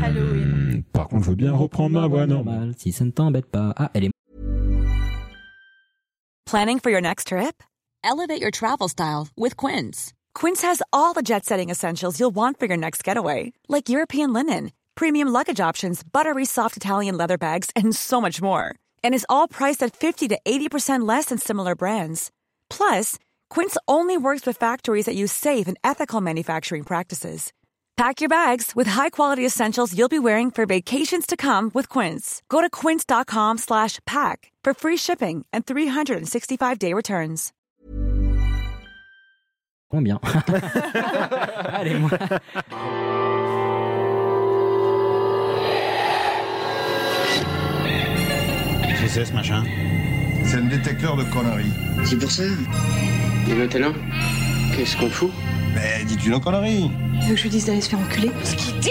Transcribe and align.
Halloween. 0.00 0.84
Par 0.92 1.08
contre, 1.08 1.24
je 1.24 1.30
veux 1.30 1.36
bien 1.36 1.52
reprendre 1.52 2.00
ma 2.00 2.06
voix 2.06 2.26
normale. 2.26 2.72
Si 2.76 2.92
ça 2.92 3.04
ne 3.04 3.10
t'embête 3.10 3.46
pas. 3.46 3.72
Ah, 3.76 3.90
elle 3.94 4.04
est 4.04 4.10
Planning 6.46 6.80
for 6.80 6.90
your 6.90 7.00
next 7.00 7.28
trip? 7.28 7.62
Elevate 8.04 8.40
your 8.40 8.50
travel 8.50 8.88
style 8.88 9.28
with 9.36 9.56
Quince. 9.56 10.12
Quince 10.34 10.60
has 10.62 10.82
all 10.92 11.14
the 11.14 11.22
jet 11.22 11.44
setting 11.46 11.70
essentials 11.70 12.18
you'll 12.20 12.34
want 12.34 12.58
for 12.58 12.66
your 12.66 12.76
next 12.76 13.02
getaway, 13.04 13.52
like 13.68 13.88
European 13.88 14.32
linen, 14.34 14.72
premium 14.94 15.28
luggage 15.28 15.60
options, 15.60 16.02
buttery 16.02 16.44
soft 16.44 16.76
Italian 16.76 17.16
leather 17.16 17.38
bags, 17.38 17.70
and 17.74 17.94
so 17.96 18.20
much 18.20 18.42
more. 18.42 18.74
And 19.02 19.14
is 19.14 19.24
all 19.30 19.48
priced 19.48 19.82
at 19.82 19.96
50 19.96 20.28
to 20.28 20.38
80% 20.44 21.08
less 21.08 21.26
than 21.26 21.38
similar 21.38 21.74
brands. 21.74 22.30
Plus, 22.68 23.18
Quince 23.48 23.78
only 23.86 24.16
works 24.18 24.44
with 24.44 24.56
factories 24.56 25.06
that 25.06 25.14
use 25.14 25.32
safe 25.32 25.68
and 25.68 25.78
ethical 25.84 26.20
manufacturing 26.20 26.82
practices. 26.84 27.52
Pack 27.96 28.20
your 28.20 28.28
bags 28.28 28.72
with 28.74 28.86
high-quality 28.86 29.44
essentials 29.44 29.96
you'll 29.96 30.08
be 30.08 30.18
wearing 30.18 30.50
for 30.50 30.66
vacations 30.66 31.26
to 31.26 31.36
come 31.36 31.70
with 31.74 31.88
Quince. 31.88 32.42
Go 32.48 32.60
to 32.60 32.70
quince.com 32.70 33.58
slash 33.58 34.00
pack 34.06 34.50
for 34.64 34.72
free 34.74 34.96
shipping 34.96 35.44
and 35.52 35.66
365-day 35.66 36.94
returns. 36.94 37.52
moins 39.92 40.00
bien. 40.02 40.18
Allez, 41.74 41.94
moi. 41.98 42.08
Qu'est-ce 48.82 49.02
que 49.02 49.08
c'est 49.08 49.24
ce 49.26 49.32
machin 49.34 49.62
C'est 50.46 50.56
un 50.56 50.62
détecteur 50.62 51.16
de 51.16 51.24
conneries. 51.24 51.70
C'est 52.04 52.18
pour 52.18 52.30
ça. 52.30 52.44
Et 53.50 53.54
maintenant, 53.54 53.92
qu'est-ce 54.74 54.96
qu'on 54.96 55.10
fout 55.10 55.30
Mais 55.74 56.04
dis-tu 56.04 56.30
nos 56.30 56.40
conneries 56.40 56.90
Tu 57.20 57.26
veux 57.28 57.34
que 57.34 57.36
je 57.36 57.42
lui 57.44 57.50
dise 57.50 57.66
d'aller 57.66 57.80
se 57.80 57.88
faire 57.90 57.98
enculer 57.98 58.30
Ce 58.44 58.54
qu'il 58.54 58.78
dit 58.80 58.90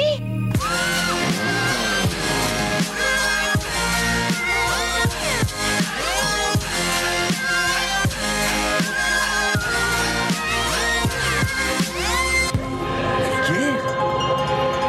Vulgaire 13.47 13.83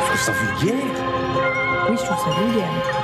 Je 0.01 0.07
trouve 0.07 0.21
ça 0.21 0.33
vulgaire 0.33 0.75
Oui, 1.91 1.97
je 1.99 2.05
trouve 2.05 2.19
ça 2.19 2.41
vulgaire. 2.41 3.02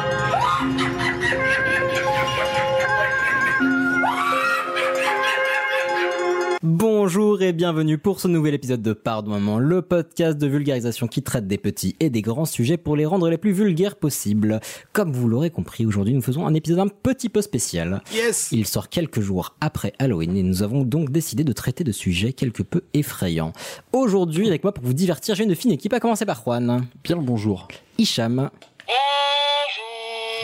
Bonjour 6.64 7.40
et 7.40 7.52
bienvenue 7.52 7.98
pour 7.98 8.18
ce 8.18 8.26
nouvel 8.26 8.52
épisode 8.52 8.82
de 8.82 8.92
Pardon 8.92 9.30
Maman, 9.30 9.60
le 9.60 9.80
podcast 9.80 10.36
de 10.36 10.48
vulgarisation 10.48 11.06
qui 11.06 11.22
traite 11.22 11.46
des 11.46 11.56
petits 11.56 11.94
et 12.00 12.10
des 12.10 12.20
grands 12.20 12.46
sujets 12.46 12.76
pour 12.76 12.96
les 12.96 13.06
rendre 13.06 13.28
les 13.30 13.38
plus 13.38 13.52
vulgaires 13.52 13.94
possibles. 13.94 14.58
Comme 14.92 15.12
vous 15.12 15.28
l'aurez 15.28 15.50
compris, 15.50 15.86
aujourd'hui 15.86 16.14
nous 16.14 16.20
faisons 16.20 16.48
un 16.48 16.54
épisode 16.54 16.80
un 16.80 16.88
petit 16.88 17.28
peu 17.28 17.42
spécial. 17.42 18.02
Yes 18.12 18.48
Il 18.50 18.66
sort 18.66 18.88
quelques 18.88 19.20
jours 19.20 19.54
après 19.60 19.92
Halloween 20.00 20.36
et 20.36 20.42
nous 20.42 20.64
avons 20.64 20.82
donc 20.82 21.12
décidé 21.12 21.44
de 21.44 21.52
traiter 21.52 21.84
de 21.84 21.92
sujets 21.92 22.32
quelque 22.32 22.64
peu 22.64 22.82
effrayants. 22.92 23.52
Aujourd'hui, 23.92 24.48
avec 24.48 24.64
moi 24.64 24.74
pour 24.74 24.82
vous 24.82 24.94
divertir, 24.94 25.36
j'ai 25.36 25.44
une 25.44 25.54
fine 25.54 25.70
équipe 25.70 25.92
à 25.92 26.00
commencer 26.00 26.26
par 26.26 26.42
Juan, 26.42 26.88
Bien 27.04 27.14
le 27.14 27.22
bonjour. 27.22 27.68
Hicham 27.98 28.50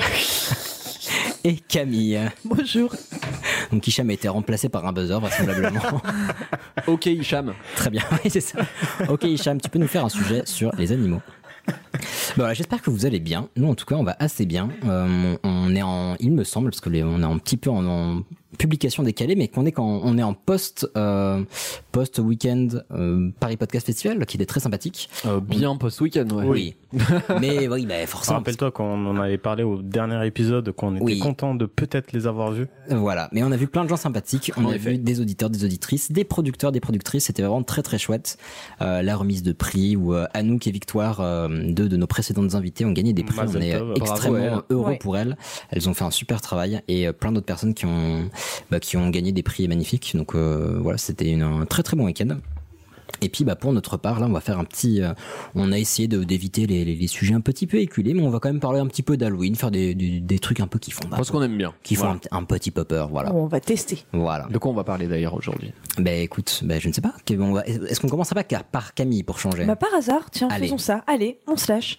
et 1.45 1.56
Camille. 1.56 2.20
Bonjour. 2.45 2.95
Donc 3.70 3.87
Hicham 3.87 4.09
a 4.11 4.12
été 4.14 4.28
remplacé 4.28 4.69
par 4.69 4.87
un 4.87 4.92
buzzer 4.92 5.20
vraisemblablement. 5.20 5.81
Ok 6.87 7.06
Hicham. 7.06 7.55
Très 7.77 7.89
bien, 7.91 8.03
oui, 8.12 8.31
c'est 8.31 8.41
ça. 8.41 8.59
Ok, 9.09 9.25
Hicham, 9.25 9.61
tu 9.61 9.70
peux 9.70 9.78
nous 9.78 9.87
faire 9.87 10.05
un 10.05 10.09
sujet 10.11 10.42
sur 10.45 10.70
les 10.77 10.92
animaux. 10.92 11.22
Bon, 11.67 11.72
voilà, 12.37 12.53
j'espère 12.53 12.83
que 12.83 12.91
vous 12.91 13.06
allez 13.06 13.20
bien. 13.20 13.48
Nous, 13.56 13.69
en 13.69 13.75
tout 13.75 13.87
cas, 13.87 13.95
on 13.95 14.03
va 14.05 14.17
assez 14.19 14.45
bien. 14.45 14.69
Euh, 14.87 15.37
on, 15.42 15.50
on 15.50 15.75
est 15.75 15.81
en, 15.83 16.17
il 16.20 16.33
me 16.33 16.45
semble, 16.45 16.70
parce 16.70 16.81
que 16.81 16.91
les, 16.91 17.03
on 17.03 17.20
est 17.20 17.25
un 17.25 17.39
petit 17.39 17.56
peu 17.56 17.70
en, 17.70 17.87
en 17.87 18.22
publication 18.56 19.02
décalée, 19.02 19.34
mais 19.36 19.48
qu'on 19.48 19.66
est 19.66 19.72
quand 19.72 20.00
on 20.03 20.19
est 20.19 20.22
en 20.22 20.34
post 20.34 20.88
euh, 20.97 21.42
post 21.92 22.19
week-end 22.19 22.69
euh, 22.92 23.31
Paris 23.41 23.56
Podcast 23.56 23.87
Festival, 23.87 24.25
qui 24.26 24.37
était 24.37 24.47
très 24.47 24.60
sympathique. 24.60 25.09
Euh, 25.26 25.41
bien 25.41 25.76
post-week-end, 25.76 26.26
ouais. 26.34 26.44
Oui. 26.47 26.75
mais 27.41 27.69
oui, 27.69 27.87
bah, 27.87 28.06
forcément. 28.06 28.38
Rappelle-toi 28.38 28.70
qu'on 28.70 29.06
en 29.06 29.16
avait 29.19 29.38
parlé 29.38 29.62
au 29.64 29.82
dernier 29.82 30.25
épisode, 30.26 30.70
qu'on 30.72 30.94
était 30.97 31.04
Oui. 31.04 31.19
content 31.19 31.54
de 31.54 31.66
peut-être 31.66 32.12
les 32.12 32.26
avoir 32.26 32.53
vus. 32.53 32.66
Voilà, 32.91 33.28
mais 33.32 33.43
on 33.43 33.50
a 33.53 33.56
vu 33.56 33.66
plein 33.66 33.84
de 33.84 33.88
gens 33.88 33.97
sympathiques, 33.97 34.53
on 34.56 34.64
En 34.66 34.70
a 34.70 34.76
effet. 34.76 34.91
vu 34.93 34.98
des 34.98 35.20
auditeurs, 35.20 35.50
des 35.50 35.64
auditrices, 35.64 36.12
des 36.12 36.25
producteurs, 36.25 36.70
des 36.72 36.81
productrices, 36.81 37.25
c'était 37.26 37.43
vraiment 37.43 37.62
très 37.62 37.82
très 37.82 37.98
chouette. 37.98 38.38
Euh, 38.81 39.03
la 39.03 39.16
remise 39.16 39.43
de 39.43 39.53
prix 39.53 39.97
où 39.97 40.14
euh, 40.14 40.26
Anouk 40.34 40.66
et 40.66 40.70
Victoire, 40.70 41.20
euh, 41.20 41.48
deux 41.69 41.88
de 41.88 41.97
nos 41.97 42.06
précédentes 42.06 42.54
invités, 42.54 42.84
ont 42.84 42.93
gagné 42.93 43.12
des 43.12 43.25
prix. 43.25 43.37
Mazel 43.37 43.60
on 43.60 43.64
est 43.64 43.75
euh, 43.75 43.94
Bravo, 43.97 44.12
extrêmement 44.12 44.38
ouais. 44.56 44.62
heureux 44.70 44.91
Ouais. 44.91 44.98
pour 44.98 45.16
elles. 45.16 45.37
Elles 45.70 45.88
ont 45.88 45.94
fait 45.94 46.04
un 46.04 46.10
super 46.10 46.41
travail 46.41 46.81
et 46.88 47.09
euh, 47.09 47.12
plein 47.12 47.32
d'autres 47.32 47.47
personnes 47.47 47.75
qui 47.75 47.87
ont 47.87 48.28
bah, 48.71 48.81
qui 48.81 48.97
ont 48.97 49.09
gagné 49.10 49.32
des 49.32 49.43
prix 49.43 49.66
magnifiques. 49.69 50.12
Donc 50.16 50.34
euh, 50.34 50.78
voilà, 50.81 50.99
c'était 50.99 51.34
un 51.41 51.65
très 51.66 51.82
très 51.82 51.97
bon 51.97 52.05
week-end. 52.06 52.37
Et 53.21 53.28
puis 53.28 53.44
bah 53.44 53.55
pour 53.55 53.72
notre 53.72 53.97
part 53.97 54.19
là 54.19 54.27
on 54.27 54.32
va 54.32 54.41
faire 54.41 54.59
un 54.59 54.65
petit 54.65 55.00
euh, 55.00 55.12
on 55.55 55.71
a 55.72 55.78
essayé 55.78 56.09
de 56.09 56.25
d'éviter 56.25 56.66
les, 56.66 56.84
les, 56.84 56.97
les 56.97 57.06
sujets 57.06 57.34
un 57.34 57.41
petit 57.41 57.66
peu 57.66 57.77
éculés 57.77 58.12
mais 58.12 58.22
on 58.22 58.28
va 58.31 58.41
quand 58.41 58.49
même 58.49 58.60
parler 58.60 58.81
un 58.81 58.87
petit 58.88 59.03
peu 59.03 59.16
d'Halloween 59.16 59.55
faire 59.55 59.71
des, 59.71 59.94
des, 59.94 60.19
des 60.21 60.38
trucs 60.41 60.59
un 60.59 60.66
peu 60.66 60.78
qui 60.81 60.91
font 60.91 61.09
Parce 61.09 61.31
qu'on 61.31 61.41
aime 61.43 61.56
bien. 61.56 61.72
qui 61.84 61.94
font 61.94 62.09
un, 62.09 62.21
un 62.32 62.43
petit 62.44 62.72
popper 62.72 63.06
voilà 63.10 63.32
On 63.32 63.47
va 63.47 63.60
tester. 63.60 64.05
voilà 64.12 64.49
De 64.50 64.59
quoi 64.59 64.72
on 64.72 64.75
va 64.75 64.84
parler 64.84 65.06
d'ailleurs 65.06 65.34
aujourd'hui? 65.34 65.72
Ben 65.99 66.22
écoute, 66.22 66.62
ben 66.65 66.81
je 66.81 66.88
ne 66.88 66.93
sais 66.93 67.03
pas. 67.03 67.15
Est-ce 67.66 68.00
qu'on 68.00 68.09
commencerait 68.09 68.34
pas 68.34 68.44
car- 68.44 68.65
par 68.65 68.94
Camille 68.94 69.22
pour 69.22 69.38
changer? 69.38 69.65
Bah, 69.65 69.76
par 69.76 69.94
hasard, 69.94 70.31
tiens, 70.32 70.49
Allez. 70.50 70.65
faisons 70.66 70.78
ça. 70.78 71.05
Allez, 71.06 71.38
on 71.47 71.56
se 71.56 71.71
lâche. 71.71 71.99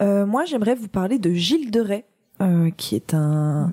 Euh, 0.00 0.26
moi, 0.26 0.46
j'aimerais 0.46 0.74
vous 0.74 0.88
parler 0.88 1.18
de 1.18 1.32
Gilles 1.32 1.70
de 1.70 1.80
Rais, 1.80 2.06
euh, 2.42 2.70
qui 2.76 2.96
est 2.96 3.14
un, 3.14 3.72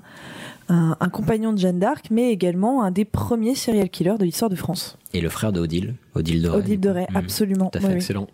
un, 0.68 0.96
un 1.00 1.08
compagnon 1.08 1.52
de 1.52 1.58
Jeanne 1.58 1.78
d'Arc, 1.78 2.06
mais 2.10 2.30
également 2.30 2.82
un 2.82 2.90
des 2.90 3.04
premiers 3.04 3.54
serial 3.54 3.88
killers 3.90 4.16
de 4.18 4.24
l'histoire 4.24 4.50
de 4.50 4.56
France. 4.56 4.96
Et 5.12 5.20
le 5.20 5.28
frère 5.28 5.52
de 5.52 5.60
Odile, 5.60 5.94
Rais. 6.14 6.20
Odile 6.58 7.06
Mhm. 7.10 7.16
absolument. 7.16 7.70
Tout 7.70 7.78
à 7.78 7.80
fait, 7.80 7.86
Oui, 7.86 7.92
oui. 7.92 7.96
Excellent. 7.98 8.26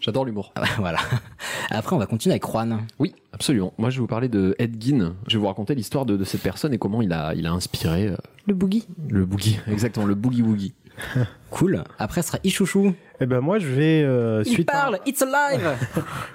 J'adore 0.00 0.24
l'humour. 0.24 0.52
Ah, 0.56 0.64
voilà. 0.78 0.98
Après, 1.70 1.94
on 1.94 1.98
va 1.98 2.06
continuer 2.06 2.32
avec 2.32 2.44
Juan. 2.44 2.80
Oui, 2.98 3.14
absolument. 3.32 3.72
Moi, 3.78 3.90
je 3.90 3.96
vais 3.96 4.00
vous 4.00 4.06
parler 4.08 4.28
de 4.28 4.56
Ed 4.58 4.82
Gein. 4.82 5.14
Je 5.28 5.36
vais 5.36 5.40
vous 5.40 5.46
raconter 5.46 5.74
l'histoire 5.76 6.04
de, 6.06 6.16
de 6.16 6.24
cette 6.24 6.42
personne 6.42 6.72
et 6.74 6.78
comment 6.78 7.02
il 7.02 7.12
a, 7.12 7.34
il 7.34 7.46
a 7.46 7.52
inspiré 7.52 8.08
euh, 8.08 8.16
Le 8.46 8.54
boogie. 8.54 8.86
le 9.08 9.24
boogie. 9.24 9.60
Exactement, 9.68 10.06
le 10.06 10.14
boogie 10.14 10.42
woogie. 10.42 10.74
Cool. 11.50 11.82
Après, 11.98 12.20
ce 12.20 12.28
sera 12.28 12.38
Ichouchou. 12.44 12.92
Eh 13.20 13.26
ben 13.26 13.40
moi, 13.40 13.58
je 13.58 13.68
vais 13.68 14.02
euh, 14.02 14.42
Il 14.44 14.52
suite, 14.52 14.68
à, 14.68 14.72
parle, 14.72 14.98
it's 15.06 15.22
alive 15.22 15.66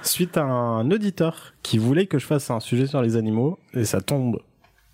suite 0.02 0.38
à 0.38 0.44
un 0.44 0.90
auditeur 0.90 1.54
qui 1.62 1.78
voulait 1.78 2.08
que 2.08 2.18
je 2.18 2.26
fasse 2.26 2.50
un 2.50 2.60
sujet 2.60 2.88
sur 2.88 3.00
les 3.02 3.16
animaux 3.16 3.60
et 3.76 3.86
ça 3.86 4.02
tombe 4.02 4.40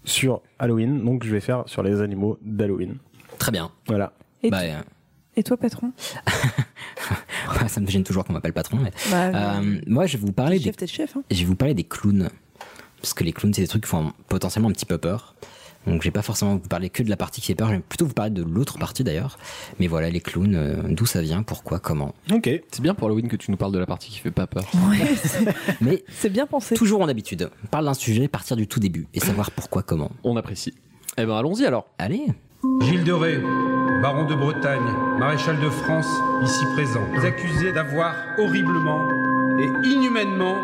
sur 0.03 0.41
Halloween, 0.59 1.03
donc 1.03 1.23
je 1.23 1.31
vais 1.31 1.39
faire 1.39 1.63
sur 1.67 1.83
les 1.83 2.01
animaux 2.01 2.37
d'Halloween. 2.41 2.97
Très 3.37 3.51
bien. 3.51 3.71
Voilà. 3.87 4.13
Et, 4.43 4.49
Bah, 4.49 4.61
euh, 4.61 4.81
et 5.35 5.43
toi, 5.43 5.57
patron? 5.57 5.91
Ça 7.67 7.79
me 7.81 7.87
gêne 7.87 8.03
toujours 8.03 8.25
qu'on 8.25 8.33
m'appelle 8.33 8.53
patron. 8.53 8.77
Mais... 8.77 8.91
bah, 9.11 9.57
Euh, 9.59 9.81
moi, 9.87 10.05
je 10.05 10.17
vais 10.17 10.25
vous 10.25 10.31
parler 10.33 10.59
des 10.59 10.87
chef. 10.87 11.15
Hein. 11.17 11.23
je 11.29 11.39
vais 11.39 11.45
vous 11.45 11.55
parler 11.55 11.73
des 11.73 11.83
clowns. 11.83 12.29
Parce 13.01 13.13
que 13.13 13.23
les 13.23 13.31
clowns, 13.31 13.53
c'est 13.53 13.61
des 13.61 13.67
trucs 13.67 13.83
qui 13.83 13.89
font 13.89 14.11
potentiellement 14.27 14.69
un 14.69 14.73
petit 14.73 14.85
peu 14.85 14.97
peur. 14.97 15.35
Donc, 15.89 16.01
je 16.01 16.07
vais 16.07 16.11
pas 16.11 16.21
forcément 16.21 16.53
vous 16.53 16.59
parler 16.67 16.89
que 16.89 17.03
de 17.03 17.09
la 17.09 17.17
partie 17.17 17.41
qui 17.41 17.47
fait 17.47 17.55
peur, 17.55 17.67
je 17.69 17.73
vais 17.73 17.79
plutôt 17.79 18.05
vous 18.05 18.13
parler 18.13 18.31
de 18.31 18.43
l'autre 18.43 18.77
partie 18.77 19.03
d'ailleurs. 19.03 19.37
Mais 19.79 19.87
voilà, 19.87 20.09
les 20.09 20.21
clowns, 20.21 20.55
euh, 20.55 20.75
d'où 20.87 21.05
ça 21.05 21.21
vient, 21.21 21.43
pourquoi, 21.43 21.79
comment. 21.79 22.13
Ok. 22.31 22.49
C'est 22.71 22.81
bien 22.81 22.93
pour 22.93 23.07
Halloween 23.07 23.27
que 23.27 23.35
tu 23.35 23.51
nous 23.51 23.57
parles 23.57 23.71
de 23.71 23.79
la 23.79 23.85
partie 23.85 24.09
qui 24.09 24.19
fait 24.19 24.31
pas 24.31 24.47
peur. 24.47 24.63
Ouais, 24.89 25.15
c'est- 25.15 25.45
Mais 25.81 26.03
c'est 26.09 26.29
bien 26.29 26.45
pensé. 26.45 26.75
toujours 26.75 27.01
en 27.01 27.07
habitude, 27.07 27.49
on 27.63 27.67
parle 27.67 27.85
d'un 27.85 27.93
sujet, 27.93 28.27
partir 28.27 28.55
du 28.55 28.67
tout 28.67 28.79
début 28.79 29.07
et 29.13 29.19
savoir 29.19 29.51
pourquoi, 29.51 29.81
comment. 29.81 30.11
On 30.23 30.37
apprécie. 30.37 30.73
Eh 31.17 31.25
ben, 31.25 31.35
allons-y 31.35 31.65
alors. 31.65 31.87
Allez 31.97 32.27
Gilles 32.81 33.03
de 33.05 33.13
Rais, 33.13 33.39
baron 34.01 34.25
de 34.25 34.35
Bretagne, 34.35 34.83
maréchal 35.17 35.59
de 35.61 35.69
France, 35.69 36.07
ici 36.43 36.65
présent, 36.73 37.01
est 37.15 37.25
accusé 37.25 37.71
d'avoir 37.71 38.13
horriblement 38.37 39.07
et 39.59 39.87
inhumainement 39.87 40.55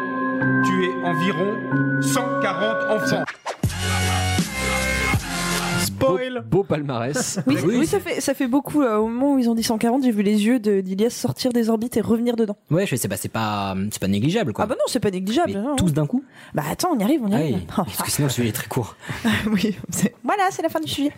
tué 0.66 0.90
environ 1.06 1.54
140 2.02 2.92
enfants. 2.92 3.24
Spoil 5.96 6.44
Beau 6.50 6.64
palmarès. 6.64 7.40
Oui, 7.48 7.56
oui, 7.66 7.86
ça, 7.88 8.00
fait, 8.00 8.22
ça 8.22 8.34
fait 8.34 8.48
beaucoup. 8.48 8.82
là. 8.82 9.00
au 9.02 9.08
moment 9.08 9.34
où 9.36 9.40
ils 9.40 9.50
ont 9.50 9.56
dit 9.56 9.64
140, 9.64 10.04
j'ai 10.04 10.12
vu 10.12 10.24
les 10.24 10.46
yeux 10.46 10.60
de- 10.60 10.82
d'Ilias 10.82 11.10
sortir 11.12 11.52
des 11.52 11.70
orbites 11.70 11.98
et 11.98 12.02
revenir 12.02 12.36
dedans. 12.36 12.58
Ouais, 12.72 12.86
je 12.86 12.96
sais 12.96 13.08
pas, 13.08 13.18
c'est 13.18 13.30
pas, 13.30 13.76
c'est 13.92 14.00
pas 14.02 14.08
négligeable 14.08 14.54
quoi. 14.54 14.66
Ah 14.66 14.68
bah 14.68 14.76
non, 14.76 14.84
c'est 14.88 15.00
pas 15.00 15.12
négligeable. 15.12 15.52
Mais 15.56 15.62
non, 15.62 15.76
tous 15.76 15.94
d'un 15.94 16.06
coup 16.06 16.24
Bah 16.54 16.64
attends, 16.70 16.90
on 16.96 17.00
y 17.00 17.04
arrive, 17.04 17.22
on 17.24 17.30
y 17.30 17.34
Ah 17.34 17.38
arrive. 17.38 17.56
oui, 17.56 17.66
parce 17.76 18.02
que 18.04 18.12
sinon 18.12 18.28
le 18.28 18.32
sujet 18.34 18.50
est 18.50 18.52
très 18.52 18.68
court. 18.68 18.96
oui, 19.52 19.76
c'est- 19.90 20.14
voilà, 20.24 20.44
c'est 20.52 20.62
la 20.62 20.70
fin 20.70 20.80
du 20.80 20.88
sujet. 20.90 21.12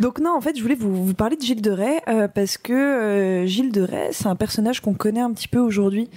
Donc 0.00 0.20
non, 0.20 0.34
en 0.36 0.40
fait, 0.40 0.56
je 0.56 0.62
voulais 0.62 0.74
vous, 0.74 1.04
vous 1.06 1.14
parler 1.14 1.36
de 1.36 1.42
Gilles 1.42 1.62
de 1.62 1.70
Rais 1.70 2.00
euh, 2.08 2.28
parce 2.28 2.56
que 2.58 2.72
euh, 2.72 3.46
Gilles 3.46 3.72
de 3.72 3.82
Rais, 3.82 4.08
c'est 4.12 4.26
un 4.28 4.36
personnage 4.36 4.80
qu'on 4.80 4.94
connaît 4.94 5.20
un 5.20 5.32
petit 5.32 5.48
peu 5.48 5.58
aujourd'hui 5.58 6.08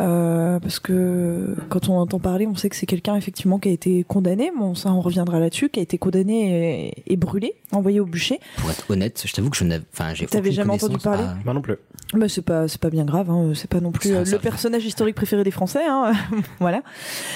euh, 0.00 0.58
parce 0.60 0.78
que 0.80 1.54
quand 1.68 1.88
on 1.88 1.98
entend 1.98 2.18
parler, 2.18 2.46
on 2.46 2.54
sait 2.56 2.68
que 2.68 2.76
c'est 2.76 2.86
quelqu'un 2.86 3.16
effectivement 3.16 3.58
qui 3.58 3.68
a 3.68 3.72
été 3.72 4.04
condamné. 4.04 4.50
Bon, 4.56 4.74
ça, 4.74 4.92
on 4.92 5.00
reviendra 5.00 5.38
là-dessus, 5.40 5.68
qui 5.68 5.80
a 5.80 5.82
été 5.82 5.98
condamné 5.98 6.92
et, 7.06 7.12
et 7.12 7.16
brûlé, 7.16 7.53
envoyé 7.72 8.00
au 8.00 8.06
bûcher. 8.06 8.40
Pour 8.58 8.70
être 8.70 8.90
honnête, 8.90 9.22
je 9.26 9.32
t'avoue 9.32 9.50
que 9.50 9.56
je 9.56 9.64
n'avais, 9.64 9.84
enfin, 9.92 10.14
j'ai 10.14 10.26
T'avais 10.26 10.52
jamais 10.52 10.72
entendu 10.72 10.98
parler 10.98 11.24
Ah, 11.26 11.36
Moi 11.44 11.54
non 11.54 11.60
plus. 11.62 11.76
Mais 12.14 12.28
c'est 12.28 12.42
pas, 12.42 12.68
c'est 12.68 12.80
pas 12.80 12.90
bien 12.90 13.04
grave. 13.04 13.30
Hein. 13.30 13.52
C'est 13.54 13.68
pas 13.70 13.80
non 13.80 13.90
plus 13.92 14.10
Ça, 14.10 14.14
euh, 14.16 14.24
ça 14.24 14.32
le 14.36 14.38
personnage 14.38 14.84
historique 14.84 15.16
préféré 15.16 15.42
des 15.44 15.50
Français. 15.50 15.84
Hein. 15.88 16.12
voilà. 16.60 16.82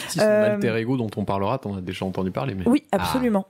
Si, 0.08 0.18
son 0.18 0.24
Euh, 0.24 0.54
alter 0.54 0.76
ego 0.76 0.96
dont 0.96 1.10
on 1.16 1.24
parlera, 1.24 1.58
t'en 1.58 1.76
as 1.76 1.80
déjà 1.80 2.04
entendu 2.04 2.30
parler. 2.30 2.54
Mais... 2.54 2.66
Oui, 2.68 2.84
absolument. 2.92 3.46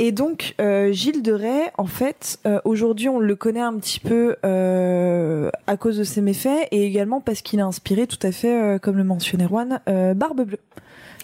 Et 0.00 0.12
donc, 0.12 0.54
euh, 0.60 0.92
Gilles 0.92 1.22
de 1.24 1.32
Rais, 1.32 1.72
en 1.76 1.86
fait, 1.86 2.38
euh, 2.46 2.60
aujourd'hui, 2.64 3.08
on 3.08 3.18
le 3.18 3.34
connaît 3.34 3.60
un 3.60 3.76
petit 3.78 3.98
peu 3.98 4.36
euh, 4.44 5.50
à 5.66 5.76
cause 5.76 5.98
de 5.98 6.04
ses 6.04 6.20
méfaits 6.20 6.68
et 6.70 6.84
également 6.86 7.20
parce 7.20 7.42
qu'il 7.42 7.58
a 7.60 7.66
inspiré, 7.66 8.06
tout 8.06 8.24
à 8.24 8.30
fait, 8.30 8.62
euh, 8.76 8.78
comme 8.78 8.96
le 8.96 9.02
mentionnait 9.02 9.48
Juan, 9.48 9.80
euh, 9.88 10.14
Barbe 10.14 10.42
Bleue. 10.42 10.60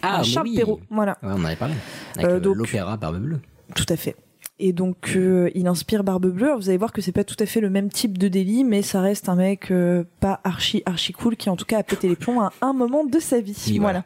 Ah, 0.03 0.25
Charles 0.25 0.49
oui. 0.49 0.57
Perrault. 0.57 0.81
Voilà. 0.91 1.13
Ouais, 1.23 1.31
on 1.33 1.41
en 1.41 1.45
avait 1.45 1.55
parlé. 1.57 1.75
Avec 2.19 2.27
Euh, 2.31 2.55
l'opéra 2.55 2.97
Barbe 2.97 3.19
Bleue. 3.21 3.39
Tout 3.77 3.87
à 3.89 3.97
fait. 3.97 4.17
Et 4.61 4.73
donc, 4.73 5.15
euh, 5.17 5.51
il 5.57 5.67
inspire 5.67 6.05
Barbe 6.05 6.29
Bleue. 6.29 6.47
Alors, 6.47 6.59
vous 6.59 6.69
allez 6.69 6.79
voir 6.79 6.93
que 6.93 7.01
c'est 7.01 7.11
pas 7.11 7.25
tout 7.25 7.35
à 7.41 7.45
fait 7.47 7.61
le 7.61 7.71
même 7.71 7.89
type 7.91 8.19
de 8.19 8.29
délit, 8.29 8.63
mais 8.63 8.83
ça 8.83 9.01
reste 9.01 9.29
un 9.29 9.35
mec 9.35 9.73
euh, 9.73 10.05
pas 10.21 10.41
archi 10.45 10.85
archi 10.87 11.13
cool 11.13 11.35
qui, 11.37 11.51
en 11.51 11.57
tout 11.57 11.65
cas, 11.65 11.79
a 11.79 11.83
pété 11.83 12.09
les 12.09 12.15
plombs 12.15 12.41
à 12.41 12.53
un 12.61 12.73
moment 12.73 13.03
de 13.05 13.19
sa 13.19 13.41
vie. 13.41 13.57
Oui, 13.69 13.79
voilà. 13.79 14.05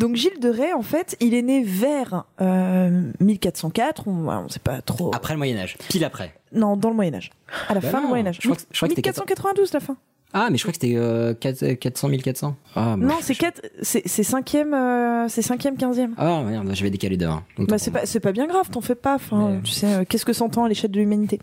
Donc, 0.00 0.16
Gilles 0.16 0.40
de 0.40 0.48
Rais, 0.48 0.72
en 0.72 0.82
fait, 0.82 1.16
il 1.20 1.32
est 1.32 1.42
né 1.42 1.62
vers 1.62 2.24
euh, 2.40 3.02
1404. 3.20 4.08
On, 4.08 4.22
voilà, 4.24 4.40
on 4.40 4.48
sait 4.48 4.58
pas 4.58 4.82
trop. 4.82 5.12
Après 5.14 5.34
le 5.34 5.38
Moyen 5.38 5.56
Âge, 5.58 5.76
pile 5.88 6.04
après. 6.04 6.34
Non, 6.52 6.76
dans 6.76 6.88
le 6.90 6.96
Moyen 6.96 7.14
Âge. 7.14 7.30
À 7.68 7.74
la 7.74 7.80
Bah 7.80 7.88
fin 7.88 7.98
non, 7.98 8.04
du 8.06 8.08
Moyen 8.08 8.26
Âge. 8.26 8.38
je 8.42 8.48
crois 8.48 8.56
que- 8.56 8.62
je 8.72 8.76
crois 8.78 8.88
que 8.88 8.94
c'était 8.96 9.08
1492, 9.10 9.72
la 9.74 9.80
fin. 9.80 9.96
Ah, 10.34 10.48
mais 10.50 10.58
je 10.58 10.62
crois 10.62 10.72
que 10.72 10.78
c'était 10.80 10.96
euh, 10.96 11.32
4- 11.32 11.76
400 11.76 12.08
1400. 12.08 12.56
Ah, 12.74 12.96
Non, 12.98 13.14
je- 13.20 13.24
c'est 13.24 13.34
quatre- 13.34 13.62
c'est 13.80 14.02
c'est 14.06 14.22
cinquième, 14.22 14.74
euh, 14.74 15.26
c'est 15.28 15.40
cinquième, 15.40 15.76
quinzième. 15.76 16.14
Ah 16.18 16.42
merde, 16.42 16.70
je 16.74 16.82
vais 16.82 16.90
décaler 16.90 17.16
de 17.16 17.24
1. 17.26 17.42
Bah 17.60 17.78
c'est 17.78 17.90
pas 17.90 18.04
c'est 18.04 18.20
pas 18.20 18.32
bien 18.32 18.46
grave, 18.46 18.68
t'en 18.70 18.82
fais 18.82 18.94
pas. 18.94 19.14
Enfin, 19.14 19.60
tu 19.64 19.72
sais, 19.72 19.86
euh, 19.86 20.04
qu'est-ce 20.06 20.26
que 20.26 20.34
s'entend 20.34 20.64
à 20.64 20.68
l'échelle 20.68 20.90
de 20.90 20.98
l'humanité? 21.00 21.40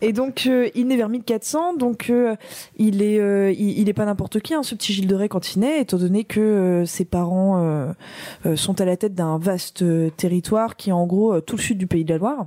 Et 0.00 0.14
donc 0.14 0.44
euh, 0.46 0.70
il 0.74 0.86
naît 0.86 0.96
vers 0.96 1.10
1400, 1.10 1.74
donc 1.74 2.08
euh, 2.08 2.34
il 2.78 3.02
est 3.02 3.18
euh, 3.20 3.52
il, 3.52 3.78
il 3.80 3.88
est 3.90 3.92
pas 3.92 4.06
n'importe 4.06 4.40
qui, 4.40 4.54
hein, 4.54 4.62
ce 4.62 4.74
petit 4.74 4.94
Gilles 4.94 5.06
de 5.06 5.14
Rais 5.14 5.28
quand 5.28 5.54
il 5.54 5.60
naît, 5.60 5.82
étant 5.82 5.98
donné 5.98 6.24
que 6.24 6.40
euh, 6.40 6.86
ses 6.86 7.04
parents 7.04 7.62
euh, 7.62 7.92
euh, 8.46 8.56
sont 8.56 8.80
à 8.80 8.86
la 8.86 8.96
tête 8.96 9.14
d'un 9.14 9.36
vaste 9.36 9.82
euh, 9.82 10.08
territoire 10.16 10.76
qui 10.76 10.88
est 10.88 10.94
en 10.94 11.06
gros 11.06 11.34
euh, 11.34 11.40
tout 11.42 11.56
le 11.56 11.60
sud 11.62 11.76
du 11.76 11.86
pays 11.86 12.06
de 12.06 12.14
la 12.14 12.18
Loire. 12.18 12.46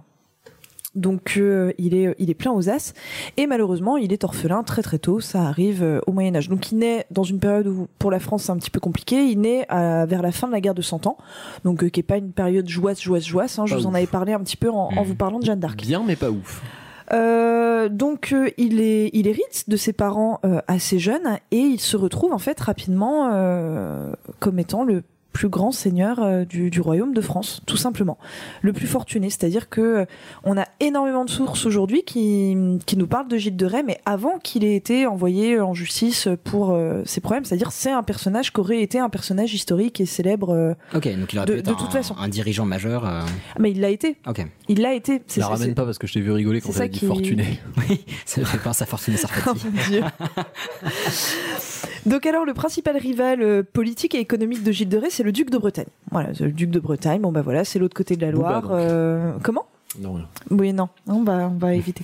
Donc 0.95 1.35
euh, 1.37 1.71
il 1.79 1.95
est 1.95 2.13
il 2.19 2.29
est 2.29 2.35
plein 2.35 2.51
aux 2.51 2.69
as. 2.69 2.93
Et 3.37 3.47
malheureusement 3.47 3.97
il 3.97 4.13
est 4.13 4.23
orphelin 4.23 4.61
très 4.63 4.81
très 4.83 4.99
tôt. 4.99 5.19
Ça 5.19 5.41
arrive 5.43 5.81
euh, 5.83 5.99
au 6.05 6.11
Moyen 6.11 6.35
Âge 6.35 6.49
donc 6.49 6.71
il 6.71 6.77
naît 6.77 7.05
dans 7.09 7.23
une 7.23 7.39
période 7.39 7.65
où 7.67 7.87
pour 7.97 8.11
la 8.11 8.19
France 8.19 8.43
c'est 8.43 8.51
un 8.51 8.57
petit 8.57 8.69
peu 8.69 8.79
compliqué. 8.79 9.25
Il 9.25 9.41
naît 9.41 9.65
à- 9.69 10.05
vers 10.05 10.21
la 10.21 10.31
fin 10.31 10.47
de 10.47 10.51
la 10.51 10.61
guerre 10.61 10.75
de 10.75 10.81
Cent 10.83 11.07
Ans. 11.07 11.17
Donc 11.63 11.83
euh, 11.83 11.89
qui 11.89 11.99
est 11.99 12.03
pas 12.03 12.17
une 12.17 12.31
période 12.31 12.67
joyeuse 12.69 13.01
joyeuse 13.01 13.25
joyeuse 13.25 13.59
hein, 13.59 13.65
je 13.65 13.75
vous 13.75 13.87
en 13.87 13.93
avais 13.95 14.05
parlé 14.07 14.33
un 14.33 14.39
petit 14.39 14.57
peu 14.57 14.69
en, 14.69 14.89
en 14.95 15.03
vous 15.03 15.15
parlant 15.15 15.39
de 15.39 15.45
Jeanne 15.45 15.59
d'Arc. 15.59 15.81
Bien, 15.81 16.03
mais 16.05 16.15
pas 16.15 16.29
ouf. 16.29 16.61
euh, 17.11 17.89
donc 17.89 18.31
euh, 18.31 18.49
il 18.57 18.79
est 18.79 19.09
il 19.13 19.27
hérite 19.27 19.65
de 19.67 19.75
ses 19.77 19.93
parents 19.93 20.39
euh, 20.45 20.61
assez 20.67 20.99
jeunes. 20.99 21.37
Et 21.51 21.57
il 21.57 21.79
se 21.79 21.97
retrouve 21.97 22.33
en 22.33 22.37
fait 22.39 22.59
rapidement 22.59 23.29
euh, 23.33 24.13
comme 24.39 24.59
étant 24.59 24.83
le 24.83 25.03
plus 25.33 25.49
grand 25.49 25.71
seigneur 25.71 26.19
euh, 26.21 26.45
du, 26.45 26.69
du 26.69 26.79
royaume 26.79 27.13
de 27.13 27.19
France, 27.21 27.61
tout 27.65 27.75
simplement. 27.75 28.17
Le 28.61 28.71
plus 28.71 28.87
fortuné, 28.87 29.29
c'est-à-dire 29.29 29.67
que 29.67 29.81
euh, 29.81 30.05
on 30.43 30.57
a 30.57 30.65
énormément 30.79 31.25
de 31.25 31.29
sources 31.29 31.65
aujourd'hui 31.65 32.03
qui, 32.03 32.55
qui 32.85 32.95
nous 32.95 33.07
parlent 33.07 33.27
de 33.27 33.35
Gilles 33.37 33.57
de 33.57 33.65
Rais, 33.65 33.83
mais 33.83 33.99
avant 34.05 34.37
qu'il 34.39 34.63
ait 34.63 34.75
été 34.75 35.07
envoyé 35.07 35.59
en 35.59 35.73
justice 35.73 36.27
pour 36.43 36.69
euh, 36.71 37.01
ses 37.05 37.19
problèmes, 37.19 37.45
c'est-à-dire 37.45 37.71
c'est 37.71 37.91
un 37.91 38.03
personnage 38.03 38.53
qui 38.53 38.59
aurait 38.59 38.81
été 38.81 38.99
un 38.99 39.09
personnage 39.09 39.53
historique 39.53 39.99
et 39.99 40.05
célèbre. 40.05 40.51
euh, 40.53 40.73
Ok, 40.95 41.07
donc 41.17 41.33
il 41.33 41.37
aurait 41.39 41.47
de- 41.47 41.53
pu 41.53 41.59
être 41.59 41.65
de 41.65 41.71
un, 41.71 41.75
toute 41.75 41.91
façon. 41.91 42.15
un 42.19 42.27
dirigeant 42.27 42.65
majeur. 42.65 43.05
euh, 43.07 43.21
mais 43.59 43.71
il 43.71 43.81
l'a 43.81 43.89
été. 43.89 44.17
Ok. 44.27 44.45
Il 44.75 44.81
l'a 44.81 44.93
été. 44.95 45.21
C'est 45.27 45.39
La 45.39 45.47
ramène 45.47 45.75
pas 45.75 45.85
parce 45.85 45.99
que 45.99 46.07
je 46.07 46.13
t'ai 46.13 46.21
vu 46.21 46.31
rigoler 46.31 46.59
quand 46.59 46.71
t'as 46.73 46.87
dit 46.87 46.99
qui- 46.99 47.05
fortuné. 47.05 47.59
Oui, 47.89 48.03
ça 48.25 48.43
fait 48.43 48.57
penser 48.57 48.81
à 48.83 48.85
Fortuné 48.87 49.17
Oh 49.19 49.21
Sarfati. 49.27 49.67
mon 49.67 49.83
Dieu. 49.87 50.03
Donc 52.05 52.25
alors 52.25 52.43
le 52.45 52.53
principal 52.53 52.97
rival 52.97 53.41
euh, 53.41 53.63
politique 53.63 54.13
et 54.15 54.19
économique 54.19 54.63
de 54.63 54.71
Gilles 54.71 54.89
de 54.89 54.97
Rais, 54.97 55.09
c'est 55.09 55.23
le 55.23 55.31
duc 55.31 55.49
de 55.49 55.57
Bretagne. 55.57 55.85
Voilà, 56.11 56.29
le 56.39 56.51
duc 56.51 56.69
de 56.69 56.79
Bretagne. 56.79 57.21
Bon 57.21 57.31
bah 57.31 57.41
voilà, 57.41 57.63
c'est 57.63 57.79
l'autre 57.79 57.95
côté 57.95 58.15
de 58.15 58.21
la 58.25 58.31
Loire. 58.31 58.69
Euh, 58.71 59.31
comment? 59.43 59.65
Non. 59.99 60.21
Oui, 60.49 60.73
non, 60.73 60.89
on 61.07 61.21
va, 61.23 61.49
on 61.53 61.57
va 61.57 61.75
éviter. 61.75 62.03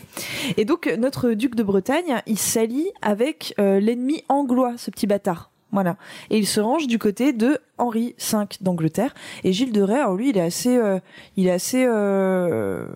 Et 0.58 0.64
donc 0.64 0.94
notre 1.00 1.32
duc 1.32 1.56
de 1.56 1.64
Bretagne, 1.64 2.22
il 2.28 2.38
s'allie 2.38 2.88
avec 3.02 3.56
euh, 3.60 3.80
l'ennemi 3.80 4.24
anglois, 4.30 4.76
ce 4.78 4.92
petit 4.92 5.08
bâtard. 5.08 5.50
Voilà. 5.72 5.98
Et 6.30 6.38
il 6.38 6.48
se 6.48 6.60
range 6.60 6.88
du 6.88 6.98
côté 6.98 7.32
de 7.34 7.58
Henri 7.78 8.16
V 8.20 8.38
d'Angleterre. 8.62 9.14
Et 9.44 9.54
Gilles 9.54 9.72
de 9.72 9.82
Rais, 9.82 10.00
alors 10.00 10.16
lui, 10.16 10.30
il 10.30 10.38
est 10.38 10.42
assez, 10.42 10.76
euh, 10.78 11.00
il 11.38 11.46
est 11.48 11.52
assez 11.52 11.86
euh, 11.88 12.88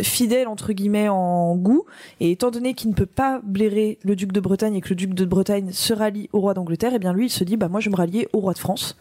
fidèle 0.00 0.46
entre 0.46 0.72
guillemets 0.72 1.08
en 1.08 1.56
goût. 1.56 1.84
Et 2.20 2.30
étant 2.30 2.52
donné 2.52 2.74
qu'il 2.74 2.88
ne 2.90 2.94
peut 2.94 3.04
pas 3.04 3.40
blairer 3.42 3.98
le 4.04 4.14
duc 4.14 4.30
de 4.30 4.38
Bretagne 4.38 4.76
et 4.76 4.80
que 4.80 4.90
le 4.90 4.94
duc 4.94 5.12
de 5.12 5.24
Bretagne 5.24 5.72
se 5.72 5.92
rallie 5.92 6.28
au 6.32 6.38
roi 6.40 6.54
d'Angleterre, 6.54 6.94
et 6.94 7.00
bien 7.00 7.12
lui, 7.12 7.26
il 7.26 7.30
se 7.30 7.42
dit, 7.42 7.56
bah 7.56 7.66
moi, 7.68 7.80
je 7.80 7.86
vais 7.86 7.92
me 7.92 7.96
rallier 7.96 8.28
au 8.32 8.38
roi 8.38 8.52
de 8.52 8.58
France. 8.60 8.96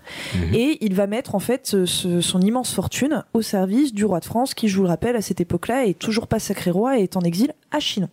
Et 0.55 0.83
il 0.83 0.95
va 0.95 1.05
mettre 1.05 1.35
en 1.35 1.39
fait 1.39 1.67
ce- 1.85 2.19
son 2.19 2.41
immense 2.41 2.73
fortune 2.73 3.23
au 3.35 3.43
service 3.43 3.93
du 3.93 4.05
roi 4.05 4.19
de 4.19 4.25
France, 4.25 4.55
qui, 4.55 4.67
je 4.67 4.75
vous 4.75 4.81
le 4.83 4.89
rappelle, 4.89 5.15
à 5.15 5.21
cette 5.21 5.39
époque-là, 5.39 5.85
est 5.85 5.99
toujours 5.99 6.25
pas 6.25 6.39
sacré 6.39 6.71
roi 6.71 6.97
et 6.99 7.03
est 7.03 7.15
en 7.15 7.21
exil 7.21 7.53
à 7.69 7.79
Chinon. 7.79 8.09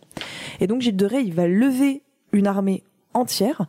Et 0.59 0.67
donc 0.67 0.81
Gilles 0.81 0.95
de 0.95 1.05
Rais, 1.07 1.23
il 1.25 1.33
va 1.33 1.47
lever 1.47 2.03
une 2.33 2.45
armée 2.45 2.83
entière. 3.15 3.63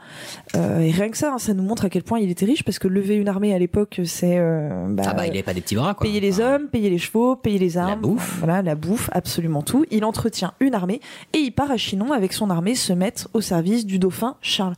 Euh, 0.54 0.81
et 0.81 0.90
rien 0.90 1.08
que 1.10 1.16
ça, 1.16 1.32
hein, 1.32 1.38
ça 1.38 1.54
nous 1.54 1.62
montre 1.62 1.87
à 1.87 1.88
quel 1.88 2.02
point 2.02 2.19
il 2.20 2.31
était 2.31 2.44
riche, 2.44 2.62
parce 2.64 2.78
que 2.78 2.88
lever 2.88 3.14
une 3.16 3.28
armée 3.28 3.54
à 3.54 3.58
l'époque, 3.58 4.00
c'est 4.04 4.37
euh, 4.38 4.87
bah, 4.90 5.04
Ah 5.06 5.14
bah 5.14 5.26
il 5.26 5.31
avait 5.31 5.43
pas 5.43 5.54
des 5.54 5.60
petits 5.62 5.76
bras 5.76 5.94
quoi. 5.94 6.04
payer 6.06 6.20
les 6.20 6.40
hommes, 6.40 6.69
payer 6.69 6.90
les 6.90 6.98
chevaux, 6.98 7.37
payer 7.37 7.58
les 7.58 7.78
armes, 7.78 8.00
bouffe. 8.00 8.37
voilà, 8.38 8.60
la 8.60 8.75
bouffe, 8.75 9.08
absolument 9.12 9.62
tout. 9.62 9.84
Il 9.90 10.04
entretient 10.04 10.52
une 10.60 10.75
armée 10.75 11.00
et 11.32 11.38
il 11.38 11.52
part 11.52 11.70
à 11.70 11.76
Chinon 11.78 12.12
avec 12.12 12.32
son 12.34 12.50
armée 12.50 12.75
se 12.75 12.93
mettre 12.93 13.28
au 13.32 13.40
service 13.40 13.87
du 13.87 13.98
dauphin 13.98 14.37
Charles. 14.43 14.75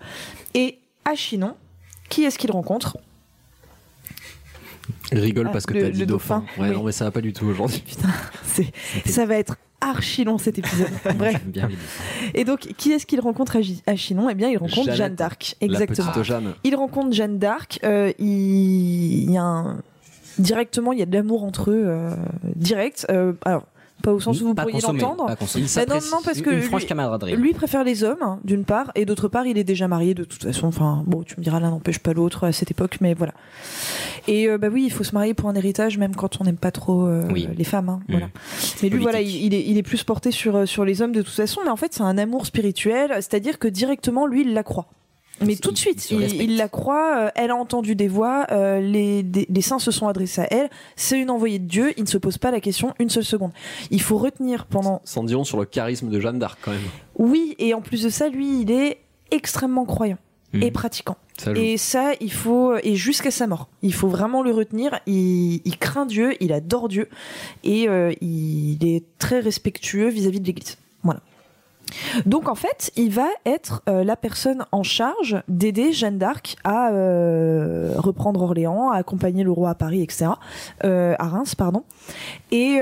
Et 0.54 0.78
à 1.04 1.14
Chinon, 1.14 1.54
qui 2.08 2.24
est-ce 2.24 2.38
qu'il 2.38 2.50
rencontre? 2.52 2.98
Rigole 5.12 5.46
Ah, 5.48 5.52
parce 5.52 5.66
que 5.66 5.74
le- 5.74 5.80
t'as 5.82 5.90
dit 5.90 6.00
le 6.00 6.06
dauphin. 6.06 6.40
dauphin, 6.40 6.62
Ouais, 6.62 6.68
oui. 6.70 6.74
non, 6.76 6.82
mais 6.82 6.92
ça 6.92 7.04
va 7.04 7.10
pas 7.10 7.20
du 7.20 7.32
tout 7.32 7.46
aujourd'hui. 7.46 7.82
C'est- 8.44 8.72
Ça 9.06 9.26
va 9.26 9.36
être 9.36 9.56
archi 9.80 10.24
long 10.24 10.38
cet 10.38 10.58
épisode. 10.58 10.88
Bref. 11.16 11.40
Bien. 11.46 11.68
Et 12.34 12.44
donc, 12.44 12.60
qui 12.76 12.92
est-ce 12.92 13.06
qu'il 13.06 13.20
rencontre 13.20 13.58
à, 13.86 13.96
Chinon? 13.96 14.28
Eh 14.30 14.34
bien, 14.34 14.48
il 14.48 14.58
rencontre 14.58 14.92
Jeanne 14.92 15.14
d'Arc. 15.14 15.56
La 15.60 15.66
Exactement. 15.66 16.08
petite 16.10 16.22
Jeanne. 16.24 16.54
Il 16.64 16.74
rencontre 16.76 17.12
Jeanne 17.12 17.38
d'Arc. 17.38 17.78
euh, 17.84 18.12
il, 18.18 19.24
il 19.24 19.30
y 19.30 19.36
a 19.36 19.42
un- 19.42 19.80
directement, 20.38 20.92
il 20.92 20.98
y 20.98 21.02
a 21.02 21.06
de 21.06 21.14
l'amour 21.14 21.44
entre 21.44 21.70
eux, 21.70 21.84
euh, 21.86 22.10
direct. 22.56 23.06
Euh, 23.10 23.32
alors, 23.44 23.64
pas 24.02 24.12
au 24.12 24.20
sens 24.20 24.40
où 24.40 24.46
vous 24.46 24.54
Pas 24.54 24.62
pourriez 24.62 24.80
l'entendre. 24.80 25.26
Bah 25.26 25.34
non, 25.88 25.96
non, 25.96 26.18
parce 26.24 26.40
que 26.40 26.50
une 26.50 26.62
franche 26.62 26.82
lui- 26.82 26.88
camaraderie. 26.88 27.36
Lui 27.36 27.52
préfère 27.52 27.84
les 27.84 28.04
hommes, 28.04 28.38
d'une 28.44 28.64
part, 28.64 28.90
et 28.94 29.04
d'autre 29.04 29.28
part, 29.28 29.46
il 29.46 29.58
est 29.58 29.64
déjà 29.64 29.88
marié 29.88 30.14
de 30.14 30.24
toute 30.24 30.42
façon. 30.44 30.66
Enfin, 30.68 31.02
bon, 31.06 31.22
tu 31.22 31.34
me 31.38 31.42
diras, 31.42 31.60
l'un 31.60 31.70
n'empêche 31.70 31.98
pas 31.98 32.12
l'autre 32.12 32.44
à 32.44 32.52
cette 32.52 32.70
époque, 32.70 32.98
mais 33.00 33.14
voilà. 33.14 33.32
Et 34.26 34.48
euh, 34.48 34.58
bah 34.58 34.68
oui, 34.70 34.84
il 34.86 34.90
faut 34.92 35.04
se 35.04 35.14
marier 35.14 35.34
pour 35.34 35.48
un 35.48 35.54
héritage, 35.54 35.98
même 35.98 36.14
quand 36.14 36.40
on 36.40 36.44
n'aime 36.44 36.56
pas 36.58 36.70
trop 36.70 37.06
euh, 37.06 37.26
Oui. 37.32 37.48
les 37.56 37.64
femmes. 37.64 37.88
hein, 37.88 38.00
Mm. 38.08 38.12
voilà. 38.12 38.26
Mais 38.82 38.88
lui, 38.88 38.98
Politique. 38.98 39.02
voilà, 39.02 39.20
il, 39.20 39.44
il 39.46 39.54
est, 39.54 39.64
il 39.66 39.76
est 39.78 39.82
plus 39.82 40.04
porté 40.04 40.30
sur, 40.30 40.54
euh, 40.56 40.66
sur 40.66 40.84
les 40.84 41.02
hommes 41.02 41.12
de 41.12 41.22
toute 41.22 41.34
façon, 41.34 41.60
mais 41.64 41.70
en 41.70 41.76
fait, 41.76 41.94
c'est 41.94 42.02
un 42.02 42.18
amour 42.18 42.46
spirituel, 42.46 43.10
c'est-à-dire 43.16 43.58
que 43.58 43.68
directement, 43.68 44.26
lui, 44.26 44.42
il 44.42 44.52
la 44.54 44.62
croit. 44.62 44.86
Mais 45.44 45.56
tout 45.56 45.70
de 45.70 45.78
suite, 45.78 46.10
il, 46.10 46.56
la 46.56 46.68
croit, 46.68 47.16
euh, 47.26 47.30
elle 47.34 47.50
a 47.50 47.56
entendu 47.56 47.94
des 47.94 48.08
voix, 48.08 48.46
euh, 48.50 48.80
les, 48.80 49.22
des- 49.22 49.46
les 49.48 49.60
saints 49.60 49.78
se 49.78 49.90
sont 49.90 50.08
adressés 50.08 50.40
à 50.42 50.52
elle, 50.52 50.70
c'est 50.96 51.18
une 51.18 51.30
envoyée 51.30 51.58
de 51.58 51.66
Dieu, 51.66 51.92
il 51.96 52.02
ne 52.02 52.08
se 52.08 52.18
pose 52.18 52.38
pas 52.38 52.50
la 52.50 52.60
question 52.60 52.92
une 52.98 53.10
seule 53.10 53.24
seconde. 53.24 53.52
Il 53.90 54.00
faut 54.02 54.18
retenir 54.18 54.66
pendant 54.66 55.00
Sans 55.04 55.22
dirons 55.24 55.44
sur 55.44 55.58
le 55.58 55.64
charisme 55.66 56.08
de 56.10 56.18
Jeanne 56.20 56.38
d'Arc 56.38 56.58
quand 56.62 56.72
même. 56.72 56.80
oui, 57.16 57.54
et 57.58 57.72
en 57.74 57.80
plus 57.80 58.02
de 58.02 58.08
ça, 58.08 58.28
lui, 58.28 58.62
il 58.62 58.70
est 58.70 58.98
extrêmement 59.30 59.84
croyant 59.84 60.18
Mhm. 60.54 60.62
et 60.62 60.70
pratiquant. 60.70 61.16
Ça. 61.36 61.52
Et 61.52 61.76
ça, 61.76 62.12
il 62.20 62.32
faut, 62.32 62.74
et 62.82 62.96
jusqu'à 62.96 63.30
sa 63.30 63.46
mort, 63.46 63.68
il 63.82 63.92
faut 63.92 64.08
vraiment 64.08 64.42
le 64.42 64.50
retenir. 64.50 64.98
Il, 65.06 65.60
il 65.64 65.76
craint 65.78 66.06
Dieu, 66.06 66.34
il 66.42 66.52
adore 66.54 66.88
Dieu, 66.88 67.08
et 67.64 67.86
euh, 67.88 68.12
il 68.22 68.78
est 68.82 69.04
très 69.18 69.38
respectueux 69.40 70.08
vis-à-vis 70.08 70.40
de 70.40 70.46
l'Église. 70.46 70.78
Voilà. 71.04 71.20
Donc 72.26 72.48
en 72.48 72.54
fait, 72.54 72.90
il 72.96 73.10
va 73.10 73.28
être 73.46 73.82
euh, 73.88 74.04
la 74.04 74.16
personne 74.16 74.64
en 74.72 74.82
charge 74.82 75.42
d'aider 75.48 75.92
Jeanne 75.92 76.18
d'Arc 76.18 76.56
à 76.64 76.90
euh, 76.90 77.94
reprendre 77.96 78.42
Orléans, 78.42 78.90
à 78.90 78.96
accompagner 78.96 79.44
le 79.44 79.50
roi 79.52 79.70
à 79.70 79.74
Paris, 79.74 80.02
etc. 80.02 80.30
Euh, 80.84 81.14
à 81.18 81.28
Reims, 81.28 81.54
pardon. 81.54 81.84
Et 82.50 82.78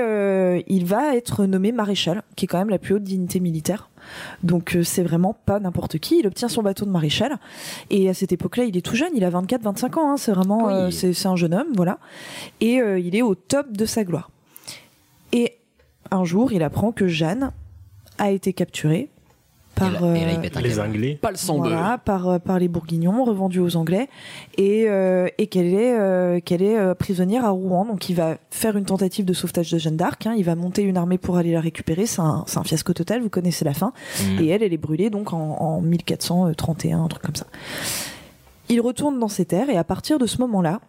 il 0.67 0.85
va 0.85 1.15
être 1.15 1.45
nommé 1.45 1.71
maréchal, 1.71 2.23
qui 2.35 2.45
est 2.45 2.47
quand 2.47 2.57
même 2.57 2.69
la 2.69 2.79
plus 2.79 2.95
haute 2.95 3.03
dignité 3.03 3.39
militaire. 3.39 3.89
Donc 4.43 4.77
c'est 4.83 5.03
vraiment 5.03 5.35
pas 5.45 5.59
n'importe 5.59 5.97
qui. 5.97 6.19
Il 6.19 6.27
obtient 6.27 6.47
son 6.47 6.63
bateau 6.63 6.85
de 6.85 6.91
maréchal 6.91 7.37
et 7.89 8.09
à 8.09 8.13
cette 8.13 8.31
époque-là, 8.31 8.63
il 8.63 8.77
est 8.77 8.81
tout 8.81 8.95
jeune, 8.95 9.09
il 9.13 9.25
a 9.25 9.29
24-25 9.29 9.99
ans. 9.99 10.11
hein. 10.11 10.17
c'est 10.17 10.31
vraiment, 10.31 10.85
Oui. 10.85 10.91
c'est 10.93 11.25
un 11.25 11.35
jeune 11.35 11.53
homme, 11.53 11.67
voilà. 11.75 11.97
Et 12.61 12.75
il 12.75 13.15
est 13.15 13.21
au 13.21 13.35
top 13.35 13.71
de 13.73 13.85
sa 13.85 14.03
gloire. 14.03 14.29
Et 15.33 15.57
un 16.11 16.23
jour, 16.23 16.53
il 16.53 16.63
apprend 16.63 16.91
que 16.93 17.07
Jeanne 17.07 17.51
a 18.17 18.31
été 18.31 18.53
capturée 18.53 19.09
par 19.75 19.89
Et 19.89 19.91
là- 19.91 19.99
et 20.17 20.25
là, 20.25 20.31
il 20.43 20.57
euh, 20.57 20.61
Les. 20.61 20.79
Anglais. 20.79 21.19
Pas 21.21 21.29
le 21.29 21.37
sang 21.37 21.57
voilà, 21.57 21.99
par, 22.03 22.27
euh, 22.27 22.39
par 22.39 22.57
les 22.57 22.67
Bourguignons, 22.67 23.23
revendue 23.23 23.59
aux 23.59 23.75
Anglais, 23.75 24.09
et, 24.57 24.85
euh, 24.89 25.27
et 25.37 25.45
qu'elle 25.45 25.71
est, 25.73 25.93
euh, 25.99 26.39
qu'elle 26.39 26.63
est 26.63 26.75
euh, 26.77 26.95
prisonnière 26.95 27.45
à 27.45 27.49
Rouen. 27.51 27.85
Donc 27.85 28.09
il 28.09 28.15
va 28.15 28.37
faire 28.49 28.75
une 28.75 28.85
tentative 28.85 29.23
de 29.23 29.33
sauvetage 29.33 29.71
de 29.71 29.77
Jeanne 29.77 29.95
d'Arc, 29.95 30.25
hein, 30.25 30.33
il 30.35 30.43
va 30.43 30.55
monter 30.55 30.81
une 30.81 30.97
armée 30.97 31.19
pour 31.19 31.37
aller 31.37 31.51
la 31.51 31.61
récupérer, 31.61 32.07
c'est 32.07 32.21
un, 32.21 32.43
c'est 32.47 32.57
un 32.57 32.63
fiasco 32.63 32.93
total, 32.93 33.21
vous 33.21 33.29
connaissez 33.29 33.65
la 33.65 33.75
fin. 33.75 33.93
Mm. 34.19 34.41
Et 34.41 34.47
elle, 34.47 34.63
elle 34.63 34.73
est 34.73 34.77
brûlée 34.77 35.11
donc 35.11 35.31
en, 35.33 35.37
en 35.37 35.79
1431, 35.81 37.03
un 37.03 37.07
truc 37.07 37.21
comme 37.21 37.35
ça. 37.35 37.45
Il 38.69 38.81
retourne 38.81 39.19
dans 39.19 39.27
ses 39.29 39.45
terres, 39.45 39.69
et 39.69 39.77
à 39.77 39.83
partir 39.83 40.17
de 40.17 40.25
ce 40.25 40.39
moment-là, 40.39 40.81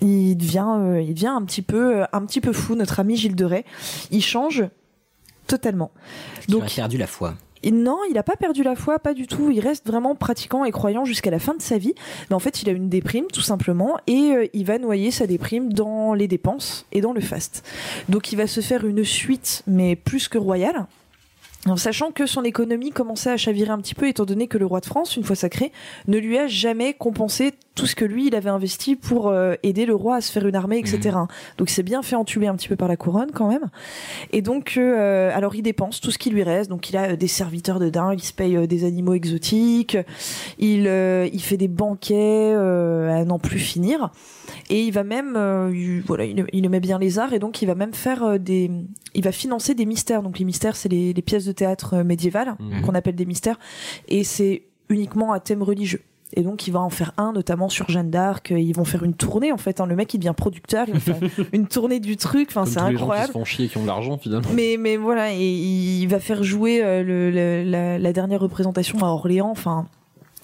il 0.00 0.36
devient, 0.36 0.66
euh, 0.78 1.00
il 1.02 1.14
devient 1.14 1.28
un 1.28 1.42
petit 1.42 1.62
peu, 1.62 2.02
un 2.12 2.24
petit 2.24 2.40
peu 2.40 2.52
fou, 2.52 2.74
notre 2.74 3.00
ami 3.00 3.16
Gilles 3.16 3.36
de 3.36 3.44
Rais. 3.44 3.64
Il 4.10 4.22
change 4.22 4.64
totalement. 5.46 5.90
Il 6.48 6.56
a 6.56 6.66
perdu 6.66 6.98
la 6.98 7.06
foi? 7.06 7.34
Non, 7.72 7.98
il 8.08 8.14
n'a 8.14 8.22
pas 8.22 8.36
perdu 8.36 8.62
la 8.62 8.74
foi, 8.74 8.98
pas 8.98 9.14
du 9.14 9.26
tout. 9.26 9.50
Il 9.50 9.60
reste 9.60 9.86
vraiment 9.86 10.14
pratiquant 10.14 10.64
et 10.64 10.70
croyant 10.70 11.04
jusqu'à 11.04 11.30
la 11.30 11.38
fin 11.38 11.54
de 11.54 11.62
sa 11.62 11.78
vie. 11.78 11.94
Mais 12.28 12.36
en 12.36 12.38
fait, 12.38 12.62
il 12.62 12.68
a 12.68 12.72
une 12.72 12.88
déprime, 12.88 13.26
tout 13.32 13.40
simplement, 13.40 13.96
et 14.06 14.32
euh, 14.32 14.46
il 14.52 14.64
va 14.66 14.78
noyer 14.78 15.10
sa 15.10 15.26
déprime 15.26 15.72
dans 15.72 16.14
les 16.14 16.28
dépenses 16.28 16.86
et 16.92 17.00
dans 17.00 17.12
le 17.12 17.20
faste. 17.20 17.66
Donc, 18.08 18.32
il 18.32 18.36
va 18.36 18.46
se 18.46 18.60
faire 18.60 18.84
une 18.86 19.04
suite, 19.04 19.62
mais 19.66 19.96
plus 19.96 20.28
que 20.28 20.38
royale. 20.38 20.86
En 21.66 21.78
sachant 21.78 22.10
que 22.10 22.26
son 22.26 22.44
économie 22.44 22.90
commençait 22.90 23.30
à 23.30 23.38
chavirer 23.38 23.70
un 23.70 23.78
petit 23.78 23.94
peu, 23.94 24.06
étant 24.06 24.26
donné 24.26 24.48
que 24.48 24.58
le 24.58 24.66
roi 24.66 24.80
de 24.80 24.86
France, 24.86 25.16
une 25.16 25.24
fois 25.24 25.34
sacré, 25.34 25.72
ne 26.08 26.18
lui 26.18 26.36
a 26.36 26.46
jamais 26.46 26.92
compensé 26.92 27.54
tout 27.74 27.86
ce 27.86 27.96
que 27.96 28.04
lui, 28.04 28.28
il 28.28 28.34
avait 28.36 28.50
investi 28.50 28.94
pour 28.94 29.28
euh, 29.28 29.54
aider 29.64 29.84
le 29.84 29.94
roi 29.96 30.16
à 30.16 30.20
se 30.20 30.30
faire 30.30 30.46
une 30.46 30.54
armée, 30.54 30.78
etc. 30.78 31.16
Donc 31.58 31.70
c'est 31.70 31.82
bien 31.82 32.02
fait 32.02 32.14
entuber 32.14 32.46
un 32.46 32.54
petit 32.54 32.68
peu 32.68 32.76
par 32.76 32.86
la 32.86 32.96
couronne 32.96 33.32
quand 33.32 33.48
même. 33.48 33.64
Et 34.32 34.42
donc, 34.42 34.74
euh, 34.76 35.30
alors 35.34 35.56
il 35.56 35.62
dépense 35.62 36.00
tout 36.00 36.10
ce 36.12 36.18
qui 36.18 36.30
lui 36.30 36.44
reste. 36.44 36.70
Donc 36.70 36.88
il 36.90 36.96
a 36.96 37.10
euh, 37.10 37.16
des 37.16 37.26
serviteurs 37.26 37.80
de 37.80 37.88
dingue, 37.90 38.20
il 38.20 38.24
se 38.24 38.32
paye 38.32 38.56
euh, 38.56 38.66
des 38.68 38.84
animaux 38.84 39.14
exotiques, 39.14 39.96
il, 40.58 40.86
euh, 40.86 41.28
il 41.32 41.42
fait 41.42 41.56
des 41.56 41.66
banquets 41.68 42.52
euh, 42.54 43.10
à 43.20 43.24
n'en 43.24 43.38
plus 43.40 43.58
finir. 43.58 44.10
Et 44.70 44.82
il 44.84 44.92
va 44.92 45.02
même, 45.02 45.34
euh, 45.36 45.72
il- 45.74 46.02
voilà, 46.02 46.24
il, 46.26 46.46
il 46.52 46.64
aimait 46.64 46.80
bien 46.80 46.98
les 46.98 47.18
arts 47.18 47.32
et 47.32 47.38
donc 47.40 47.60
il 47.60 47.66
va 47.66 47.74
même 47.74 47.92
faire 47.94 48.38
des, 48.38 48.70
il 49.14 49.24
va 49.24 49.32
financer 49.32 49.74
des 49.74 49.84
mystères. 49.86 50.22
Donc 50.22 50.38
les 50.38 50.44
mystères, 50.44 50.76
c'est 50.76 50.88
les, 50.88 51.12
les 51.12 51.22
pièces 51.22 51.44
de 51.44 51.52
théâtre 51.52 51.96
médiévales 52.04 52.54
Mhm. 52.60 52.82
qu'on 52.82 52.94
appelle 52.94 53.14
des 53.16 53.26
mystères, 53.26 53.58
et 54.08 54.22
c'est 54.24 54.62
uniquement 54.88 55.32
à 55.32 55.40
thème 55.40 55.62
religieux. 55.62 56.02
Et 56.36 56.42
donc 56.42 56.66
il 56.66 56.72
va 56.72 56.80
en 56.80 56.90
faire 56.90 57.12
un, 57.16 57.32
notamment 57.32 57.68
sur 57.68 57.88
Jeanne 57.88 58.10
d'Arc. 58.10 58.50
Ils 58.56 58.72
vont 58.74 58.84
faire 58.84 59.02
une 59.04 59.14
tournée 59.14 59.52
en 59.52 59.56
fait. 59.56 59.80
hein. 59.80 59.86
Le 59.86 59.94
mec 59.96 60.12
il 60.14 60.18
devient 60.18 60.34
producteur, 60.36 60.86
il 60.88 60.94
va 60.94 61.00
faire 61.00 61.16
une 61.52 61.66
tournée 61.66 62.00
du 62.00 62.16
truc. 62.16 62.48
Enfin 62.50 62.64
c'est 62.66 62.80
tous 62.80 62.86
les 62.86 62.92
gens 62.92 62.96
qui 62.96 63.02
incroyable. 63.02 63.26
se 63.28 63.32
font 63.32 63.44
chier 63.44 63.66
et 63.66 63.68
qui 63.68 63.78
ont 63.78 63.82
de 63.82 63.86
l'argent 63.86 64.18
finalement. 64.18 64.48
Mais, 64.54 64.76
mais 64.78 64.96
voilà, 64.96 65.32
et 65.32 65.38
il 65.40 66.06
va 66.06 66.18
faire 66.20 66.42
jouer 66.42 66.82
euh, 66.82 67.02
le, 67.02 67.30
le- 67.30 67.62
la, 67.70 67.98
la 67.98 68.12
dernière 68.12 68.40
représentation 68.40 68.98
à 68.98 69.06
Orléans. 69.06 69.50
Enfin, 69.50 69.86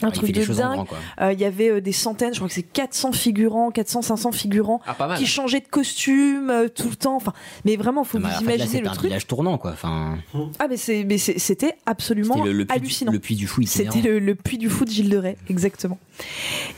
un 0.02 0.08
Ah, 0.08 0.12
il 0.14 0.18
truc 0.18 0.32
de 0.32 0.54
dingue. 0.54 0.86
Euh, 1.20 1.32
Il 1.32 1.40
y 1.40 1.44
avait 1.44 1.70
euh, 1.70 1.80
des 1.80 1.92
centaines, 1.92 2.32
je 2.32 2.38
crois 2.38 2.48
que 2.48 2.54
c'est 2.54 2.62
400 2.62 3.12
figurants, 3.12 3.70
400, 3.70 4.02
500 4.02 4.32
figurants 4.32 4.80
Ah, 4.86 5.14
qui 5.16 5.26
changeaient 5.26 5.60
de 5.60 5.68
costume 5.68 6.50
euh, 6.50 6.68
tout 6.68 6.88
le 6.88 6.96
temps. 6.96 7.16
Enfin, 7.16 7.32
mais 7.64 7.76
vraiment, 7.76 8.04
faut 8.04 8.18
Non, 8.18 8.28
mais 8.28 8.34
vous 8.34 8.36
en 8.36 8.40
fait, 8.40 8.46
là, 8.46 8.64
imaginer 8.64 8.80
le 8.82 8.88
un 8.88 8.92
truc. 8.92 9.04
village 9.06 9.26
tournant, 9.26 9.58
quoi. 9.58 9.72
Enfin, 9.72 10.18
Ah, 10.58 10.66
mais 10.68 10.76
c'est, 10.76 11.04
mais 11.04 11.18
c'est- 11.18 11.38
c'était 11.38 11.74
absolument 11.86 12.42
le, 12.44 12.52
le 12.52 12.64
puits 12.64 12.74
du- 12.78 12.82
hallucinant. 12.86 13.12
le 13.12 13.18
puits 13.18 13.36
du 13.36 13.46
fou. 13.46 13.62
C'était 13.66 14.00
le, 14.00 14.18
le 14.18 14.34
puits 14.34 14.58
du 14.58 14.68
fou 14.70 14.84
de 14.84 14.90
Gilles 14.90 15.10
de 15.10 15.16
Rais, 15.18 15.36
exactement. 15.48 15.98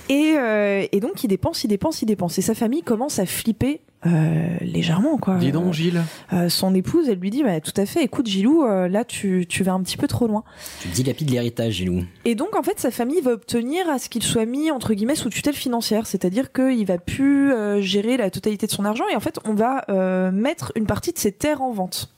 Et, 0.09 0.35
euh, 0.37 0.87
et 0.93 1.01
donc, 1.01 1.23
il 1.25 1.29
dépense, 1.29 1.65
il 1.65 1.69
dépense, 1.69 2.03
il 2.03 2.07
dépense. 2.07 2.39
Et 2.39 2.43
sa 2.43 2.55
famille 2.55 2.83
commence 2.83 3.19
à 3.19 3.27
flipper 3.27 3.81
euh, 4.07 4.57
légèrement, 4.61 5.17
quoi. 5.17 5.37
Dis 5.37 5.53
donc, 5.53 5.73
Gilles. 5.73 6.03
Euh, 6.33 6.49
son 6.49 6.75
épouse, 6.75 7.09
elle 7.09 7.19
lui 7.19 7.31
dit, 7.31 7.43
bah, 7.43 7.61
tout 7.61 7.73
à 7.77 7.87
fait, 7.87 8.03
écoute, 8.03 8.27
Gilou, 8.27 8.65
euh, 8.65 8.89
là, 8.89 9.05
tu, 9.05 9.47
tu 9.49 9.63
vas 9.63 9.73
un 9.73 9.83
petit 9.83 9.97
peu 9.97 10.09
trop 10.09 10.27
loin. 10.27 10.45
Tu 10.81 10.89
dilapides 10.89 11.31
l'héritage, 11.31 11.75
Gilou. 11.75 12.03
Et 12.25 12.35
donc, 12.35 12.57
en 12.57 12.63
fait, 12.63 12.81
sa 12.81 12.91
famille 12.91 13.21
va 13.21 13.33
obtenir 13.33 13.89
à 13.89 13.99
ce 13.99 14.09
qu'il 14.09 14.23
soit 14.23 14.47
mis, 14.47 14.71
entre 14.71 14.95
guillemets, 14.95 15.15
sous 15.15 15.31
tutelle 15.31 15.55
financière. 15.55 16.07
C'est-à-dire 16.07 16.53
qu'il 16.53 16.85
va 16.87 16.99
plus 16.99 17.53
euh, 17.53 17.81
gérer 17.81 18.17
la 18.17 18.31
totalité 18.31 18.67
de 18.67 18.73
son 18.73 18.85
argent 18.85 19.05
et 19.13 19.17
en 19.17 19.21
fait, 19.21 19.39
on 19.45 19.55
va 19.55 19.85
euh, 19.89 20.31
mettre 20.31 20.73
une 20.75 20.87
partie 20.87 21.13
de 21.13 21.19
ses 21.19 21.33
terres 21.33 21.63
en 21.63 21.73
vente. 21.73 22.13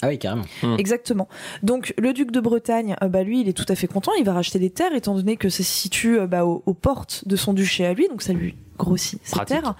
Ah 0.00 0.08
oui, 0.08 0.18
carrément. 0.18 0.44
Exactement. 0.78 1.28
Donc 1.62 1.92
le 1.98 2.12
duc 2.12 2.30
de 2.30 2.40
Bretagne, 2.40 2.96
euh, 3.02 3.08
bah 3.08 3.22
lui, 3.22 3.40
il 3.40 3.48
est 3.48 3.52
tout 3.52 3.64
à 3.68 3.74
fait 3.74 3.88
content. 3.88 4.12
Il 4.18 4.24
va 4.24 4.32
racheter 4.32 4.58
des 4.58 4.70
terres 4.70 4.94
étant 4.94 5.14
donné 5.14 5.36
que 5.36 5.48
ça 5.48 5.58
se 5.58 5.72
situe 5.72 6.20
euh, 6.20 6.26
bah, 6.26 6.44
aux, 6.44 6.62
aux 6.66 6.74
portes 6.74 7.26
de 7.26 7.36
son 7.36 7.52
duché 7.52 7.84
à 7.84 7.94
lui, 7.94 8.08
donc 8.08 8.22
ça 8.22 8.32
lui 8.32 8.54
grossit 8.78 9.20
ses 9.24 9.32
Pratique. 9.32 9.60
terres. 9.60 9.74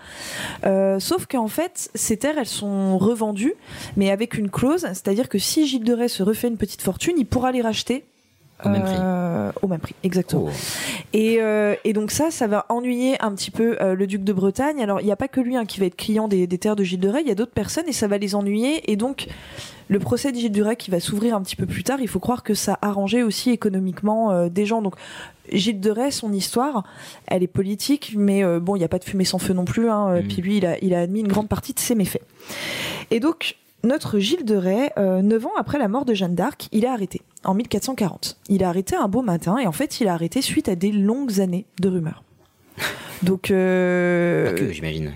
Euh, 0.65 0.99
sauf 0.99 1.27
qu'en 1.27 1.49
fait, 1.49 1.91
ces 1.95 2.17
terres, 2.17 2.39
elles 2.39 2.47
sont 2.47 2.99
revendues, 2.99 3.55
mais 3.97 4.11
avec 4.11 4.37
une 4.37 4.51
clause, 4.51 4.83
c'est-à-dire 4.83 5.29
que 5.29 5.39
si 5.39 5.67
Gilles 5.67 5.85
de 5.85 5.95
Rais 5.95 6.09
se 6.09 6.23
refait 6.23 6.49
une 6.49 6.57
petite 6.57 6.83
fortune, 6.83 7.15
il 7.19 7.27
pourra 7.27 7.53
les 7.53 7.63
racheter. 7.63 8.05
Au 8.65 8.69
même 8.69 8.83
prix. 8.83 8.95
euh, 8.99 9.53
au 9.63 9.69
même 9.69 9.79
prix, 9.79 9.95
exactement. 10.03 10.47
Oh. 10.49 10.51
Et, 11.13 11.37
euh, 11.41 11.75
et 11.85 11.93
donc 11.93 12.11
ça, 12.11 12.31
ça 12.31 12.47
va 12.47 12.67
ennuyer 12.69 13.17
un 13.23 13.33
petit 13.33 13.51
peu 13.51 13.77
euh, 13.81 13.95
le 13.95 14.07
duc 14.07 14.25
de 14.25 14.33
Bretagne. 14.33 14.83
Alors 14.83 15.01
il 15.01 15.07
n'y 15.07 15.13
a 15.13 15.17
pas 15.17 15.29
que 15.29 15.41
lui 15.41 15.57
hein, 15.57 15.65
qui 15.65 15.79
va 15.81 15.87
être 15.87 15.97
client 15.97 16.27
des, 16.29 16.47
des 16.47 16.59
terres 16.59 16.75
de 16.77 16.83
Gilles 16.83 17.01
de 17.01 17.09
Rais, 17.09 17.23
il 17.23 17.29
y 17.29 17.31
a 17.31 17.37
d'autres 17.37 17.53
personnes 17.53 17.89
et 17.89 17.93
ça 17.93 18.09
va 18.09 18.19
les 18.19 18.35
ennuyer. 18.35 18.91
Et 18.91 18.97
donc 18.97 19.29
le 19.89 19.99
procès 20.01 20.33
de 20.33 20.37
Gilles 20.37 20.53
de 20.53 20.63
Rais 20.63 20.77
qui 20.77 20.91
va 20.91 21.01
s'ouvrir 21.01 21.37
un 21.37 21.43
petit 21.43 21.57
peu 21.57 21.67
plus 21.67 21.85
tard, 21.85 22.01
il 22.01 22.09
faut 22.09 22.19
croire 22.19 22.43
que 22.43 22.55
ça 22.55 22.79
a 22.83 22.89
arrangé 22.89 23.23
aussi 23.23 23.51
économiquement 23.51 24.49
des 24.49 24.67
gens. 24.67 24.83
Donc 24.83 24.97
Gilles 25.51 25.81
de 25.81 25.91
Rais, 25.91 26.11
son 26.11 26.33
histoire, 26.33 26.85
elle 27.27 27.43
est 27.43 27.47
politique, 27.47 28.15
mais 28.17 28.43
bon, 28.61 28.77
il 28.77 28.81
n'y 28.81 28.85
a 28.85 28.89
pas 28.89 28.99
de 28.99 29.05
fumée 29.05 29.25
sans 29.25 29.39
feu 29.39 29.55
non 29.55 29.65
plus. 29.65 29.89
Hein, 29.89 30.21
Mm. 30.21 30.29
Puis 30.29 30.43
lui, 30.43 30.57
il 30.59 30.67
a, 30.67 30.79
il 30.83 30.95
a 30.95 31.01
admis 31.01 31.21
une 31.21 31.29
grande 31.29 31.49
partie 31.49 31.73
de 31.73 31.79
ses 31.79 31.95
méfaits. 31.95 32.23
Et 33.11 33.21
donc 33.21 33.57
notre 33.85 34.19
Gilles 34.19 34.45
de 34.45 34.57
Rais, 34.57 34.93
euh, 34.99 35.23
neuf 35.23 35.47
ans 35.47 35.53
après 35.57 35.79
la 35.79 35.89
mort 35.89 36.05
de 36.05 36.13
Jeanne 36.13 36.35
d'Arc, 36.35 36.69
il 36.73 36.85
est 36.85 36.89
arrêté 36.89 37.23
en 37.45 37.55
1440. 37.55 38.39
Il 38.49 38.63
est 38.63 38.65
arrêté 38.65 38.97
un 38.97 39.09
beau 39.09 39.23
matin 39.23 39.59
et 39.59 39.67
en 39.67 39.73
fait, 39.73 40.01
il 40.01 40.07
est 40.07 40.11
arrêté 40.11 40.43
suite 40.43 40.69
à 40.69 40.75
des 40.75 40.93
longues 40.93 41.41
années 41.41 41.67
de 41.81 41.89
rumeurs. 41.89 42.23
Donc, 43.23 43.51
euh, 43.51 44.47
Pas 44.53 44.59
que, 44.59 44.71
j'imagine. 44.73 45.13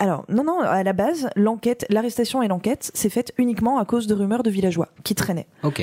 alors 0.00 0.24
non, 0.30 0.42
non, 0.42 0.60
à 0.60 0.82
la 0.82 0.94
base, 0.94 1.28
l'enquête, 1.36 1.84
l'arrestation 1.90 2.42
et 2.42 2.48
l'enquête 2.48 2.90
s'est 2.94 3.10
faite 3.10 3.32
uniquement 3.36 3.78
à 3.78 3.84
cause 3.84 4.06
de 4.06 4.14
rumeurs 4.14 4.42
de 4.42 4.48
villageois 4.48 4.88
qui 5.04 5.14
traînaient. 5.14 5.46
Ok. 5.62 5.82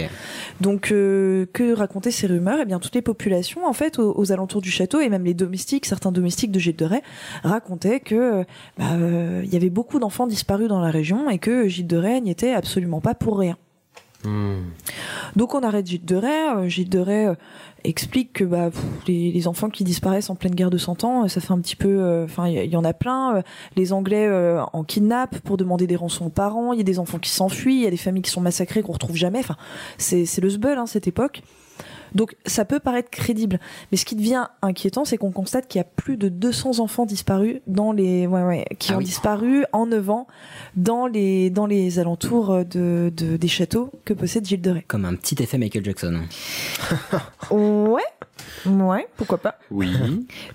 Donc, 0.61 0.91
euh, 0.91 1.45
que 1.53 1.73
racontaient 1.73 2.09
ces 2.09 2.25
rumeurs? 2.25 2.57
Eh 2.61 2.65
bien, 2.65 2.79
toutes 2.79 2.95
les 2.95 3.03
populations, 3.03 3.67
en 3.67 3.73
fait, 3.73 3.99
aux, 3.99 4.17
aux 4.17 4.31
alentours 4.31 4.61
du 4.61 4.71
château 4.71 4.99
et 4.99 5.09
même 5.09 5.23
les 5.25 5.35
domestiques, 5.35 5.85
certains 5.85 6.11
domestiques 6.11 6.51
de 6.51 6.57
Gilles 6.59 6.75
de 6.75 6.85
Rais, 6.85 7.03
racontaient 7.43 7.99
que 7.99 8.15
euh, 8.15 8.43
bah, 8.79 8.85
euh, 8.93 9.41
il 9.45 9.53
y 9.53 9.55
avait 9.55 9.69
beaucoup 9.69 9.99
d'enfants 9.99 10.25
disparus 10.25 10.67
dans 10.69 10.79
la 10.81 10.89
région 10.89 11.29
et 11.29 11.37
que 11.37 11.67
Gilles 11.67 11.85
de 11.87 11.97
Rais 11.97 12.21
n'y 12.21 12.31
était 12.31 12.53
absolument 12.53 13.01
pas 13.01 13.13
pour 13.13 13.37
rien. 13.37 13.57
Donc 14.23 15.55
on 15.55 15.63
arrête 15.63 15.87
Gilles 15.87 16.05
de 16.05 16.15
Rais. 16.15 16.55
Euh, 16.55 16.67
Gilles 16.67 16.89
de 16.89 16.99
Rais 16.99 17.27
euh, 17.27 17.35
explique 17.83 18.33
que 18.33 18.43
bah, 18.43 18.69
les, 19.07 19.47
enfants 19.47 19.69
qui 19.69 19.83
disparaissent 19.83 20.29
en 20.29 20.35
pleine 20.35 20.55
guerre 20.55 20.69
de 20.69 20.77
100 20.77 21.03
ans, 21.03 21.23
euh, 21.23 21.27
ça 21.27 21.39
fait 21.39 21.53
un 21.53 21.59
petit 21.59 21.75
peu... 21.75 22.23
Enfin, 22.23 22.47
il 22.47 22.69
y, 22.69 22.75
en 22.75 22.83
a 22.83 22.93
plein. 22.93 23.43
Les 23.75 23.93
Anglais 23.93 24.29
en 24.73 24.83
kidnappent 24.83 25.39
pour 25.39 25.57
demander 25.57 25.87
des 25.87 25.95
rançons 25.95 26.25
aux 26.25 26.29
parents. 26.29 26.73
Il 26.73 26.77
y 26.77 26.81
a 26.81 26.83
des 26.83 26.99
enfants 26.99 27.19
qui 27.19 27.29
s'enfuient. 27.29 27.75
Il 27.75 27.83
y 27.83 27.87
a 27.87 27.91
des 27.91 27.97
familles 27.97 28.23
qui 28.23 28.31
sont 28.31 28.41
massacrées 28.41 28.81
qu'on 28.81 28.93
retrouve 28.93 29.15
jamais. 29.15 29.39
Enfin, 29.39 29.55
c'est 29.97 30.25
c'est 30.25 30.41
le 30.41 30.49
sbeul, 30.49 30.77
hein, 30.77 30.85
cette 30.85 31.07
époque. 31.07 31.41
Donc 32.15 32.35
ça 32.45 32.65
peut 32.65 32.79
paraître 32.79 33.09
crédible, 33.09 33.59
mais 33.91 33.97
ce 33.97 34.05
qui 34.05 34.15
devient 34.15 34.45
inquiétant, 34.61 35.05
c'est 35.05 35.17
qu'on 35.17 35.31
constate 35.31 35.67
qu'il 35.67 35.79
y 35.79 35.81
a 35.81 35.85
plus 35.85 36.17
de 36.17 36.29
200 36.29 36.79
enfants 36.79 37.05
disparus 37.05 37.57
dans 37.67 37.91
les, 37.91 38.27
ouais, 38.27 38.43
ouais, 38.43 38.65
qui 38.79 38.91
Ah 38.91 38.95
ont 38.95 38.99
oui. 38.99 39.05
disparu 39.05 39.65
en 39.73 39.85
9 39.85 40.09
ans 40.09 40.27
dans 40.75 41.07
les 41.07 41.49
dans 41.49 41.65
les 41.65 41.99
alentours 41.99 42.65
de, 42.65 43.11
de- 43.15 43.37
des 43.37 43.47
châteaux 43.47 43.91
que 44.05 44.13
possède 44.13 44.45
Gilles 44.45 44.61
de 44.61 44.71
Rais. 44.71 44.85
Comme 44.87 45.05
un 45.05 45.15
petit 45.15 45.41
effet 45.41 45.57
Michael 45.57 45.85
Jackson. 45.85 46.19
Ouais, 47.51 48.01
ouais, 48.65 49.07
pourquoi 49.17 49.37
pas. 49.37 49.55
Oui. 49.71 49.89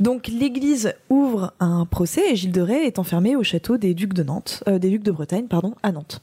Donc 0.00 0.28
l'église 0.28 0.94
ouvre 1.10 1.52
un 1.60 1.86
procès 1.86 2.32
et 2.32 2.36
Gilles 2.36 2.52
de 2.52 2.60
Rais 2.60 2.86
est 2.86 2.98
enfermé 2.98 3.36
au 3.36 3.42
château 3.42 3.76
des 3.76 3.94
ducs 3.94 4.14
de 4.14 4.22
Nantes, 4.22 4.62
euh, 4.68 4.78
des 4.78 4.90
ducs 4.90 5.02
de 5.02 5.10
Bretagne, 5.10 5.46
pardon, 5.46 5.74
à 5.82 5.92
Nantes. 5.92 6.20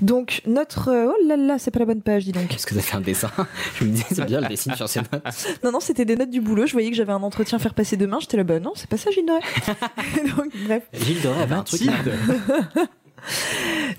Donc 0.00 0.42
notre, 0.46 0.90
oh 0.92 1.26
là 1.26 1.36
là, 1.36 1.58
c'est 1.58 1.70
pas 1.70 1.78
la 1.80 1.86
bonne 1.86 2.02
page, 2.02 2.24
dis 2.24 2.32
donc. 2.32 2.52
Est-ce 2.52 2.66
que 2.66 2.74
ça 2.74 2.80
fait 2.80 2.96
un 2.96 3.00
dessin 3.00 3.30
Je 3.74 3.84
me 3.84 3.90
disais, 3.90 4.06
c'est 4.10 4.24
bien 4.26 4.40
le 4.40 4.48
dessin 4.48 4.74
sur 4.74 4.88
ces 4.88 5.00
notes. 5.00 5.10
Non, 5.64 5.72
non, 5.72 5.80
c'était 5.80 6.04
des 6.04 6.16
notes 6.16 6.30
du 6.30 6.40
boulot. 6.40 6.66
Je 6.66 6.72
voyais 6.72 6.90
que 6.90 6.96
j'avais 6.96 7.12
un 7.12 7.22
entretien 7.22 7.56
à 7.56 7.60
faire 7.60 7.74
passer 7.74 7.96
demain. 7.96 8.18
J'étais 8.20 8.36
là, 8.36 8.44
bah 8.44 8.60
non, 8.60 8.72
c'est 8.74 8.88
pas 8.88 8.96
ça, 8.96 9.10
Gilles 9.10 9.26
de 9.26 9.32
Rais. 9.32 10.30
Donc, 10.36 10.52
bref. 10.66 10.82
Gilles 10.92 11.22
Doré 11.22 11.42
avait 11.42 11.54
un 11.54 11.62
truc. 11.62 11.82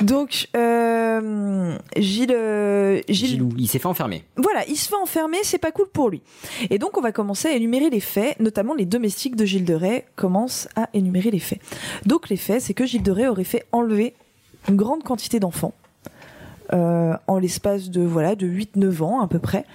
Donc, 0.01 0.47
euh, 0.55 1.77
Gilles, 1.97 2.31
euh, 2.31 3.01
Gilles, 3.09 3.29
Gilou, 3.29 3.49
il 3.57 3.67
s'est 3.67 3.79
fait 3.79 3.87
enfermer. 3.87 4.23
voilà, 4.37 4.65
il 4.67 4.75
se 4.77 4.87
fait 4.87 4.95
enfermer, 4.95 5.37
c'est 5.43 5.57
pas 5.57 5.71
cool 5.71 5.87
pour 5.89 6.09
lui. 6.09 6.21
Et 6.69 6.77
donc, 6.77 6.97
on 6.97 7.01
va 7.01 7.11
commencer 7.11 7.47
à 7.47 7.53
énumérer 7.53 7.89
les 7.89 7.99
faits, 7.99 8.39
notamment 8.39 8.73
les 8.73 8.85
domestiques 8.85 9.35
de 9.35 9.45
Gilles 9.45 9.65
de 9.65 9.73
Rais 9.73 10.05
commencent 10.15 10.67
à 10.75 10.89
énumérer 10.93 11.31
les 11.31 11.39
faits. 11.39 11.59
Donc, 12.05 12.29
les 12.29 12.37
faits, 12.37 12.61
c'est 12.61 12.73
que 12.73 12.85
Gilles 12.85 13.03
de 13.03 13.11
Rais 13.11 13.27
aurait 13.27 13.43
fait 13.43 13.65
enlever 13.71 14.13
une 14.67 14.75
grande 14.75 15.03
quantité 15.03 15.39
d'enfants. 15.39 15.73
euh, 16.73 17.15
en 17.27 17.39
l'espace 17.39 17.89
de 17.89 18.01
voilà 18.01 18.35
de 18.35 18.47
8-9 18.47 19.01
ans 19.03 19.21
à 19.21 19.27
peu 19.27 19.39
près, 19.39 19.65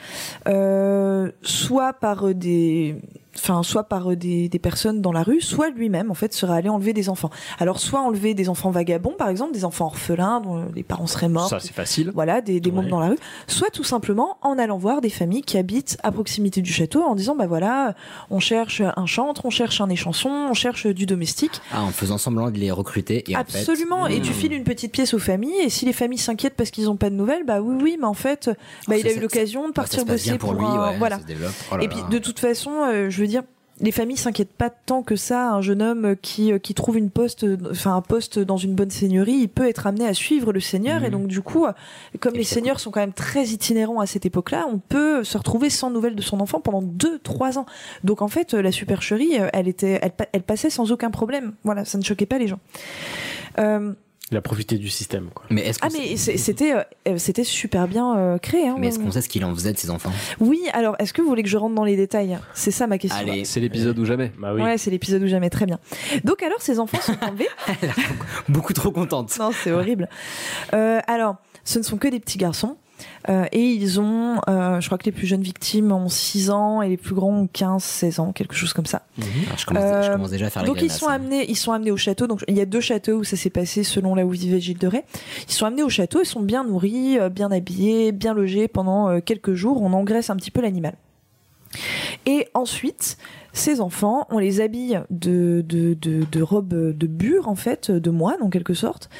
euh, 0.46 1.30
soit 1.42 1.92
par 1.94 2.28
euh, 2.28 2.34
des 2.34 2.96
enfin 3.36 3.62
soit 3.62 3.84
par 3.84 4.10
euh, 4.10 4.16
des, 4.16 4.48
des 4.48 4.58
personnes 4.58 5.00
dans 5.00 5.12
la 5.12 5.22
rue, 5.22 5.40
soit 5.40 5.70
lui-même 5.70 6.10
en 6.10 6.14
fait 6.14 6.32
serait 6.34 6.54
allé 6.56 6.68
enlever 6.68 6.92
des 6.92 7.08
enfants. 7.08 7.30
Alors 7.58 7.78
soit 7.78 8.00
enlever 8.00 8.34
des 8.34 8.48
enfants 8.48 8.70
vagabonds 8.70 9.14
par 9.18 9.28
exemple, 9.28 9.52
des 9.52 9.64
enfants 9.64 9.86
orphelins 9.86 10.40
dont 10.40 10.66
les 10.74 10.82
parents 10.82 11.06
seraient 11.06 11.28
morts. 11.28 11.48
Ça, 11.48 11.60
c'est 11.60 11.72
facile. 11.72 12.10
Voilà, 12.14 12.40
des, 12.40 12.60
des 12.60 12.70
mômes 12.70 12.84
Ouais. 12.84 12.90
dans 12.90 13.00
la 13.00 13.08
rue, 13.10 13.18
soit 13.46 13.70
tout 13.70 13.84
simplement 13.84 14.36
en 14.42 14.58
allant 14.58 14.76
voir 14.78 15.00
des 15.00 15.10
familles 15.10 15.42
qui 15.42 15.56
habitent 15.58 15.98
à 16.02 16.12
proximité 16.12 16.60
du 16.62 16.72
château 16.72 17.02
en 17.02 17.14
disant 17.14 17.34
bah 17.36 17.46
voilà, 17.46 17.94
on 18.30 18.40
cherche 18.40 18.82
un 18.96 19.06
chantre, 19.06 19.44
on 19.46 19.50
cherche 19.50 19.80
un 19.80 19.88
échanson, 19.88 20.28
on 20.50 20.54
cherche 20.54 20.86
du 20.86 21.06
domestique. 21.06 21.60
Ah, 21.72 21.82
en 21.82 21.88
faisant 21.88 22.18
semblant 22.18 22.50
de 22.50 22.58
les 22.58 22.70
recruter. 22.70 23.30
Et 23.30 23.36
en 23.36 23.44
fait- 23.44 23.58
Absolument. 23.58 24.06
Et 24.06 24.20
tu 24.20 24.30
Hmm. 24.30 24.34
files 24.34 24.52
une 24.52 24.64
petite 24.64 24.92
pièce 24.92 25.14
aux 25.14 25.18
familles, 25.18 25.54
et 25.62 25.68
si 25.70 25.84
les 25.84 25.92
familles 25.92 26.18
s'inquiètent 26.18 26.54
parce 26.56 26.70
qu'ils 26.70 26.84
n'ont 26.84 26.96
pas 26.96 27.10
de 27.10 27.14
nouvelles, 27.14 27.44
bah 27.44 27.60
oui, 27.60 27.76
oui, 27.82 27.96
mais 28.00 28.06
en 28.06 28.14
fait, 28.14 28.50
bah, 28.88 28.96
il 28.96 29.02
Ça, 29.02 29.08
a 29.08 29.12
eu 29.12 29.20
l'occasion 29.20 29.62
de 29.62 29.66
bah, 29.68 29.72
partir 29.82 30.00
ça 30.00 30.04
se 30.04 30.06
passe 30.06 30.20
bosser 30.22 30.30
bien 30.30 30.38
pour 30.38 30.54
lui, 30.54 30.64
un- 30.64 30.90
ouais, 30.92 30.98
voilà. 30.98 31.16
ça 31.16 31.22
se 31.22 31.26
développe. 31.26 31.52
Oh 31.70 31.76
là 31.76 31.82
et 31.84 31.88
puis 31.88 31.98
de 32.10 32.18
toute 32.18 32.38
façon, 32.38 32.70
euh, 32.84 33.10
je 33.10 33.21
veux 33.22 33.28
dire. 33.28 33.42
Les 33.80 33.90
familles 33.90 34.18
s'inquiètent 34.18 34.52
pas 34.52 34.70
tant 34.70 35.02
que 35.02 35.16
ça. 35.16 35.50
Un 35.50 35.60
jeune 35.62 35.82
homme 35.82 36.14
qui, 36.20 36.52
euh, 36.52 36.58
qui 36.58 36.74
trouve 36.74 36.98
une 36.98 37.10
poste, 37.10 37.46
enfin 37.70 37.96
un 37.96 38.02
poste 38.02 38.38
dans 38.38 38.58
une 38.58 38.74
bonne 38.74 38.90
seigneurie, 38.90 39.32
il 39.32 39.48
peut 39.48 39.66
être 39.66 39.86
amené 39.86 40.06
à 40.06 40.14
suivre 40.14 40.52
le 40.52 40.60
seigneur. 40.60 41.04
Et 41.04 41.10
donc 41.10 41.26
du 41.26 41.40
coup, 41.40 41.66
comme 42.20 42.34
les 42.34 42.44
seigneurs 42.44 42.78
sont 42.78 42.90
quand 42.90 43.00
même 43.00 43.14
très 43.14 43.46
itinérants 43.46 44.00
à 44.00 44.06
cette 44.06 44.26
époque-là, 44.26 44.66
on 44.70 44.78
peut 44.78 45.24
se 45.24 45.36
retrouver 45.38 45.70
sans 45.70 45.90
nouvelles 45.90 46.14
de 46.14 46.22
son 46.22 46.40
enfant 46.40 46.60
pendant 46.60 46.82
2-3 46.82 47.58
ans. 47.58 47.66
Donc 48.04 48.22
en 48.22 48.28
fait, 48.28 48.52
la 48.52 48.70
supercherie, 48.70 49.40
euh, 49.40 49.48
elle 49.52 49.66
était, 49.66 50.00
elle 50.32 50.42
passait 50.42 50.70
sans 50.70 50.92
aucun 50.92 51.10
problème. 51.10 51.54
Voilà, 51.64 51.84
ça 51.84 51.98
ne 51.98 52.04
choquait 52.04 52.26
pas 52.26 52.38
les 52.38 52.48
gens. 52.48 52.60
Euh, 53.58 53.94
Il 54.32 54.38
a 54.38 54.40
profité 54.40 54.78
du 54.78 54.88
système, 54.88 55.28
quoi. 55.34 55.44
Mais 55.50 55.60
est-ce 55.60 55.78
ah 55.82 55.88
mais 55.92 56.16
c'était 56.16 56.72
euh, 56.74 57.18
c'était 57.18 57.44
super 57.44 57.86
bien 57.86 58.16
euh, 58.16 58.38
créé. 58.38 58.66
Hein, 58.66 58.76
Mais 58.78 58.88
est-ce 58.88 58.98
qu'on 58.98 59.10
sait 59.10 59.20
ce 59.20 59.28
qu'il 59.28 59.44
en 59.44 59.54
faisait 59.54 59.74
de 59.74 59.78
ses 59.78 59.90
enfants? 59.90 60.10
Oui, 60.40 60.58
alors 60.72 60.96
est-ce 60.98 61.12
que 61.12 61.20
vous 61.20 61.28
voulez 61.28 61.42
que 61.42 61.50
je 61.50 61.58
rentre 61.58 61.74
dans 61.74 61.84
les 61.84 61.96
détails? 61.96 62.38
C'est 62.54 62.70
ça 62.70 62.86
ma 62.86 62.96
question. 62.96 63.20
Allez. 63.20 63.44
C'est 63.44 63.60
l'épisode 63.60 63.98
ou 63.98 64.06
jamais. 64.06 64.32
Bah 64.38 64.54
oui. 64.54 64.62
Ouais, 64.62 64.78
c'est 64.78 64.90
l'épisode 64.90 65.22
où 65.22 65.26
jamais 65.26 65.50
très 65.50 65.66
bien. 65.66 65.78
Donc 66.24 66.42
alors 66.42 66.62
ces 66.62 66.78
enfants 66.78 67.00
sont 67.02 67.16
enlevés. 67.22 67.48
Beaucoup 68.48 68.72
trop 68.72 68.90
contente. 68.90 69.36
non, 69.38 69.50
c'est 69.52 69.70
horrible. 69.70 70.08
Euh, 70.72 71.00
alors, 71.06 71.36
ce 71.64 71.78
ne 71.78 71.84
sont 71.84 71.98
que 71.98 72.08
des 72.08 72.18
petits 72.18 72.38
garçons. 72.38 72.78
Euh, 73.28 73.44
et 73.52 73.64
ils 73.64 74.00
ont, 74.00 74.40
euh, 74.48 74.80
je 74.80 74.86
crois 74.86 74.98
que 74.98 75.04
les 75.04 75.12
plus 75.12 75.26
jeunes 75.26 75.42
victimes 75.42 75.92
ont 75.92 76.08
6 76.08 76.50
ans 76.50 76.82
et 76.82 76.88
les 76.88 76.96
plus 76.96 77.14
grands 77.14 77.32
ont 77.32 77.46
15, 77.46 77.82
16 77.82 78.20
ans, 78.20 78.32
quelque 78.32 78.54
chose 78.54 78.72
comme 78.72 78.86
ça. 78.86 79.02
Alors, 79.18 79.58
je, 79.58 79.66
commence, 79.66 79.82
je 79.82 79.88
Euh, 79.88 80.12
commence 80.12 80.30
déjà 80.30 80.46
à 80.46 80.50
faire 80.50 80.64
Donc 80.64 80.80
les 80.80 80.86
ils 80.86 80.92
sont 80.92 81.08
hein. 81.08 81.14
amenés, 81.14 81.48
ils 81.48 81.56
sont 81.56 81.72
amenés 81.72 81.90
au 81.90 81.96
château. 81.96 82.26
Donc 82.26 82.44
il 82.48 82.56
y 82.56 82.60
a 82.60 82.66
deux 82.66 82.80
châteaux 82.80 83.18
où 83.18 83.24
ça 83.24 83.36
s'est 83.36 83.50
passé 83.50 83.84
selon 83.84 84.14
là 84.14 84.24
où 84.24 84.30
vivait 84.30 84.60
Gilles 84.60 84.78
de 84.78 84.86
Rais. 84.86 85.04
Ils 85.48 85.52
sont 85.52 85.66
amenés 85.66 85.82
au 85.82 85.88
château, 85.88 86.20
ils 86.22 86.26
sont 86.26 86.42
bien 86.42 86.64
nourris, 86.64 87.18
bien 87.30 87.50
habillés, 87.50 88.12
bien 88.12 88.34
logés 88.34 88.68
pendant 88.68 89.20
quelques 89.20 89.54
jours. 89.54 89.82
On 89.82 89.92
engraisse 89.92 90.30
un 90.30 90.36
petit 90.36 90.50
peu 90.50 90.60
l'animal. 90.60 90.94
Et 92.26 92.48
ensuite, 92.54 93.16
ces 93.52 93.80
enfants, 93.80 94.26
on 94.30 94.38
les 94.38 94.60
habille 94.60 95.02
de, 95.10 95.64
de, 95.66 95.94
de, 95.94 96.24
de 96.30 96.42
robes 96.42 96.96
de 96.96 97.06
bure, 97.06 97.48
en 97.48 97.54
fait, 97.54 97.90
de 97.90 98.10
moine 98.10 98.40
en 98.40 98.50
quelque 98.50 98.74
sorte. 98.74 99.10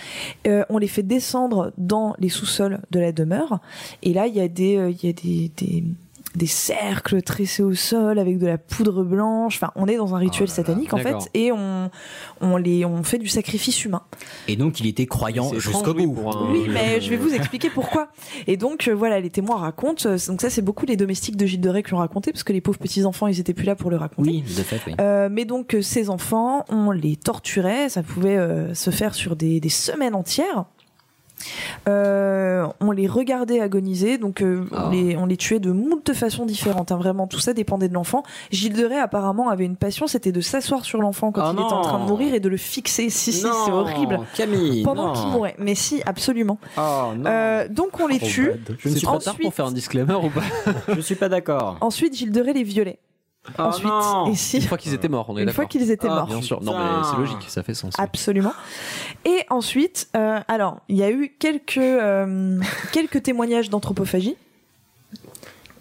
Euh, 0.46 0.64
on 0.68 0.78
les 0.78 0.88
fait 0.88 1.02
descendre 1.02 1.72
dans 1.76 2.14
les 2.18 2.28
sous-sols 2.28 2.80
de 2.90 3.00
la 3.00 3.12
demeure. 3.12 3.60
Et 4.02 4.12
là, 4.12 4.26
il 4.26 4.34
y 4.34 4.40
a 4.40 4.48
des, 4.48 4.76
euh, 4.76 4.90
il 4.90 5.06
y 5.06 5.10
a 5.10 5.12
des, 5.12 5.84
des 6.34 6.46
cercles 6.46 7.22
tressés 7.22 7.62
au 7.62 7.74
sol 7.74 8.18
avec 8.18 8.38
de 8.38 8.46
la 8.46 8.58
poudre 8.58 9.04
blanche. 9.04 9.56
Enfin, 9.56 9.70
on 9.76 9.86
est 9.86 9.96
dans 9.96 10.14
un 10.14 10.18
rituel 10.18 10.48
Oh 10.48 10.52
là 10.52 10.56
là, 10.56 10.66
satanique, 10.68 10.94
en 10.94 10.98
fait. 10.98 11.14
Et 11.34 11.52
on, 11.52 11.90
on, 12.40 12.56
les, 12.56 12.84
on 12.84 13.02
fait 13.02 13.18
du 13.18 13.28
sacrifice 13.28 13.84
humain. 13.84 14.02
Et 14.48 14.56
donc 14.56 14.80
il 14.80 14.86
était 14.86 15.06
croyant 15.06 15.52
jusqu'au 15.54 15.94
bout. 15.94 16.28
un- 16.30 16.50
Oui, 16.52 16.66
mais 16.68 17.00
je 17.00 17.10
vais 17.10 17.16
vous 17.16 17.34
expliquer 17.34 17.70
pourquoi. 17.70 18.08
Et 18.46 18.56
donc, 18.56 18.88
euh, 18.88 18.94
voilà, 18.94 19.20
les 19.20 19.30
témoins 19.30 19.56
racontent. 19.58 20.08
euh, 20.08 20.18
Donc 20.28 20.40
ça, 20.40 20.50
c'est 20.50 20.62
beaucoup 20.62 20.86
les 20.86 20.96
domestiques 20.96 21.36
de 21.36 21.44
Gilles 21.46 21.60
de 21.60 21.68
Rais 21.68 21.82
qui 21.82 21.90
l'ont 21.90 21.98
raconté, 21.98 22.32
parce 22.32 22.44
que 22.44 22.52
les 22.52 22.60
pauvres 22.60 22.78
petits-enfants, 22.78 23.26
ils 23.26 23.38
étaient 23.40 23.54
plus 23.54 23.66
là 23.66 23.74
pour 23.76 23.90
le 23.90 23.96
raconter. 23.96 24.30
Oui, 24.30 24.42
de 24.42 24.62
fait, 24.62 24.80
oui. 24.86 24.94
Euh, 25.00 25.28
mais 25.30 25.44
donc 25.44 25.74
euh, 25.74 25.82
ces 25.82 26.08
enfants, 26.10 26.64
on 26.68 26.90
les 26.90 27.16
torturait, 27.16 27.88
ça 27.88 28.02
pouvait 28.02 28.36
euh, 28.36 28.74
se 28.74 28.90
faire 28.90 29.14
sur 29.14 29.36
des, 29.36 29.60
des 29.60 29.68
semaines 29.68 30.14
entières. 30.14 30.64
Euh, 31.88 32.66
on 32.80 32.90
les 32.90 33.06
regardait 33.06 33.60
agoniser, 33.60 34.18
donc 34.18 34.42
euh, 34.42 34.64
on, 34.72 34.90
les, 34.90 35.16
on 35.16 35.26
les 35.26 35.36
tuait 35.36 35.58
de 35.60 35.70
moult 35.72 36.12
façons 36.12 36.46
différentes. 36.46 36.92
hein, 36.92 36.96
vraiment, 36.96 37.26
tout 37.26 37.40
ça 37.40 37.52
dépendait 37.52 37.88
de 37.88 37.94
l'enfant. 37.94 38.22
Gilles 38.50 38.74
de 38.74 38.84
Rais 38.84 38.98
apparemment 38.98 39.48
avait 39.48 39.64
une 39.64 39.76
passion, 39.76 40.06
c'était 40.06 40.32
de 40.32 40.40
s'asseoir 40.40 40.84
sur 40.84 41.00
l'enfant 41.00 41.32
quand 41.32 41.42
Oh 41.44 41.52
il 41.56 41.62
était 41.64 41.72
en 41.72 41.80
train 41.82 41.98
de 42.00 42.08
mourir 42.08 42.34
et 42.34 42.40
de 42.40 42.48
le 42.48 42.56
fixer. 42.56 43.10
Si, 43.10 43.32
si, 43.32 43.40
c'est 43.42 43.70
horrible. 43.72 44.20
Camille. 44.34 44.82
Pendant 44.82 45.12
qu'il 45.12 45.28
mourait. 45.28 45.54
Mais 45.58 45.74
si, 45.74 46.02
absolument. 46.06 46.58
Oh 46.78 47.12
non. 47.16 47.24
Euh, 47.26 47.68
donc 47.68 47.98
on 48.00 48.06
les 48.06 48.18
Trop 48.18 48.28
tue. 48.28 48.52
je 48.78 48.88
ne 48.88 48.92
C'est 48.94 48.98
suis 48.98 49.06
pas 49.06 49.18
tard 49.18 49.32
ensuite- 49.34 49.42
pour 49.42 49.54
faire 49.54 49.66
un 49.66 49.72
disclaimer 49.72 50.14
ou 50.14 50.30
pas? 50.30 50.42
Je 50.94 51.00
suis 51.00 51.14
pas 51.14 51.28
d'accord. 51.28 51.76
Ensuite, 51.80 52.14
Gilles 52.16 52.32
de 52.32 52.40
Rais 52.40 52.52
les 52.52 52.62
violait. 52.62 52.98
Oh 53.58 53.62
Ensuite, 53.62 53.88
non. 53.88 54.26
et 54.30 54.36
si, 54.36 54.58
Une 54.58 54.62
fois 54.62 54.78
qu'ils 54.78 54.94
étaient 54.94 55.08
morts, 55.08 55.26
on 55.28 55.36
est 55.36 55.42
une 55.42 55.52
fois 55.52 55.66
qu'ils 55.66 55.90
étaient 55.90 56.06
Ah, 56.08 56.14
morts. 56.14 56.26
Bien 56.26 56.40
sûr. 56.42 56.62
Non, 56.62 56.78
mais 56.78 57.04
c'est 57.10 57.16
logique, 57.16 57.44
ça 57.48 57.62
fait 57.64 57.74
sens. 57.74 57.94
Absolument. 57.98 58.52
Et 59.24 59.44
ensuite, 59.50 60.08
euh, 60.16 60.40
alors, 60.46 60.78
il 60.88 60.96
y 60.96 61.02
a 61.02 61.10
eu 61.10 61.34
quelques, 61.40 61.76
euh, 61.78 62.60
quelques 62.92 63.22
témoignages 63.22 63.68
d'anthropophagie. 63.68 64.36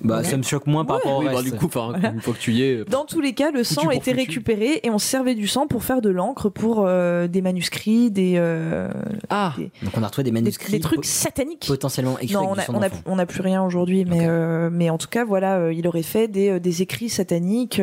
Bah 0.04 0.18
Ouais. 0.18 0.24
ça 0.24 0.36
me 0.38 0.44
choque 0.44 0.68
moins 0.68 0.84
par 0.86 0.98
Ouais. 0.98 1.02
rapport 1.04 1.18
au 1.18 1.22
Oui, 1.22 1.26
bah, 1.28 1.32
reste. 1.40 1.44
du 1.46 1.52
coup, 1.60 1.66
enfin, 1.68 1.90
Voilà. 1.92 2.10
une 2.14 2.22
fois 2.22 2.34
que 2.34 2.40
tu 2.40 2.54
y 2.54 2.64
es. 2.64 2.84
Dans 2.86 3.06
tous 3.06 3.22
les 3.22 3.34
cas, 3.34 3.52
le 3.52 3.64
sang 3.64 3.90
était 3.92 4.12
récupéré 4.12 4.80
et 4.84 4.90
on 4.90 4.98
servait 4.98 5.36
du 5.36 5.48
sang 5.48 5.68
pour 5.68 5.84
faire 5.84 6.02
de 6.02 6.10
l'encre 6.10 6.50
pour 6.50 6.84
euh, 6.86 7.28
des 7.28 7.42
manuscrits, 7.42 8.10
des, 8.12 8.34
euh, 8.38 8.90
Ah 9.30 9.54
des, 9.58 9.72
Donc 9.84 9.94
on 9.98 10.04
a 10.04 10.08
retrouvé 10.08 10.24
des 10.24 10.32
des- 10.32 10.34
manuscrits 10.34 10.72
des 10.72 10.80
trucs 10.80 11.02
po- 11.02 11.08
sataniques. 11.08 11.66
potentiellement 11.68 12.18
écrits 12.20 12.34
Non, 12.34 12.42
on 12.50 12.54
avec 12.54 12.58
a, 12.58 12.62
du 12.62 12.66
sang 12.68 12.74
on 12.80 12.82
a, 12.84 12.90
on 13.16 13.20
a 13.20 13.26
plus 13.26 13.42
rien 13.42 13.64
aujourd'hui, 13.64 14.06
mais, 14.06 14.20
Ok. 14.22 14.26
euh, 14.28 14.70
mais 14.72 14.90
en 14.90 14.98
tout 14.98 15.08
cas, 15.10 15.24
voilà, 15.26 15.58
euh, 15.58 15.74
il 15.74 15.88
aurait 15.88 16.02
fait 16.04 16.28
des, 16.28 16.50
euh, 16.50 16.60
des 16.60 16.82
écrits 16.82 17.10
sataniques 17.10 17.82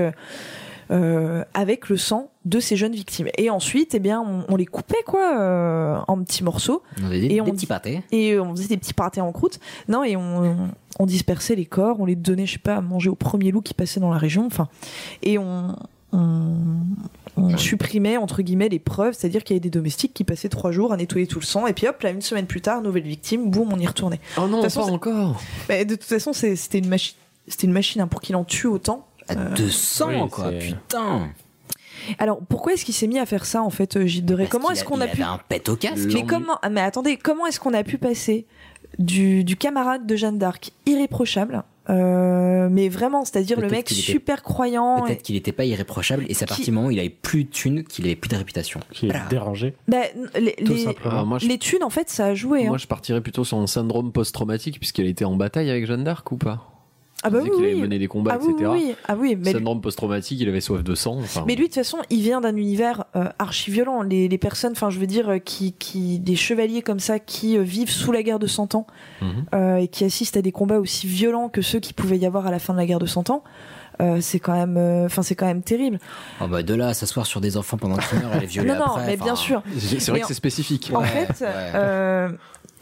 euh, 0.91 0.95
euh, 1.41 1.45
avec 1.55 1.89
le 1.89 1.97
sang 1.97 2.31
de 2.45 2.61
ces 2.61 2.77
jeunes 2.77 2.93
victimes. 2.95 3.29
Et 3.37 3.51
ensuite, 3.51 3.95
eh 3.95 3.99
bien, 3.99 4.21
on, 4.21 4.45
on 4.49 4.57
les 4.57 4.65
coupait 4.67 5.03
quoi, 5.07 5.39
euh, 5.39 5.99
en 6.09 6.23
petits 6.23 6.43
morceaux. 6.45 6.83
On 7.03 7.07
avait 7.07 7.21
des, 7.21 7.27
Et 7.27 7.29
des 7.35 7.41
on 7.43 7.45
petits 7.47 7.67
pâtés. 7.67 8.03
et 8.11 8.39
on 8.39 8.55
faisait 8.57 8.69
des 8.69 8.77
petits 8.79 8.95
pâtés 8.95 9.21
en 9.21 9.31
croûte. 9.33 9.61
Non, 9.89 10.03
et 10.05 10.17
on, 10.17 10.71
on 10.99 11.07
dispersait 11.07 11.55
les 11.57 11.67
corps, 11.67 12.01
on 12.01 12.07
les 12.07 12.17
donnait, 12.17 12.47
je 12.47 12.53
sais 12.55 12.59
pas, 12.59 12.77
à 12.77 12.81
manger 12.81 13.11
au 13.11 13.15
premier 13.15 13.51
loup 13.51 13.61
qui 13.61 13.75
passait 13.75 14.01
dans 14.01 14.11
la 14.11 14.19
région. 14.19 14.47
Enfin, 14.47 14.69
et 15.23 15.37
on, 15.39 15.77
on, 16.13 16.55
on 17.37 17.57
supprimait 17.59 18.17
entre 18.17 18.41
guillemets 18.43 18.69
les 18.71 18.79
preuves, 18.79 19.15
c'est-à-dire 19.15 19.45
qu'il 19.45 19.55
y 19.55 19.59
avait 19.59 19.61
des 19.69 19.71
domestiques 19.71 20.15
qui 20.15 20.25
passaient 20.25 20.49
trois 20.49 20.73
jours 20.73 20.93
à 20.93 20.97
nettoyer 20.97 21.27
tout 21.27 21.39
le 21.41 21.45
sang, 21.45 21.67
et 21.67 21.75
puis 21.75 21.87
hop, 21.87 22.01
là, 22.03 22.11
une 22.11 22.23
semaine 22.23 22.47
plus 22.47 22.63
tard, 22.63 22.81
nouvelle 22.83 23.03
victime, 23.03 23.51
boum, 23.51 23.73
on 23.73 23.79
y 23.79 23.87
retournait. 23.87 24.21
Oh 24.39 24.43
non, 24.43 24.47
De 24.49 24.53
toute 24.55 24.63
façon, 24.65 24.81
pas 24.81 24.87
c'est- 24.87 24.93
encore 24.93 25.43
Mais 25.69 25.85
de 25.85 25.95
toute 25.97 26.05
façon, 26.05 26.33
c'est- 26.33 26.57
c'était 26.57 26.79
une 26.79 26.89
machine. 26.89 27.17
C'était 27.51 27.67
une 27.67 27.73
machine 27.73 28.01
hein, 28.03 28.07
pour 28.09 28.21
qu'il 28.21 28.37
en 28.37 28.45
tue 28.45 28.67
autant. 28.67 29.07
À 29.29 29.35
200 29.35 30.09
oui, 30.09 30.29
quoi, 30.31 30.51
putain. 30.53 31.29
Alors 32.19 32.39
pourquoi 32.49 32.73
est-ce 32.73 32.85
qu'il 32.85 32.95
s'est 32.95 33.07
mis 33.09 33.19
à 33.19 33.27
faire 33.27 33.45
ça 33.45 33.63
en 33.63 33.71
fait, 33.71 33.97
euh, 33.97 34.07
Gilles 34.07 34.25
Parce 34.25 34.49
Comment 34.49 34.71
est-ce 34.71 34.83
a- 34.83 34.87
qu'on 34.87 35.01
a 35.01 35.09
pu 35.09 35.23
un 35.23 35.39
pet 35.49 35.69
au 35.69 35.77
casque. 35.77 36.09
Mais 36.15 36.25
comment 36.25 36.59
ah, 36.63 36.71
Mais 36.71 36.81
attendez, 36.81 37.17
comment 37.17 37.47
est-ce 37.47 37.61
qu'on 37.61 37.75
a 37.75 37.83
pu 37.85 37.99
passer 37.99 38.47
du, 38.99 39.45
du 39.45 39.57
camarade 39.57 40.07
de 40.07 40.17
Jeanne 40.17 40.39
d'Arc 40.39 40.71
irréprochable, 40.87 41.63
euh, 41.91 42.69
mais 42.71 42.89
vraiment, 42.89 43.25
c'est-à-dire 43.25 43.61
le 43.61 43.69
mec 43.69 43.91
était- 43.91 43.95
super 44.01 44.43
croyant. 44.43 45.03
Peut-être 45.03 45.19
et- 45.19 45.23
qu'il 45.23 45.35
n'était 45.35 45.53
pas 45.53 45.65
irréprochable 45.65 46.25
et 46.29 46.35
c'est 46.35 46.45
à 46.45 46.47
partir 46.47 46.65
du 46.65 46.71
moment 46.71 46.87
où 46.87 46.91
il 46.91 46.99
avait 46.99 47.11
plus 47.11 47.45
de 47.45 47.51
thunes 47.51 47.85
qu'il 47.85 48.07
avait 48.07 48.17
plus 48.17 48.29
de 48.29 48.37
réputation. 48.37 48.81
Qui 48.91 49.09
est 49.09 49.29
dérangé. 49.29 49.75
Bah, 49.89 49.99
les, 50.41 50.53
Tout 50.65 50.73
les- 50.73 50.85
simplement. 50.85 51.19
Ah, 51.21 51.25
moi, 51.25 51.39
je- 51.39 51.49
les 51.49 51.59
thunes, 51.59 51.85
en 51.85 51.91
fait, 51.91 52.09
ça 52.09 52.27
a 52.27 52.35
joué. 52.35 52.65
hein. 52.65 52.69
Moi, 52.69 52.79
je 52.79 52.87
partirais 52.87 53.21
plutôt 53.21 53.45
sur 53.45 53.59
un 53.59 53.67
syndrome 53.67 54.13
post-traumatique, 54.13 54.79
puisqu'elle 54.79 55.07
était 55.09 55.25
en 55.27 55.37
bataille 55.37 55.69
avec 55.71 55.85
Jeanne 55.87 56.05
d'Arc 56.05 56.31
ou 56.33 56.37
pas? 56.37 56.65
Ah 57.25 57.31
bah 57.31 57.39
Il 57.43 57.51
oui, 57.51 57.57
qu'il 57.57 57.65
oui. 57.65 57.71
avait 57.73 57.81
mené 57.81 57.99
des 57.99 58.07
combats, 58.07 58.33
ah 58.35 58.39
oui, 58.41 58.53
etc. 58.53 58.71
oui, 58.73 58.85
oui. 58.89 58.95
Ah 59.09 59.17
oui, 59.19 59.37
mais, 59.41 59.53
Syndrome 59.53 59.81
post-traumatique, 59.81 60.39
il 60.41 60.49
avait 60.49 60.61
soif 60.61 60.85
de 60.85 60.95
sang. 60.95 61.17
Enfin, 61.19 61.45
mais 61.47 61.55
lui, 61.57 61.63
de 61.65 61.67
toute 61.67 61.75
façon, 61.75 61.99
il 62.11 62.21
vient 62.23 62.41
d'un 62.41 62.55
univers 62.57 63.05
euh, 63.17 63.25
archi 63.39 63.71
violent. 63.71 64.03
Les, 64.03 64.29
les 64.29 64.39
personnes, 64.39 64.73
enfin, 64.73 64.91
je 64.91 64.99
veux 64.99 65.07
dire, 65.09 65.29
euh, 65.31 65.39
qui, 65.39 65.73
qui, 65.73 66.19
des 66.21 66.37
chevaliers 66.37 66.83
comme 66.83 67.01
ça, 67.01 67.19
qui 67.19 67.57
euh, 67.59 67.63
vivent 67.63 67.91
sous 67.91 68.13
la 68.13 68.23
guerre 68.23 68.39
de 68.39 68.47
100 68.47 68.75
ans 68.77 68.87
Mhm. 69.21 69.29
euh, 69.55 69.77
et 69.79 69.89
qui 69.89 70.05
assistent 70.05 70.37
à 70.37 70.43
des 70.43 70.53
combats 70.53 70.79
aussi 70.79 71.07
violents 71.09 71.49
que 71.49 71.61
ceux 71.63 71.81
qui 71.81 71.93
pouvaient 71.93 72.19
y 72.19 72.27
avoir 72.27 72.47
à 72.47 72.51
la 72.53 72.59
fin 72.61 72.73
de 72.73 72.79
la 72.79 72.87
guerre 72.87 73.01
de 73.01 73.07
100 73.07 73.31
ans. 73.31 73.43
euh, 74.01 74.19
c'est 74.21 74.39
quand 74.39 74.53
même, 74.53 74.77
euh, 74.77 75.07
enfin, 75.07 75.23
c'est 75.23 75.35
quand 75.35 75.47
même 75.47 75.63
terrible. 75.63 75.99
Oh 76.41 76.47
bah 76.47 76.63
de 76.63 76.73
là 76.73 76.87
à 76.89 76.95
s'asseoir 76.95 77.27
sur 77.27 77.41
des 77.41 77.57
enfants 77.57 77.79
pendant 77.79 77.97
qu'ils 77.97 78.21
meurent 78.21 78.37
et 78.37 78.41
les 78.41 78.47
violer 78.55 78.69
non, 78.69 78.77
non, 78.79 78.85
après. 78.85 79.07
mais 79.09 79.17
bien 79.17 79.35
sûr. 79.35 79.61
c'est 79.77 79.97
vrai 79.97 80.13
Mais 80.13 80.19
que 80.21 80.25
en- 80.25 80.29
c'est 80.29 80.35
spécifique. 80.35 80.93
En 80.95 81.01
Ouais, 81.01 81.09
fait, 81.09 81.45
ouais. 81.45 82.29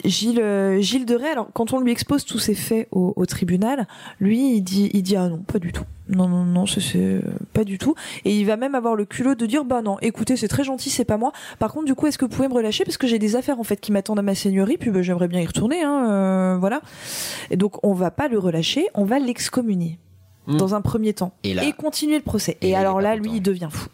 Gilles, 0.05 0.39
euh, 0.39 0.79
Gilles 0.79 1.05
de 1.05 1.15
Rais, 1.15 1.31
alors 1.31 1.47
quand 1.53 1.73
on 1.73 1.79
lui 1.79 1.91
expose 1.91 2.25
tous 2.25 2.39
ces 2.39 2.53
faits 2.55 2.87
au, 2.91 3.13
au 3.15 3.25
tribunal, 3.25 3.87
lui 4.19 4.55
il 4.55 4.61
dit, 4.61 4.89
il 4.93 5.01
dit 5.03 5.15
ah 5.15 5.27
non, 5.29 5.39
pas 5.39 5.59
du 5.59 5.71
tout. 5.71 5.83
Non, 6.09 6.29
non, 6.29 6.45
non, 6.45 6.65
c'est 6.65 6.81
euh, 6.95 7.21
pas 7.51 7.63
du 7.65 7.77
tout. 7.77 7.93
Et 8.23 8.37
il 8.37 8.45
va 8.45 8.55
même 8.55 8.75
avoir 8.75 8.95
le 8.95 9.03
culot 9.05 9.35
de 9.35 9.45
dire 9.45 9.65
bah 9.65 9.81
non, 9.81 9.97
écoutez, 10.01 10.37
c'est 10.37 10.47
très 10.47 10.63
gentil, 10.63 10.89
c'est 10.89 11.03
pas 11.05 11.17
moi. 11.17 11.33
Par 11.59 11.73
contre, 11.73 11.85
du 11.85 11.95
coup, 11.95 12.07
est-ce 12.07 12.17
que 12.17 12.25
vous 12.25 12.31
pouvez 12.31 12.47
me 12.47 12.53
relâcher 12.53 12.85
parce 12.85 12.97
que 12.97 13.07
j'ai 13.07 13.19
des 13.19 13.35
affaires 13.35 13.59
en 13.59 13.63
fait 13.63 13.77
qui 13.81 13.91
m'attendent 13.91 14.19
à 14.19 14.21
ma 14.21 14.35
seigneurie, 14.35 14.77
puis 14.77 14.89
bah, 14.89 15.01
j'aimerais 15.01 15.27
bien 15.27 15.41
y 15.41 15.45
retourner, 15.45 15.81
hein, 15.83 16.09
euh, 16.09 16.57
voilà. 16.57 16.81
Et 17.51 17.57
donc 17.57 17.83
on 17.83 17.93
va 17.93 18.11
pas 18.11 18.27
le 18.27 18.39
relâcher, 18.39 18.87
on 18.93 19.03
va 19.03 19.19
l'excommunier. 19.19 19.99
Mm. 20.47 20.55
Dans 20.55 20.75
un 20.75 20.81
premier 20.81 21.11
temps. 21.11 21.33
Et 21.43 21.53
là- 21.53 21.69
continuer 21.73 22.15
le 22.15 22.23
procès. 22.23 22.55
Et 22.61 22.69
Et, 22.69 22.75
alors 22.75 23.01
là, 23.01 23.17
lui, 23.17 23.31
il 23.35 23.41
devient 23.41 23.67
fou. 23.69 23.89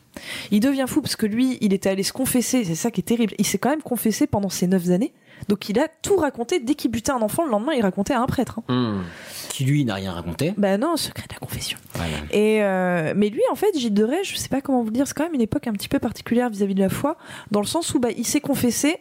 Il 0.52 0.60
devient 0.60 0.86
fou 0.88 1.02
parce 1.02 1.16
que 1.16 1.26
lui, 1.26 1.58
il 1.62 1.74
était 1.74 1.90
allé 1.90 2.04
se 2.04 2.14
confesser, 2.14 2.64
c'est 2.64 2.76
ça 2.76 2.92
qui 2.92 3.02
est 3.02 3.04
terrible. 3.04 3.34
Il 3.40 3.46
s'est 3.48 3.58
quand 3.58 3.72
même 3.72 3.82
confessé 3.82 4.28
pendant 4.28 4.50
ces 4.50 4.68
neuf 4.68 4.88
années. 4.92 5.14
Donc 5.50 5.70
il 5.70 5.80
a 5.80 5.88
tout 6.02 6.16
raconté 6.16 6.60
dès 6.60 6.76
qu'il 6.76 6.92
butait 6.92 7.12
un 7.12 7.22
enfant. 7.22 7.46
Le 7.46 7.52
lendemain, 7.52 7.74
il 7.74 7.82
racontait 7.82 8.14
à 8.14 8.22
un 8.22 8.26
prêtre. 8.28 8.60
hein. 8.68 9.02
Qui 9.50 9.66
lui 9.66 9.86
n'a 9.86 9.96
rien 9.96 10.12
raconté. 10.12 10.54
Bah 10.58 10.78
non, 10.78 10.98
secret 10.98 11.26
de 11.28 11.34
la 11.34 11.40
confession. 11.40 11.78
Voilà. 11.94 12.18
Et 12.32 12.64
euh, 12.64 13.14
mais 13.16 13.30
lui, 13.30 13.42
en 13.52 13.56
fait, 13.56 13.78
Gilles 13.78 13.94
de 13.94 14.04
Rais, 14.04 14.24
je 14.24 14.36
sais 14.36 14.50
pas 14.50 14.62
comment 14.62 14.80
vous 14.82 14.88
le 14.88 14.94
dire, 14.94 15.08
c'est 15.08 15.14
quand 15.14 15.24
même 15.26 15.34
une 15.36 15.42
époque 15.42 15.68
un 15.68 15.74
petit 15.74 15.88
peu 15.90 16.00
particulière 16.00 16.50
vis-à-vis 16.50 16.76
de 16.76 16.80
la 16.82 16.90
foi, 16.90 17.18
dans 17.52 17.60
le 17.62 17.68
sens 17.68 17.94
où 17.94 18.00
bah, 18.00 18.10
il 18.18 18.26
s'est 18.26 18.42
confessé. 18.42 18.98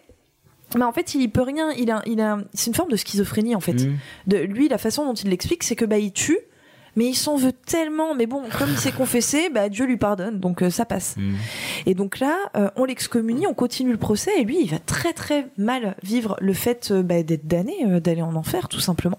Mais 0.77 0.85
en 0.85 0.93
fait, 0.93 1.15
il 1.15 1.21
y 1.23 1.29
peut 1.29 1.43
rien. 1.43 1.71
Il 1.73 1.91
a, 1.91 2.03
il 2.07 2.21
a, 2.21 2.39
c'est 2.55 2.69
une 2.69 2.75
forme 2.75 2.91
de 2.91 2.97
schizophrénie 2.97 3.55
en 3.55 3.61
fait. 3.61 3.85
Mm. 3.85 3.97
De 4.27 4.37
lui, 4.39 4.69
la 4.69 4.79
façon 4.79 5.05
dont 5.05 5.15
il 5.15 5.31
l'explique, 5.31 5.63
c'est 5.65 5.77
que 5.77 5.85
bah 5.85 5.99
il 5.99 6.13
tue, 6.13 6.39
mais 6.97 7.07
il 7.07 7.15
s'en 7.15 7.37
veut 7.37 7.53
tellement. 7.53 8.15
Mais 8.15 8.27
bon, 8.27 8.43
comme 8.59 8.71
il 8.71 8.79
s'est 8.79 8.93
confessé, 8.97 9.51
bah 9.51 9.69
Dieu 9.69 9.87
lui 9.87 9.97
pardonne, 9.97 10.39
donc 10.41 10.63
euh, 10.63 10.71
ça 10.71 10.85
passe. 10.85 11.17
Mm. 11.17 11.35
Et 11.87 11.95
donc 11.95 12.19
là, 12.19 12.37
euh, 12.57 12.71
on 12.77 12.85
l'excommunie, 12.85 13.47
on 13.47 13.55
continue 13.55 13.93
le 13.93 13.99
procès, 13.99 14.31
et 14.39 14.45
lui, 14.45 14.59
il 14.61 14.71
va 14.71 14.79
très 14.79 15.13
très 15.13 15.49
mal 15.59 15.97
vivre 16.03 16.37
le 16.41 16.53
fait 16.53 16.91
euh, 16.91 17.03
bah, 17.03 17.23
d'être 17.23 17.47
damné, 17.47 17.75
euh, 17.87 18.01
d'aller 18.01 18.23
en 18.23 18.35
enfer, 18.37 18.69
tout 18.69 18.81
simplement. 18.81 19.19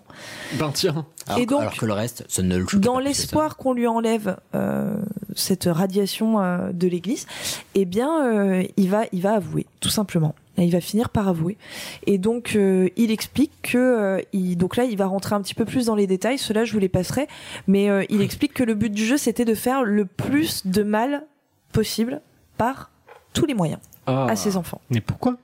Ben 0.53 0.71
tiens. 0.73 1.05
Alors, 1.27 1.39
Et 1.39 1.45
donc, 1.45 1.61
alors 1.61 1.75
que 1.75 1.85
le 1.85 1.93
reste, 1.93 2.25
ça 2.27 2.41
ne 2.41 2.57
le 2.57 2.65
Dans 2.79 2.99
l'espoir 2.99 3.57
qu'on 3.57 3.73
lui 3.73 3.87
enlève 3.87 4.37
euh, 4.55 4.95
cette 5.35 5.69
radiation 5.71 6.41
euh, 6.41 6.71
de 6.73 6.87
l'Église, 6.87 7.27
eh 7.75 7.85
bien, 7.85 8.25
euh, 8.25 8.63
il 8.77 8.89
va, 8.89 9.03
il 9.11 9.21
va 9.21 9.33
avouer, 9.33 9.65
tout 9.79 9.89
simplement. 9.89 10.35
Et 10.57 10.65
il 10.65 10.71
va 10.71 10.81
finir 10.81 11.09
par 11.09 11.27
avouer. 11.27 11.57
Et 12.05 12.17
donc, 12.19 12.55
euh, 12.55 12.87
il 12.95 13.09
explique 13.09 13.51
que, 13.63 13.77
euh, 13.77 14.21
il, 14.33 14.55
donc 14.55 14.77
là, 14.77 14.83
il 14.83 14.95
va 14.97 15.07
rentrer 15.07 15.33
un 15.33 15.41
petit 15.41 15.55
peu 15.55 15.65
plus 15.65 15.87
dans 15.87 15.95
les 15.95 16.05
détails. 16.05 16.37
Cela, 16.37 16.63
je 16.63 16.73
vous 16.73 16.79
les 16.79 16.89
passerai. 16.89 17.27
Mais 17.67 17.89
euh, 17.89 18.03
il 18.09 18.21
explique 18.21 18.53
que 18.53 18.63
le 18.63 18.75
but 18.75 18.91
du 18.91 19.03
jeu, 19.05 19.17
c'était 19.17 19.45
de 19.45 19.55
faire 19.55 19.83
le 19.83 20.05
plus 20.05 20.67
de 20.67 20.83
mal 20.83 21.23
possible 21.71 22.21
par 22.57 22.91
tous 23.33 23.47
les 23.47 23.55
moyens 23.55 23.79
Ah. 24.05 24.27
à 24.29 24.35
ses 24.35 24.55
enfants. 24.57 24.79
Mais 24.91 25.01
pourquoi? 25.01 25.37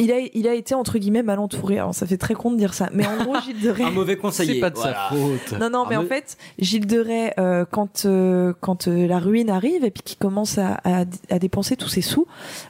Il 0.00 0.12
a, 0.12 0.20
il 0.32 0.46
a 0.46 0.54
été 0.54 0.76
entre 0.76 0.96
guillemets 0.98 1.24
mal 1.24 1.40
entouré. 1.40 1.78
Alors, 1.78 1.92
ça 1.92 2.06
fait 2.06 2.16
très 2.18 2.34
con 2.34 2.52
de 2.52 2.56
dire 2.56 2.72
ça. 2.72 2.88
Mais 2.92 3.04
en 3.04 3.24
gros, 3.24 3.34
Gilles 3.44 3.60
de 3.60 3.70
Rais. 3.70 3.82
Un 3.82 3.90
mauvais 3.90 4.16
conseiller. 4.16 4.54
C'est 4.54 4.60
pas 4.60 4.70
de 4.70 4.76
Voilà. 4.76 5.08
sa 5.10 5.16
faute. 5.16 5.58
Non, 5.60 5.70
non, 5.70 5.86
mais 5.88 5.96
Ah, 5.96 6.00
en 6.00 6.04
fait, 6.06 6.36
Gilles 6.60 6.86
de 6.86 7.00
Rais, 7.00 7.34
euh, 7.40 7.64
quand, 7.68 8.04
euh, 8.04 8.52
quand 8.60 8.86
euh, 8.86 9.08
la 9.08 9.18
ruine 9.18 9.50
arrive 9.50 9.84
et 9.84 9.90
puis 9.90 10.04
qu'il 10.04 10.16
commence 10.18 10.56
à, 10.58 10.74
à, 10.84 11.04
à 11.30 11.38
dépenser 11.40 11.74
tous 11.76 11.88
ses 11.88 12.02
sous, 12.02 12.28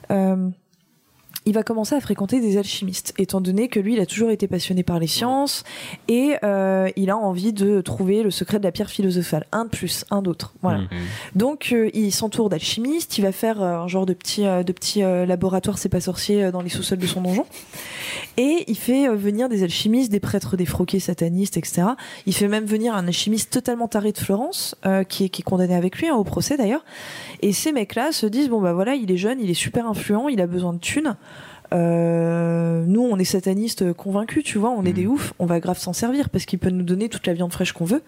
euh, 0.09 0.49
il 1.49 1.55
va 1.55 1.63
commencer 1.63 1.95
à 1.95 1.99
fréquenter 1.99 2.41
des 2.41 2.57
alchimistes, 2.59 3.15
étant 3.17 3.41
donné 3.41 3.69
que 3.69 3.79
lui, 3.79 3.93
il 3.93 3.99
a 3.99 4.05
toujours 4.05 4.29
été 4.29 4.47
passionné 4.47 4.83
par 4.83 4.99
les 4.99 5.07
sciences 5.07 5.63
et 6.07 6.35
euh, 6.43 6.91
il 6.95 7.09
a 7.09 7.17
envie 7.17 7.53
de 7.53 7.81
trouver 7.81 8.21
le 8.21 8.29
secret 8.29 8.59
de 8.59 8.63
la 8.63 8.71
pierre 8.71 8.91
philosophale. 8.91 9.47
Un 9.51 9.65
de 9.65 9.69
plus, 9.69 10.05
un 10.11 10.21
d'autre. 10.21 10.53
Voilà. 10.61 10.81
Mm. 10.81 10.89
Donc, 11.33 11.69
euh, 11.71 11.89
il 11.95 12.11
s'entoure 12.11 12.49
d'alchimistes, 12.49 13.17
il 13.17 13.23
va 13.23 13.31
faire 13.31 13.63
euh, 13.63 13.79
un 13.79 13.87
genre 13.87 14.05
de 14.05 14.13
petit, 14.13 14.43
de 14.43 14.71
petit 14.71 15.01
laboratoire, 15.01 15.79
c'est 15.79 15.89
pas 15.89 16.01
sorcier, 16.01 16.51
dans 16.51 16.61
les 16.61 16.69
sous-sols 16.69 16.99
de 16.99 17.07
son 17.07 17.21
donjon. 17.21 17.47
Et 18.37 18.65
il 18.67 18.77
fait 18.77 19.13
venir 19.15 19.49
des 19.49 19.63
alchimistes, 19.63 20.11
des 20.11 20.19
prêtres 20.19 20.55
défroqués, 20.55 20.99
satanistes, 20.99 21.57
etc. 21.57 21.87
Il 22.25 22.33
fait 22.33 22.47
même 22.47 22.65
venir 22.65 22.93
un 22.93 23.07
alchimiste 23.07 23.51
totalement 23.51 23.87
taré 23.87 24.11
de 24.11 24.17
Florence, 24.17 24.75
euh, 24.85 25.03
qui, 25.03 25.25
est, 25.25 25.29
qui 25.29 25.41
est 25.41 25.43
condamné 25.43 25.75
avec 25.75 25.97
lui, 25.97 26.07
hein, 26.07 26.15
au 26.15 26.23
procès 26.23 26.57
d'ailleurs. 26.57 26.85
Et 27.41 27.53
ces 27.53 27.71
mecs-là 27.71 28.11
se 28.11 28.25
disent, 28.25 28.49
bon 28.49 28.61
bah 28.61 28.73
voilà, 28.73 28.95
il 28.95 29.11
est 29.11 29.17
jeune, 29.17 29.39
il 29.41 29.49
est 29.49 29.55
super 29.55 29.87
influent, 29.87 30.29
il 30.29 30.39
a 30.41 30.47
besoin 30.47 30.73
de 30.73 30.79
thunes. 30.79 31.15
Euh, 31.71 32.83
nous, 32.87 33.01
on 33.03 33.17
est 33.17 33.23
satanistes 33.25 33.93
convaincus, 33.93 34.43
tu 34.43 34.57
vois, 34.57 34.71
on 34.71 34.83
est 34.85 34.93
des 34.93 35.05
oufs, 35.05 35.33
on 35.39 35.45
va 35.45 35.59
grave 35.59 35.77
s'en 35.77 35.93
servir 35.93 36.29
parce 36.29 36.45
qu'il 36.45 36.57
peut 36.59 36.69
nous 36.69 36.83
donner 36.83 37.09
toute 37.09 37.27
la 37.27 37.33
viande 37.33 37.51
fraîche 37.53 37.73
qu'on 37.73 37.85
veut. 37.85 38.01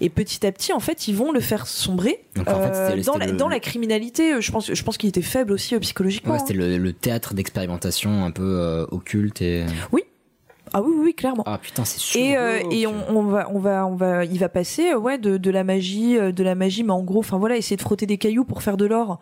Et 0.00 0.08
petit 0.10 0.44
à 0.46 0.52
petit, 0.52 0.72
en 0.72 0.80
fait, 0.80 1.06
ils 1.08 1.14
vont 1.14 1.30
le 1.32 1.40
faire 1.40 1.66
sombrer 1.66 2.24
Donc, 2.34 2.48
en 2.48 2.60
fait, 2.60 2.72
euh, 2.74 3.02
dans, 3.02 3.16
la, 3.16 3.26
le- 3.26 3.32
dans 3.32 3.48
la 3.48 3.60
criminalité. 3.60 4.40
Je 4.40 4.50
pense, 4.50 4.72
je 4.72 4.82
pense 4.82 4.98
qu'il 4.98 5.08
était 5.08 5.22
faible 5.22 5.52
aussi 5.52 5.74
euh, 5.74 5.78
psychologiquement. 5.80 6.34
Ouais, 6.34 6.38
c'était 6.40 6.54
le, 6.54 6.76
le 6.78 6.92
théâtre 6.92 7.34
d'expérimentation 7.34 8.24
un 8.24 8.30
peu 8.30 8.42
euh, 8.60 8.86
occulte 8.90 9.40
et. 9.42 9.64
Ah 10.72 10.82
oui, 10.82 10.92
oui, 10.96 11.02
oui, 11.04 11.14
clairement. 11.14 11.44
Ah 11.46 11.58
putain, 11.58 11.84
c'est 11.84 12.00
sûr. 12.00 12.20
Et, 12.20 12.36
euh, 12.36 12.58
et 12.72 12.86
on, 12.88 12.94
on 13.08 13.22
va, 13.22 13.48
on 13.52 13.60
va, 13.60 13.86
on 13.86 13.94
va, 13.94 14.24
il 14.24 14.38
va 14.40 14.48
passer, 14.48 14.90
euh, 14.90 14.98
ouais, 14.98 15.18
de, 15.18 15.36
de 15.36 15.50
la 15.50 15.62
magie, 15.62 16.18
euh, 16.18 16.32
de 16.32 16.42
la 16.42 16.56
magie, 16.56 16.82
mais 16.82 16.90
en 16.92 17.02
gros, 17.02 17.20
enfin 17.20 17.38
voilà, 17.38 17.56
essayer 17.56 17.76
de 17.76 17.82
frotter 17.82 18.06
des 18.06 18.18
cailloux 18.18 18.44
pour 18.44 18.60
faire 18.60 18.76
de 18.76 18.84
l'or. 18.86 19.20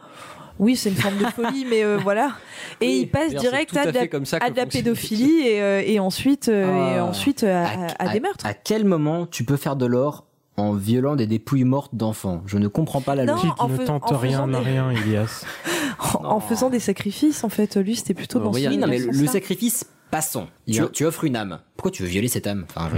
Oui, 0.59 0.77
c'est 0.77 0.91
une 0.91 0.97
forme 0.97 1.17
de 1.19 1.25
folie, 1.27 1.67
mais 1.69 1.83
euh, 1.85 1.99
voilà. 2.03 2.33
Et 2.81 2.87
Oui, 2.87 2.99
il 3.03 3.07
passe 3.11 3.35
direct 3.35 3.77
à, 3.77 3.87
la, 3.87 3.93
fait 3.93 4.09
comme 4.09 4.25
ça 4.27 4.37
à 4.37 4.49
que 4.49 4.53
de 4.55 4.57
la 4.59 4.67
pédophilie 4.67 5.41
et, 5.47 5.61
euh, 5.63 5.83
et 5.85 5.99
ensuite, 5.99 6.49
euh, 6.49 6.95
et 6.95 6.99
Ah. 6.99 7.05
ensuite 7.05 7.43
à, 7.45 7.65
à 7.67 7.87
À- 7.99 8.13
des 8.13 8.21
meurtres. 8.21 8.45
À 8.47 8.55
quel 8.55 8.85
moment 8.85 9.27
tu 9.27 9.45
peux 9.45 9.57
faire 9.57 9.77
de 9.77 9.87
l'or 9.87 10.25
en 10.57 10.73
violant 10.75 11.17
des 11.17 11.27
dépouilles 11.27 11.65
mortes 11.65 11.95
d'enfants? 11.95 12.43
Je 12.47 12.59
ne 12.59 12.69
comprends 12.69 13.01
pas 13.01 13.15
la 13.15 13.25
Non, 13.25 13.35
logique. 13.35 13.53
en 13.59 13.69
ne 13.69 13.77
tente 13.79 14.13
en 14.13 14.17
rien 14.19 14.47
des- 14.47 14.57
rien, 14.57 14.93
Ilias. 14.93 15.45
En, 16.15 16.25
en 16.25 16.41
faisant 16.41 16.69
des 16.69 16.81
sacrifices, 16.81 17.45
en 17.45 17.49
fait, 17.49 17.77
lui, 17.77 17.95
c'était 17.97 18.15
plutôt 18.15 18.39
dans 18.41 18.51
oui, 18.53 18.77
non, 18.77 18.89
mais 18.89 18.99
le 18.99 19.27
sacrifice, 19.27 19.87
passons. 20.13 20.47
Tu, 20.71 20.81
a- 20.81 20.87
tu 20.89 21.05
offres 21.07 21.25
une 21.25 21.35
âme. 21.35 21.59
Pourquoi 21.77 21.91
tu 21.91 22.03
veux 22.05 22.09
violer 22.09 22.29
cette 22.29 22.47
âme 22.47 22.67
enfin. 22.77 22.91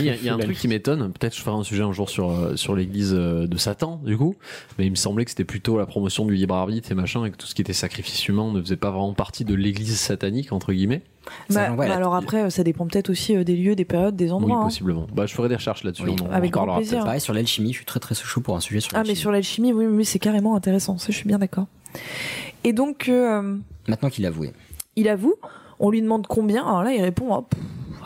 Il 0.00 0.04
y 0.06 0.10
a, 0.10 0.14
il 0.16 0.24
y 0.24 0.28
a 0.28 0.34
un 0.34 0.38
truc 0.38 0.56
qui 0.56 0.66
m'étonne, 0.66 1.12
peut-être 1.12 1.36
je 1.36 1.42
ferai 1.42 1.54
un 1.54 1.62
sujet 1.62 1.82
un 1.84 1.92
jour 1.92 2.08
sur, 2.10 2.30
euh, 2.30 2.56
sur 2.56 2.74
l'église 2.74 3.12
euh, 3.14 3.46
de 3.46 3.56
Satan, 3.56 4.00
du 4.04 4.16
coup, 4.16 4.34
mais 4.78 4.86
il 4.86 4.90
me 4.90 4.96
semblait 4.96 5.24
que 5.24 5.30
c'était 5.30 5.44
plutôt 5.44 5.78
la 5.78 5.86
promotion 5.86 6.24
du 6.24 6.34
libre 6.34 6.54
arbitre 6.56 6.90
et 6.90 6.94
machin, 6.94 7.24
et 7.26 7.30
que 7.30 7.36
tout 7.36 7.46
ce 7.46 7.54
qui 7.54 7.62
était 7.62 7.72
sacrifice 7.74 8.26
humain 8.26 8.50
ne 8.52 8.60
faisait 8.60 8.76
pas 8.76 8.90
vraiment 8.90 9.12
partie 9.14 9.44
de 9.44 9.54
l'église 9.54 9.96
satanique, 10.00 10.50
entre 10.52 10.72
guillemets. 10.72 11.02
Bah, 11.50 11.70
bah 11.70 11.92
alors 11.94 12.14
après, 12.14 12.44
euh, 12.44 12.50
ça 12.50 12.64
dépend 12.64 12.86
peut-être 12.86 13.10
aussi 13.10 13.36
des 13.44 13.54
lieux, 13.56 13.76
des 13.76 13.84
périodes, 13.84 14.16
des 14.16 14.32
endroits. 14.32 14.56
oui, 14.56 14.60
hein. 14.62 14.64
possiblement. 14.64 15.06
Bah, 15.14 15.26
je 15.26 15.34
ferai 15.34 15.48
des 15.48 15.56
recherches 15.56 15.84
là-dessus. 15.84 16.04
Oui, 16.04 16.16
avec 16.32 16.50
grand 16.52 16.76
plaisir. 16.76 17.04
Pareil 17.04 17.20
sur 17.20 17.34
l'alchimie, 17.34 17.72
je 17.72 17.76
suis 17.78 17.84
très 17.86 18.00
très 18.00 18.14
chaud 18.14 18.40
pour 18.40 18.56
un 18.56 18.60
sujet 18.60 18.80
sur 18.80 18.92
Ah, 18.94 18.98
mais 18.98 19.08
l'alchimie. 19.08 19.16
sur 19.20 19.30
l'alchimie, 19.30 19.72
oui, 19.74 19.86
oui, 19.86 20.04
c'est 20.06 20.18
carrément 20.18 20.56
intéressant. 20.56 20.96
Ça, 20.98 21.08
je 21.10 21.16
suis 21.16 21.28
bien 21.28 21.38
d'accord. 21.38 21.66
Et 22.64 22.72
donc, 22.72 23.08
euh, 23.08 23.56
Maintenant 23.88 24.08
qu'il 24.08 24.24
a 24.24 24.28
avoué. 24.28 24.52
il 24.96 25.08
avoue, 25.08 25.34
on 25.78 25.90
lui 25.90 26.02
demande 26.02 26.26
combien. 26.26 26.66
Alors 26.66 26.82
là, 26.82 26.92
il 26.92 27.02
répond 27.02 27.26
oh, 27.30 27.42
pff. 27.42 27.60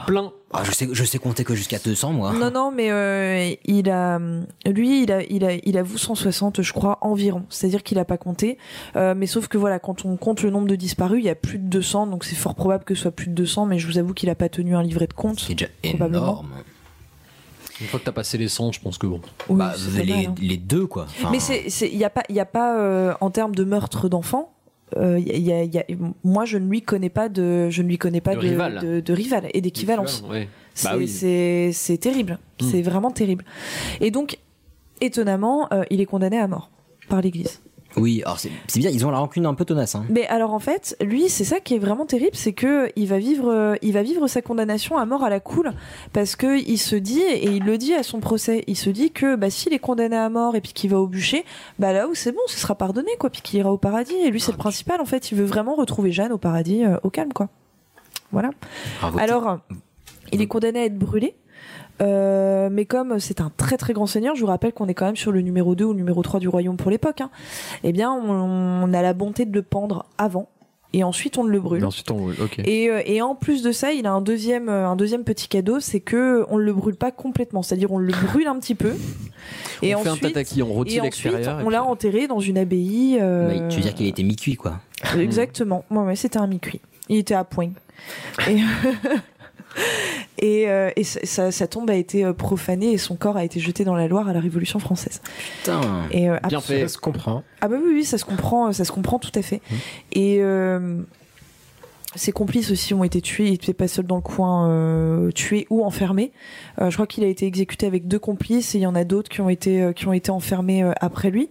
Plein. 0.07 0.33
Ah, 0.53 0.63
je, 0.65 0.73
sais, 0.73 0.89
je 0.91 1.05
sais 1.05 1.19
compter 1.19 1.45
que 1.45 1.55
jusqu'à 1.55 1.79
200, 1.79 2.13
moi. 2.13 2.33
Non, 2.33 2.51
non, 2.51 2.73
mais 2.73 2.91
euh, 2.91 3.55
il 3.67 3.89
a, 3.89 4.19
lui, 4.67 5.05
il 5.05 5.13
a, 5.13 5.23
il 5.23 5.45
a, 5.45 5.55
il 5.55 5.79
avoue 5.79 5.99
160, 5.99 6.63
je 6.63 6.73
crois, 6.73 6.99
environ. 7.03 7.45
C'est-à-dire 7.51 7.83
qu'il 7.85 7.99
a 7.99 8.05
pas 8.05 8.19
compté. 8.19 8.59
Euh, 8.97 9.15
mais 9.17 9.27
sauf 9.27 9.47
que 9.47 9.59
voilà, 9.59 9.79
quand 9.79 10.05
on 10.05 10.17
compte 10.17 10.43
le 10.43 10.51
nombre 10.51 10.67
de 10.67 10.75
disparus, 10.75 11.21
il 11.21 11.27
y 11.27 11.31
a 11.31 11.35
plus 11.37 11.59
de 11.59 11.69
200, 11.69 12.09
donc 12.09 12.25
c'est 12.25 12.35
fort 12.35 12.55
probable 12.57 12.85
que 12.85 12.95
ce 12.95 13.03
soit 13.03 13.11
plus 13.13 13.29
de 13.29 13.35
200. 13.35 13.67
Mais 13.67 13.79
je 13.79 13.87
vous 13.87 13.99
avoue 13.99 14.13
qu'il 14.13 14.29
a 14.31 14.35
pas 14.35 14.49
tenu 14.49 14.75
un 14.75 14.83
livret 14.83 15.07
de 15.07 15.13
compte. 15.13 15.39
C'est 15.39 15.55
déjà 15.55 15.71
énorme. 15.85 16.49
Une 17.81 17.87
fois 17.87 17.99
que 18.01 18.05
t'as 18.05 18.13
passé 18.13 18.37
les 18.37 18.49
100, 18.49 18.73
je 18.73 18.81
pense 18.81 18.99
que 18.99 19.07
bon. 19.07 19.21
Oui, 19.49 19.57
Bah, 19.59 19.75
les, 20.03 20.15
mal, 20.15 20.27
hein. 20.27 20.35
les 20.41 20.57
deux, 20.57 20.87
quoi. 20.87 21.05
Enfin, 21.05 21.31
Mais 21.31 21.41
c'est, 21.41 21.71
c'est, 21.71 21.89
il 21.89 21.97
y 21.97 22.05
a 22.05 22.11
pas, 22.11 22.23
il 22.29 22.35
y 22.35 22.41
a 22.41 22.45
pas 22.47 22.79
euh, 22.79 23.15
en 23.21 23.31
termes 23.31 23.55
de 23.55 23.65
meurtre 23.65 24.09
d'enfants. 24.09 24.53
Euh, 24.97 25.19
il 25.19 25.39
y 25.43 25.53
a- 25.53 25.63
il 25.63 25.75
y 25.75 25.79
a- 25.79 25.85
moi, 26.25 26.45
je 26.45 26.59
ne 26.59 26.69
lui 26.69 26.83
connais 26.83 27.11
pas 27.11 27.29
de, 27.29 27.71
je 27.71 27.83
ne 27.83 27.89
lui 27.89 27.99
connais 27.99 28.21
pas 28.21 28.35
De 28.35 28.41
de, 28.41 28.49
rival. 28.49 28.79
de, 28.81 29.01
de 29.01 29.13
rival 29.13 29.49
et 29.55 29.61
d'équivalence. 29.61 30.25
Ouais. 30.29 30.49
C'est, 30.75 30.89
Bah 30.89 30.95
oui. 30.97 31.09
c'est 31.09 31.99
terrible. 31.99 32.39
Hmm. 32.61 32.67
C'est 32.71 32.83
vraiment 32.83 33.11
terrible. 33.11 33.45
Et 34.01 34.11
donc, 34.11 34.39
étonnamment, 35.01 35.69
euh, 35.73 35.85
il 35.91 36.01
est 36.01 36.07
condamné 36.07 36.39
à 36.39 36.47
mort 36.49 36.71
par 37.09 37.21
l'Église. 37.21 37.61
Oui, 37.97 38.23
alors 38.25 38.39
c'est 38.39 38.51
bien, 38.77 38.91
ils 38.91 39.05
ont 39.05 39.11
la 39.11 39.19
rancune 39.19 39.47
un 39.47 39.55
peu 39.55 39.65
tenace. 39.65 39.95
Hein. 39.95 40.05
Mais 40.11 40.27
alors 40.29 40.55
en 40.55 40.61
fait, 40.61 40.97
lui, 41.01 41.29
c'est 41.29 41.45
ça 41.45 41.59
qui 41.59 41.75
est 41.75 41.79
vraiment 41.79 42.07
terrible, 42.07 42.35
c'est 42.35 42.53
que 42.53 42.91
il 42.95 43.09
va 43.09 43.19
vivre, 43.19 43.51
euh, 43.51 43.75
il 43.83 43.93
va 43.93 44.03
vivre 44.03 44.29
sa 44.29 44.43
condamnation 44.43 44.97
à 44.97 45.05
mort 45.07 45.25
à 45.25 45.31
la 45.31 45.41
cool, 45.41 45.73
parce 46.13 46.37
que 46.37 46.61
il 46.61 46.79
se 46.79 46.95
dit 46.95 47.21
et 47.21 47.51
il 47.51 47.65
le 47.65 47.79
dit 47.79 47.95
à 47.95 48.03
son 48.03 48.21
procès, 48.21 48.63
il 48.69 48.77
se 48.77 48.91
dit 48.91 49.11
que 49.11 49.35
bah 49.35 49.51
s'il 49.51 49.73
est 49.73 49.81
condamné 49.81 50.17
à 50.17 50.29
mort 50.29 50.55
et 50.55 50.61
puis 50.61 50.73
qu'il 50.73 50.91
va 50.91 50.99
au 50.99 51.09
bûcher, 51.09 51.45
bah 51.79 51.93
là 51.93 52.07
où 52.07 52.15
c'est 52.15 52.33
bon, 52.33 52.41
ce 52.47 52.59
sera 52.59 52.77
pardonné 52.77 53.11
quoi, 53.19 53.31
puis 53.31 53.43
qu'il 53.43 53.59
ira 53.59 53.73
au 53.73 53.79
paradis. 53.79 54.15
Et 54.15 54.31
lui, 54.31 54.41
c'est 54.41 54.53
le 54.53 54.59
principal 54.59 55.01
en 55.01 55.07
fait, 55.07 55.33
il 55.33 55.39
veut 55.39 55.45
vraiment 55.45 55.75
retrouver 55.75 56.13
Jeanne 56.13 56.33
au 56.33 56.39
paradis, 56.39 56.85
euh, 56.85 56.97
au 57.03 57.11
calme 57.11 57.33
quoi. 57.33 57.49
Voilà. 58.33 58.51
Bravo. 59.01 59.19
Alors, 59.19 59.59
il 60.33 60.41
est 60.41 60.47
condamné 60.47 60.81
à 60.81 60.85
être 60.85 60.99
brûlé. 60.99 61.35
Euh, 62.01 62.69
mais 62.73 62.87
comme 62.87 63.19
c'est 63.19 63.41
un 63.41 63.51
très 63.57 63.77
très 63.77 63.93
grand 63.93 64.07
seigneur, 64.07 64.35
je 64.35 64.41
vous 64.41 64.47
rappelle 64.47 64.73
qu'on 64.73 64.89
est 64.89 64.95
quand 64.95 65.05
même 65.07 65.17
sur 65.17 65.33
le 65.33 65.43
numéro 65.43 65.75
2 65.75 65.85
ou 65.85 65.93
le 65.93 65.99
numéro 65.99 66.23
3 66.23 66.41
du 66.41 66.49
royaume 66.49 66.77
pour 66.77 66.91
l'époque, 66.91 67.21
hein, 67.21 67.31
eh 67.85 67.93
bien 67.93 68.11
on, 68.11 68.31
on 68.31 68.93
a 68.95 69.03
la 69.03 69.13
bonté 69.13 69.45
de 69.45 69.53
le 69.53 69.63
pendre 69.63 70.07
avant 70.17 70.49
et 70.93 71.05
ensuite 71.05 71.39
on 71.39 71.45
le 71.45 71.61
brûle. 71.61 71.83
Et 71.83 71.87
ensuite, 71.87 72.11
on... 72.11 72.29
ok. 72.31 72.59
Et, 72.65 72.91
euh, 72.91 73.03
et 73.05 73.23
en 73.23 73.35
plus 73.35 73.63
de 73.63 73.73
ça, 73.73 73.93
il 73.93 74.07
a 74.07 74.13
un 74.13 74.21
deuxième, 74.21 74.69
euh, 74.69 74.89
un 74.89 74.97
deuxième 74.97 75.25
petit 75.25 75.49
cadeau, 75.49 75.79
c'est 75.81 76.01
que 76.01 76.45
on 76.49 76.57
le 76.57 76.73
brûle 76.73 76.97
pas 76.97 77.11
complètement, 77.11 77.63
c'est-à-dire 77.63 77.93
on 77.93 77.99
le 77.99 78.13
brûle 78.13 78.47
un 78.49 78.59
petit 78.59 78.75
peu. 78.75 78.95
Et 79.83 79.95
on 79.95 80.01
fait 80.01 80.09
un 80.09 80.13
ensuite, 80.13 80.35
tataki, 80.35 80.63
on 80.63 80.69
et 80.69 80.75
retire 80.77 81.05
ensuite, 81.05 81.33
l'extérieur. 81.33 81.63
on 81.65 81.71
l'a 81.71 81.83
enterré 81.85 82.27
dans 82.27 82.41
une 82.41 82.59
abbaye. 82.59 83.19
euh, 83.21 83.69
tu 83.69 83.77
veux 83.77 83.83
dire 83.83 83.95
qu'il 83.95 84.07
était 84.07 84.23
mi-cuit, 84.23 84.57
quoi. 84.57 84.81
Exactement. 85.19 85.85
Ouais, 85.91 86.03
ouais, 86.03 86.17
c'était 86.17 86.39
un 86.39 86.47
mi-cuit. 86.47 86.81
Il 87.09 87.17
était 87.17 87.35
à 87.35 87.45
point. 87.45 87.71
Et, 88.47 88.59
et, 90.39 90.69
euh, 90.69 90.91
et 90.97 91.05
sa, 91.05 91.51
tombe 91.67 91.91
a 91.91 91.95
été 91.95 92.25
euh, 92.25 92.33
profanée 92.33 92.93
et 92.93 92.99
son 92.99 93.17
corps 93.17 93.37
a 93.37 93.45
été 93.45 93.61
jeté 93.61 93.85
dans 93.85 93.95
la 93.95 94.09
Loire 94.09 94.29
à 94.29 94.33
la 94.33 94.41
Révolution 94.41 94.79
française. 94.79 95.21
Putain. 95.59 95.81
Et, 96.11 96.29
euh, 96.31 96.37
Bien 96.49 96.61
fait. 96.61 96.83
Ça 96.83 96.89
se 96.89 96.99
comprend. 96.99 97.43
Ah 97.61 97.69
bah 97.69 97.77
oui, 97.83 97.91
oui, 97.95 98.05
ça 98.05 98.19
se 98.19 98.25
comprend, 98.25 98.73
ça 98.73 98.85
se 98.85 98.93
comprend 98.93 99.19
tout 99.19 99.33
à 99.35 99.43
fait. 99.43 99.61
Et 100.13 100.39
euh, 100.41 101.01
ses 102.17 102.33
complices 102.33 102.71
aussi 102.73 102.93
ont 102.95 103.05
été 103.05 103.21
tués. 103.21 103.47
Il 103.47 103.53
n'était 103.53 103.73
pas 103.75 103.87
seul 103.87 104.05
dans 104.07 104.17
le 104.17 104.23
coin, 104.23 104.69
euh, 104.71 105.31
tué 105.31 105.67
ou 105.71 105.85
enfermé. 105.85 106.33
Euh, 106.81 106.91
je 106.91 106.97
crois 106.97 107.07
qu'il 107.07 107.23
a 107.23 107.29
été 107.29 107.47
exécuté 107.47 107.87
avec 107.87 108.09
deux 108.09 108.19
complices 108.19 108.75
et 108.75 108.79
il 108.79 108.83
y 108.83 108.87
en 108.87 108.97
a 108.97 109.05
d'autres 109.05 109.29
qui 109.29 109.41
ont 109.41 109.49
été 109.49 109.81
euh, 109.83 109.93
qui 109.93 110.09
ont 110.09 110.13
été 110.13 110.31
enfermés 110.33 110.83
euh, 110.83 110.93
après 111.01 111.31
lui. 111.31 111.49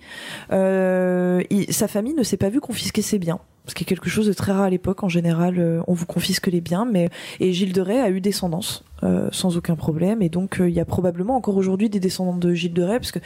Euh, 0.51 1.41
il- 1.49 1.71
sa 1.73 1.87
famille 1.87 2.13
ne 2.13 2.23
s'est 2.23 2.37
pas 2.37 2.49
vue 2.49 2.59
confisquer 2.59 3.01
ses 3.01 3.19
biens. 3.19 3.39
Ce 3.69 3.75
qui 3.75 3.83
est 3.83 3.87
quelque 3.87 4.09
chose 4.09 4.27
de 4.27 4.33
très 4.33 4.51
rare 4.51 4.63
à 4.63 4.69
l'époque. 4.69 5.03
En 5.03 5.09
général, 5.09 5.59
euh, 5.59 5.81
on 5.87 5.93
vous 5.93 6.05
confisque 6.05 6.47
les 6.47 6.61
biens, 6.61 6.85
mais 6.85 7.09
et 7.39 7.53
Gilles 7.53 7.73
de 7.73 7.81
Rais 7.81 8.01
a 8.01 8.09
eu 8.09 8.19
descendance 8.21 8.83
euh, 9.03 9.29
sans 9.31 9.55
aucun 9.55 9.75
problème, 9.75 10.21
et 10.21 10.29
donc 10.29 10.59
euh, 10.59 10.69
il 10.69 10.75
y 10.75 10.79
a 10.79 10.85
probablement 10.85 11.35
encore 11.35 11.55
aujourd'hui 11.55 11.89
des 11.89 11.99
descendants 11.99 12.35
de 12.35 12.53
Gilles 12.53 12.73
de 12.73 12.83
Rais, 12.83 12.99
parce 12.99 13.11
que 13.11 13.19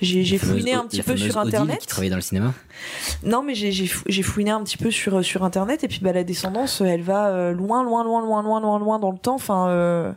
j'ai 0.00 0.38
fouiné 0.38 0.72
un 0.72 0.86
petit 0.86 1.02
peu 1.02 1.16
sur 1.16 1.36
Odile 1.36 1.54
internet. 1.54 1.78
qui 1.78 1.86
travaillait 1.86 2.10
dans 2.10 2.16
le 2.16 2.22
cinéma. 2.22 2.52
Non, 3.24 3.42
mais 3.42 3.54
j'ai 3.54 3.70
j'ai 3.72 3.86
fou- 3.86 4.04
j'ai 4.08 4.22
fouiné 4.22 4.50
un 4.50 4.62
petit 4.62 4.76
peu 4.76 4.90
sur 4.90 5.24
sur 5.24 5.44
internet, 5.44 5.84
et 5.84 5.88
puis 5.88 6.00
bah 6.02 6.12
la 6.12 6.24
descendance, 6.24 6.80
elle 6.80 7.02
va 7.02 7.28
euh, 7.28 7.52
loin, 7.52 7.82
loin, 7.82 8.04
loin, 8.04 8.22
loin, 8.22 8.42
loin, 8.42 8.60
loin, 8.60 8.78
loin 8.78 8.98
dans 8.98 9.10
le 9.10 9.18
temps. 9.18 9.34
Enfin, 9.34 9.68
euh, 9.68 10.12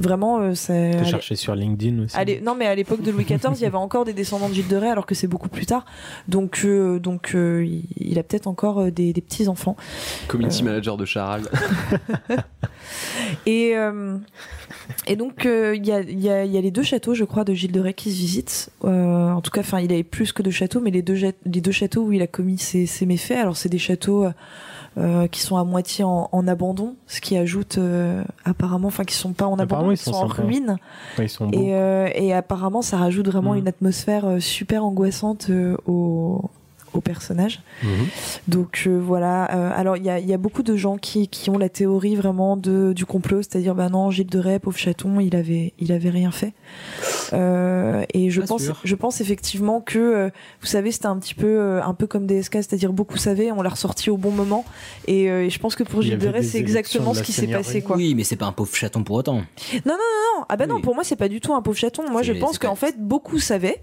vraiment, 0.00 0.38
euh, 0.38 0.54
c'est. 0.54 0.92
T'as 0.92 1.04
cherché 1.04 1.36
sur 1.36 1.54
LinkedIn 1.54 2.04
aussi. 2.04 2.16
Allez, 2.16 2.40
non, 2.40 2.54
mais 2.54 2.66
à 2.66 2.74
l'époque 2.74 3.02
de 3.02 3.10
Louis 3.10 3.24
XIV, 3.24 3.52
il 3.56 3.60
y 3.62 3.66
avait 3.66 3.76
encore 3.76 4.04
des 4.04 4.12
descendants 4.12 4.48
de 4.48 4.54
Gilles 4.54 4.68
de 4.68 4.76
Rais, 4.76 4.90
alors 4.90 5.06
que 5.06 5.14
c'est 5.14 5.26
beaucoup 5.26 5.48
plus 5.48 5.66
tard. 5.66 5.84
Donc, 6.28 6.62
euh, 6.64 6.98
donc, 6.98 7.34
euh, 7.34 7.66
il, 7.96 8.18
a 8.18 8.22
peut-être 8.22 8.46
encore 8.46 8.80
euh, 8.80 8.90
des, 8.90 9.12
des 9.12 9.20
petits 9.20 9.48
enfants. 9.48 9.76
Community 10.28 10.62
Euh. 10.62 10.66
manager 10.66 10.96
de 10.96 11.04
Charal. 11.04 11.42
Et 13.46 13.76
euh, 13.76 14.16
et 15.06 15.16
donc, 15.16 15.46
euh, 15.46 15.74
il 15.76 15.86
y, 15.86 15.92
a, 15.92 16.00
y, 16.02 16.28
a, 16.28 16.44
il 16.44 16.50
y 16.52 16.58
a 16.58 16.60
les 16.60 16.70
deux 16.70 16.82
châteaux, 16.82 17.14
je 17.14 17.24
crois, 17.24 17.44
de 17.44 17.54
Gilles 17.54 17.72
de 17.72 17.80
Rais 17.80 17.94
qui 17.94 18.10
se 18.10 18.16
visitent. 18.18 18.70
Euh, 18.84 19.30
en 19.30 19.40
tout 19.40 19.50
cas, 19.50 19.60
enfin, 19.60 19.80
il 19.80 19.92
avait 19.92 20.02
plus 20.02 20.32
que 20.32 20.42
deux 20.42 20.50
châteaux, 20.50 20.80
mais 20.80 20.90
les 20.90 21.02
deux, 21.02 21.14
les 21.44 21.60
deux 21.60 21.72
châteaux 21.72 22.02
où 22.02 22.12
il 22.12 22.22
a 22.22 22.26
commis 22.26 22.58
ses, 22.58 22.86
ses 22.86 23.06
méfaits. 23.06 23.38
Alors, 23.38 23.56
c'est 23.56 23.68
des 23.68 23.78
châteaux. 23.78 24.26
qui 25.30 25.40
sont 25.42 25.56
à 25.56 25.62
moitié 25.62 26.02
en, 26.02 26.28
en 26.32 26.48
abandon, 26.48 26.96
ce 27.06 27.20
qui 27.20 27.36
ajoute 27.36 27.78
apparemment, 28.44 28.88
enfin 28.88 29.04
qui 29.04 29.14
sont 29.14 29.32
pas 29.32 29.46
en 29.46 29.56
Apparemment, 29.58 29.90
abandon, 29.90 29.92
ils 29.92 29.98
qui 29.98 30.04
sont, 30.04 30.14
en 30.14 30.26
ruine. 30.26 30.76
Ouais, 31.16 31.26
ils 31.26 31.28
sont 31.28 31.46
beaux. 31.46 31.56
Et, 31.56 32.26
et 32.26 32.32
apparemment, 32.34 32.82
ça 32.82 32.96
rajoute 32.96 33.28
vraiment 33.28 33.52
Mhm. 33.52 33.58
une 33.60 33.68
atmosphère 33.68 34.24
super 34.40 34.84
angoissante 34.84 35.50
au, 35.86 36.50
au 36.92 37.00
personnage. 37.00 37.60
Mhm. 37.82 38.06
Donc 38.48 38.84
euh, 38.86 39.00
voilà. 39.02 39.54
Euh, 39.54 39.70
alors 39.74 39.96
il 39.96 40.04
y 40.04 40.10
a, 40.10 40.18
il 40.18 40.26
y 40.26 40.32
a 40.32 40.38
beaucoup 40.38 40.62
de 40.62 40.76
gens 40.76 40.96
qui, 40.96 41.28
qui 41.28 41.50
ont 41.50 41.58
la 41.58 41.68
théorie 41.68 42.16
vraiment 42.16 42.56
de, 42.56 42.92
du 42.92 43.06
complot, 43.06 43.42
c'est-à-dire 43.42 43.74
bah 43.74 43.88
non, 43.88 44.10
Gilles 44.10 44.26
de 44.26 44.38
Rais, 44.38 44.58
pauvre 44.58 44.76
chaton, 44.78 45.20
il 45.20 45.36
avait 45.36 45.72
il 45.78 45.92
avait 45.92 46.10
rien 46.10 46.30
fait. 46.30 46.52
Euh, 47.32 48.04
et 48.14 48.30
je 48.30 48.40
Pas 48.40 48.46
pense 48.46 48.62
sûr. 48.62 48.80
je 48.84 48.94
pense 48.94 49.20
effectivement 49.20 49.80
que 49.80 49.98
euh, 49.98 50.30
vous 50.60 50.66
savez 50.66 50.92
c'était 50.92 51.06
un 51.06 51.18
petit 51.18 51.34
peu 51.34 51.46
euh, 51.46 51.82
un 51.82 51.94
peu 51.94 52.06
comme 52.06 52.26
DSK, 52.26 52.54
c'est-à-dire 52.54 52.92
beaucoup 52.92 53.18
savaient, 53.18 53.52
on 53.52 53.62
l'a 53.62 53.70
ressorti 53.70 54.10
au 54.10 54.16
bon 54.16 54.30
moment. 54.30 54.64
Et, 55.06 55.30
euh, 55.30 55.44
et 55.44 55.50
je 55.50 55.58
pense 55.58 55.76
que 55.76 55.82
pour 55.82 56.02
Gilles 56.02 56.18
de 56.18 56.28
Rais, 56.28 56.42
c'est 56.42 56.58
exactement 56.58 57.14
ce 57.14 57.22
qui 57.22 57.32
s'est 57.32 57.46
passé 57.46 57.82
quoi. 57.82 57.96
Oui, 57.96 58.14
mais 58.14 58.24
c'est 58.24 58.36
pas 58.36 58.46
un 58.46 58.52
pauvre 58.52 58.74
chaton 58.74 59.02
pour 59.02 59.16
autant. 59.16 59.36
Non, 59.36 59.42
non, 59.86 59.92
non, 59.94 60.38
non. 60.38 60.44
Ah 60.48 60.56
bah 60.56 60.66
non, 60.66 60.80
pour 60.80 60.94
moi, 60.94 61.04
c'est 61.04 61.16
pas 61.16 61.28
du 61.28 61.40
tout 61.40 61.54
un 61.54 61.62
pauvre 61.62 61.76
chaton. 61.76 62.10
Moi, 62.10 62.22
je 62.22 62.32
pense 62.32 62.58
qu'en 62.58 62.74
fait, 62.74 62.96
beaucoup 62.98 63.38
savaient, 63.38 63.80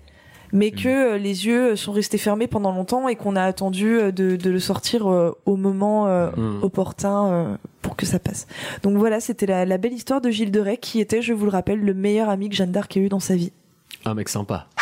mais 0.55 0.71
Mm. 0.73 0.81
que 0.81 0.87
euh, 1.13 1.17
les 1.19 1.45
yeux 1.45 1.75
sont 1.75 1.91
restés 1.91 2.17
fermés 2.17 2.47
pendant 2.47 2.71
longtemps 2.71 3.07
et 3.07 3.15
qu'on 3.15 3.35
a 3.35 3.43
attendu 3.43 3.99
euh, 3.99 4.11
de, 4.11 4.35
de 4.37 4.49
le 4.49 4.59
sortir 4.59 5.07
euh, 5.11 5.37
au 5.45 5.55
moment 5.57 6.07
euh, 6.07 6.31
Mm. 6.35 6.63
opportun 6.63 7.27
euh, 7.27 7.55
pour 7.83 7.95
que 7.95 8.05
ça 8.07 8.17
passe. 8.17 8.47
Donc 8.81 8.97
voilà, 8.97 9.19
c'était 9.19 9.45
la, 9.45 9.65
la 9.65 9.77
belle 9.77 9.93
histoire 9.93 10.21
de 10.21 10.29
Gilles 10.31 10.51
de 10.51 10.59
Rais, 10.59 10.77
qui 10.77 10.99
était, 11.01 11.21
je 11.21 11.33
vous 11.33 11.45
le 11.45 11.51
rappelle, 11.51 11.79
le 11.81 11.93
meilleur 11.93 12.29
ami 12.29 12.49
que 12.49 12.55
Jeanne 12.55 12.71
d'Arc 12.71 12.97
ait 12.97 13.01
eu 13.01 13.09
dans 13.09 13.19
sa 13.19 13.35
vie. 13.35 13.51
Un 14.05 14.13
mec 14.15 14.29
sympa. 14.29 14.67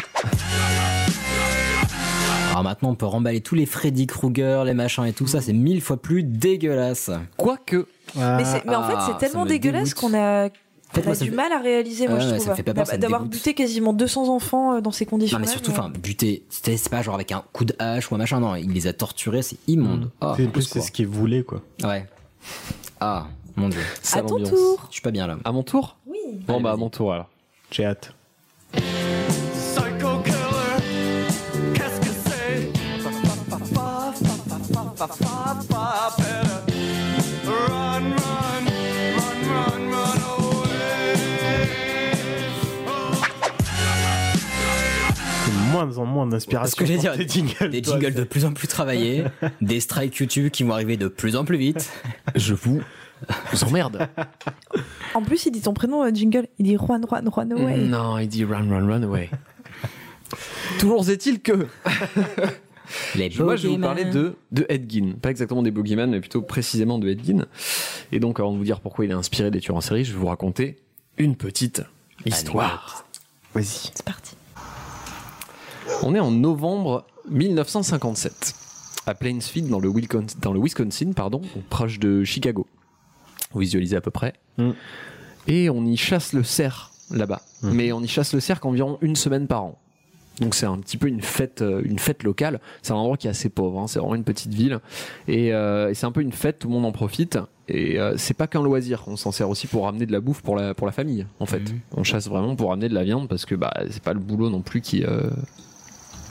Alors 2.51 2.63
maintenant, 2.63 2.91
on 2.91 2.95
peut 2.95 3.07
remballer 3.07 3.41
tous 3.41 3.55
les 3.55 3.65
Freddy 3.65 4.05
Krueger, 4.05 4.63
les 4.63 4.75
machins 4.75 5.05
et 5.05 5.13
tout 5.13 5.25
ça, 5.25 5.41
c'est 5.41 5.53
mille 5.53 5.81
fois 5.81 5.97
plus 5.97 6.21
dégueulasse. 6.23 7.09
Quoique, 7.35 7.87
Ah, 8.19 8.37
mais, 8.37 8.43
en 8.75 8.83
fait, 8.83 8.93
ah, 8.95 9.03
c'est 9.07 9.13
ça 9.13 9.17
tellement 9.17 9.43
me 9.45 9.49
dégueulasse 9.49 9.95
qu'on 9.95 10.13
a, 10.13 10.49
fait, 10.93 11.03
moi, 11.03 11.11
a 11.11 11.15
ça 11.15 11.25
du 11.25 11.31
me- 11.31 11.35
mal 11.35 11.51
à 11.51 11.59
réaliser, 11.59 12.07
moi, 12.07 12.17
Ah 12.19 12.23
je 12.23 12.29
ouais, 12.31 12.39
trouve. 12.39 12.55
fait 12.55 12.97
D'avoir 12.99 13.23
buté 13.25 13.53
quasiment 13.53 13.93
200 13.93 14.27
enfants 14.29 14.75
euh, 14.75 14.81
dans 14.81 14.91
ces 14.91 15.05
conditions. 15.05 15.37
Non 15.37 15.41
mais 15.45 15.51
surtout, 15.51 15.71
enfin, 15.71 15.89
buter, 15.89 16.43
c'était 16.49 16.77
c'est 16.77 16.89
pas 16.89 17.01
genre 17.01 17.15
avec 17.15 17.31
un 17.31 17.43
coup 17.53 17.65
de 17.65 17.75
hache 17.79 18.11
ou 18.11 18.15
un 18.15 18.17
machin, 18.17 18.39
non, 18.39 18.55
il 18.55 18.71
les 18.71 18.87
a 18.87 18.93
torturés, 18.93 19.41
c'est 19.41 19.57
immonde. 19.67 20.09
Ah, 20.21 20.33
c'est 20.37 20.47
en 20.47 20.49
plus, 20.49 20.63
c'est 20.63 20.81
ce 20.81 20.91
qu'ils 20.91 21.07
voulaient, 21.07 21.43
quoi. 21.43 21.61
Ouais. 21.83 22.05
Ah, 22.99 23.27
mon 23.55 23.69
dieu. 23.69 23.81
À 24.13 24.21
ton 24.21 24.41
tour. 24.43 24.85
Je 24.89 24.93
suis 24.93 25.01
pas 25.01 25.11
bien 25.11 25.27
là. 25.27 25.37
À 25.43 25.51
mon 25.51 25.63
tour 25.63 25.97
Oui. 26.07 26.17
Bon, 26.47 26.55
Allez, 26.55 26.63
bah, 26.63 26.71
à 26.71 26.75
mon 26.77 26.89
tour 26.89 27.13
alors. 27.13 27.29
J'ai 27.71 27.85
hâte. 27.85 28.13
De 34.93 35.32
moins 45.85 45.97
en 45.97 46.05
moins 46.05 46.27
d'inspiration. 46.27 46.71
Ce 46.71 46.75
que 46.75 46.85
j'ai 46.85 46.97
dire, 46.97 47.13
jingles, 47.27 47.69
des 47.69 47.81
toi, 47.81 47.99
jingles 47.99 48.13
de 48.13 48.23
plus 48.23 48.45
en 48.45 48.53
plus 48.53 48.67
travaillés, 48.67 49.23
des 49.61 49.79
strikes 49.79 50.15
YouTube 50.17 50.49
qui 50.49 50.63
vont 50.63 50.73
arriver 50.73 50.97
de 50.97 51.07
plus 51.07 51.35
en 51.35 51.45
plus 51.45 51.57
vite. 51.57 51.91
Je 52.35 52.53
vous 52.53 52.81
emmerde. 53.65 54.07
En 55.13 55.21
plus, 55.21 55.45
il 55.45 55.51
dit 55.51 55.61
ton 55.61 55.73
prénom, 55.73 56.03
euh, 56.03 56.11
Jingle. 56.13 56.47
Il 56.59 56.65
dit 56.65 56.75
Juan, 56.75 57.05
Juan, 57.07 57.29
Juan 57.31 57.51
away. 57.53 57.77
Non, 57.77 58.17
il 58.17 58.27
dit 58.27 58.43
run, 58.43 58.69
run, 58.69 58.87
run 58.87 59.03
away. 59.03 59.29
Toujours 60.79 61.07
est-il 61.09 61.41
que 61.41 61.67
Les 63.15 63.29
moi 63.39 63.55
je 63.55 63.67
vais 63.67 63.75
vous 63.75 63.79
parler 63.79 64.05
de, 64.05 64.35
de 64.51 64.65
Edgin. 64.69 65.13
Pas 65.21 65.29
exactement 65.29 65.63
des 65.63 65.71
Boogeyman, 65.71 66.09
mais 66.09 66.19
plutôt 66.19 66.41
précisément 66.41 66.99
de 66.99 67.09
Edgin. 67.09 67.45
Et 68.11 68.19
donc 68.19 68.39
avant 68.39 68.51
de 68.51 68.57
vous 68.57 68.63
dire 68.63 68.81
pourquoi 68.81 69.05
il 69.05 69.11
est 69.11 69.15
inspiré 69.15 69.51
des 69.51 69.61
tueurs 69.61 69.77
en 69.77 69.81
série, 69.81 70.03
je 70.03 70.13
vais 70.13 70.19
vous 70.19 70.27
raconter 70.27 70.77
une 71.17 71.35
petite 71.35 71.81
histoire. 72.25 73.05
Vas-y. 73.53 73.91
C'est 73.93 74.03
parti. 74.03 74.35
On 76.03 76.15
est 76.15 76.19
en 76.19 76.31
novembre 76.31 77.05
1957 77.29 78.55
à 79.05 79.13
Plainsfield 79.15 79.69
dans 79.69 79.79
le 79.79 79.89
Wisconsin, 79.89 80.37
dans 80.41 80.53
le 80.53 80.59
Wisconsin 80.61 81.11
pardon, 81.13 81.41
proche 81.69 81.99
de 81.99 82.23
Chicago. 82.23 82.67
Vous 83.51 83.59
visualisez 83.59 83.95
à 83.95 84.01
peu 84.01 84.11
près. 84.11 84.33
Mm. 84.57 84.71
Et 85.47 85.69
on 85.69 85.85
y 85.85 85.97
chasse 85.97 86.33
le 86.33 86.43
cerf 86.43 86.91
là-bas. 87.11 87.41
Mm. 87.61 87.69
Mais 87.71 87.91
on 87.91 88.01
y 88.01 88.07
chasse 88.07 88.33
le 88.33 88.39
cerf 88.39 88.59
qu'environ 88.59 88.97
une 89.01 89.15
semaine 89.15 89.47
par 89.47 89.63
an. 89.63 89.79
Donc 90.39 90.55
c'est 90.55 90.65
un 90.65 90.77
petit 90.79 90.97
peu 90.97 91.07
une 91.07 91.21
fête, 91.21 91.61
euh, 91.61 91.81
une 91.85 91.99
fête 91.99 92.23
locale. 92.23 92.59
C'est 92.81 92.91
un 92.93 92.95
endroit 92.95 93.17
qui 93.17 93.27
est 93.27 93.29
assez 93.29 93.49
pauvre. 93.49 93.79
hein. 93.79 93.87
C'est 93.87 93.99
vraiment 93.99 94.15
une 94.15 94.23
petite 94.23 94.53
ville 94.53 94.79
et, 95.27 95.53
euh, 95.53 95.89
et 95.91 95.93
c'est 95.93 96.07
un 96.07 96.11
peu 96.11 96.21
une 96.21 96.31
fête. 96.31 96.57
Tout 96.59 96.69
le 96.69 96.73
monde 96.73 96.85
en 96.85 96.91
profite. 96.91 97.37
Et 97.67 97.99
euh, 97.99 98.15
c'est 98.17 98.33
pas 98.33 98.47
qu'un 98.47 98.63
loisir. 98.63 99.03
On 99.07 99.15
s'en 99.15 99.31
sert 99.31 99.47
aussi 99.49 99.67
pour 99.67 99.83
ramener 99.85 100.05
de 100.07 100.11
la 100.11 100.21
bouffe 100.21 100.41
pour 100.41 100.55
la 100.55 100.73
pour 100.73 100.87
la 100.87 100.91
famille. 100.93 101.27
En 101.39 101.45
fait, 101.45 101.59
Mhm. 101.59 101.79
on 101.97 102.03
chasse 102.03 102.27
vraiment 102.29 102.55
pour 102.55 102.69
ramener 102.69 102.89
de 102.89 102.95
la 102.95 103.03
viande 103.03 103.27
parce 103.29 103.45
que 103.45 103.53
bah 103.53 103.71
c'est 103.91 104.01
pas 104.01 104.13
le 104.13 104.19
boulot 104.19 104.49
non 104.49 104.61
plus 104.61 104.81
qui 104.81 105.03
euh, 105.03 105.29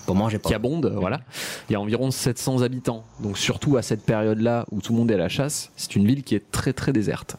Pour 0.06 0.16
manger 0.16 0.38
pas. 0.38 0.48
qui 0.48 0.54
abonde, 0.54 0.92
voilà. 1.00 1.20
Il 1.68 1.72
y 1.72 1.76
a 1.76 1.80
environ 1.80 2.10
700 2.10 2.62
habitants. 2.62 3.04
Donc 3.20 3.38
surtout 3.38 3.76
à 3.76 3.82
cette 3.82 4.04
période-là 4.04 4.66
où 4.70 4.80
tout 4.80 4.92
le 4.92 4.98
monde 4.98 5.10
est 5.10 5.14
à 5.14 5.18
la 5.18 5.28
chasse, 5.28 5.70
c'est 5.76 5.96
une 5.96 6.06
ville 6.06 6.22
qui 6.22 6.34
est 6.34 6.50
très 6.50 6.72
très 6.72 6.92
déserte. 6.92 7.36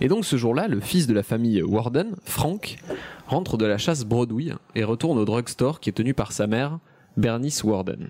Et 0.00 0.08
donc 0.08 0.24
ce 0.24 0.36
jour-là, 0.36 0.66
le 0.66 0.80
fils 0.80 1.06
de 1.06 1.14
la 1.14 1.22
famille 1.22 1.62
Warden, 1.62 2.16
Frank, 2.24 2.76
rentre 3.28 3.56
de 3.56 3.66
la 3.66 3.78
chasse 3.78 4.04
bredouille 4.04 4.54
et 4.74 4.82
retourne 4.82 5.18
au 5.18 5.24
drugstore 5.24 5.78
qui 5.78 5.90
est 5.90 5.92
tenu 5.92 6.12
par 6.12 6.32
sa 6.32 6.46
mère, 6.46 6.78
Bernice 7.16 7.62
Warden. 7.62 8.08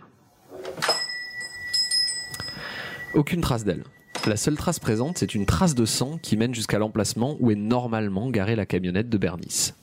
Aucune 3.14 3.42
trace 3.42 3.64
d'elle. 3.64 3.84
La 4.26 4.36
seule 4.36 4.56
trace 4.56 4.78
présente, 4.78 5.18
c'est 5.18 5.34
une 5.34 5.44
trace 5.44 5.74
de 5.74 5.84
sang 5.84 6.16
qui 6.22 6.36
mène 6.36 6.54
jusqu'à 6.54 6.78
l'emplacement 6.78 7.36
où 7.40 7.50
est 7.50 7.56
normalement 7.56 8.30
garée 8.30 8.56
la 8.56 8.64
camionnette 8.64 9.10
de 9.10 9.18
Bernice. 9.18 9.74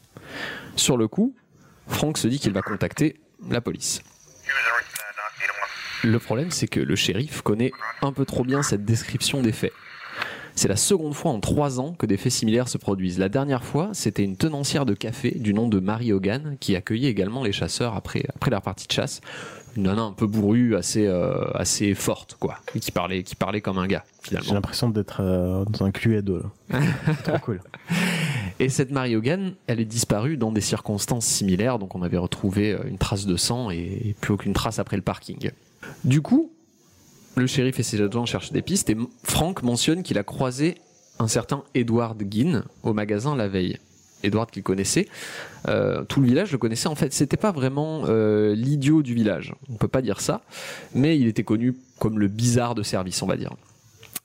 Sur 0.76 0.98
le 0.98 1.08
coup, 1.08 1.36
Frank 1.90 2.18
se 2.18 2.28
dit 2.28 2.40
qu'il 2.40 2.54
va 2.54 2.62
contacter 2.62 3.20
la 3.50 3.60
police. 3.62 4.02
Le 6.04 6.18
problème, 6.18 6.50
c'est 6.50 6.68
que 6.68 6.80
le 6.80 6.96
shérif 6.96 7.42
connaît 7.42 7.72
un 8.02 8.14
peu 8.14 8.24
trop 8.26 8.46
bien 8.46 8.64
cette 8.64 8.86
description 8.86 9.42
des 9.42 9.52
faits. 9.52 9.74
C'est 10.56 10.68
la 10.70 10.78
seconde 10.78 11.14
fois 11.14 11.32
en 11.32 11.40
trois 11.40 11.80
ans 11.80 11.94
que 11.94 12.06
des 12.06 12.18
faits 12.18 12.32
similaires 12.32 12.68
se 12.68 12.78
produisent. 12.78 13.20
La 13.20 13.30
dernière 13.30 13.64
fois, 13.64 13.90
c'était 13.94 14.24
une 14.24 14.36
tenancière 14.38 14.86
de 14.86 14.94
café 14.94 15.32
du 15.32 15.54
nom 15.54 15.68
de 15.68 15.80
Marie 15.80 16.12
Hogan 16.14 16.58
qui 16.60 16.76
accueillait 16.76 17.10
également 17.10 17.44
les 17.44 17.52
chasseurs 17.52 17.96
après, 17.96 18.24
après 18.36 18.52
leur 18.52 18.62
partie 18.62 18.88
de 18.88 18.92
chasse. 18.92 19.22
Une 19.78 19.84
nana 19.84 20.02
un 20.02 20.12
peu 20.14 20.26
bourrue, 20.26 20.76
assez, 20.76 21.06
euh, 21.06 21.46
assez 21.54 21.94
forte, 21.94 22.36
quoi. 22.40 22.58
Et 22.76 22.80
qui 22.80 22.92
parlait, 22.92 23.24
qui 23.24 23.36
parlait 23.36 23.62
comme 23.62 23.78
un 23.78 23.88
gars, 23.88 24.04
J'ai 24.24 24.30
finalement. 24.30 24.54
l'impression 24.56 24.90
d'être 24.90 25.22
euh, 25.22 25.64
dans 25.66 25.86
un 25.86 25.92
Cluedo. 25.92 26.42
là. 26.70 26.80
Trop 27.24 27.38
cool. 27.40 27.62
Et 28.62 28.68
cette 28.68 28.92
Marie 28.92 29.16
Hogan, 29.16 29.54
elle 29.68 29.80
est 29.80 29.86
disparue 29.86 30.36
dans 30.36 30.52
des 30.52 30.62
circonstances 30.62 31.26
similaires, 31.26 31.80
donc 31.80 31.96
on 31.96 32.02
avait 32.02 32.18
retrouvé 32.18 32.74
euh, 32.74 32.84
une 32.86 32.98
trace 32.98 33.26
de 33.26 33.38
sang 33.38 33.70
et 33.72 34.16
plus 34.20 34.34
aucune 34.34 34.54
trace 34.54 34.80
après 34.80 34.98
le 34.98 35.02
parking. 35.02 35.52
Du 36.04 36.22
coup, 36.22 36.52
le 37.38 37.48
shérif 37.48 37.80
et 37.80 37.84
ses 37.84 38.02
adjoints 38.02 38.26
cherchent 38.26 38.52
des 38.52 38.62
pistes 38.62 38.90
et 38.90 38.98
Frank 39.24 39.64
mentionne 39.64 40.04
qu'il 40.04 40.18
a 40.18 40.24
croisé 40.24 40.76
un 41.20 41.30
certain 41.30 41.64
Edward 41.74 42.22
Ginn 42.30 42.64
au 42.84 42.94
magasin 42.94 43.36
la 43.36 43.48
veille. 43.48 43.78
Edward 44.24 44.52
qu'il 44.52 44.64
connaissait, 44.64 45.08
euh, 45.70 46.04
tout 46.04 46.20
le 46.20 46.28
village 46.28 46.52
le 46.52 46.58
connaissait 46.58 46.90
en 46.90 46.96
fait. 46.96 47.14
C'était 47.14 47.38
pas 47.38 47.54
vraiment 47.54 48.04
euh, 48.08 48.54
l'idiot 48.54 49.02
du 49.02 49.14
village, 49.14 49.54
on 49.70 49.76
peut 49.76 49.88
pas 49.88 50.02
dire 50.02 50.20
ça, 50.20 50.42
mais 50.94 51.18
il 51.18 51.28
était 51.28 51.46
connu 51.46 51.78
comme 52.00 52.20
le 52.20 52.28
bizarre 52.28 52.76
de 52.76 52.84
service, 52.84 53.22
on 53.22 53.28
va 53.28 53.38
dire. 53.38 53.56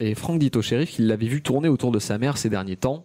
Et 0.00 0.16
Frank 0.16 0.40
dit 0.40 0.50
au 0.56 0.62
shérif 0.62 0.90
qu'il 0.90 1.06
l'avait 1.06 1.28
vu 1.28 1.42
tourner 1.42 1.68
autour 1.68 1.92
de 1.92 2.00
sa 2.00 2.18
mère 2.18 2.36
ces 2.36 2.50
derniers 2.50 2.74
temps, 2.74 3.04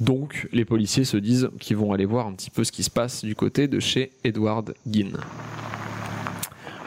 donc, 0.00 0.46
les 0.52 0.66
policiers 0.66 1.04
se 1.04 1.16
disent 1.16 1.48
qu'ils 1.58 1.76
vont 1.76 1.92
aller 1.92 2.04
voir 2.04 2.26
un 2.26 2.32
petit 2.32 2.50
peu 2.50 2.64
ce 2.64 2.72
qui 2.72 2.82
se 2.82 2.90
passe 2.90 3.24
du 3.24 3.34
côté 3.34 3.66
de 3.66 3.80
chez 3.80 4.12
Edward 4.24 4.74
Ginn. 4.86 5.16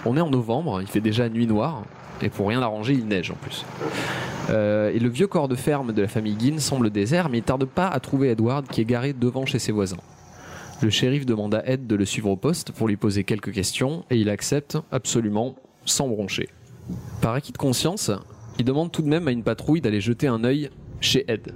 On 0.05 0.15
est 0.15 0.21
en 0.21 0.29
novembre, 0.29 0.79
il 0.81 0.87
fait 0.87 1.01
déjà 1.01 1.27
nuit 1.27 1.47
noire, 1.47 1.83
Et 2.21 2.29
pour 2.29 2.49
rien 2.49 2.61
arranger, 2.61 2.93
il 2.93 3.07
neige 3.07 3.31
en 3.31 3.35
plus. 3.35 3.65
Euh, 4.49 4.91
et 4.91 4.99
le 4.99 5.09
vieux 5.09 5.27
corps 5.27 5.47
de 5.47 5.55
ferme 5.55 5.93
de 5.93 6.01
la 6.01 6.07
famille 6.07 6.35
Guin 6.35 6.59
semble 6.59 6.89
désert, 6.89 7.29
mais 7.29 7.39
il 7.39 7.43
tarde 7.43 7.65
pas 7.65 7.87
à 7.87 7.99
trouver 7.99 8.29
Edward 8.29 8.67
qui 8.67 8.81
est 8.81 8.85
garé 8.85 9.13
devant 9.13 9.45
chez 9.45 9.59
ses 9.59 9.71
voisins. 9.71 9.99
Le 10.81 10.89
shérif 10.89 11.25
demande 11.25 11.55
à 11.55 11.65
Ed 11.65 11.87
de 11.87 11.95
le 11.95 12.05
suivre 12.05 12.29
au 12.29 12.35
poste 12.35 12.71
pour 12.71 12.87
lui 12.87 12.95
poser 12.95 13.23
quelques 13.23 13.51
questions 13.51 14.05
et 14.09 14.17
il 14.17 14.29
accepte 14.29 14.77
absolument 14.91 15.55
sans 15.85 16.07
broncher. 16.07 16.49
Par 17.21 17.33
acquis 17.33 17.51
de 17.51 17.57
conscience, 17.57 18.11
il 18.59 18.65
demande 18.65 18.91
tout 18.91 19.01
de 19.01 19.09
même 19.09 19.27
à 19.27 19.31
une 19.31 19.43
patrouille 19.43 19.81
d'aller 19.81 20.01
jeter 20.01 20.27
un 20.27 20.43
œil 20.43 20.69
chez 21.01 21.25
Ed. 21.27 21.53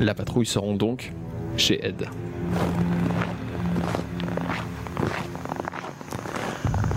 La 0.00 0.14
patrouille 0.14 0.46
se 0.46 0.58
rend 0.58 0.74
donc 0.74 1.12
chez 1.56 1.84
Ed. 1.86 2.06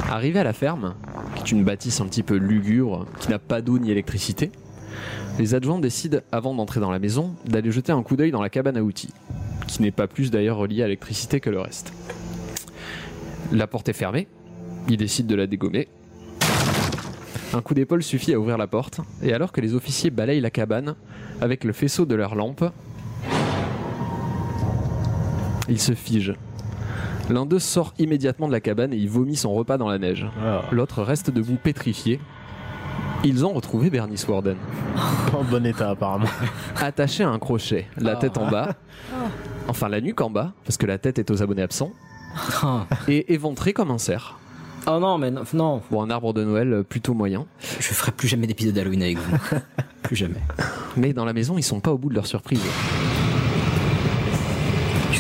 Arrivé 0.10 0.40
à 0.40 0.44
la 0.44 0.54
ferme, 0.54 0.96
qui 1.36 1.42
est 1.42 1.52
une 1.52 1.64
bâtisse 1.64 2.00
un 2.02 2.06
petit 2.06 2.24
peu 2.24 2.36
lugubre, 2.36 3.06
qui 3.20 3.30
n'a 3.30 3.40
pas 3.40 3.62
d'eau 3.62 3.78
ni 3.80 3.92
électricité, 3.92 4.52
les 5.38 5.54
adjoints 5.54 5.80
décident, 5.80 6.20
avant 6.32 6.54
d'entrer 6.54 6.80
dans 6.80 6.92
la 6.92 7.00
maison, 7.00 7.36
d'aller 7.46 7.72
jeter 7.72 7.92
un 7.92 8.02
coup 8.02 8.16
d'œil 8.16 8.32
dans 8.32 8.42
la 8.42 8.50
cabane 8.50 8.78
à 8.78 8.82
outils, 8.82 9.14
qui 9.68 9.82
n'est 9.82 9.92
pas 9.92 10.08
plus 10.08 10.32
d'ailleurs 10.32 10.58
reliée 10.58 10.82
à 10.82 10.86
l'électricité 10.86 11.40
que 11.40 11.50
le 11.50 11.60
reste. 11.60 11.92
La 13.52 13.68
porte 13.68 13.90
est 13.90 13.94
fermée, 13.94 14.28
ils 14.88 14.98
décident 14.98 15.28
de 15.28 15.36
la 15.36 15.48
dégommer. 15.48 15.90
Un 17.54 17.62
coup 17.62 17.74
d'épaule 17.74 18.04
suffit 18.04 18.34
à 18.34 18.40
ouvrir 18.40 18.58
la 18.58 18.68
porte, 18.68 19.00
et 19.22 19.34
alors 19.34 19.52
que 19.52 19.62
les 19.62 19.74
officiers 19.76 20.10
balayent 20.10 20.42
la 20.42 20.50
cabane 20.50 20.96
avec 21.42 21.64
le 21.64 21.72
faisceau 21.74 22.06
de 22.06 22.16
leur 22.16 22.36
lampe, 22.36 22.66
ils 25.70 25.80
se 25.80 25.94
figent. 25.94 26.36
L'un 27.30 27.46
d'eux 27.46 27.60
sort 27.60 27.94
immédiatement 27.98 28.48
de 28.48 28.52
la 28.52 28.60
cabane 28.60 28.94
et 28.94 28.98
il 28.98 29.10
vomit 29.10 29.36
son 29.36 29.54
repas 29.54 29.78
dans 29.78 29.88
la 29.90 29.98
neige. 29.98 30.28
L'autre 30.72 31.02
reste 31.02 31.32
debout 31.32 31.58
pétrifié. 31.62 32.20
Ils 33.24 33.44
ont 33.46 33.54
retrouvé 33.54 33.90
Bernice 33.90 34.28
Warden. 34.28 34.58
En 35.34 35.44
bon 35.44 35.66
état, 35.66 35.90
apparemment. 35.90 36.28
Attaché 36.80 37.24
à 37.24 37.30
un 37.30 37.40
crochet, 37.40 37.88
la 37.98 38.12
Ah. 38.12 38.16
tête 38.16 38.38
en 38.38 38.48
bas, 38.50 38.76
enfin 39.68 39.90
la 39.90 40.00
nuque 40.00 40.22
en 40.22 40.30
bas, 40.30 40.54
parce 40.64 40.78
que 40.78 40.86
la 40.86 40.98
tête 40.98 41.20
est 41.20 41.30
aux 41.32 41.42
abonnés 41.42 41.64
absents, 41.64 41.92
et 43.08 43.34
éventré 43.34 43.74
comme 43.74 43.92
un 43.92 43.98
cerf. 43.98 44.38
Oh 44.88 45.00
non, 45.00 45.18
mais 45.18 45.32
non, 45.32 45.44
non. 45.54 45.80
Pour 45.90 46.04
un 46.04 46.10
arbre 46.10 46.34
de 46.34 46.44
Noël 46.44 46.84
plutôt 46.88 47.14
moyen. 47.14 47.48
Je 47.80 47.94
ferai 47.94 48.12
plus 48.12 48.28
jamais 48.28 48.48
d'épisode 48.48 48.76
d'Halloween 48.76 49.02
avec 49.02 49.18
vous. 49.18 49.38
plus 50.04 50.16
jamais. 50.16 50.42
Mais 50.96 51.14
dans 51.14 51.26
la 51.26 51.34
maison, 51.34 51.58
ils 51.58 51.64
sont 51.64 51.80
pas 51.80 51.92
au 51.92 51.98
bout 51.98 52.10
de 52.10 52.16
leur 52.16 52.28
surprise. 52.28 52.62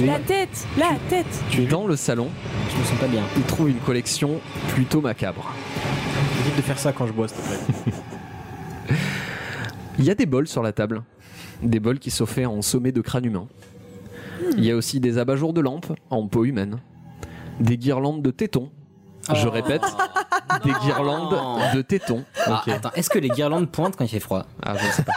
La 0.03 0.19
tête 0.19 0.67
La 0.77 0.91
tête 1.09 1.69
Dans 1.69 1.87
le 1.87 1.95
salon, 1.95 2.27
je 2.69 2.77
me 2.77 2.83
sens 2.83 2.99
pas 2.99 3.07
bien. 3.07 3.23
Ils 3.37 3.43
trouvent 3.43 3.69
une 3.69 3.79
collection 3.79 4.41
plutôt 4.73 4.99
macabre. 4.99 5.49
Évite 6.41 6.57
de 6.57 6.61
faire 6.61 6.77
ça 6.77 6.91
quand 6.91 7.07
je 7.07 7.13
bois, 7.13 7.29
s'il 7.29 7.37
te 7.37 7.47
plaît. 7.47 7.93
Il 9.99 10.03
y 10.03 10.11
a 10.11 10.15
des 10.15 10.25
bols 10.25 10.47
sur 10.47 10.61
la 10.61 10.73
table, 10.73 11.03
des 11.63 11.79
bols 11.79 11.99
qui 11.99 12.11
sont 12.11 12.25
faits 12.25 12.45
en 12.45 12.61
sommet 12.61 12.91
de 12.91 12.99
crâne 12.99 13.23
humain. 13.23 13.47
Il 14.57 14.65
y 14.65 14.71
a 14.71 14.75
aussi 14.75 14.99
des 14.99 15.17
abat-jours 15.17 15.53
de 15.53 15.61
lampes 15.61 15.93
en 16.09 16.27
peau 16.27 16.43
humaine, 16.43 16.79
des 17.61 17.77
guirlandes 17.77 18.21
de 18.21 18.31
tétons. 18.31 18.71
Je 19.33 19.47
répète, 19.47 19.83
des 20.63 20.71
guirlandes 20.83 21.35
de 21.73 21.81
tétons. 21.81 22.23
Ah, 22.45 22.63
attends, 22.67 22.91
est-ce 22.95 23.09
que 23.09 23.19
les 23.19 23.29
guirlandes 23.29 23.69
pointent 23.69 23.95
quand 23.95 24.05
il 24.05 24.09
fait 24.09 24.19
froid 24.19 24.45
Ah, 24.63 24.75
je 24.77 24.85
ne 24.85 24.91
sais 24.91 25.03
pas. 25.03 25.13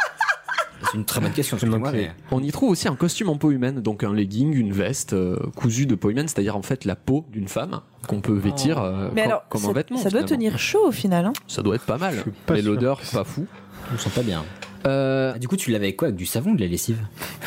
C'est 0.90 0.97
une 0.97 1.05
très 1.05 1.21
bonne 1.21 1.33
question, 1.33 1.57
mais... 1.92 2.12
On 2.31 2.40
y 2.42 2.51
trouve 2.53 2.71
aussi 2.71 2.87
un 2.88 2.94
costume 2.94 3.29
en 3.29 3.37
peau 3.37 3.51
humaine, 3.51 3.81
donc 3.81 4.05
un 4.05 4.14
legging, 4.14 4.55
une 4.55 4.73
veste 4.73 5.12
euh, 5.12 5.37
cousue 5.57 5.87
de 5.87 5.94
peau 5.97 6.09
humaine, 6.11 6.29
c'est-à-dire 6.29 6.57
en 6.57 6.62
fait 6.62 6.85
la 6.85 6.94
peau 6.97 7.27
d'une 7.31 7.49
femme 7.49 7.81
qu'on 8.07 8.21
peut 8.21 8.33
vêtir 8.38 8.79
euh, 8.79 9.09
Mais 9.12 9.23
com- 9.23 9.31
alors, 9.31 9.49
comme 9.49 9.61
ça, 9.61 9.68
un 9.68 9.73
vêtement. 9.73 9.97
ça 9.99 10.05
doit 10.05 10.21
finalement. 10.21 10.29
tenir 10.29 10.59
chaud 10.59 10.87
au 10.87 10.92
final. 10.92 11.27
Hein 11.27 11.33
Ça 11.49 11.62
doit 11.62 11.75
être 11.75 11.85
pas 11.85 11.99
mal. 11.99 12.14
pas 12.47 12.55
Mais 12.55 12.62
sûr. 12.62 12.71
l'odeur, 12.71 13.01
pas 13.12 13.25
fou. 13.25 13.47
Je 13.88 13.92
me 13.94 13.99
sens 13.99 14.12
pas 14.12 14.23
bien. 14.23 14.44
Euh, 14.87 15.33
Ah, 15.35 15.38
du 15.38 15.49
coup, 15.49 15.57
tu 15.57 15.73
l'avais 15.73 15.87
avec 15.87 15.97
quoi 15.97 16.09
Avec 16.09 16.16
du 16.16 16.27
savon 16.27 16.53
ou 16.53 16.57
de 16.57 16.61
la 16.62 16.68
lessive 16.68 16.99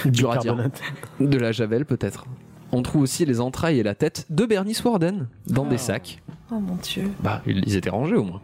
du 0.05 0.25
radiant. 0.25 0.57
Carbonate. 0.57 0.81
De 1.21 1.37
la 1.39 1.51
javel 1.53 1.85
peut-être. 1.85 2.25
On 2.71 2.81
trouve 2.83 3.01
aussi 3.01 3.25
les 3.25 3.41
entrailles 3.41 3.79
et 3.79 3.83
la 3.83 3.95
tête 3.95 4.25
de 4.29 4.45
Bernice 4.45 4.83
Warden 4.83 5.27
dans 5.47 5.65
des 5.65 5.77
sacs. 5.77 6.21
Oh 6.51 6.59
mon 6.59 6.75
dieu. 6.75 7.09
Bah, 7.21 7.41
ils 7.45 7.63
ils 7.67 7.75
étaient 7.75 7.89
rangés 7.89 8.15
au 8.15 8.23
moins. 8.23 8.41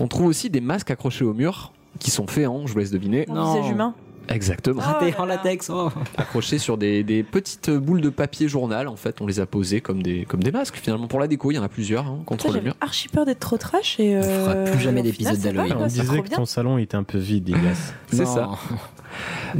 On 0.00 0.06
trouve 0.08 0.26
aussi 0.26 0.48
des 0.50 0.60
masques 0.60 0.90
accrochés 0.90 1.24
au 1.24 1.34
mur 1.34 1.72
qui 1.98 2.10
sont 2.10 2.26
faits 2.26 2.46
en, 2.46 2.66
je 2.66 2.72
vous 2.72 2.78
laisse 2.78 2.90
deviner, 2.92 3.26
En 3.28 3.34
Non. 3.34 3.54
visage 3.54 3.70
humain. 3.70 3.94
exactement. 4.28 4.82
Ah, 4.84 4.98
là 5.04 5.10
en 5.20 5.24
latex, 5.24 5.70
oh 5.70 5.90
Accrochés 6.16 6.58
sur 6.58 6.78
des, 6.78 7.02
des 7.02 7.24
petites 7.24 7.70
boules 7.70 8.00
de 8.00 8.10
papier 8.10 8.46
journal 8.46 8.86
en 8.86 8.94
fait. 8.96 9.20
On 9.20 9.26
les 9.26 9.40
a 9.40 9.46
posés 9.46 9.80
comme 9.80 10.02
des, 10.04 10.24
comme 10.24 10.42
des 10.42 10.52
masques 10.52 10.76
finalement 10.76 11.08
pour 11.08 11.18
la 11.18 11.26
déco. 11.26 11.50
Il 11.50 11.54
y 11.56 11.58
en 11.58 11.62
a 11.64 11.68
plusieurs 11.68 12.06
hein, 12.06 12.20
contre 12.26 12.46
Putain, 12.46 12.58
le 12.58 12.64
mur. 12.64 12.74
archi 12.80 13.08
peur 13.08 13.24
d'être 13.26 13.40
trop 13.40 13.56
trash 13.56 13.98
et. 13.98 14.14
Euh, 14.16 14.20
On 14.20 14.44
fera 14.44 14.54
plus 14.72 14.80
jamais 14.80 15.02
d'épisode 15.02 15.38
d'Halloween. 15.38 15.74
On 15.78 15.88
c'est 15.88 16.00
disait 16.02 16.22
que 16.22 16.28
ton 16.30 16.46
salon 16.46 16.78
était 16.78 16.96
un 16.96 17.02
peu 17.04 17.18
vide, 17.18 17.48
Elias. 17.48 17.92
C'est 18.12 18.24
ça. 18.26 18.50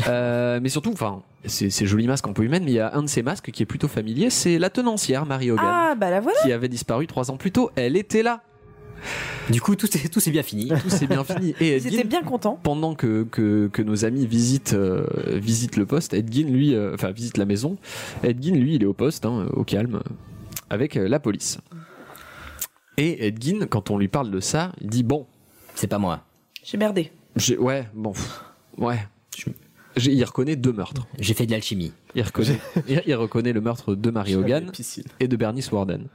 Euh, 0.09 0.61
mais 0.63 0.69
surtout, 0.69 0.93
enfin, 0.93 1.23
c'est 1.45 1.71
c'est 1.71 1.87
joli 1.87 2.07
masque 2.07 2.27
en 2.27 2.33
peau 2.33 2.43
humaine, 2.43 2.65
mais 2.65 2.73
il 2.73 2.75
y 2.75 2.81
a 2.81 2.95
un 2.95 3.03
de 3.03 3.09
ces 3.09 3.23
masques 3.23 3.51
qui 3.51 3.63
est 3.63 3.67
plutôt 3.67 3.89
familier, 3.89 4.31
c'est 4.31 4.59
la 4.59 4.71
tenancière 4.71 5.25
Marie 5.27 5.51
Hogan, 5.51 5.65
Ah 5.67 5.95
bah 5.97 6.11
la 6.11 6.21
voilà. 6.21 6.39
qui 6.43 6.53
avait 6.53 6.69
disparu 6.69 7.07
trois 7.07 7.31
ans 7.31 7.37
plus 7.37 7.53
tôt. 7.53 7.71
Elle 7.77 7.97
était 7.97 8.23
là. 8.23 8.43
Du 9.49 9.61
coup, 9.61 9.77
tout 9.77 9.87
est, 9.97 10.09
tout 10.13 10.19
s'est 10.19 10.33
bien 10.33 10.43
fini. 10.43 10.69
Tout 10.83 10.91
s'est 10.91 11.07
bien 11.07 11.23
fini. 11.23 11.55
Et 11.61 11.77
Ils 11.77 11.87
Edgin, 11.87 11.99
étaient 12.01 12.09
bien 12.09 12.23
contents. 12.25 12.59
pendant 12.65 12.97
que, 12.97 13.23
que, 13.31 13.69
que 13.73 13.81
nos 13.81 14.05
amis 14.05 14.27
visitent, 14.27 14.73
euh, 14.75 15.07
visitent 15.35 15.77
le 15.77 15.87
poste, 15.87 16.15
Edgin, 16.15 16.49
lui, 16.51 16.75
euh, 16.75 16.95
enfin, 16.95 17.13
visite 17.13 17.37
la 17.39 17.45
maison. 17.45 17.79
Edgin, 18.25 18.57
lui, 18.57 18.75
il 18.75 18.83
est 18.83 18.87
au 18.87 18.95
poste, 18.95 19.25
hein, 19.25 19.47
au 19.53 19.63
calme, 19.63 20.01
avec 20.69 20.97
euh, 20.97 21.07
la 21.09 21.21
police. 21.21 21.59
Et 22.97 23.29
Edgin, 23.29 23.67
quand 23.71 23.91
on 23.93 23.99
lui 23.99 24.09
parle 24.09 24.33
de 24.33 24.41
ça, 24.41 24.73
il 24.81 24.89
dit 24.91 25.05
Bon, 25.05 25.27
C'est 25.77 25.87
pas 25.87 25.99
moi. 25.99 26.25
J'ai 26.65 26.77
merdé. 26.77 27.13
j'ai- 27.37 27.57
ouais, 27.57 27.87
bon, 27.95 28.13
ouais. 28.79 28.99
Il 30.07 30.25
reconnaît 30.25 30.57
deux 30.57 30.73
meurtres. 30.73 31.07
J'ai 31.19 31.35
fait 31.35 31.47
de 31.47 31.51
l'alchimie. 31.53 31.93
Il 32.15 32.23
reconnaît, 32.23 32.59
il, 32.89 33.03
il 33.07 33.15
reconnaît 33.15 33.53
le 33.53 33.61
meurtre 33.61 33.95
de 33.95 34.11
Marie 34.11 34.37
Hogan 34.37 34.71
et 35.21 35.29
de 35.29 35.37
Bernice 35.37 35.71
Warden. 35.73 36.07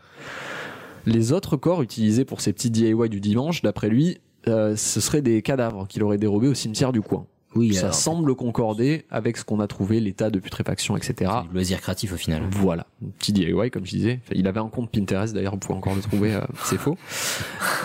Les 1.06 1.34
autres 1.34 1.58
corps 1.58 1.82
utilisés 1.82 2.26
pour 2.26 2.42
ces 2.42 2.54
petits 2.54 2.72
DIY 2.72 3.10
du 3.10 3.20
dimanche, 3.20 3.62
d'après 3.62 3.90
lui, 3.90 4.20
euh, 4.48 4.76
ce 4.76 5.02
seraient 5.02 5.22
des 5.22 5.42
cadavres 5.42 5.88
qu'il 5.88 6.04
aurait 6.04 6.18
dérobés 6.18 6.48
au 6.48 6.54
cimetière 6.54 6.92
du 6.92 7.02
coin. 7.02 7.26
Oui, 7.56 7.74
Ça 7.76 7.82
alors, 7.82 7.94
semble 7.94 8.36
concorder 8.36 9.06
avec 9.12 9.38
ce 9.38 9.44
qu'on 9.44 9.60
a 9.60 9.68
trouvé, 9.68 10.00
l'état 10.00 10.32
de 10.32 10.40
putréfaction, 10.40 10.98
etc. 10.98 11.32
c'est 11.44 11.48
du 11.50 11.54
loisir 11.54 11.82
créatif 11.82 12.14
au 12.14 12.18
final. 12.18 12.42
Voilà, 12.50 12.88
petit 13.20 13.32
DIY 13.32 13.70
comme 13.70 13.86
je 13.86 13.92
disais. 13.92 14.22
Enfin, 14.24 14.34
il 14.36 14.48
avait 14.48 14.60
un 14.60 14.70
compte 14.70 14.90
Pinterest 14.90 15.36
d'ailleurs, 15.36 15.54
vous 15.54 15.60
pouvez 15.60 15.78
encore 15.78 15.94
le 15.94 16.02
trouver, 16.02 16.34
euh, 16.34 16.42
c'est 16.64 16.80
faux. 16.80 16.98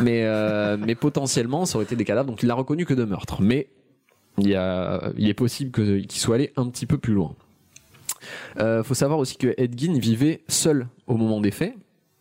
Mais, 0.00 0.22
euh, 0.24 0.78
mais 0.78 0.94
potentiellement, 0.94 1.66
ça 1.66 1.76
aurait 1.76 1.84
été 1.84 1.96
des 1.96 2.04
cadavres, 2.06 2.28
donc 2.30 2.42
il 2.42 2.46
n'a 2.46 2.54
reconnu 2.54 2.87
que 2.87 2.94
deux 2.94 3.04
meurtres. 3.04 3.42
Mais 3.42 3.68
il, 4.40 4.48
y 4.51 4.55
a, 4.55 5.11
il 5.16 5.29
est 5.29 5.35
possible 5.35 5.70
que- 5.70 5.98
qu'il 6.01 6.20
soit 6.20 6.35
allé 6.37 6.53
un 6.57 6.68
petit 6.68 6.87
peu 6.87 6.98
plus 6.98 7.14
loin. 7.14 7.35
Euh, 8.59 8.83
faut 8.83 8.94
savoir 8.94 9.18
aussi 9.18 9.37
que 9.37 9.55
Edgin 9.57 9.98
vivait 9.98 10.40
seul 10.48 10.88
au 11.07 11.16
moment 11.16 11.40
des 11.40 11.51
faits, 11.51 11.74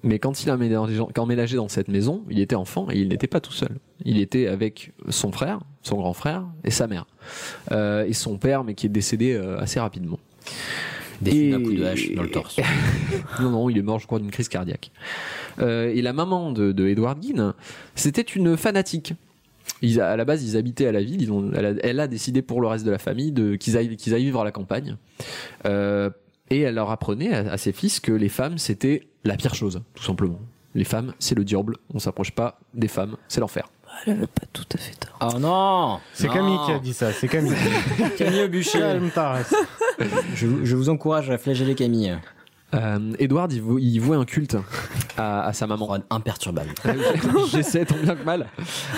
mais 0.03 0.19
quand 0.19 0.43
il 0.43 0.49
a 0.49 0.53
emménagé, 0.53 1.57
dans 1.57 1.67
cette 1.67 1.87
maison, 1.87 2.23
il 2.29 2.39
était 2.39 2.55
enfant 2.55 2.87
et 2.91 2.97
il 2.99 3.07
n'était 3.09 3.27
pas 3.27 3.39
tout 3.39 3.51
seul. 3.51 3.77
Il 4.05 4.19
était 4.19 4.47
avec 4.47 4.91
son 5.09 5.31
frère, 5.31 5.59
son 5.81 5.97
grand 5.97 6.13
frère 6.13 6.45
et 6.63 6.69
sa 6.71 6.87
mère. 6.87 7.07
Euh, 7.71 8.05
et 8.05 8.13
son 8.13 8.37
père, 8.37 8.63
mais 8.63 8.75
qui 8.75 8.85
est 8.85 8.89
décédé 8.89 9.33
euh, 9.33 9.57
assez 9.59 9.79
rapidement. 9.79 10.19
Défini 11.19 11.49
d'un 11.49 11.63
coup 11.63 11.73
de 11.73 11.83
hache 11.83 12.11
dans 12.13 12.21
le 12.23 12.29
torse. 12.29 12.57
Non, 13.41 13.49
non, 13.49 13.69
il 13.69 13.77
est 13.77 13.81
mort, 13.81 13.97
je 13.99 14.05
crois, 14.05 14.19
d'une 14.19 14.29
crise 14.29 14.49
cardiaque. 14.49 14.91
Euh, 15.59 15.89
et 15.93 16.03
la 16.03 16.13
maman 16.13 16.51
de, 16.51 16.71
de 16.71 16.87
Edward 16.87 17.21
Ginn, 17.21 17.53
c'était 17.95 18.21
une 18.21 18.55
fanatique. 18.55 19.13
Ils, 19.81 20.01
à 20.01 20.15
la 20.17 20.25
base, 20.25 20.43
ils 20.43 20.57
habitaient 20.57 20.87
à 20.87 20.91
la 20.91 21.01
ville. 21.01 21.21
Ils 21.21 21.31
ont, 21.31 21.51
elle, 21.55 21.65
a, 21.65 21.73
elle 21.83 21.99
a 21.99 22.07
décidé 22.07 22.41
pour 22.41 22.61
le 22.61 22.67
reste 22.67 22.85
de 22.85 22.91
la 22.91 22.97
famille 22.97 23.31
de, 23.31 23.55
qu'ils, 23.55 23.77
aillent, 23.77 23.95
qu'ils 23.97 24.13
aillent 24.13 24.23
vivre 24.25 24.41
à 24.41 24.43
la 24.43 24.51
campagne. 24.51 24.97
Euh, 25.65 26.09
et 26.49 26.61
elle 26.61 26.75
leur 26.75 26.89
apprenait 26.91 27.33
à, 27.33 27.51
à 27.53 27.57
ses 27.57 27.71
fils 27.73 27.99
que 27.99 28.11
les 28.11 28.29
femmes, 28.29 28.57
c'était 28.57 29.07
la 29.23 29.35
pire 29.35 29.53
chose, 29.55 29.81
tout 29.95 30.03
simplement. 30.03 30.39
Les 30.75 30.83
femmes, 30.83 31.13
c'est 31.19 31.35
le 31.35 31.43
diable. 31.43 31.75
On 31.93 31.99
s'approche 31.99 32.31
pas 32.31 32.59
des 32.73 32.87
femmes, 32.87 33.17
c'est 33.27 33.39
l'enfer. 33.41 33.69
Elle 34.05 34.13
avait 34.13 34.27
pas 34.27 34.45
tout 34.53 34.65
à 34.75 34.77
fait 34.77 34.93
tort. 34.95 35.17
Oh 35.35 35.39
non 35.39 35.99
C'est 36.13 36.27
Non. 36.27 36.33
Camille 36.33 36.57
qui 36.65 36.71
a 36.71 36.79
dit 36.79 36.93
ça, 36.93 37.11
c'est 37.13 37.27
Camille. 37.27 37.53
Camille 38.17 38.43
au 38.43 38.47
bûcher. 38.47 38.79
Je, 40.35 40.45
vous- 40.45 40.65
je 40.65 40.75
vous 40.75 40.89
encourage 40.89 41.29
à 41.31 41.37
flageller 41.37 41.73
Camille. 41.75 42.15
Euh, 42.73 43.13
Edward, 43.17 43.51
il, 43.53 43.61
vou- 43.61 43.79
il 43.79 43.97
vouait 43.99 44.17
un 44.17 44.25
culte 44.25 44.57
à, 45.17 45.45
à 45.45 45.53
sa 45.53 45.67
maman. 45.67 45.87
Oh, 45.89 45.95
imperturbable. 46.09 46.69
J'essaie 47.51 47.85
tant 47.85 47.95
bien 47.95 48.15
que 48.15 48.23
mal. 48.25 48.47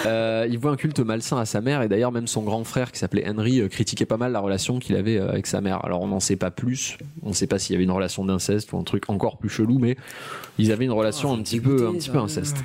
Euh, 0.07 0.47
il 0.49 0.57
voit 0.57 0.71
un 0.71 0.75
culte 0.75 0.99
malsain 0.99 1.37
à 1.37 1.45
sa 1.45 1.61
mère 1.61 1.81
et 1.83 1.87
d'ailleurs 1.87 2.11
même 2.11 2.25
son 2.27 2.41
grand 2.41 2.63
frère 2.63 2.91
qui 2.91 2.97
s'appelait 2.99 3.29
Henry 3.29 3.61
euh, 3.61 3.67
critiquait 3.67 4.07
pas 4.07 4.17
mal 4.17 4.31
la 4.31 4.39
relation 4.39 4.79
qu'il 4.79 4.95
avait 4.95 5.17
euh, 5.17 5.29
avec 5.29 5.45
sa 5.45 5.61
mère. 5.61 5.85
Alors 5.85 6.01
on 6.01 6.07
n'en 6.07 6.19
sait 6.19 6.35
pas 6.35 6.49
plus. 6.49 6.97
On 7.21 7.29
ne 7.29 7.33
sait 7.33 7.45
pas 7.47 7.59
s'il 7.59 7.73
y 7.73 7.75
avait 7.75 7.83
une 7.83 7.91
relation 7.91 8.25
d'inceste 8.25 8.73
ou 8.73 8.77
un 8.79 8.83
truc 8.83 9.07
encore 9.09 9.37
plus 9.37 9.49
chelou, 9.49 9.77
mais 9.77 9.97
ils 10.57 10.71
avaient 10.71 10.85
une 10.85 10.91
relation 10.91 11.31
un 11.31 11.41
petit 11.43 11.59
peu, 11.59 11.87
un 11.87 11.93
petit 11.93 12.09
peu 12.09 12.17
inceste. 12.17 12.57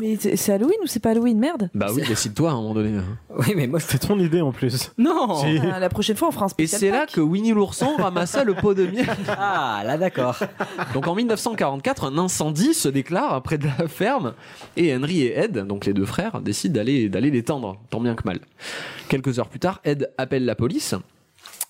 Mais 0.00 0.16
c'est 0.16 0.52
Halloween 0.52 0.76
ou 0.82 0.86
c'est 0.86 1.00
pas 1.00 1.10
Halloween? 1.10 1.38
Merde 1.38 1.70
Bah 1.74 1.88
oui, 1.94 2.02
décide-toi 2.06 2.50
à 2.50 2.52
un 2.52 2.56
moment 2.56 2.74
donné. 2.74 2.98
Oui, 3.36 3.52
mais 3.56 3.66
moi. 3.66 3.78
C'est 3.80 3.98
ton 3.98 4.18
idée 4.18 4.40
en 4.40 4.52
plus. 4.52 4.92
Non 4.98 5.34
Si. 5.40 5.58
Ah, 5.72 5.78
La 5.78 5.88
prochaine 5.88 6.16
fois, 6.16 6.28
on 6.28 6.32
fera 6.32 6.44
un 6.46 6.48
Et 6.48 6.50
spécial. 6.50 6.80
c'est 6.80 6.90
là 6.90 7.06
que 7.06 7.20
Winnie 7.20 7.52
l'ourson 7.52 7.96
ramassa 7.96 8.44
le 8.44 8.54
pot 8.54 8.74
de 8.74 8.86
miel. 8.86 9.06
Ah, 9.28 9.82
là, 9.84 9.96
d'accord. 9.98 10.36
Donc 10.94 11.06
en 11.06 11.14
1944, 11.14 12.04
un 12.04 12.18
incendie 12.18 12.74
se 12.74 12.88
déclare 12.88 13.42
près 13.42 13.58
de 13.58 13.66
la 13.78 13.88
ferme 13.88 14.34
et 14.76 14.94
Henry 14.94 15.22
et 15.22 15.38
Ed, 15.38 15.58
donc 15.58 15.86
les 15.86 15.92
deux 15.92 16.04
frères, 16.06 16.40
décident 16.40 16.74
d'aller 16.74 17.08
d'aller 17.08 17.30
l'éteindre, 17.30 17.76
tant 17.90 18.00
bien 18.00 18.14
que 18.14 18.22
mal. 18.24 18.40
Quelques 19.08 19.38
heures 19.38 19.48
plus 19.48 19.60
tard, 19.60 19.80
Ed 19.84 20.10
appelle 20.18 20.44
la 20.44 20.54
police 20.54 20.94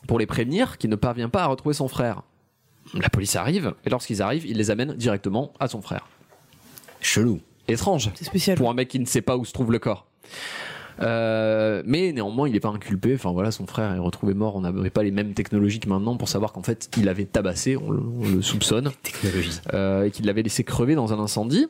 pour 0.07 0.19
les 0.19 0.27
prévenir 0.27 0.79
qu'il 0.79 0.91
ne 0.91 0.97
parvient 0.97 1.29
pas 1.29 1.43
à 1.43 1.47
retrouver 1.47 1.75
son 1.75 1.89
frère. 1.89 2.23
La 2.95 3.09
police 3.09 3.35
arrive 3.37 3.75
et 3.85 3.91
lorsqu'ils 3.91 4.23
arrivent, 4.23 4.47
il 4.47 4.57
les 4.59 4.71
amène 4.71 4.93
directement 4.95 5.53
à 5.59 5.69
son 5.69 5.81
frère. 5.83 6.07
Chelou. 7.01 7.41
Étrange 7.69 8.11
C'est 8.15 8.25
spécial. 8.25 8.57
pour 8.57 8.71
un 8.71 8.75
mec 8.75 8.89
qui 8.89 8.99
ne 9.01 9.07
sait 9.07 9.23
pas 9.23 9.37
où 9.37 9.45
se 9.45 9.53
trouve 9.53 9.73
le 9.73 9.79
corps. 9.79 10.07
Euh, 11.01 11.83
mais 11.87 12.13
néanmoins, 12.13 12.47
il 12.49 12.53
n'est 12.53 12.61
pas 12.61 12.69
inculpé. 12.69 13.15
Enfin 13.15 13.33
voilà, 13.33 13.51
son 13.51 13.67
frère 13.67 13.93
est 13.93 13.99
retrouvé 13.99 14.35
mort. 14.35 14.55
On 14.57 14.61
n'avait 14.61 14.91
pas 14.91 15.03
les 15.03 15.11
mêmes 15.11 15.33
technologies 15.35 15.81
que 15.81 15.89
maintenant 15.89 16.17
pour 16.17 16.29
savoir 16.29 16.53
qu'en 16.53 16.63
fait, 16.63 16.89
il 16.97 17.09
avait 17.09 17.25
tabassé. 17.25 17.77
On 17.77 17.91
le, 17.91 18.01
on 18.01 18.29
le 18.29 18.43
soupçonne 18.43 18.93
Technologie. 19.03 19.61
euh, 19.73 20.05
et 20.05 20.11
qu'il 20.11 20.27
l'avait 20.27 20.43
laissé 20.43 20.63
crever 20.63 20.95
dans 20.95 21.13
un 21.13 21.19
incendie. 21.19 21.67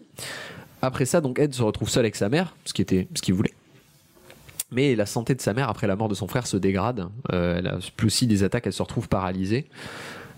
Après 0.83 1.07
ça, 1.07 1.21
donc 1.23 1.39
Ed 1.39 1.55
se 1.55 1.63
retrouve 1.63 1.89
seul 1.89 2.05
avec 2.05 2.17
sa 2.17 2.29
mère, 2.29 2.55
ce 2.67 2.75
qui 2.75 2.83
était 2.83 3.09
ce 3.15 3.23
qu'il 3.23 3.33
voulait. 3.35 3.55
Mais 4.71 4.95
la 4.97 5.07
santé 5.07 5.35
de 5.35 5.41
sa 5.41 5.55
mère 5.55 5.71
après 5.71 5.87
la 5.87 5.97
mort 5.97 6.09
de 6.09 6.15
son 6.15 6.27
frère 6.29 6.47
se 6.47 6.57
dégrade. 6.59 7.09
Euh, 7.33 7.57
elle 7.59 7.67
a 7.69 7.79
plus 7.97 8.09
aussi 8.09 8.27
des 8.27 8.43
attaques, 8.43 8.67
elle 8.67 8.73
se 8.75 8.83
retrouve 8.83 9.09
paralysée. 9.09 9.67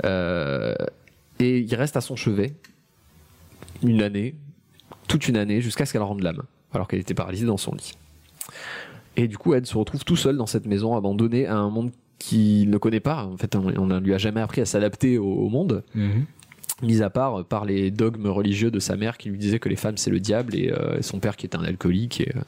Euh, 0.04 0.74
et 1.40 1.58
il 1.58 1.74
reste 1.74 1.96
à 1.96 2.00
son 2.00 2.14
chevet 2.14 2.54
une 3.82 4.02
année, 4.02 4.34
toute 5.08 5.28
une 5.28 5.36
année, 5.36 5.60
jusqu'à 5.60 5.86
ce 5.86 5.92
qu'elle 5.92 6.02
rende 6.02 6.22
l'âme, 6.22 6.42
alors 6.72 6.88
qu'elle 6.88 7.00
était 7.00 7.14
paralysée 7.14 7.46
dans 7.46 7.56
son 7.56 7.74
lit. 7.74 7.92
Et 9.16 9.28
du 9.28 9.38
coup, 9.38 9.54
Ed 9.54 9.66
se 9.66 9.76
retrouve 9.76 10.04
tout 10.04 10.16
seul 10.16 10.36
dans 10.36 10.46
cette 10.46 10.66
maison, 10.66 10.94
abandonné 10.96 11.46
à 11.46 11.56
un 11.56 11.70
monde 11.70 11.90
qu'il 12.18 12.70
ne 12.70 12.78
connaît 12.78 13.00
pas. 13.00 13.24
En 13.24 13.36
fait, 13.36 13.54
on 13.56 13.86
ne 13.86 13.98
lui 14.00 14.14
a 14.14 14.18
jamais 14.18 14.40
appris 14.40 14.60
à 14.60 14.66
s'adapter 14.66 15.18
au- 15.18 15.24
au 15.26 15.48
monde 15.48 15.82
Mhm. 15.94 16.24
mis 16.82 17.02
à 17.02 17.08
part 17.10 17.44
par 17.44 17.64
les 17.64 17.90
dogmes 17.90 18.26
religieux 18.28 18.70
de 18.70 18.78
sa 18.80 18.96
mère 18.96 19.16
qui 19.16 19.30
lui 19.30 19.38
disait 19.38 19.58
que 19.58 19.68
les 19.70 19.76
femmes 19.76 19.96
c'est 19.96 20.10
le 20.10 20.20
diable 20.20 20.54
et 20.54 20.70
euh, 20.72 21.00
son 21.02 21.18
père 21.20 21.36
qui 21.36 21.46
était 21.46 21.56
un 21.56 21.64
alcoolique 21.64 22.20
et, 22.20 22.32
euh, 22.36 22.40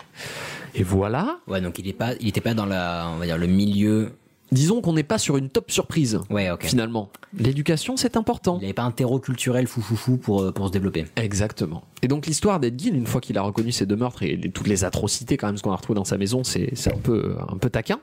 et 0.74 0.82
voilà 0.82 1.38
Ouais, 1.46 1.60
donc 1.62 1.78
il 1.78 1.88
est 1.88 1.92
pas, 1.94 2.12
il 2.20 2.28
était 2.28 2.40
pas 2.42 2.52
dans 2.54 2.66
la, 2.66 3.10
on 3.14 3.18
va 3.18 3.24
dire, 3.24 3.38
le 3.38 3.46
milieu. 3.46 4.10
Disons 4.52 4.80
qu'on 4.80 4.92
n'est 4.94 5.02
pas 5.02 5.18
sur 5.18 5.36
une 5.36 5.48
top 5.50 5.70
surprise 5.70 6.20
Ouais, 6.30 6.50
ok. 6.50 6.64
finalement 6.64 7.10
l'éducation 7.36 7.96
c'est 7.96 8.16
important 8.16 8.58
Il 8.60 8.64
avait 8.64 8.72
pas 8.72 8.82
un 8.82 8.90
terreau 8.90 9.18
culturel 9.18 9.66
fou 9.66 9.80
fou 9.82 9.96
fou 9.96 10.16
pour, 10.16 10.42
euh, 10.42 10.52
pour 10.52 10.66
se 10.68 10.72
développer. 10.72 11.04
Exactement. 11.16 11.82
Et 12.02 12.08
donc 12.08 12.26
l'histoire 12.26 12.58
d'Ed 12.60 12.80
Gein, 12.80 12.94
une 12.94 13.06
fois 13.06 13.20
qu'il 13.20 13.36
a 13.38 13.42
reconnu 13.42 13.72
ces 13.72 13.84
deux 13.86 13.96
meurtres 13.96 14.22
et 14.22 14.36
les- 14.36 14.50
toutes 14.50 14.66
les 14.68 14.84
atrocités 14.84 15.36
quand 15.36 15.46
même 15.48 15.56
ce 15.58 15.62
qu'on 15.62 15.72
a 15.72 15.76
retrouvé 15.76 15.96
dans 15.96 16.04
sa 16.04 16.16
maison, 16.18 16.44
c'est 16.44 16.70
c'est 16.74 16.92
un 16.94 16.98
peu 16.98 17.36
un 17.48 17.56
peu 17.58 17.68
taquin. 17.70 17.98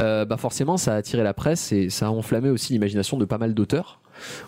Euh, 0.00 0.24
bah 0.24 0.36
forcément 0.36 0.76
ça 0.76 0.94
a 0.94 0.96
attiré 0.96 1.22
la 1.22 1.34
presse 1.34 1.72
et 1.72 1.90
ça 1.90 2.06
a 2.06 2.10
enflammé 2.10 2.48
aussi 2.50 2.72
l'imagination 2.72 3.16
de 3.16 3.24
pas 3.24 3.38
mal 3.38 3.54
d'auteurs, 3.54 4.00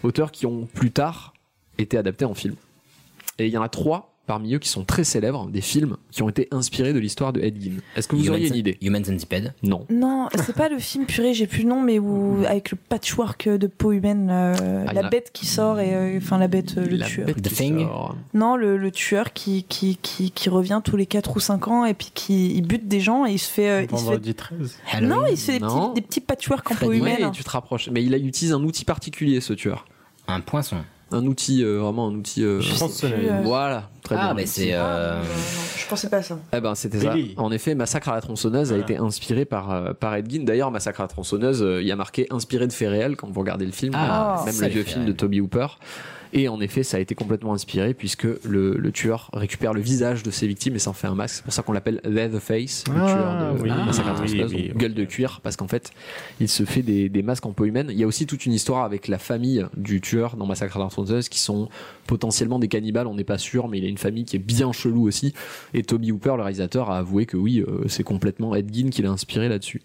auteurs 0.03 0.33
qui 0.33 0.47
ont 0.47 0.66
plus 0.66 0.91
tard 0.91 1.35
été 1.78 1.97
adaptés 1.97 2.24
en 2.24 2.35
film. 2.35 2.55
Et 3.39 3.47
il 3.47 3.53
y 3.53 3.57
en 3.57 3.62
a 3.62 3.68
trois 3.68 4.09
parmi 4.31 4.55
eux 4.55 4.61
qui 4.61 4.68
sont 4.68 4.85
très 4.85 5.03
célèbres, 5.03 5.49
des 5.49 5.61
films 5.61 5.97
qui 6.12 6.22
ont 6.22 6.28
été 6.28 6.47
inspirés 6.53 6.93
de 6.93 7.01
l'histoire 7.01 7.33
de 7.33 7.41
Ed 7.41 7.61
Gein. 7.61 7.78
Est-ce 7.97 8.07
que 8.07 8.14
vous 8.14 8.22
Human 8.22 8.35
auriez 8.37 8.47
une 8.49 8.55
idée? 8.55 8.78
Human 8.81 9.05
Centipede. 9.05 9.55
Non. 9.64 9.87
Non, 9.91 10.28
c'est 10.37 10.55
pas 10.55 10.68
le 10.68 10.78
film 10.78 11.05
purée, 11.07 11.35
j'ai 11.35 11.49
plus 11.49 11.64
le 11.64 11.68
nom, 11.68 11.83
mais 11.83 11.99
où 11.99 12.45
avec 12.47 12.70
le 12.70 12.76
patchwork 12.76 13.49
de 13.49 13.66
peau 13.66 13.91
humaine, 13.91 14.28
euh, 14.31 14.85
Ah, 14.87 14.93
la 14.93 15.09
bête 15.09 15.31
qui 15.33 15.47
sort 15.47 15.81
et 15.81 15.95
euh, 15.97 16.16
enfin 16.18 16.39
la 16.39 16.47
bête, 16.47 16.76
euh, 16.78 16.87
le 16.87 16.97
La 16.99 17.07
tueur. 17.07 17.26
bête 17.26 17.43
The 17.43 17.53
Thing. 17.53 17.81
sort. 17.81 18.16
Non, 18.33 18.55
le, 18.55 18.76
le 18.76 18.91
tueur 18.93 19.33
qui, 19.33 19.64
qui, 19.64 19.97
qui, 20.01 20.31
qui 20.31 20.49
revient 20.49 20.81
tous 20.85 20.97
les 20.97 21.07
4 21.07 21.37
ou 21.37 21.41
5 21.41 21.66
ans 21.66 21.85
et 21.85 21.95
puis 21.95 22.12
qui 22.14 22.55
il 22.55 22.62
bute 22.62 22.87
des 22.87 23.01
gens 23.01 23.26
et 23.26 23.33
il 23.33 23.39
se 23.39 23.51
fait. 23.51 23.68
euh, 23.68 23.83
il 23.83 23.87
se 23.91 23.97
fait... 23.97 24.01
Vendredi 24.05 24.35
13. 24.35 24.78
Halloween. 24.93 25.09
Non, 25.18 25.26
il 25.26 25.37
se 25.37 25.47
fait 25.47 25.59
des 25.59 25.66
petits, 25.66 25.95
des 25.97 26.01
petits 26.03 26.20
patchwork 26.20 26.70
en 26.70 26.74
peau 26.76 26.93
humaine. 26.93 27.24
Ouais, 27.24 27.31
tu 27.33 27.43
te 27.43 27.51
rapproches. 27.51 27.89
Mais 27.91 28.05
il, 28.05 28.14
a, 28.14 28.16
il 28.16 28.28
utilise 28.28 28.53
un 28.53 28.62
outil 28.62 28.85
particulier, 28.85 29.41
ce 29.41 29.55
tueur. 29.55 29.87
Un 30.28 30.41
poinçon. 30.41 30.76
Un 31.12 31.26
outil, 31.26 31.64
euh, 31.64 31.78
vraiment 31.78 32.06
un 32.08 32.14
outil. 32.14 32.44
euh, 32.44 32.61
euh, 32.61 33.40
Voilà, 33.42 33.88
très 34.02 34.14
Ah, 34.16 34.26
bien. 34.26 34.34
mais 34.34 34.46
c'est. 34.46 34.74
euh, 34.74 35.20
je 35.76 35.86
pensais 35.88 36.08
pas 36.08 36.18
à 36.18 36.22
ça. 36.22 36.38
Eh 36.56 36.61
ben, 36.61 36.74
c'était 36.76 37.00
ça. 37.00 37.14
En 37.36 37.50
effet, 37.50 37.74
Massacre 37.74 38.11
à 38.11 38.14
la 38.14 38.20
tronçonneuse 38.20 38.72
a 38.72 38.78
été 38.78 38.96
inspiré 38.96 39.44
par, 39.44 39.94
par 39.94 40.14
Ed 40.14 40.30
Gein. 40.30 40.44
D'ailleurs, 40.44 40.70
Massacre 40.70 41.00
à 41.00 41.04
la 41.04 41.08
tronçonneuse, 41.08 41.62
euh, 41.62 41.80
il 41.82 41.88
y 41.88 41.92
a 41.92 41.96
marqué 41.96 42.26
inspiré 42.30 42.66
de 42.68 42.72
faits 42.72 42.88
réels 42.90 43.16
quand 43.16 43.28
vous 43.28 43.40
regardez 43.40 43.66
le 43.66 43.72
film, 43.72 43.92
Ah, 43.96 44.40
euh, 44.42 44.44
même 44.46 44.61
le 44.61 44.68
vieux 44.68 44.84
film 44.84 45.04
de. 45.04 45.12
Toby 45.12 45.40
Hooper. 45.40 45.66
Et 46.33 46.49
en 46.49 46.61
effet, 46.61 46.85
ça 46.85 46.97
a 46.97 47.01
été 47.01 47.14
complètement 47.16 47.55
inspiré 47.55 47.93
puisque 47.93 48.22
le, 48.45 48.76
le 48.76 48.93
tueur 48.93 49.31
récupère 49.33 49.72
le 49.74 49.81
visage 49.81 50.22
de 50.22 50.31
ses 50.31 50.47
victimes 50.47 50.76
et 50.76 50.78
s'en 50.78 50.93
fait 50.93 51.09
un 51.09 51.14
masque. 51.16 51.37
C'est 51.39 51.45
pour 51.45 51.53
ça 51.53 51.62
qu'on 51.62 51.72
l'appelle 51.72 52.01
Leatherface, 52.05 52.85
le 52.89 52.95
Ah, 53.01 53.07
tueur 53.07 53.55
de 53.57 53.62
oui, 53.62 53.68
Massacre 53.85 54.22
oui. 54.49 54.70
gueule 54.76 54.95
de 54.95 55.05
cuir, 55.05 55.41
parce 55.43 55.57
qu'en 55.57 55.66
fait, 55.66 55.91
il 56.41 56.49
se 56.49 56.64
fait 56.64 56.83
des, 56.83 57.09
des 57.09 57.22
masques 57.22 57.47
en 57.47 57.53
peau 57.53 57.64
humaine. 57.64 57.89
Il 57.91 57.99
y 57.99 58.05
a 58.05 58.07
aussi 58.07 58.26
toute 58.26 58.47
une 58.47 58.53
histoire 58.53 58.85
avec 58.85 59.09
la 59.09 59.18
famille 59.18 59.66
du 59.76 60.01
tueur 60.01 60.37
dans 60.37 60.47
Massacre 60.47 60.76
à 60.81 60.89
tronçonneuse 60.89 61.28
qui 61.28 61.41
sont 61.41 61.68
potentiellement 62.07 62.59
des 62.61 62.68
cannibales, 62.68 63.09
on 63.09 63.14
n'est 63.14 63.24
pas 63.24 63.39
sûr, 63.39 63.66
mais 63.66 63.78
il 63.78 63.85
a 63.85 63.89
une 63.89 63.99
famille 63.99 64.24
qui 64.24 64.37
est 64.37 64.41
bien 64.41 64.70
chelou 64.72 65.09
aussi. 65.09 65.35
Et 65.74 65.83
Toby 65.83 66.12
Hooper, 66.12 66.35
le 66.37 66.43
réalisateur, 66.43 66.91
a 66.91 66.99
avoué 66.99 67.26
que 67.26 67.37
oui, 67.37 67.64
euh, 67.66 67.85
c'est 67.89 68.05
complètement 68.05 68.55
Ed 68.55 68.72
Gein 68.72 68.91
qui 68.91 69.03
l'a 69.03 69.11
inspiré 69.11 69.49
là-dessus. 69.49 69.83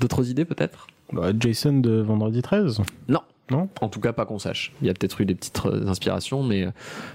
D'autres 0.00 0.28
idées 0.28 0.44
peut-être? 0.44 0.86
Bah, 1.12 1.32
Jason 1.38 1.78
de 1.78 2.00
Vendredi 2.00 2.42
13. 2.42 2.80
Non. 3.08 3.20
Non 3.52 3.68
En 3.80 3.88
tout 3.88 4.00
cas, 4.00 4.12
pas 4.12 4.24
qu'on 4.26 4.38
sache. 4.38 4.72
Il 4.80 4.86
y 4.86 4.90
a 4.90 4.94
peut-être 4.94 5.20
eu 5.20 5.26
des 5.26 5.34
petites 5.34 5.60
euh, 5.66 5.86
inspirations, 5.86 6.42
mais 6.42 6.66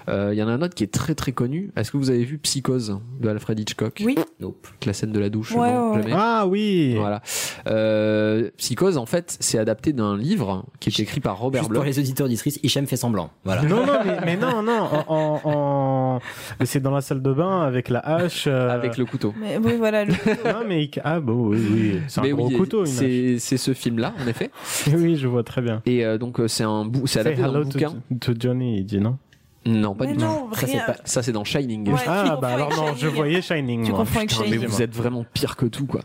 euh, 0.10 0.30
il 0.34 0.38
y 0.38 0.44
en 0.44 0.48
a 0.48 0.52
un 0.52 0.62
autre 0.62 0.76
qui 0.76 0.84
est 0.84 0.94
très 0.94 1.16
très 1.16 1.32
connu. 1.32 1.72
Est-ce 1.76 1.92
que 1.92 1.98
vous 1.98 2.10
avez 2.10 2.24
vu 2.24 2.38
Psychose 2.38 3.00
de 3.20 3.30
Alfred 3.30 3.60
Hitchcock? 3.60 4.02
Oui, 4.06 4.16
Nope. 4.40 4.68
La 4.86 4.94
scène 4.94 5.12
de 5.12 5.20
la 5.20 5.30
douche 5.30 5.52
Ouais, 5.54 5.72
non, 5.74 5.92
ouais, 5.96 6.04
jamais 6.04 6.16
Ah 6.16 6.46
oui 6.48 6.96
Voilà. 6.98 7.22
Euh, 7.68 8.50
Psychose, 8.58 8.98
en 8.98 9.06
fait, 9.06 9.36
c'est 9.40 9.58
adapté 9.60 9.94
d'un 9.94 10.16
livre 10.18 10.66
qui 10.80 10.90
est 10.90 11.00
écrit 11.00 11.20
par 11.20 11.38
Robert 11.40 11.62
Juste 11.64 11.74
pour 11.74 11.82
Bloch. 11.84 11.88
les 11.96 12.00
auditeurs 12.00 12.26
auditrices, 12.28 12.60
Hicham 12.64 12.86
fait 12.86 12.96
semblant. 12.98 13.30
Voilà. 13.44 13.64
Non, 13.64 13.86
non, 13.86 14.00
mais, 14.06 14.18
mais 14.26 14.38
non, 14.38 14.62
non, 14.62 14.88
en, 15.08 15.14
en- 15.14 15.42
en- 15.44 16.22
mais 16.60 16.66
c'est 16.66 16.80
dans 16.80 16.92
la 16.92 17.02
salle 17.02 17.22
de 17.22 17.34
bain 17.34 17.62
avec 17.64 17.90
la 17.90 18.00
hache. 18.00 18.46
euh, 18.48 18.70
Avec 18.70 18.98
le 18.98 19.06
couteau. 19.06 19.34
mais 19.40 19.58
oui, 19.58 19.74
voilà. 19.78 20.06
le- 20.06 20.14
Non, 20.14 20.62
mais 20.68 20.84
il- 20.86 21.02
ah 21.04 21.20
bon, 21.20 21.48
oui, 21.50 21.58
oui, 21.72 22.00
c'est 22.08 22.20
un 22.20 22.24
Mais 22.24 22.32
gros 22.32 22.48
oui, 22.48 22.56
couteau. 22.58 22.86
C'est 22.86 23.38
ce 23.40 23.74
film-là, 23.74 24.14
en 24.24 24.28
effet. 24.28 24.52
Oui, 24.94 25.16
je 25.16 25.28
vois 25.28 25.44
très 25.44 25.62
bien. 25.62 25.82
Et 25.86 26.06
euh, 26.06 26.18
donc, 26.28 26.40
euh, 26.40 26.48
c'est 26.48 26.64
un 26.64 26.86
bou- 26.86 27.08
c'est 27.08 27.20
adapté 27.22 27.42
d'un 27.42 27.62
bouquin. 27.62 27.94
to, 28.20 28.34
to 28.34 28.40
Johnny, 28.40 28.78
il 28.80 28.86
dit 28.86 29.00
non 29.00 29.18
Non, 29.66 29.96
pas 29.96 30.06
Mais 30.06 30.12
du 30.14 30.18
tout. 30.20 30.24
Ça, 30.54 30.60
c'est 30.62 30.66
rien. 30.68 30.84
pas- 30.86 30.96
ça, 31.04 31.24
c'est 31.24 31.32
dans 31.32 31.44
Shining. 31.44 31.90
Ouais, 31.92 32.00
Ah, 32.08 32.38
bah 32.42 32.50
alors 32.50 32.70
non, 32.76 32.96
je 32.96 33.08
voyais 33.08 33.42
Shining. 33.42 33.84
Tu 33.84 33.92
moi. 33.92 34.00
confonds 34.00 34.20
avec 34.20 34.30
Putain, 34.30 34.44
Shining. 34.46 34.60
Mais 34.62 34.66
vous 34.66 34.82
êtes 34.82 34.96
vraiment 34.96 35.26
pire 35.34 35.56
que 35.58 35.66
tout, 35.66 35.86
quoi. 35.86 36.02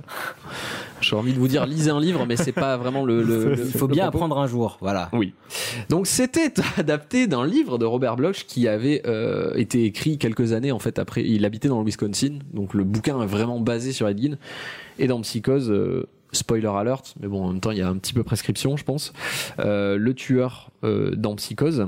J'ai 1.01 1.17
envie 1.17 1.33
de 1.33 1.39
vous 1.39 1.49
dire, 1.49 1.67
lisez 1.67 1.91
un 1.91 1.99
livre, 2.01 2.25
mais 2.27 2.37
c'est 2.37 2.53
pas 2.53 2.77
vraiment 2.77 3.05
le. 3.05 3.23
le- 3.23 3.45
le- 3.55 3.59
Il 3.67 3.73
faut 3.73 3.87
le 3.89 3.93
bien 3.95 4.05
propos. 4.05 4.19
apprendre 4.25 4.39
un 4.41 4.47
jour. 4.47 4.79
Voilà. 4.81 5.11
Oui. 5.13 5.35
Donc 5.89 6.07
c'était 6.07 6.53
adapté 6.77 7.27
d'un 7.27 7.45
livre 7.47 7.79
de 7.79 7.85
Robert 7.85 8.17
Bloch 8.17 8.45
qui 8.47 8.69
avait 8.69 9.03
euh, 9.07 9.53
été 9.55 9.85
écrit 9.85 10.19
quelques 10.19 10.53
années 10.53 10.73
en 10.73 10.79
fait 10.79 10.99
après. 11.01 11.25
Il 11.25 11.45
habitait 11.45 11.69
dans 11.69 11.79
le 11.81 11.85
Wisconsin, 11.87 12.39
donc 12.53 12.75
le 12.75 12.85
bouquin 12.85 13.21
est 13.21 13.27
vraiment 13.27 13.59
basé 13.61 13.93
sur 13.93 14.09
Ed 14.09 14.21
Gein. 14.23 14.37
Et 14.99 15.07
dans 15.09 15.21
Psychose, 15.23 15.71
euh, 15.71 16.07
spoiler 16.33 16.69
alert, 16.69 17.15
mais 17.21 17.29
bon 17.29 17.45
en 17.45 17.49
même 17.49 17.61
temps 17.61 17.71
il 17.71 17.79
y 17.79 17.83
a 17.83 17.89
un 17.89 17.97
petit 17.97 18.13
peu 18.15 18.23
prescription 18.23 18.77
je 18.77 18.85
pense. 18.85 19.13
Euh, 19.59 19.97
le 19.97 20.15
tueur 20.15 20.71
euh, 20.85 21.15
dans 21.15 21.37
Psychose, 21.37 21.87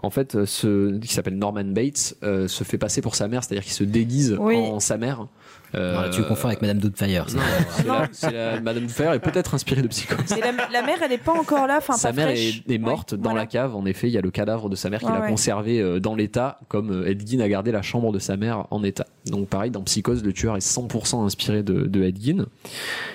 en 0.00 0.10
fait, 0.10 0.36
euh, 0.36 0.46
ce, 0.46 0.96
qui 0.98 1.12
s'appelle 1.12 1.36
Norman 1.36 1.64
Bates, 1.64 2.14
euh, 2.22 2.46
se 2.46 2.62
fait 2.62 2.78
passer 2.78 3.02
pour 3.02 3.16
sa 3.16 3.26
mère, 3.26 3.42
c'est-à-dire 3.42 3.64
qu'il 3.64 3.72
se 3.72 3.84
déguise 3.84 4.36
Oui. 4.38 4.56
en 4.56 4.78
sa 4.80 4.96
mère. 4.96 5.26
Euh, 5.74 5.94
Non, 5.94 6.00
là, 6.02 6.08
tu 6.08 6.22
confonds 6.22 6.48
avec 6.48 6.62
Madame 6.62 6.78
Doubtfire. 6.78 7.26
c'est 8.12 8.32
la, 8.32 8.60
Madame 8.60 8.88
Fer 8.88 9.12
est 9.12 9.18
peut-être 9.18 9.54
inspirée 9.54 9.82
de 9.82 9.88
Psychose. 9.88 10.18
La, 10.30 10.52
la 10.70 10.82
mère, 10.86 10.96
elle 11.04 11.12
est 11.12 11.18
pas 11.18 11.32
encore 11.32 11.66
là, 11.66 11.76
enfin 11.78 11.94
Sa 11.94 12.08
pas 12.08 12.14
mère 12.16 12.28
est, 12.28 12.62
est 12.68 12.78
morte 12.78 13.12
Ouais, 13.12 13.18
dans 13.18 13.30
voilà. 13.30 13.40
la 13.40 13.46
cave. 13.46 13.76
En 13.76 13.84
effet, 13.86 14.08
il 14.08 14.12
y 14.12 14.18
a 14.18 14.22
le 14.22 14.30
cadavre 14.30 14.68
de 14.68 14.76
sa 14.76 14.88
mère 14.90 15.00
qu'il 15.00 15.08
Ouais, 15.10 15.16
a 15.16 15.20
ouais. 15.20 15.28
conservé 15.28 15.80
euh, 15.80 16.00
dans 16.00 16.14
l'état, 16.14 16.58
comme 16.68 16.90
euh, 16.90 17.08
Ed 17.10 17.28
Gein 17.28 17.40
a 17.40 17.48
gardé 17.48 17.70
la 17.72 17.82
chambre 17.82 18.12
de 18.12 18.18
sa 18.18 18.36
mère 18.36 18.66
en 18.70 18.82
état. 18.82 19.06
Donc 19.26 19.48
pareil, 19.48 19.70
dans 19.70 19.82
Psychose, 19.82 20.24
le 20.24 20.32
tueur 20.32 20.56
est 20.56 20.66
100% 20.66 21.24
inspiré 21.24 21.62
de, 21.62 21.82
de 21.86 22.02
Ed 22.02 22.18
Gein. 22.22 22.46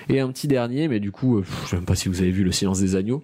Et 0.08 0.20
un 0.20 0.28
petit 0.30 0.46
dernier, 0.48 0.86
mais 0.88 1.00
du 1.00 1.10
coup, 1.10 1.38
euh, 1.38 1.44
je 1.64 1.70
sais 1.70 1.76
même 1.76 1.84
pas 1.86 1.94
si 1.96 2.08
vous 2.08 2.20
avez 2.20 2.30
vu 2.30 2.44
Le 2.44 2.52
Silence 2.52 2.78
des 2.80 2.94
agneaux. 2.96 3.22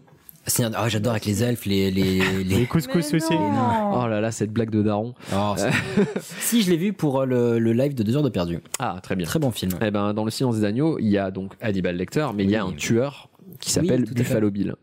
Ah, 0.75 0.89
J'adore 0.89 1.13
avec 1.13 1.25
les 1.27 1.43
elfes, 1.43 1.65
les. 1.67 1.91
les, 1.91 2.21
les- 2.45 2.45
Les 2.45 2.67
couscous 2.67 3.13
Mais 3.13 3.23
aussi. 3.23 3.33
non. 3.35 3.93
Oh 4.03 4.07
là 4.09 4.21
là, 4.21 4.31
cette 4.31 4.53
blague 4.53 4.71
de 4.71 4.83
daron. 4.83 5.15
Oh, 5.35 5.55
si, 6.41 6.63
je 6.63 6.71
l'ai 6.71 6.77
vu 6.77 6.93
pour 6.93 7.21
euh, 7.21 7.27
le, 7.27 7.59
le 7.59 7.73
live 7.73 7.95
de 7.95 8.03
2 8.03 8.17
heures 8.17 8.23
de 8.23 8.29
perdu. 8.29 8.61
Ah, 8.79 8.99
très 9.03 9.17
bien. 9.17 9.27
Très 9.27 9.39
bon 9.39 9.51
film. 9.51 9.73
Eh 9.83 9.91
ben, 9.91 10.13
dans 10.15 10.25
Le 10.25 10.31
Silence 10.31 10.57
des 10.57 10.65
agneaux, 10.65 10.99
il 10.99 11.09
y 11.09 11.19
a 11.19 11.31
donc 11.31 11.53
Hannibal 11.61 11.97
Lecter, 11.97 12.27
mais 12.35 12.45
il 12.45 12.51
y 12.51 12.57
a 12.57 12.65
Oui. 12.67 12.73
un 12.73 12.77
tueur 12.77 13.29
qui 13.61 13.71
s'appelle 13.71 14.05
Oui. 14.07 14.15
Buffalo 14.15 14.51
Bill. 14.51 14.75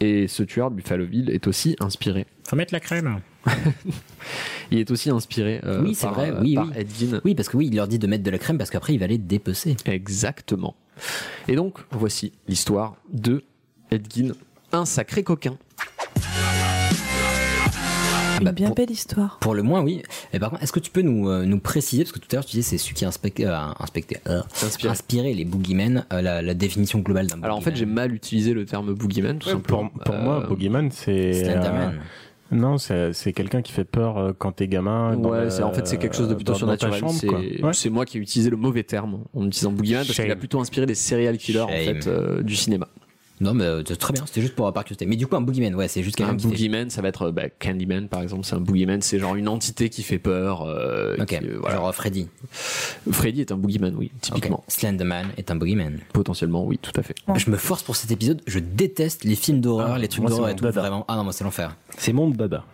Et 0.00 0.28
ce 0.28 0.42
tueur, 0.42 0.70
Buffalo 0.70 1.06
Bill, 1.06 1.30
est 1.30 1.46
aussi 1.46 1.74
inspiré. 1.80 2.26
Faut 2.48 2.56
mettre 2.56 2.74
la 2.74 2.80
crème. 2.80 3.20
Il 4.70 4.78
est 4.78 4.90
aussi 4.90 5.10
inspiré 5.10 5.60
euh, 5.64 5.82
Oui, 5.82 5.96
par, 6.00 6.14
vrai, 6.14 6.30
euh, 6.30 6.40
oui, 6.40 6.54
par 6.54 6.66
oui. 6.66 6.72
Ed 6.76 6.88
Gein. 6.98 7.20
Oui, 7.24 7.34
parce 7.34 7.48
que 7.48 7.56
oui, 7.56 7.68
il 7.70 7.76
leur 7.76 7.86
dit 7.88 7.98
de 7.98 8.06
mettre 8.06 8.24
de 8.24 8.30
la 8.30 8.38
crème 8.38 8.58
parce 8.58 8.70
qu'après 8.70 8.92
il 8.94 8.98
va 8.98 9.06
les 9.06 9.18
dépecer. 9.18 9.76
Exactement. 9.86 10.74
Et 11.48 11.54
donc, 11.54 11.78
voici 11.92 12.32
l'histoire 12.48 12.96
de 13.12 13.44
Ed 13.90 14.06
Gein, 14.12 14.32
un 14.78 14.84
sacré 14.86 15.22
coquin. 15.22 15.56
Une 18.38 18.44
Bah, 18.44 18.52
bien 18.52 18.66
pour- 18.66 18.76
belle 18.76 18.90
histoire. 18.90 19.38
Pour 19.40 19.54
le 19.54 19.62
moins, 19.62 19.80
oui. 19.80 20.02
Et 20.34 20.38
par 20.38 20.50
contre, 20.50 20.62
est-ce 20.62 20.72
que 20.72 20.78
tu 20.80 20.90
peux 20.90 21.00
nous, 21.00 21.30
euh, 21.30 21.46
nous 21.46 21.58
préciser, 21.58 22.02
parce 22.04 22.12
que 22.12 22.18
tout 22.18 22.28
à 22.32 22.36
l'heure 22.36 22.44
tu 22.44 22.52
disais 22.56 22.68
c'est 22.68 22.76
celui 22.78 22.94
qui 22.94 23.04
a 23.06 23.08
inspecté, 23.08 23.46
euh, 23.46 23.56
inspecté, 23.80 24.18
euh, 24.28 24.42
Inspiré. 24.62 24.90
inspiré 24.92 25.32
les 25.34 25.46
boogeymen, 25.46 26.04
euh, 26.12 26.20
la, 26.20 26.42
la 26.42 26.52
définition 26.54 26.98
globale 26.98 27.28
d'un 27.28 27.42
Alors 27.42 27.56
en 27.56 27.60
fait, 27.62 27.70
j'ai 27.74 27.86
boogeyman. 27.86 27.94
mal 28.08 28.14
utilisé 28.14 28.52
le 28.52 28.66
terme 28.66 28.92
boogeyman, 28.92 29.38
tout 29.38 29.46
Ouais, 29.48 29.54
simplement. 29.54 29.88
pour, 29.88 30.02
pour 30.02 30.14
Euh, 30.14 30.22
moi, 30.22 30.40
Boogeyman, 30.46 30.90
c'est. 30.90 31.32
Slenderman. 31.44 31.94
euh, 32.52 32.56
non, 32.56 32.76
c'est 32.76 33.14
c'est 33.14 33.32
quelqu'un 33.32 33.62
qui 33.62 33.72
fait 33.72 33.84
peur 33.84 34.34
quand 34.38 34.52
t'es 34.52 34.68
gamin. 34.68 35.16
dans 35.16 35.30
Ouais, 35.30 35.46
le- 35.46 35.64
en 35.64 35.72
fait 35.72 35.86
c'est 35.86 35.96
quelque 35.96 36.14
chose 36.14 36.28
de 36.28 36.34
plutôt 36.34 36.52
dans- 36.52 36.58
surnaturel. 36.58 37.00
chambre, 37.00 37.12
C'est 37.14 37.26
quoi. 37.28 37.38
Ouais. 37.40 37.72
c'est 37.72 37.88
moi 37.90 38.04
qui 38.04 38.18
ai 38.18 38.20
utilisé 38.20 38.50
le 38.50 38.58
mauvais 38.58 38.82
terme 38.84 39.20
en 39.34 39.46
utilisant 39.46 39.72
boogeyman 39.72 40.04
parce 40.04 40.14
qu'il 40.20 40.30
a 40.30 40.36
plutôt 40.36 40.60
inspiré 40.60 40.84
des 40.84 40.94
serial 40.94 41.38
killers 41.38 41.60
en 41.60 41.68
Shame. 41.68 42.02
fait 42.02 42.06
euh, 42.06 42.42
du 42.42 42.54
cinéma. 42.54 42.86
Non, 43.38 43.52
mais 43.52 43.64
euh, 43.64 43.82
c'est 43.86 43.96
très 43.96 44.14
bien, 44.14 44.24
c'était 44.24 44.40
juste 44.40 44.54
pour 44.54 44.72
par 44.72 44.82
curiosité. 44.84 45.04
Mais 45.04 45.16
du 45.16 45.26
coup, 45.26 45.36
un 45.36 45.42
boogeyman, 45.42 45.74
ouais, 45.74 45.88
c'est 45.88 46.02
juste 46.02 46.16
quelqu'un 46.16 46.32
Un 46.32 46.36
qui 46.36 46.44
fait- 46.44 46.48
boogeyman, 46.52 46.88
ça 46.88 47.02
va 47.02 47.08
être 47.08 47.22
euh, 47.28 47.32
bah, 47.32 47.50
Candyman 47.60 48.08
par 48.08 48.22
exemple. 48.22 48.44
C'est 48.46 48.54
un 48.56 48.60
boogeyman, 48.60 49.02
c'est 49.02 49.18
genre 49.18 49.34
une 49.34 49.48
entité 49.48 49.90
qui 49.90 50.02
fait 50.02 50.18
peur. 50.18 50.62
euh, 50.62 51.16
Ok, 51.18 51.26
qui, 51.26 51.36
euh, 51.36 51.58
voilà. 51.60 51.76
genre 51.76 51.94
Freddy. 51.94 52.28
Freddy 53.10 53.42
est 53.42 53.52
un 53.52 53.56
boogeyman, 53.58 53.94
oui, 53.96 54.10
typiquement. 54.22 54.64
Slenderman 54.68 55.26
est 55.36 55.50
un 55.50 55.56
boogeyman. 55.56 55.98
Potentiellement, 56.14 56.64
oui, 56.64 56.78
tout 56.80 56.92
à 56.96 57.02
fait. 57.02 57.14
Je 57.36 57.50
me 57.50 57.56
force 57.56 57.82
pour 57.82 57.94
cet 57.96 58.10
épisode, 58.10 58.40
je 58.46 58.58
déteste 58.58 59.24
les 59.24 59.36
films 59.36 59.60
d'horreur, 59.60 59.92
Ah, 59.94 59.98
les 59.98 60.08
trucs 60.08 60.22
moi, 60.22 60.30
c'est 60.30 60.36
d'horreur 60.36 60.52
et 60.52 60.56
tout, 60.56 60.64
dada. 60.64 60.80
vraiment. 60.80 61.04
Ah 61.08 61.16
non, 61.16 61.24
moi 61.24 61.32
c'est 61.34 61.44
l'enfer. 61.44 61.76
C'est 61.98 62.12
mon 62.14 62.30
dada. 62.30 62.64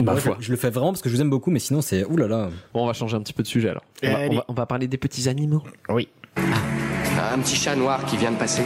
Bah, 0.00 0.12
Moi, 0.12 0.14
je, 0.16 0.20
foi. 0.20 0.36
je 0.38 0.50
le 0.52 0.56
fais 0.56 0.70
vraiment 0.70 0.92
parce 0.92 1.02
que 1.02 1.08
je 1.08 1.14
vous 1.16 1.22
aime 1.22 1.30
beaucoup, 1.30 1.50
mais 1.50 1.58
sinon 1.58 1.80
c'est 1.80 2.04
oulala. 2.04 2.50
Bon, 2.72 2.84
on 2.84 2.86
va 2.86 2.92
changer 2.92 3.16
un 3.16 3.20
petit 3.20 3.32
peu 3.32 3.42
de 3.42 3.48
sujet 3.48 3.70
alors. 3.70 3.82
On 4.04 4.12
va, 4.12 4.18
Allez. 4.18 4.28
on 4.30 4.36
va- 4.36 4.44
on 4.48 4.52
va 4.52 4.66
parler 4.66 4.86
des 4.86 4.96
petits 4.98 5.28
animaux. 5.28 5.62
Oui. 5.88 6.08
Un 6.36 7.38
petit 7.40 7.56
chat 7.56 7.74
noir 7.74 8.04
qui 8.06 8.16
vient 8.16 8.30
de 8.30 8.36
passer. 8.36 8.62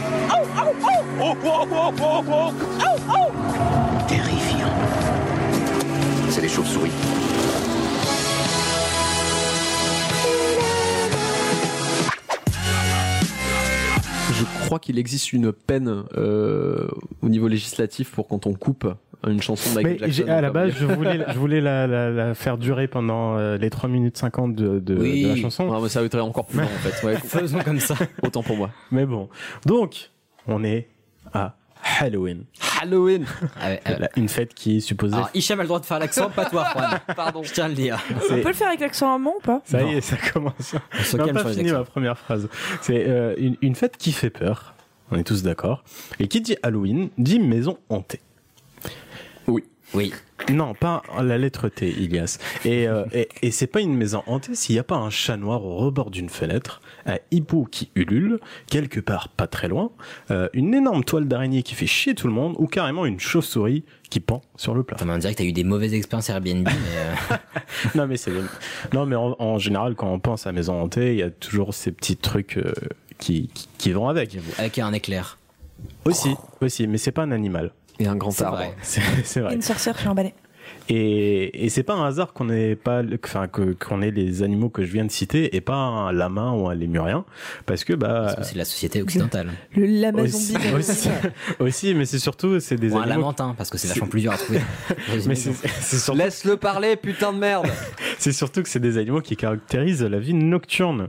Terrifiant. 4.07 4.69
C'est 6.29 6.41
des 6.41 6.49
chauves-souris. 6.49 6.91
Je 14.31 14.65
crois 14.65 14.79
qu'il 14.79 14.97
existe 14.97 15.33
une 15.33 15.51
peine 15.53 16.03
euh, 16.17 16.87
au 17.21 17.29
niveau 17.29 17.47
législatif 17.47 18.11
pour 18.11 18.27
quand 18.27 18.47
on 18.47 18.53
coupe 18.53 18.87
une 19.27 19.41
chanson 19.41 19.69
de 19.71 19.75
Mais 19.77 19.83
Michael 19.91 20.11
Jackson. 20.11 20.23
j'ai- 20.25 20.31
à 20.31 20.41
la 20.41 20.49
base, 20.51 20.71
je 20.77 20.85
voulais, 20.85 21.19
je 21.29 21.37
voulais 21.39 21.61
la, 21.61 21.87
la, 21.87 22.09
la 22.09 22.33
faire 22.33 22.57
durer 22.57 22.87
pendant 22.87 23.37
euh, 23.37 23.57
les 23.57 23.69
3 23.69 23.89
minutes 23.89 24.17
50 24.17 24.55
de, 24.55 24.79
de, 24.79 24.95
Oui. 24.97 25.23
de 25.23 25.27
la 25.29 25.35
chanson. 25.35 25.65
Non, 25.67 25.79
mais 25.81 25.89
ça 25.89 26.01
va 26.01 26.23
encore 26.23 26.45
plus 26.45 26.59
long 26.59 26.65
en 26.65 26.89
fait. 26.89 27.05
Ouais, 27.05 27.15
Faisons 27.23 27.59
comme 27.59 27.79
ça. 27.79 27.95
autant 28.21 28.43
pour 28.43 28.57
moi. 28.57 28.71
Mais 28.91 29.05
bon. 29.05 29.29
Donc, 29.65 30.09
on 30.47 30.63
est 30.63 30.87
à 31.33 31.55
Halloween. 31.99 32.45
Halloween. 32.81 33.25
Ah 33.59 33.71
une 34.15 34.29
fête 34.29 34.53
qui 34.53 34.77
est 34.77 34.79
supposée. 34.79 35.15
Alors, 35.15 35.29
Hicham 35.33 35.59
a 35.59 35.63
le 35.63 35.67
droit 35.67 35.79
de 35.79 35.85
faire 35.85 35.99
l'accent, 35.99 36.29
pas 36.29 36.45
toi, 36.45 36.67
Juan. 36.73 36.99
Pardon, 37.15 37.43
je 37.43 37.53
tiens 37.53 37.65
à 37.65 37.67
le 37.69 37.73
dire. 37.73 38.01
On 38.31 38.41
peut 38.41 38.47
le 38.47 38.53
faire 38.53 38.67
avec 38.69 38.79
l'accent 38.79 39.13
allemand 39.13 39.35
ou 39.37 39.41
pas 39.41 39.61
Ça 39.65 39.81
y 39.83 39.95
est, 39.95 40.01
ça 40.01 40.15
commence. 40.31 40.75
On 40.97 41.03
se 41.03 41.17
calme 41.17 41.33
pas 41.33 41.53
fini 41.53 41.71
ma 41.71 41.83
première 41.83 42.17
phrase. 42.17 42.47
C'est 42.81 43.05
euh, 43.07 43.35
une, 43.37 43.57
une 43.61 43.75
fête 43.75 43.97
qui 43.97 44.11
fait 44.11 44.29
peur. 44.29 44.73
On 45.11 45.17
est 45.17 45.23
tous 45.23 45.43
d'accord. 45.43 45.83
Et 46.19 46.27
qui 46.27 46.41
dit 46.41 46.55
Halloween 46.63 47.09
dit 47.17 47.39
maison 47.39 47.77
hantée. 47.89 48.21
Oui. 49.93 50.13
Non, 50.51 50.73
pas 50.73 51.03
la 51.21 51.37
lettre 51.37 51.69
T, 51.69 51.89
Ilias. 51.89 52.37
Et, 52.65 52.87
euh, 52.87 53.05
et, 53.13 53.29
et 53.41 53.51
c'est 53.51 53.67
pas 53.67 53.79
une 53.79 53.95
maison 53.95 54.23
hantée 54.27 54.55
s'il 54.55 54.75
n'y 54.75 54.79
a 54.79 54.83
pas 54.83 54.95
un 54.95 55.09
chat 55.09 55.37
noir 55.37 55.63
au 55.63 55.75
rebord 55.77 56.11
d'une 56.11 56.29
fenêtre, 56.29 56.81
un 57.05 57.17
hibou 57.31 57.65
qui 57.69 57.91
ulule, 57.95 58.39
quelque 58.67 58.99
part 58.99 59.29
pas 59.29 59.47
très 59.47 59.67
loin, 59.67 59.91
euh, 60.31 60.49
une 60.53 60.73
énorme 60.73 61.03
toile 61.03 61.27
d'araignée 61.27 61.63
qui 61.63 61.75
fait 61.75 61.87
chier 61.87 62.13
tout 62.13 62.27
le 62.27 62.33
monde, 62.33 62.55
ou 62.57 62.67
carrément 62.67 63.05
une 63.05 63.19
chauve-souris 63.19 63.85
qui 64.09 64.19
pend 64.19 64.41
sur 64.57 64.73
le 64.73 64.83
plafond. 64.83 65.05
Enfin, 65.05 65.15
on 65.15 65.17
dirait 65.17 65.33
que 65.33 65.37
t'as 65.37 65.45
eu 65.45 65.53
des 65.53 65.63
mauvaises 65.63 65.93
expériences 65.93 66.29
Airbnb, 66.29 66.67
mais 66.67 66.97
euh, 66.97 67.35
non 67.95 68.07
mais 68.07 68.17
c'est 68.17 68.31
non 68.93 69.05
mais 69.05 69.15
en, 69.15 69.35
en 69.39 69.57
général 69.59 69.95
quand 69.95 70.11
on 70.11 70.19
pense 70.19 70.45
à 70.45 70.51
maison 70.51 70.81
hantée, 70.81 71.13
il 71.13 71.19
y 71.19 71.23
a 71.23 71.29
toujours 71.29 71.73
ces 71.73 71.91
petits 71.91 72.17
trucs 72.17 72.59
qui, 73.17 73.47
qui 73.53 73.67
qui 73.77 73.91
vont 73.93 74.09
avec. 74.09 74.37
avec 74.57 74.77
un 74.79 74.91
éclair. 74.93 75.37
Aussi, 76.05 76.35
aussi, 76.61 76.87
mais 76.87 76.97
c'est 76.97 77.11
pas 77.11 77.23
un 77.23 77.31
animal. 77.31 77.71
Et 78.03 78.07
un 78.07 78.15
grand 78.15 78.31
C'est 78.31 78.43
arbre. 78.43 78.57
vrai. 78.57 78.73
C'est 79.23 79.39
vrai. 79.41 79.55
Une 79.55 79.61
sorcière 79.61 79.97
sur 79.99 80.09
un 80.11 80.15
balai. 80.15 80.33
Et, 80.89 81.65
et 81.65 81.69
c'est 81.69 81.83
pas 81.83 81.93
un 81.93 82.05
hasard 82.05 82.33
qu'on 82.33 82.49
ait 82.49 82.75
pas, 82.75 83.01
le- 83.01 83.17
enfin 83.23 83.47
que 83.47 83.73
qu'on 83.73 84.01
ait 84.01 84.11
les 84.11 84.43
animaux 84.43 84.69
que 84.69 84.83
je 84.85 84.91
viens 84.91 85.05
de 85.05 85.11
citer 85.11 85.55
et 85.55 85.61
pas 85.61 85.75
un 85.75 86.11
lama 86.11 86.51
ou 86.51 86.67
un 86.67 86.75
lémurien, 86.75 87.23
parce 87.65 87.83
que 87.85 87.93
bah 87.93 88.35
c'est 88.41 88.55
la 88.55 88.65
société 88.65 89.01
occidentale. 89.01 89.51
Le 89.75 89.85
lama 89.85 90.23
aussi, 90.23 90.53
zombie. 90.53 90.73
aussi, 90.73 91.09
aussi, 91.59 91.93
mais 91.93 92.05
c'est 92.05 92.19
surtout 92.19 92.59
c'est 92.59 92.75
des 92.77 92.91
Ou 92.93 92.97
un 92.97 93.01
animaux. 93.03 93.19
lamentin, 93.21 93.55
parce 93.57 93.69
que 93.69 93.77
c'est 93.77 93.87
vachement 93.89 94.07
plus 94.07 94.21
dur 94.21 94.31
à 94.33 94.37
trouver. 94.37 94.59
Mais 95.27 95.35
surtout, 95.35 96.17
Laisse-le 96.17 96.57
parler, 96.57 96.95
putain 96.97 97.31
de 97.33 97.37
merde. 97.39 97.67
c'est 98.17 98.33
surtout 98.33 98.61
que 98.63 98.69
c'est 98.69 98.79
des 98.79 98.97
animaux 98.97 99.21
qui 99.21 99.35
caractérisent 99.37 100.03
la 100.03 100.19
vie 100.19 100.33
nocturne. 100.33 101.07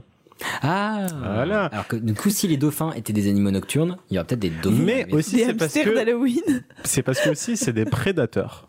Ah 0.61 1.05
Voilà. 1.21 1.65
Alors 1.67 1.87
que 1.87 1.95
du 1.95 2.13
coup, 2.13 2.29
si 2.29 2.47
les 2.47 2.57
dauphins 2.57 2.91
étaient 2.93 3.13
des 3.13 3.29
animaux 3.29 3.51
nocturnes, 3.51 3.97
il 4.09 4.15
y 4.15 4.17
aurait 4.17 4.27
peut-être 4.27 4.39
des 4.41 4.49
dauphins. 4.49 4.83
Mais 4.83 5.13
aussi 5.13 5.37
Des 5.37 5.45
c'est 5.45 5.53
parce 5.53 5.73
que 5.73 5.95
d'Halloween. 5.95 6.63
c'est 6.83 7.03
parce 7.03 7.21
que 7.21 7.29
aussi 7.29 7.55
c'est 7.57 7.73
des 7.73 7.85
prédateurs. 7.85 8.67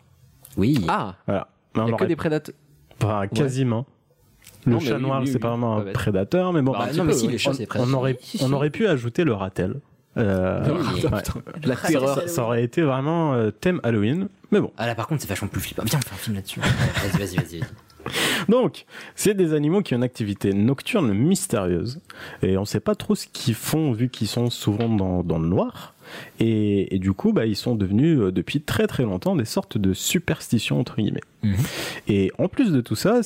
Oui. 0.55 0.85
Ah, 0.87 1.15
Voilà. 1.27 1.47
Mais 1.75 1.81
il 1.81 1.85
on 1.85 1.87
y 1.89 1.93
a 1.93 1.97
que 1.97 2.05
des 2.05 2.15
prédateurs. 2.15 2.55
pas 2.99 3.27
quasiment. 3.27 3.85
Le 4.65 4.73
Non, 4.73 4.79
chat 4.79 4.97
noir, 4.97 5.23
c'est 5.25 5.39
pas 5.39 5.49
vraiment 5.49 5.77
un 5.77 5.91
prédateur, 5.93 6.51
mais 6.51 6.61
bon, 6.61 6.71
Bah, 6.73 6.87
Bah, 6.87 6.93
non, 6.93 7.03
mais 7.05 7.13
si, 7.13 7.27
les 7.27 7.37
chats, 7.37 7.53
c'est 7.53 7.67
on, 7.77 7.93
aurait, 7.93 8.17
on 8.41 8.51
aurait 8.53 8.69
pu 8.69 8.87
ajouter 8.87 9.23
le 9.23 9.33
ratel. 9.33 9.79
Euh, 10.17 10.63
Oui. 10.95 11.03
ouais. 11.05 11.21
La 11.63 11.75
terreur. 11.75 12.15
ça, 12.21 12.27
ça 12.27 12.43
aurait 12.43 12.63
été 12.63 12.81
vraiment 12.81 13.33
euh, 13.33 13.51
thème 13.51 13.79
Halloween. 13.83 14.27
Mais 14.51 14.59
bon. 14.59 14.71
Ah 14.77 14.87
là, 14.87 14.95
par 14.95 15.07
contre, 15.07 15.21
c'est 15.21 15.27
vachement 15.29 15.47
plus 15.47 15.61
flippant. 15.61 15.83
Viens, 15.85 15.99
on 15.99 16.07
fait 16.07 16.13
un 16.15 16.17
film 16.17 16.35
là-dessus. 16.37 16.59
Vas-y, 16.61 17.19
vas-y, 17.19 17.35
vas-y. 17.37 17.61
Donc, 18.49 18.85
c'est 19.15 19.33
des 19.33 19.53
animaux 19.53 19.81
qui 19.81 19.93
ont 19.93 19.97
une 19.97 20.03
activité 20.03 20.53
nocturne 20.53 21.13
mystérieuse. 21.13 22.01
Et 22.41 22.57
on 22.57 22.65
sait 22.65 22.79
pas 22.79 22.95
trop 22.95 23.15
ce 23.15 23.27
qu'ils 23.27 23.55
font 23.55 23.91
vu 23.91 24.09
qu'ils 24.09 24.27
sont 24.27 24.49
souvent 24.49 24.89
dans, 24.89 25.23
dans 25.23 25.39
le 25.39 25.47
noir. 25.47 25.93
Et, 26.39 26.95
et 26.95 26.99
du 26.99 27.13
coup, 27.13 27.33
bah, 27.33 27.45
ils 27.45 27.55
sont 27.55 27.75
devenus 27.75 28.19
euh, 28.19 28.31
depuis 28.31 28.61
très 28.61 28.87
très 28.87 29.03
longtemps 29.03 29.35
des 29.35 29.45
sortes 29.45 29.77
de 29.77 29.93
superstitions 29.93 30.79
entre 30.79 30.95
guillemets. 30.97 31.21
Mhm. 31.43 31.55
Et 32.07 32.31
en 32.37 32.47
plus 32.47 32.71
de 32.71 32.81
tout 32.81 32.95
ça, 32.95 33.21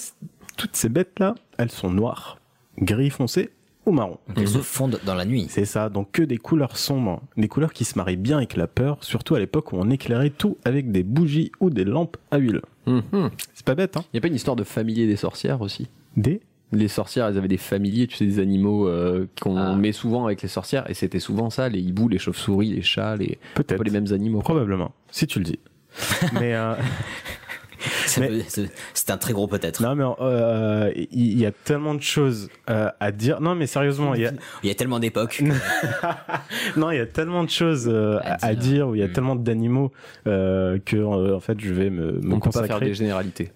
toutes 0.57 0.75
ces 0.75 0.89
bêtes-là, 0.89 1.35
elles 1.57 1.71
sont 1.71 1.91
noires, 1.91 2.39
gris 2.79 3.09
foncé 3.09 3.51
ou 3.85 3.91
marron. 3.91 4.17
Donc 4.27 4.37
elles 4.37 4.47
se 4.47 4.59
fondent 4.59 4.99
dans 5.05 5.15
la 5.15 5.25
nuit. 5.25 5.47
C'est 5.49 5.65
ça, 5.65 5.89
donc 5.89 6.11
que 6.11 6.21
des 6.21 6.37
couleurs 6.37 6.77
sombres, 6.77 7.21
des 7.37 7.47
couleurs 7.47 7.73
qui 7.73 7.85
se 7.85 7.97
marient 7.97 8.17
bien 8.17 8.37
avec 8.37 8.55
la 8.55 8.67
peur, 8.67 8.97
surtout 9.01 9.35
à 9.35 9.39
l'époque 9.39 9.73
où 9.73 9.77
on 9.77 9.89
éclairait 9.89 10.29
tout 10.29 10.57
avec 10.65 10.91
des 10.91 11.03
bougies 11.03 11.51
ou 11.59 11.69
des 11.69 11.83
lampes 11.83 12.17
à 12.29 12.37
huile. 12.37 12.61
Mhm. 12.85 13.29
C'est 13.61 13.65
pas 13.67 13.75
bête, 13.75 13.95
hein 13.95 14.03
Il 14.11 14.15
y 14.15 14.17
a 14.17 14.21
pas 14.21 14.27
une 14.27 14.33
histoire 14.33 14.55
de 14.55 14.63
familier 14.63 15.05
des 15.05 15.15
sorcières 15.17 15.61
aussi? 15.61 15.87
Des? 16.17 16.41
Les 16.71 16.87
sorcières, 16.87 17.27
elles 17.27 17.37
avaient 17.37 17.47
des 17.47 17.57
familiers, 17.57 18.07
tu 18.07 18.15
sais, 18.17 18.25
des 18.25 18.39
animaux 18.39 18.87
euh, 18.87 19.27
qu'on 19.39 19.55
Ah. 19.55 19.75
met 19.75 19.91
souvent 19.91 20.25
avec 20.25 20.41
les 20.41 20.47
sorcières, 20.47 20.89
et 20.89 20.95
c'était 20.95 21.19
souvent 21.19 21.51
ça, 21.51 21.69
les 21.69 21.79
hiboux, 21.79 22.07
les 22.07 22.17
chauves-souris, 22.17 22.73
les 22.73 22.81
chats, 22.81 23.15
les 23.17 23.37
Peut-être. 23.53 23.77
pas 23.77 23.83
les 23.83 23.91
mêmes 23.91 24.11
animaux. 24.13 24.39
Probablement, 24.39 24.93
si 25.11 25.27
tu 25.27 25.37
le 25.37 25.45
dis. 25.45 25.59
mais 26.33 26.55
euh, 26.55 26.73
C'est 28.05 29.09
un 29.11 29.17
très 29.17 29.33
gros 29.33 29.47
peut-être. 29.47 29.81
non, 29.81 29.95
mais 29.95 30.03
euh, 30.21 30.91
il 31.11 31.39
y, 31.39 31.45
a 31.45 31.51
tellement 31.51 31.93
de 31.93 32.01
choses 32.01 32.49
euh, 32.69 32.89
à 32.99 33.11
dire. 33.11 33.41
Non, 33.41 33.55
mais 33.55 33.67
sérieusement, 33.67 34.13
il 34.15 34.21
y 34.21 34.25
a 34.25 34.31
Il 34.63 34.67
y 34.67 34.71
a 34.71 34.75
tellement 34.75 34.99
d'époques. 34.99 35.41
non, 36.77 36.91
il 36.91 36.97
y 36.97 37.01
a 37.01 37.05
tellement 37.05 37.43
de 37.43 37.49
choses 37.49 37.87
euh, 37.91 38.19
À 38.23 38.53
dire. 38.55 38.57
dire. 38.57 38.87
Où 38.89 38.95
il 38.95 39.01
y 39.01 39.03
a 39.03 39.07
Mm. 39.07 39.13
tellement 39.13 39.35
d'animaux 39.35 39.91
euh, 40.27 40.79
que 40.85 40.95
euh, 40.95 41.35
en 41.35 41.39
fait 41.39 41.59
je 41.59 41.73
vais 41.73 41.89
me, 41.89 42.13
me 42.13 42.35
On 42.35 42.39
peut 42.39 42.49
pas 42.49 42.51
faire 42.51 42.61
consacrer 42.61 42.85
des 42.85 42.93
généralités. 42.93 43.51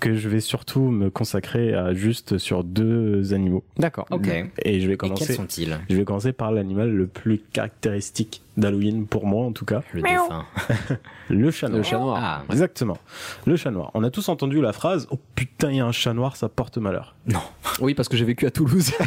Que 0.00 0.14
je 0.14 0.28
vais 0.28 0.40
surtout 0.40 0.90
me 0.90 1.10
consacrer 1.10 1.74
à 1.74 1.92
juste 1.94 2.38
sur 2.38 2.64
deux 2.64 3.32
animaux. 3.34 3.64
D'accord. 3.78 4.06
Ok. 4.10 4.28
Et 4.62 4.80
je 4.80 4.86
vais 4.86 4.94
Et 4.94 4.96
quels 4.96 5.10
commencer. 5.10 5.34
sont-ils? 5.34 5.78
Je 5.90 5.96
vais 5.96 6.04
commencer 6.04 6.32
par 6.32 6.52
l'animal 6.52 6.90
le 6.90 7.06
plus 7.06 7.38
caractéristique 7.52 8.42
d'Halloween 8.56 9.06
pour 9.06 9.26
moi 9.26 9.46
en 9.46 9.52
tout 9.52 9.64
cas, 9.64 9.82
Le 9.92 10.02
dauphin. 10.02 10.44
le 11.30 11.50
chat 11.50 11.68
noir. 11.68 11.78
Le 11.78 11.82
chat 11.82 11.98
noir. 11.98 12.18
Ah, 12.22 12.42
Exactement. 12.52 12.98
Le 13.46 13.56
chat 13.56 13.70
noir. 13.70 13.90
On 13.94 14.04
a 14.04 14.10
tous 14.10 14.28
entendu 14.28 14.60
la 14.60 14.72
phrase 14.72 15.06
Oh 15.10 15.18
putain, 15.34 15.70
il 15.70 15.76
y 15.76 15.80
a 15.80 15.86
un 15.86 15.92
chat 15.92 16.12
noir, 16.14 16.36
ça 16.36 16.48
porte 16.48 16.78
malheur. 16.78 17.14
non. 17.26 17.40
Oui, 17.80 17.94
parce 17.94 18.08
que 18.08 18.16
j'ai 18.18 18.24
vécu 18.26 18.44
à 18.46 18.50
Toulouse. 18.50 18.92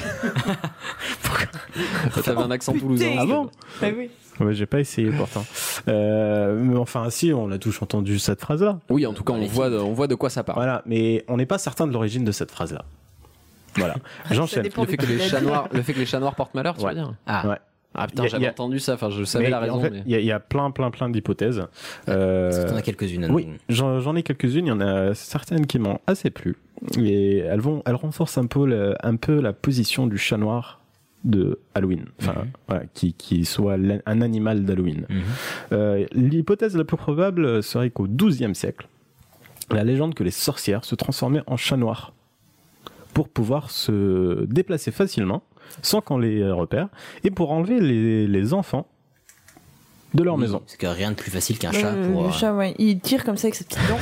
T'avais 2.24 2.42
un 2.42 2.52
accent 2.52 2.74
toulousain. 2.74 3.16
Ah 3.20 3.26
bon? 3.26 3.50
Ah 3.82 3.88
oui. 3.96 4.10
Ouais, 4.40 4.54
j'ai 4.54 4.66
pas 4.66 4.80
essayé 4.80 5.12
pourtant. 5.12 5.46
Euh, 5.88 6.60
mais 6.62 6.78
enfin, 6.78 7.10
si, 7.10 7.32
on 7.34 7.52
a 7.52 7.58
tous 7.58 7.82
entendu 7.82 8.20
cette 8.20 8.42
phrase-là. 8.42 8.80
Oui, 8.90 9.06
en 9.06 9.14
tout 9.14 9.24
cas, 9.24 9.34
on 9.34 9.46
voit, 9.46 9.70
de, 9.70 9.78
on 9.78 9.94
voit 9.94 10.08
de 10.08 10.16
quoi 10.16 10.30
ça 10.30 10.44
parle. 10.44 10.58
Voilà, 10.58 10.82
mais 10.86 11.24
on 11.28 11.38
n'est 11.38 11.46
pas 11.46 11.58
certain 11.58 11.88
de 11.88 11.94
l'origine 11.94 12.26
de 12.26 12.32
cette 12.32 12.52
phrase-là. 12.52 12.84
Voilà. 13.78 13.96
J'enchaîne. 14.32 14.64
Le 14.64 14.86
fait, 14.86 14.98
que 14.98 15.06
les 15.06 15.20
chats 15.20 15.42
noirs, 15.42 15.70
le 15.72 15.82
fait 15.82 15.94
que 15.94 16.00
les 16.00 16.06
chats 16.06 16.20
noirs 16.20 16.36
portent 16.36 16.54
malheur, 16.56 16.76
tu 16.78 16.84
Ouais. 16.84 16.90
veux 16.90 16.96
dire 16.96 17.14
Ah, 17.28 17.48
Ouais. 17.48 17.58
Ah 17.98 18.08
putain, 18.08 18.28
j'avais 18.28 18.48
a- 18.48 18.52
entendu 18.52 18.80
ça, 18.80 18.96
enfin 18.96 19.10
je 19.10 19.24
savais 19.24 19.46
Mais 19.46 19.50
la 19.52 19.60
raison. 19.62 19.76
en 19.76 19.80
fait, 19.80 19.90
mais... 19.90 20.04
il 20.06 20.12
y, 20.12 20.16
a- 20.16 20.20
il 20.20 20.26
y 20.26 20.32
a 20.34 20.42
plein, 20.42 20.70
plein, 20.70 20.92
plein 20.92 21.08
d'hypothèses. 21.10 21.66
Euh, 22.10 22.50
parce 22.52 22.66
que 22.66 22.70
t'en 22.72 22.76
as 22.76 22.82
quelques-unes. 22.82 23.28
oui, 23.32 23.48
j'en 23.70 24.02
j'en 24.02 24.18
ai 24.18 24.24
quelques-unes. 24.24 24.66
Il 24.66 24.70
y 24.70 24.72
en 24.74 24.82
a 24.82 25.14
certaines 25.14 25.66
qui 25.66 25.80
m'ont 25.80 26.00
assez 26.06 26.30
plu. 26.30 26.58
Et 27.00 27.38
elles 27.38 27.62
vont, 27.62 27.84
elles 27.86 27.96
renforcent 27.96 28.38
un 28.38 28.48
peu, 28.48 28.66
le- 28.66 28.96
un 29.02 29.16
peu 29.16 29.40
la 29.40 29.54
position 29.54 30.08
du 30.08 30.18
chat 30.18 30.36
noir 30.36 30.82
de 31.26 31.60
Halloween. 31.74 32.06
Enfin, 32.22 32.34
Mhm. 32.38 32.48
voilà, 32.68 32.84
qui, 32.94 33.14
qui 33.14 33.44
soit 33.46 33.76
un 34.06 34.22
animal 34.22 34.64
d'Halloween. 34.64 35.06
Mhm. 35.10 35.22
Euh, 35.74 36.06
L'hypothèse 36.14 36.78
la 36.78 36.84
plus 36.86 36.98
probable 36.98 37.62
serait 37.64 37.90
qu'au 37.90 38.08
XIIe 38.08 38.56
siècle, 38.56 38.88
la 39.72 39.84
légende 39.84 40.14
que 40.14 40.24
les 40.24 40.32
sorcières 40.32 40.86
se 40.86 40.96
transformaient 40.96 41.42
en 41.48 41.58
chats 41.58 41.78
noirs 41.78 42.14
pour 43.14 43.28
pouvoir 43.30 43.72
se 43.72 44.46
déplacer 44.46 44.92
facilement 44.92 45.42
sans 45.82 46.00
qu'on 46.02 46.18
les 46.20 46.50
repère 46.52 46.90
et 47.24 47.32
pour 47.32 47.52
enlever 47.52 47.80
les, 47.80 48.28
les 48.28 48.54
enfants 48.54 48.88
de 50.16 50.24
leur 50.24 50.36
Oui, 50.36 50.42
maison. 50.42 50.62
C'est 50.66 50.78
que 50.78 50.88
rien 50.88 51.12
de 51.12 51.16
plus 51.16 51.30
facile 51.32 51.58
qu'un 51.60 51.72
Le- 51.72 51.80
chat 51.80 51.92
le, 51.96 52.12
pour. 52.12 52.24
le 52.24 52.28
euh, 52.30 52.32
chat, 52.32 52.54
ouais, 52.54 52.74
il 52.80 53.00
tire 53.00 53.24
comme 53.24 53.38
ça 53.38 53.46
avec 53.48 53.56
ses 53.56 53.64
petites 53.66 53.88
dents. 53.90 53.98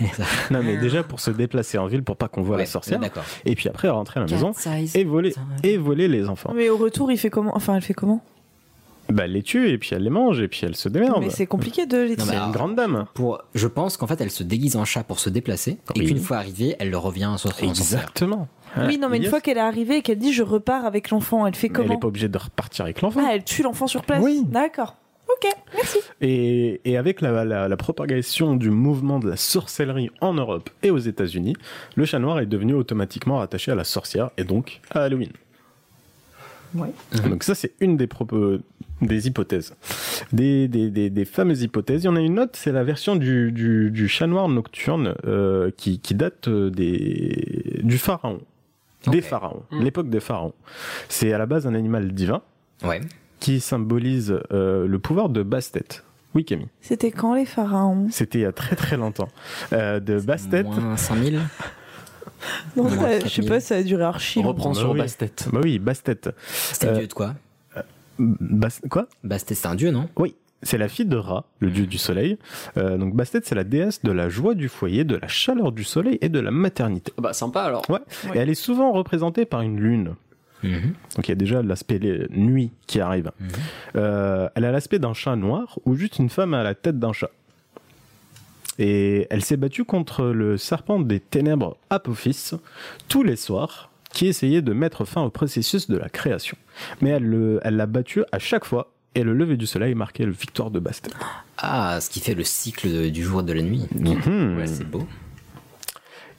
Non 0.50 0.62
mais 0.62 0.76
déjà 0.78 1.02
pour 1.02 1.20
se 1.20 1.30
déplacer 1.30 1.76
en 1.78 1.86
ville 1.86 2.02
pour 2.02 2.16
pas 2.16 2.28
qu'on 2.28 2.40
voit 2.42 2.56
ouais, 2.56 2.62
la 2.62 2.66
sorcière 2.66 2.98
D'accord. 3.00 3.22
et 3.44 3.54
puis 3.54 3.68
après 3.68 3.88
rentrer 3.90 4.18
à 4.18 4.22
la 4.22 4.28
Cat 4.28 4.34
maison 4.36 4.52
size. 4.54 4.96
et 4.96 5.04
voler 5.04 5.34
et 5.62 5.76
voler 5.76 6.08
les 6.08 6.28
enfants. 6.28 6.52
Mais 6.54 6.70
au 6.70 6.76
retour, 6.78 7.12
il 7.12 7.18
fait 7.18 7.28
comment? 7.30 7.52
Enfin, 7.54 7.76
elle 7.76 7.82
fait 7.82 7.92
comment? 7.94 8.22
Bah 9.10 9.24
elle 9.24 9.32
les 9.32 9.42
tue 9.42 9.68
et 9.70 9.76
puis 9.76 9.90
elle 9.92 10.04
les 10.04 10.10
mange 10.10 10.40
et 10.40 10.48
puis 10.48 10.60
elle 10.64 10.76
se 10.76 10.88
démerde. 10.88 11.16
Mais 11.20 11.30
c'est 11.30 11.46
compliqué 11.46 11.84
de 11.84 11.98
les 11.98 12.16
Non, 12.16 12.24
C'est 12.24 12.36
une 12.36 12.52
grande 12.52 12.76
dame. 12.76 13.06
Pour, 13.14 13.42
je 13.54 13.66
pense 13.66 13.96
qu'en 13.96 14.06
fait, 14.06 14.20
elle 14.20 14.30
se 14.30 14.42
déguise 14.44 14.76
en 14.76 14.84
chat 14.84 15.02
pour 15.02 15.18
se 15.18 15.28
déplacer 15.28 15.78
et 15.96 16.04
qu'une 16.06 16.18
fois 16.20 16.36
arrivée, 16.38 16.76
elle 16.78 16.94
revient 16.96 17.34
sur 17.36 17.52
son 17.52 17.66
Exactement. 17.68 18.48
Oui, 18.78 18.98
non, 18.98 19.08
mais 19.08 19.16
une 19.18 19.24
fois 19.26 19.40
qu'elle 19.40 19.56
est 19.58 19.60
arrivée 19.60 19.96
et 19.96 20.02
qu'elle 20.02 20.18
dit 20.18 20.32
je 20.32 20.44
repars 20.44 20.84
avec 20.86 21.10
l'enfant, 21.10 21.44
elle 21.46 21.54
fait 21.56 21.68
Mais 21.68 21.74
elle 21.80 21.82
comment? 21.86 21.94
est 21.94 22.00
pas 22.00 22.06
obligée 22.08 22.28
de 22.28 22.38
repartir 22.38 22.84
avec 22.84 23.02
l'enfant. 23.02 23.20
Ah, 23.24 23.30
elle 23.34 23.42
tue 23.44 23.62
l'enfant 23.64 23.88
sur 23.88 24.02
place 24.02 24.22
Oui. 24.22 24.44
D'accord. 24.46 24.94
Ok, 25.32 25.52
merci. 25.74 25.98
Et, 26.20 26.80
et 26.84 26.96
avec 26.96 27.20
la, 27.20 27.44
la- 27.44 27.68
la 27.68 27.76
propagation 27.76 28.56
du 28.56 28.70
mouvement 28.70 29.18
de 29.18 29.28
la 29.28 29.36
sorcellerie 29.36 30.10
en 30.20 30.34
Europe 30.34 30.70
et 30.82 30.90
aux 30.90 30.98
États-Unis, 30.98 31.56
le 31.94 32.04
chat 32.04 32.18
noir 32.18 32.40
est 32.40 32.46
devenu 32.46 32.74
automatiquement 32.74 33.38
rattaché 33.38 33.70
à 33.70 33.74
la 33.74 33.84
sorcière 33.84 34.30
et 34.36 34.44
donc 34.44 34.80
à 34.90 35.02
Halloween. 35.02 35.30
Ouais. 36.74 36.88
Donc 37.28 37.42
ça 37.42 37.54
c'est 37.56 37.72
une 37.80 37.96
des 37.96 38.06
propos, 38.06 38.58
des 39.02 39.26
hypothèses, 39.26 39.74
des, 40.32 40.68
des, 40.68 40.88
des, 40.90 41.10
des 41.10 41.24
fameuses 41.24 41.62
hypothèses. 41.62 42.02
Il 42.04 42.06
y 42.06 42.08
en 42.08 42.16
a 42.16 42.20
une 42.20 42.38
autre, 42.38 42.52
c'est 42.54 42.70
la 42.72 42.84
version 42.84 43.16
du, 43.16 43.50
du, 43.50 43.90
du 43.90 44.08
chat 44.08 44.26
noir 44.28 44.48
nocturne 44.48 45.14
euh, 45.26 45.70
qui, 45.76 45.98
qui 45.98 46.14
date 46.14 46.46
euh, 46.48 46.70
des, 46.70 47.80
du 47.82 47.98
pharaon, 47.98 48.40
des 49.08 49.20
pharaons, 49.20 49.62
Mm. 49.72 49.82
l'époque 49.82 50.10
des 50.10 50.20
pharaons. 50.20 50.54
C'est 51.08 51.32
à 51.32 51.38
la 51.38 51.46
base 51.46 51.66
un 51.66 51.74
animal 51.74 52.12
divin 52.12 52.40
Ouais. 52.84 53.00
Qui 53.40 53.60
symbolise 53.60 54.38
euh, 54.52 54.86
le 54.86 54.98
pouvoir 54.98 55.28
de 55.30 55.42
Bastet. 55.42 56.02
Oui 56.34 56.44
Camille. 56.44 56.68
C'était 56.80 57.10
quand 57.10 57.34
les 57.34 57.44
pharaons? 57.46 58.06
C'était 58.10 58.38
il 58.38 58.42
y 58.42 58.46
a 58.46 58.52
très 58.52 58.76
très 58.76 58.96
longtemps. 58.96 59.28
Euh, 59.72 59.98
de 59.98 60.20
Bastet. 60.20 60.62
Moins 60.62 60.96
5000. 60.96 61.40
Non, 62.76 62.84
Moins 62.84 62.96
ça- 62.96 63.18
je 63.20 63.28
sais 63.28 63.42
4000. 63.42 63.48
pas, 63.50 63.60
ça 63.60 63.74
a 63.76 63.82
duré 63.82 64.02
archi. 64.02 64.38
On 64.38 64.42
reprend 64.48 64.70
Bah 64.70 64.74
sur 64.78 64.90
oui. 64.92 64.98
Bastet. 64.98 65.30
Bah 65.52 65.60
oui, 65.62 65.78
Bastet. 65.78 66.16
C'était 66.48 66.86
Euh, 66.86 66.92
le 66.92 66.98
dieu 67.00 67.06
de 67.06 67.12
quoi? 67.12 67.34
Bas- 68.18 68.68
quoi? 68.88 69.08
C'était 69.38 69.54
c'était 69.54 69.66
un 69.68 69.74
dieu, 69.74 69.90
non? 69.90 70.08
Oui, 70.16 70.36
c'est 70.62 70.78
la 70.78 70.88
fille 70.88 71.04
de 71.06 71.16
Ra, 71.16 71.44
le 71.58 71.70
dieu 71.70 71.86
du 71.86 71.98
soleil. 71.98 72.38
Euh, 72.78 72.96
donc 72.96 73.14
Bastet, 73.14 73.40
c'est 73.44 73.54
la 73.54 73.64
déesse 73.64 74.02
de 74.02 74.12
la 74.12 74.28
joie 74.30 74.54
du 74.54 74.68
foyer, 74.68 75.04
de 75.04 75.16
la 75.16 75.28
chaleur 75.28 75.72
du 75.72 75.84
soleil 75.84 76.18
et 76.22 76.28
de 76.30 76.40
la 76.40 76.50
maternité. 76.50 77.12
Bah 77.18 77.32
sympa 77.34 77.60
alors. 77.62 77.82
Ouais. 77.90 77.98
Et 78.34 78.38
elle 78.38 78.48
est 78.50 78.54
souvent 78.54 78.92
représentée 78.92 79.44
par 79.44 79.60
une 79.62 79.78
lune. 79.78 80.14
Mhm. 80.62 80.92
Donc 81.16 81.26
il 81.26 81.30
y 81.30 81.32
a 81.32 81.36
déjà 81.36 81.62
l'aspect 81.62 82.00
nuit 82.30 82.70
qui 82.86 83.00
arrive. 83.00 83.30
Mhm. 83.40 83.48
Euh, 83.96 84.48
elle 84.54 84.64
a 84.64 84.72
l'aspect 84.72 84.98
d'un 84.98 85.14
chat 85.14 85.36
noir 85.36 85.78
ou 85.84 85.94
juste 85.94 86.18
une 86.18 86.28
femme 86.30 86.54
à 86.54 86.62
la 86.62 86.74
tête 86.74 86.98
d'un 86.98 87.12
chat. 87.12 87.30
Et 88.78 89.26
elle 89.30 89.42
s'est 89.44 89.56
battue 89.56 89.84
contre 89.84 90.24
le 90.26 90.56
serpent 90.56 91.00
des 91.00 91.20
ténèbres 91.20 91.76
Apophis 91.90 92.52
tous 93.08 93.22
les 93.22 93.36
soirs, 93.36 93.90
qui 94.12 94.26
essayait 94.26 94.62
de 94.62 94.72
mettre 94.72 95.04
fin 95.04 95.22
au 95.22 95.30
processus 95.30 95.88
de 95.88 95.96
la 95.96 96.08
création. 96.08 96.56
Mais 97.00 97.10
elle 97.10 97.24
le- 97.24 97.60
elle 97.62 97.76
l'a 97.76 97.86
battu 97.86 98.22
à 98.32 98.38
chaque 98.38 98.64
fois, 98.64 98.90
et 99.14 99.22
le 99.22 99.34
lever 99.34 99.56
du 99.56 99.66
soleil 99.66 99.94
marquait 99.94 100.24
la 100.24 100.30
victoire 100.30 100.70
de 100.70 100.78
Bastet. 100.78 101.10
Ah, 101.58 102.00
ce 102.00 102.08
qui 102.10 102.20
fait 102.20 102.34
le 102.34 102.42
cycle 102.44 102.88
de- 102.90 103.08
du 103.10 103.22
jour 103.22 103.40
et 103.40 103.44
de 103.44 103.52
la 103.52 103.62
nuit. 103.62 103.86
Mhm. 103.94 104.56
Ouais, 104.56 104.66
c'est 104.66 104.88
beau. 104.88 105.06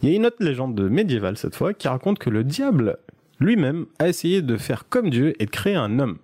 Il 0.01 0.09
y 0.09 0.13
a 0.13 0.15
une 0.15 0.25
autre 0.25 0.37
légende 0.39 0.79
médiévale 0.89 1.37
cette 1.37 1.55
fois 1.55 1.73
qui 1.75 1.87
raconte 1.87 2.17
que 2.17 2.31
le 2.31 2.43
diable 2.43 2.97
lui-même 3.41 3.85
a 3.99 4.07
essayé 4.07 4.41
de 4.41 4.55
faire 4.57 4.85
comme 4.89 5.09
Dieu 5.09 5.33
et 5.39 5.45
de 5.45 5.51
créer 5.51 5.75
un 5.75 5.99
homme. 5.99 6.17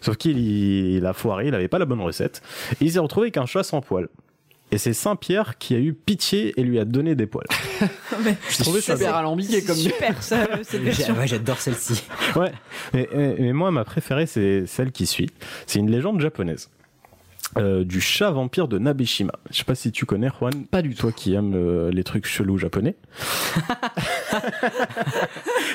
Sauf 0.00 0.16
qu'il 0.16 0.38
il 0.38 1.04
a 1.04 1.12
foiré, 1.12 1.46
il 1.46 1.50
n'avait 1.50 1.66
pas 1.68 1.78
la 1.80 1.84
bonne 1.84 2.00
recette. 2.00 2.42
Et 2.80 2.84
il 2.84 2.92
s'est 2.92 2.98
retrouvé 3.00 3.24
avec 3.26 3.36
un 3.38 3.46
chat 3.46 3.64
sans 3.64 3.80
poils. 3.80 4.08
Et 4.70 4.78
c'est 4.78 4.92
Saint 4.92 5.14
Pierre 5.16 5.58
qui 5.58 5.74
a 5.74 5.78
eu 5.78 5.92
pitié 5.92 6.52
et 6.56 6.62
lui 6.62 6.78
a 6.78 6.84
donné 6.84 7.14
des 7.14 7.26
poils. 7.26 7.46
Je 8.50 8.58
trouvais 8.62 8.80
Ça, 8.80 8.96
super 8.96 9.14
alambiqué 9.16 9.62
comme 9.62 9.76
Super, 9.76 10.22
ça, 10.22 10.46
cette 10.62 10.82
version. 10.82 11.14
Ouais, 11.14 11.26
j'adore 11.26 11.58
celle-ci. 11.60 12.02
Ouais. 12.34 12.52
Mais, 12.92 13.08
mais- 13.14 13.36
mais 13.38 13.52
moi, 13.52 13.70
ma 13.70 13.84
préférée, 13.84 14.26
c'est 14.26 14.66
celle 14.66 14.90
qui 14.90 15.06
suit. 15.06 15.28
C'est 15.66 15.78
une 15.80 15.90
légende 15.90 16.20
japonaise. 16.20 16.70
Euh, 17.56 17.84
du 17.84 18.00
chat 18.00 18.30
vampire 18.30 18.66
de 18.68 18.78
Nabeshima. 18.78 19.32
Je 19.50 19.58
sais 19.58 19.64
pas 19.64 19.74
si 19.74 19.92
tu 19.92 20.06
connais 20.06 20.28
Juan. 20.28 20.66
Pas 20.66 20.82
du 20.82 20.94
tout. 20.94 21.02
Toi 21.02 21.12
qui 21.12 21.34
aimes 21.34 21.54
euh, 21.54 21.90
les 21.90 22.02
trucs 22.02 22.26
chelous 22.26 22.58
japonais. 22.58 22.96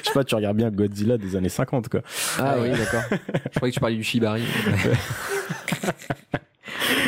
Je 0.02 0.08
sais 0.08 0.14
pas, 0.14 0.24
tu 0.24 0.36
regardes 0.36 0.58
bien 0.58 0.72
Godzilla 0.72 1.18
des 1.18 1.36
années 1.36 1.50
50 1.50 1.90
quoi. 1.90 2.02
Ah 2.38 2.56
oui, 2.60 2.70
d'accord. 2.72 3.04
Je 3.12 3.56
croyais 3.56 3.72
que 3.72 3.76
tu 3.76 3.80
parlais 3.80 3.96
du 3.96 4.04
Shibari. 4.04 4.44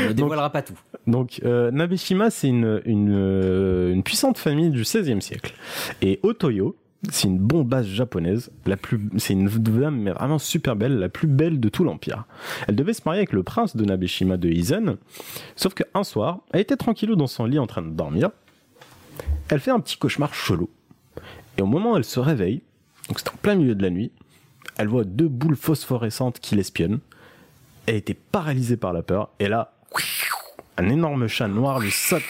On 0.03 0.07
ne 0.09 0.14
dévoilera 0.14 0.49
pas 0.51 0.62
tout. 0.62 0.78
Donc 1.07 1.41
euh, 1.43 1.72
Nabeshima, 1.72 2.30
c'est 2.30 2.47
une, 2.47 2.82
une, 2.86 3.14
euh, 3.14 3.91
une 3.93 4.03
puissante 4.03 4.38
famille 4.38 4.70
du 4.70 4.82
XVIe 4.82 5.22
siècle. 5.22 5.53
Et 6.01 6.20
Otoyo, 6.24 6.76
c'est 7.09 7.27
une 7.27 7.39
bombasse 7.39 7.87
japonaise, 7.87 8.51
la 8.65 8.77
plus, 8.77 9.09
c'est 9.17 9.33
une 9.33 9.47
dame 9.47 10.09
vraiment 10.11 10.37
super 10.37 10.75
belle, 10.75 10.99
la 10.99 11.09
plus 11.09 11.27
belle 11.27 11.59
de 11.59 11.69
tout 11.69 11.83
l'empire. 11.83 12.25
Elle 12.67 12.75
devait 12.75 12.93
se 12.93 13.01
marier 13.05 13.19
avec 13.19 13.33
le 13.33 13.43
prince 13.43 13.75
de 13.75 13.83
Nabeshima 13.83 14.37
de 14.37 14.49
Hizen, 14.49 14.97
sauf 15.55 15.73
qu'un 15.73 16.03
soir, 16.03 16.39
elle 16.53 16.61
était 16.61 16.77
tranquillou 16.77 17.15
dans 17.15 17.27
son 17.27 17.45
lit 17.45 17.59
en 17.59 17.67
train 17.67 17.81
de 17.81 17.89
dormir. 17.89 18.29
Elle 19.49 19.59
fait 19.59 19.71
un 19.71 19.79
petit 19.79 19.97
cauchemar 19.97 20.33
chelou. 20.33 20.69
Et 21.57 21.61
au 21.61 21.65
moment 21.65 21.93
où 21.93 21.97
elle 21.97 22.05
se 22.05 22.19
réveille, 22.19 22.61
donc 23.07 23.19
c'est 23.19 23.29
en 23.29 23.37
plein 23.41 23.55
milieu 23.55 23.75
de 23.75 23.81
la 23.81 23.89
nuit, 23.89 24.11
elle 24.77 24.87
voit 24.87 25.03
deux 25.03 25.27
boules 25.27 25.57
phosphorescentes 25.57 26.39
qui 26.39 26.55
l'espionnent. 26.55 26.99
Elle 27.87 27.95
était 27.95 28.13
paralysée 28.13 28.77
par 28.77 28.93
la 28.93 29.01
peur, 29.01 29.29
et 29.39 29.47
là, 29.47 29.73
un 30.77 30.87
énorme 30.89 31.27
chat 31.27 31.47
noir 31.47 31.79
lui 31.79 31.91
saute. 31.91 32.21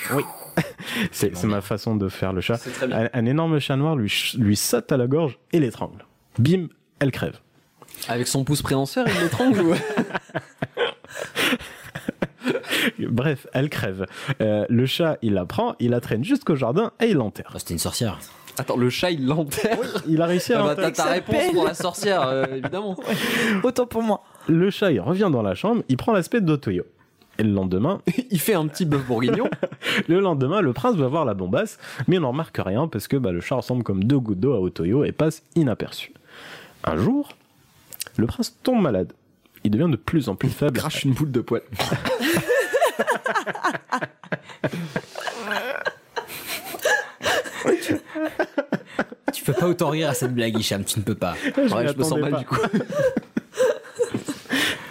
c'est 1.12 1.44
ma 1.44 1.62
façon 1.62 1.96
de 1.96 2.10
faire 2.10 2.34
le 2.34 2.42
chat. 2.42 2.58
C'est 2.58 2.72
très 2.72 2.88
bien. 2.88 3.06
Un, 3.06 3.10
un 3.14 3.26
énorme 3.26 3.60
chat 3.60 3.76
noir 3.76 3.96
lui, 3.96 4.56
saute 4.56 4.92
à 4.92 4.98
la 4.98 5.08
gorge 5.08 5.40
et 5.52 5.60
l'étrangle. 5.60 6.06
Bim, 6.40 6.68
elle 7.00 7.12
crève. 7.12 7.40
Avec 8.08 8.28
son 8.28 8.44
pouce 8.44 8.62
préhenseur, 8.62 9.06
il 9.08 9.22
l'étrangle 9.22 9.62
ou... 9.62 9.76
Bref, 13.00 13.48
elle 13.54 13.70
crève. 13.70 14.06
Euh, 14.42 14.66
le 14.70 14.86
chat, 14.86 15.18
il 15.22 15.34
la 15.34 15.46
prend, 15.46 15.76
il 15.80 15.92
la 15.92 16.00
traîne 16.00 16.24
jusqu'au 16.24 16.56
jardin 16.56 16.92
et 17.00 17.08
il 17.08 17.18
l'enterre. 17.18 17.52
Oh, 17.54 17.60
C'était 17.60 17.74
une 17.74 17.80
sorcière. 17.80 18.20
Attends, 18.58 18.78
le 18.78 18.90
chat, 18.90 19.12
il 19.12 19.28
l'enterre 19.28 19.78
Il 20.08 20.22
a 20.22 20.26
réussi 20.26 20.54
à 20.54 20.60
Ah 20.60 20.64
bah, 20.64 20.70
l'enterrer. 20.70 20.92
T'as 20.92 21.04
ta 21.04 21.10
réponse 21.10 21.54
pour 21.54 21.66
la 21.66 21.74
sorcière, 21.74 22.28
euh, 22.28 22.46
évidemment. 22.52 22.98
Autant 23.64 23.86
pour 23.86 24.02
moi. 24.04 24.24
Le 24.48 24.70
chat, 24.70 24.92
il 24.92 25.00
revient 25.00 25.30
dans 25.32 25.42
la 25.42 25.56
chambre, 25.56 25.84
il 25.88 25.98
prend 25.98 26.12
l'aspect 26.14 26.42
d'Otoyo. 26.42 26.84
Et 27.38 27.44
le 27.44 27.52
lendemain, 27.52 28.02
Il 28.32 28.40
fait 28.40 28.54
un 28.54 28.68
petit 28.68 28.86
bœuf 28.86 29.06
bourguignon. 29.06 29.50
le 30.08 30.20
lendemain, 30.20 30.62
le 30.62 30.74
prince 30.74 30.96
va 30.96 31.08
voir 31.08 31.26
la 31.26 31.34
bombasse, 31.34 31.78
mais 32.08 32.18
il 32.18 32.22
n'en 32.22 32.30
remarque 32.32 32.58
rien 32.64 32.88
parce 32.88 33.08
que 33.08 33.18
bah, 33.18 33.32
le 33.32 33.42
chat 33.42 33.56
ressemble 33.56 33.84
comme 33.84 34.04
deux 34.04 34.20
gouttes 34.20 34.40
d'eau 34.40 34.54
à 34.54 34.60
Otoyo 34.60 35.04
et 35.04 35.12
passe 35.12 35.44
inaperçu. 35.56 36.14
Un 36.84 36.98
jour, 36.98 37.30
le 38.18 38.28
prince 38.28 38.58
tombe 38.64 38.82
malade. 38.82 39.14
Il 39.64 39.72
devient 39.72 39.90
de 39.92 39.96
plus 39.98 40.28
en 40.30 40.36
plus 40.36 40.50
faible. 40.50 40.78
Crache 40.80 41.04
une 41.04 41.14
boule 41.14 41.32
de 41.32 41.42
poil. 41.42 41.62
Tu 49.34 49.44
peux 49.44 49.54
pas 49.54 49.68
autant 49.68 49.90
rire 49.90 50.10
à 50.10 50.14
cette 50.14 50.34
blague, 50.34 50.58
Hicham, 50.60 50.84
tu 50.84 51.00
ne 51.00 51.04
peux 51.04 51.16
pas. 51.16 51.36
Je 51.44 51.74
Ouais, 51.74 51.84
m'y 51.86 51.92
je 51.94 51.98
me 51.98 52.04
sens 52.04 52.20
mal 52.20 52.32
pas. 52.32 52.40
du 52.40 52.46
coup. 52.46 52.58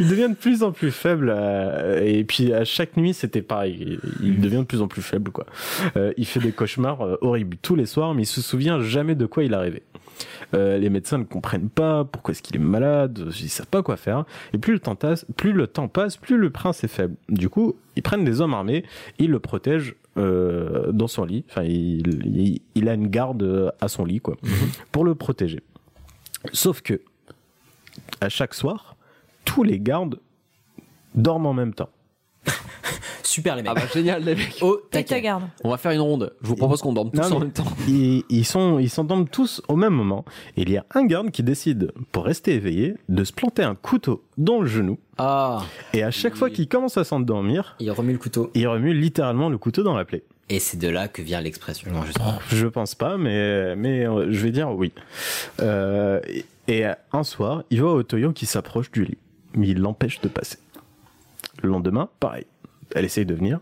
Il 0.00 0.08
devient 0.08 0.28
de 0.30 0.34
plus 0.34 0.62
en 0.62 0.72
plus 0.72 0.90
faible 0.90 1.32
euh, 1.32 2.02
et 2.02 2.24
puis 2.24 2.52
à 2.52 2.64
chaque 2.64 2.96
nuit 2.96 3.14
c'était 3.14 3.42
pareil. 3.42 3.98
Il, 4.20 4.26
il 4.26 4.40
devient 4.40 4.60
de 4.60 4.64
plus 4.64 4.80
en 4.80 4.88
plus 4.88 5.02
faible 5.02 5.30
quoi. 5.30 5.46
Euh, 5.96 6.12
il 6.16 6.26
fait 6.26 6.40
des 6.40 6.52
cauchemars 6.52 7.02
euh, 7.02 7.16
horribles 7.20 7.58
tous 7.60 7.76
les 7.76 7.86
soirs, 7.86 8.14
mais 8.14 8.22
il 8.22 8.26
se 8.26 8.40
souvient 8.40 8.80
jamais 8.80 9.14
de 9.14 9.26
quoi 9.26 9.44
il 9.44 9.54
arrivé. 9.54 9.82
Euh, 10.54 10.78
les 10.78 10.90
médecins 10.90 11.18
ne 11.18 11.24
comprennent 11.24 11.68
pas 11.68 12.04
pourquoi 12.04 12.32
est-ce 12.32 12.42
qu'il 12.42 12.56
est 12.56 12.58
malade, 12.58 13.28
ils 13.40 13.48
savent 13.48 13.66
pas 13.66 13.82
quoi 13.82 13.96
faire. 13.96 14.24
Et 14.52 14.58
plus 14.58 14.72
le 14.72 14.80
temps 14.80 14.96
passe, 14.96 15.26
plus 15.36 15.52
le 15.52 15.66
temps 15.66 15.88
passe, 15.88 16.16
plus 16.16 16.38
le 16.38 16.50
prince 16.50 16.82
est 16.82 16.88
faible. 16.88 17.14
Du 17.28 17.48
coup, 17.48 17.76
ils 17.94 18.02
prennent 18.02 18.24
des 18.24 18.40
hommes 18.40 18.54
armés, 18.54 18.84
ils 19.18 19.30
le 19.30 19.38
protègent 19.38 19.94
dans 20.16 21.06
son 21.06 21.24
lit. 21.24 21.44
Enfin, 21.48 21.62
il, 21.62 22.20
il, 22.24 22.60
il 22.74 22.88
a 22.88 22.94
une 22.94 23.06
garde 23.08 23.72
à 23.80 23.88
son 23.88 24.04
lit 24.04 24.20
quoi, 24.20 24.36
pour 24.92 25.04
le 25.04 25.14
protéger. 25.14 25.60
Sauf 26.52 26.82
que 26.82 27.00
à 28.20 28.28
chaque 28.28 28.54
soir, 28.54 28.89
tous 29.44 29.62
les 29.62 29.78
gardes 29.80 30.18
dorment 31.14 31.46
en 31.46 31.52
même 31.54 31.74
temps. 31.74 31.90
Super 33.22 33.54
les 33.54 33.62
mecs. 33.62 33.70
Ah 33.70 33.74
bah 33.74 33.86
génial 33.92 34.24
les 34.24 34.34
mecs. 34.34 34.58
Oh, 34.60 34.80
ta 34.90 35.02
garde. 35.02 35.44
On 35.62 35.70
va 35.70 35.76
faire 35.76 35.92
une 35.92 36.00
ronde. 36.00 36.32
Je 36.42 36.48
vous 36.48 36.56
propose 36.56 36.80
qu'on 36.82 36.92
dorme 36.92 37.10
tous 37.12 37.20
Non, 37.30 37.36
en 37.36 37.40
même 37.40 37.52
temps. 37.52 37.64
Ils, 37.86 38.24
ils 38.28 38.44
sont, 38.44 38.78
ils 38.80 38.90
s'endorment 38.90 39.28
tous 39.28 39.62
au 39.68 39.76
même 39.76 39.92
moment. 39.92 40.24
Et 40.56 40.62
il 40.62 40.70
y 40.70 40.76
a 40.76 40.84
un 40.94 41.04
garde 41.04 41.30
qui 41.30 41.42
décide, 41.42 41.92
pour 42.12 42.24
rester 42.24 42.54
éveillé, 42.54 42.94
de 43.08 43.22
se 43.22 43.32
planter 43.32 43.62
un 43.62 43.74
couteau 43.76 44.24
dans 44.36 44.60
le 44.60 44.66
genou. 44.66 44.98
Ah, 45.18 45.62
Et 45.92 46.02
à 46.02 46.10
chaque 46.10 46.34
fois 46.34 46.50
qu'il 46.50 46.66
commence 46.66 46.96
à 46.96 47.04
s'endormir, 47.04 47.76
il 47.78 47.90
remue 47.92 48.12
le 48.12 48.18
couteau. 48.18 48.50
il 48.54 48.66
remue 48.66 48.94
littéralement 48.94 49.48
le 49.48 49.58
couteau 49.58 49.82
dans 49.84 49.94
la 49.96 50.04
plaie. 50.04 50.24
Et 50.48 50.58
c'est 50.58 50.78
de 50.78 50.88
là 50.88 51.06
que 51.06 51.22
vient 51.22 51.40
l'expression. 51.40 51.92
Non, 51.92 52.00
je. 52.02 52.56
Je 52.56 52.66
pense 52.66 52.96
pas, 52.96 53.16
mais, 53.16 53.76
mais 53.76 54.04
euh, 54.04 54.32
je 54.32 54.40
vais 54.40 54.50
dire 54.50 54.72
oui. 54.72 54.92
Euh, 55.60 56.20
et, 56.26 56.44
et 56.80 56.86
un 57.12 57.22
soir, 57.22 57.62
il 57.70 57.80
voit 57.80 57.94
Otoyo 57.94 58.32
qui 58.32 58.46
s'approche 58.46 58.90
du 58.90 59.04
lit, 59.04 59.18
mais 59.54 59.68
il 59.68 59.78
l'empêche 59.78 60.20
de 60.20 60.28
passer. 60.28 60.58
Le 61.62 61.68
lendemain, 61.68 62.08
pareil. 62.20 62.46
Elle 62.94 63.04
essaye 63.04 63.26
de 63.26 63.34
venir, 63.34 63.60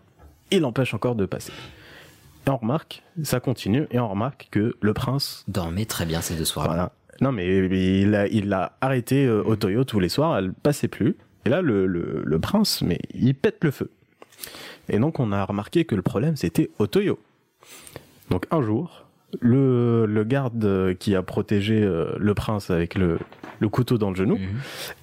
il 0.50 0.60
l'empêche 0.60 0.94
encore 0.94 1.14
de 1.14 1.26
passer. 1.26 1.52
Et 2.46 2.50
on 2.50 2.56
remarque, 2.56 3.02
ça 3.22 3.40
continue, 3.40 3.86
et 3.90 3.98
on 3.98 4.08
remarque 4.08 4.48
que 4.50 4.74
le 4.80 4.94
prince 4.94 5.44
Dormait 5.48 5.84
très 5.84 6.06
bien 6.06 6.22
ces 6.22 6.34
deux 6.34 6.46
soirs. 6.46 6.66
Voilà. 6.66 6.92
Non, 7.20 7.32
mais 7.32 7.66
il 8.02 8.14
a, 8.14 8.26
il 8.28 8.52
a 8.52 8.76
arrêté 8.80 9.26
euh, 9.26 9.42
Otoyo 9.44 9.84
tous 9.84 10.00
les 10.00 10.08
soirs, 10.08 10.38
elle 10.38 10.52
passait 10.52 10.88
plus. 10.88 11.16
Et 11.44 11.50
là, 11.50 11.60
le, 11.60 11.86
le, 11.86 12.22
le 12.24 12.38
prince, 12.38 12.80
mais 12.82 12.98
il 13.12 13.34
pète 13.34 13.62
le 13.64 13.70
feu. 13.70 13.90
Et 14.88 14.98
donc, 14.98 15.20
on 15.20 15.32
a 15.32 15.44
remarqué 15.44 15.84
que 15.84 15.94
le 15.94 16.02
problème, 16.02 16.36
c'était 16.36 16.70
Otoyo. 16.78 17.18
Donc, 18.30 18.46
un 18.50 18.62
jour, 18.62 19.04
le, 19.40 20.06
le 20.06 20.24
garde 20.24 20.94
qui 20.98 21.14
a 21.14 21.22
protégé 21.22 21.82
euh, 21.82 22.14
le 22.18 22.34
prince 22.34 22.70
avec 22.70 22.94
le, 22.94 23.18
le 23.58 23.68
couteau 23.68 23.98
dans 23.98 24.10
le 24.10 24.16
genou, 24.16 24.38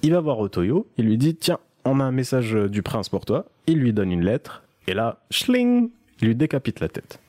il 0.02 0.12
va 0.12 0.20
voir 0.20 0.38
Otoyo, 0.38 0.86
il 0.98 1.06
lui 1.06 1.18
dit 1.18 1.34
Tiens, 1.36 1.58
on 1.84 2.00
a 2.00 2.04
un 2.04 2.12
message 2.12 2.52
du 2.52 2.82
prince 2.82 3.08
pour 3.08 3.24
toi. 3.24 3.46
Il 3.66 3.78
lui 3.78 3.92
donne 3.92 4.10
une 4.12 4.24
lettre, 4.24 4.62
et 4.86 4.94
là, 4.94 5.20
schling, 5.30 5.90
il 6.20 6.28
lui 6.28 6.34
décapite 6.34 6.80
la 6.80 6.88
tête. 6.88 7.20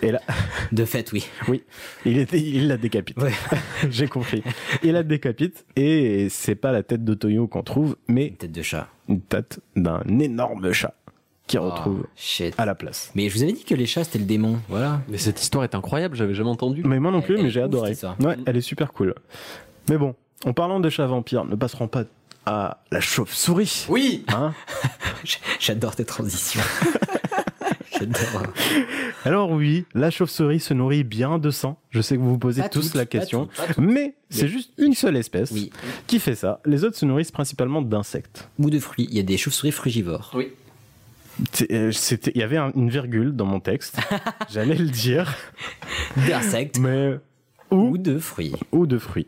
Et 0.00 0.10
là, 0.10 0.20
De 0.72 0.84
fait, 0.86 1.12
oui. 1.12 1.26
oui, 1.48 1.62
il, 2.06 2.16
était, 2.18 2.40
il 2.40 2.68
la 2.68 2.78
décapite. 2.78 3.18
J'ai 3.90 4.08
compris. 4.08 4.42
Il 4.82 4.92
la 4.92 5.02
décapite 5.02 5.66
et 5.76 6.28
c'est 6.30 6.54
pas 6.54 6.72
la 6.72 6.82
tête 6.82 7.04
de 7.04 7.12
Toyo 7.12 7.46
qu'on 7.48 7.62
trouve, 7.62 7.96
mais 8.08 8.28
Une 8.28 8.36
tête 8.36 8.52
de 8.52 8.62
chat. 8.62 8.88
une 9.08 9.20
tête 9.20 9.60
d'un 9.76 10.02
énorme 10.08 10.72
chat 10.72 10.94
qui 11.46 11.58
retrouve 11.58 12.04
Oh, 12.04 12.08
shit. 12.16 12.54
à 12.56 12.64
la 12.64 12.74
place. 12.74 13.12
Mais 13.14 13.28
je 13.28 13.34
vous 13.36 13.42
avais 13.42 13.52
dit 13.52 13.64
que 13.64 13.74
les 13.74 13.84
chats 13.84 14.04
c'était 14.04 14.20
le 14.20 14.24
démon. 14.24 14.58
Voilà. 14.70 15.02
Mais 15.10 15.18
cette 15.18 15.42
histoire 15.42 15.64
est 15.64 15.74
incroyable, 15.74 16.16
j'avais 16.16 16.32
jamais 16.34 16.48
entendu. 16.48 16.82
Mais 16.86 16.98
moi 16.98 17.10
non 17.12 17.20
plus, 17.20 17.36
Elle 17.36 17.42
mais 17.42 17.50
j'ai 17.50 17.60
adoré. 17.60 17.92
Ouais, 18.20 18.36
elle 18.46 18.56
est 18.56 18.60
super 18.62 18.94
cool. 18.94 19.14
Mais 19.88 19.98
bon, 19.98 20.14
en 20.44 20.52
parlant 20.52 20.80
de 20.80 20.88
chats 20.90 21.06
vampires, 21.06 21.44
ne 21.44 21.54
passerons 21.56 21.88
pas 21.88 22.04
à 22.46 22.78
la 22.90 23.00
chauve-souris. 23.00 23.86
Oui 23.88 24.24
Hein 24.28 24.52
J'adore 25.60 25.94
tes 25.96 26.04
transitions. 26.04 26.60
J'adore. 27.98 28.42
Alors 29.24 29.50
oui, 29.52 29.84
la 29.94 30.10
chauve-souris 30.10 30.60
se 30.60 30.74
nourrit 30.74 31.04
bien 31.04 31.38
de 31.38 31.50
sang. 31.50 31.78
Je 31.90 32.00
sais 32.00 32.16
que 32.16 32.20
vous 32.20 32.30
vous 32.30 32.38
posez 32.38 32.62
Pas 32.62 32.68
tous 32.68 32.86
toutes, 32.86 32.94
la 32.94 33.02
pas 33.02 33.06
question, 33.18 33.46
toutes, 33.46 33.56
pas 33.56 33.74
toutes. 33.74 33.78
mais 33.84 34.14
c'est 34.30 34.48
juste 34.48 34.72
une 34.78 34.94
seule 34.94 35.16
espèce 35.16 35.50
Oui. 35.52 35.70
qui 36.06 36.18
fait 36.18 36.34
ça. 36.34 36.60
Les 36.64 36.84
autres 36.84 36.96
se 36.96 37.04
nourrissent 37.04 37.30
principalement 37.30 37.82
d'insectes. 37.82 38.48
Ou 38.58 38.70
de 38.70 38.78
fruits. 38.80 39.06
Il 39.10 39.16
y 39.16 39.20
a 39.20 39.22
des 39.22 39.36
chauves-souris 39.36 39.72
frugivores. 39.72 40.32
Oui. 40.34 40.48
Euh, 41.70 41.92
il 42.34 42.36
y 42.40 42.42
avait 42.42 42.56
un- 42.58 42.72
une 42.74 42.90
virgule 42.90 43.32
dans 43.36 43.46
mon 43.46 43.60
texte. 43.60 43.98
J'allais 44.50 44.74
le 44.74 44.88
dire, 44.88 45.34
D'insectes 46.28 46.78
mais 46.78 47.18
ou 47.70 47.96
de 47.98 48.18
fruits. 48.18 48.54
ou 48.72 48.86
de 48.86 48.98
fruits. 48.98 49.26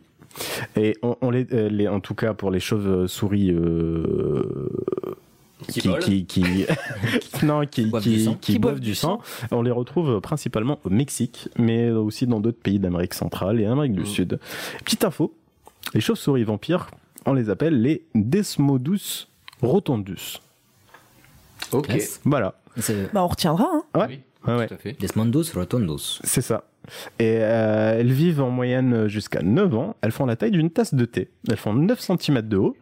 Et 0.77 0.97
on, 1.03 1.17
on 1.21 1.31
les, 1.31 1.47
euh, 1.53 1.69
les- 1.69 1.89
en 1.89 2.01
tout 2.01 2.15
cas 2.15 2.35
pour 2.35 2.51
les 2.51 2.61
chauves-souris 2.61 3.51
euh, 3.53 4.43
Qui 5.69 5.81
qui, 5.81 5.99
qui, 5.99 6.25
qui- 6.27 6.67
non, 7.47 7.65
qui, 7.67 7.87
Boivent 7.87 8.03
qui- 8.03 8.11
du 8.17 8.25
sang. 8.25 8.35
qui 8.41 8.53
Qui 8.55 8.59
boivent 8.59 8.75
boivent 8.75 8.81
du 8.81 8.91
du 8.91 8.95
sang, 8.95 9.21
on 9.51 9.63
les 9.63 9.71
retrouve 9.71 10.21
principalement 10.21 10.79
au 10.85 10.91
Mexique, 10.91 11.49
mais 11.59 11.91
aussi 11.91 12.27
dans 12.27 12.41
d'autres 12.41 12.59
pays 12.61 12.79
d'Amérique 12.79 13.15
centrale 13.15 13.61
et 13.61 13.67
Amérique 13.67 13.93
du 13.95 14.05
Sud. 14.07 14.39
Petite 14.85 15.05
info, 15.05 15.33
les 15.95 16.01
chauves-souris 16.01 16.45
vampires, 16.45 16.91
on 17.27 17.33
les 17.33 17.49
appelle 17.49 17.81
les 17.81 18.05
Desmodus 18.15 19.29
rotundus. 19.63 20.41
Ok. 21.73 21.97
Voilà. 22.25 22.55
Bah, 23.13 23.23
on 23.25 23.29
retiendra, 23.29 23.69
hein. 23.73 23.83
Ouais. 23.99 24.07
Oui, 24.09 24.21
Ouais, 24.47 24.57
ouais. 24.57 24.67
tout 24.69 24.75
à 24.75 24.77
fait. 24.77 24.93
Desmondos 25.01 25.45
rotondos. 25.55 26.19
C'est 26.25 26.43
ça. 26.43 26.65
Et 27.19 27.39
euh, 27.41 27.99
elles 27.99 28.13
vivent 28.13 28.43
en 28.43 28.51
moyenne 28.51 29.09
jusqu'à 29.09 29.43
9 29.43 29.75
ans. 29.75 29.97
Elles 30.03 30.13
font 30.13 30.27
la 30.27 30.37
taille 30.37 30.51
d'une 30.51 30.71
tasse 30.71 30.95
de 30.95 31.05
thé. 31.05 31.31
Elles 31.49 31.57
font 31.57 31.73
9 31.75 31.99
cm 32.01 32.43
de 32.43 32.57
haut. 32.57 32.77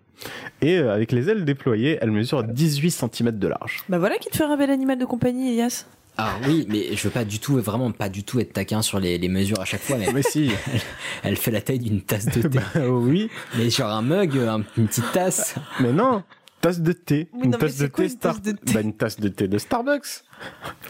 Et 0.61 0.79
euh, 0.79 0.93
avec 0.95 1.13
les 1.13 1.29
ailes 1.31 1.45
déployées, 1.45 1.99
elles 2.01 2.11
mesurent 2.11 2.45
18 2.45 2.91
cm 2.91 3.31
de 3.39 3.49
large. 3.49 3.83
Bah 3.89 3.99
voilà 3.99 4.17
qui 4.19 4.29
te 4.29 4.37
fait 4.37 4.45
un 4.45 4.57
bel 4.57 4.71
animal 4.71 4.99
de 4.99 5.05
compagnie, 5.05 5.51
Elias. 5.53 5.87
Ah 6.19 6.35
oui, 6.47 6.67
mais 6.69 6.95
je 6.95 7.05
veux 7.05 7.11
pas 7.11 7.25
du 7.25 7.39
tout, 7.41 7.57
vraiment 7.59 7.91
pas 7.91 8.11
du 8.11 8.23
tout 8.23 8.39
être 8.39 8.53
taquin 8.53 8.83
sur 8.83 9.01
les, 9.01 9.17
les 9.17 9.29
mesures 9.31 9.59
à 9.61 9.65
chaque 9.65 9.81
fois, 9.81 9.97
mais 9.97 10.13
Mais 10.15 10.23
si, 10.23 10.51
elle 11.23 11.37
fait 11.37 11.51
la 11.51 11.63
taille 11.63 11.79
d'une 11.79 12.03
tasse 12.03 12.27
de 12.27 12.47
thé. 12.49 12.59
euh, 12.77 12.89
oui, 12.89 13.31
Mais 13.57 13.71
genre 13.71 13.91
un 13.91 14.03
mug, 14.03 14.37
un- 14.37 14.63
une 14.77 14.89
petite 14.89 15.11
tasse. 15.13 15.55
mais 15.81 15.93
non, 15.93 16.23
tasse 16.63 16.81
de 16.81 16.93
thé. 16.93 17.29
Oui, 17.35 17.41
une 17.45 17.51
non, 17.51 17.59
tasse 17.59 17.77
de 17.77 17.87
quoi 17.89 18.05
thé 18.07 18.11
une 18.13 18.19
tasse 18.19 18.37
Star- 18.37 18.41
de 18.41 18.53
thé 18.53 18.73
Bah, 18.75 18.81
une 18.81 18.95
tasse 18.95 19.21
de 19.21 19.29
thé 19.29 19.49
de 19.49 19.59
Starbucks. 19.59 20.25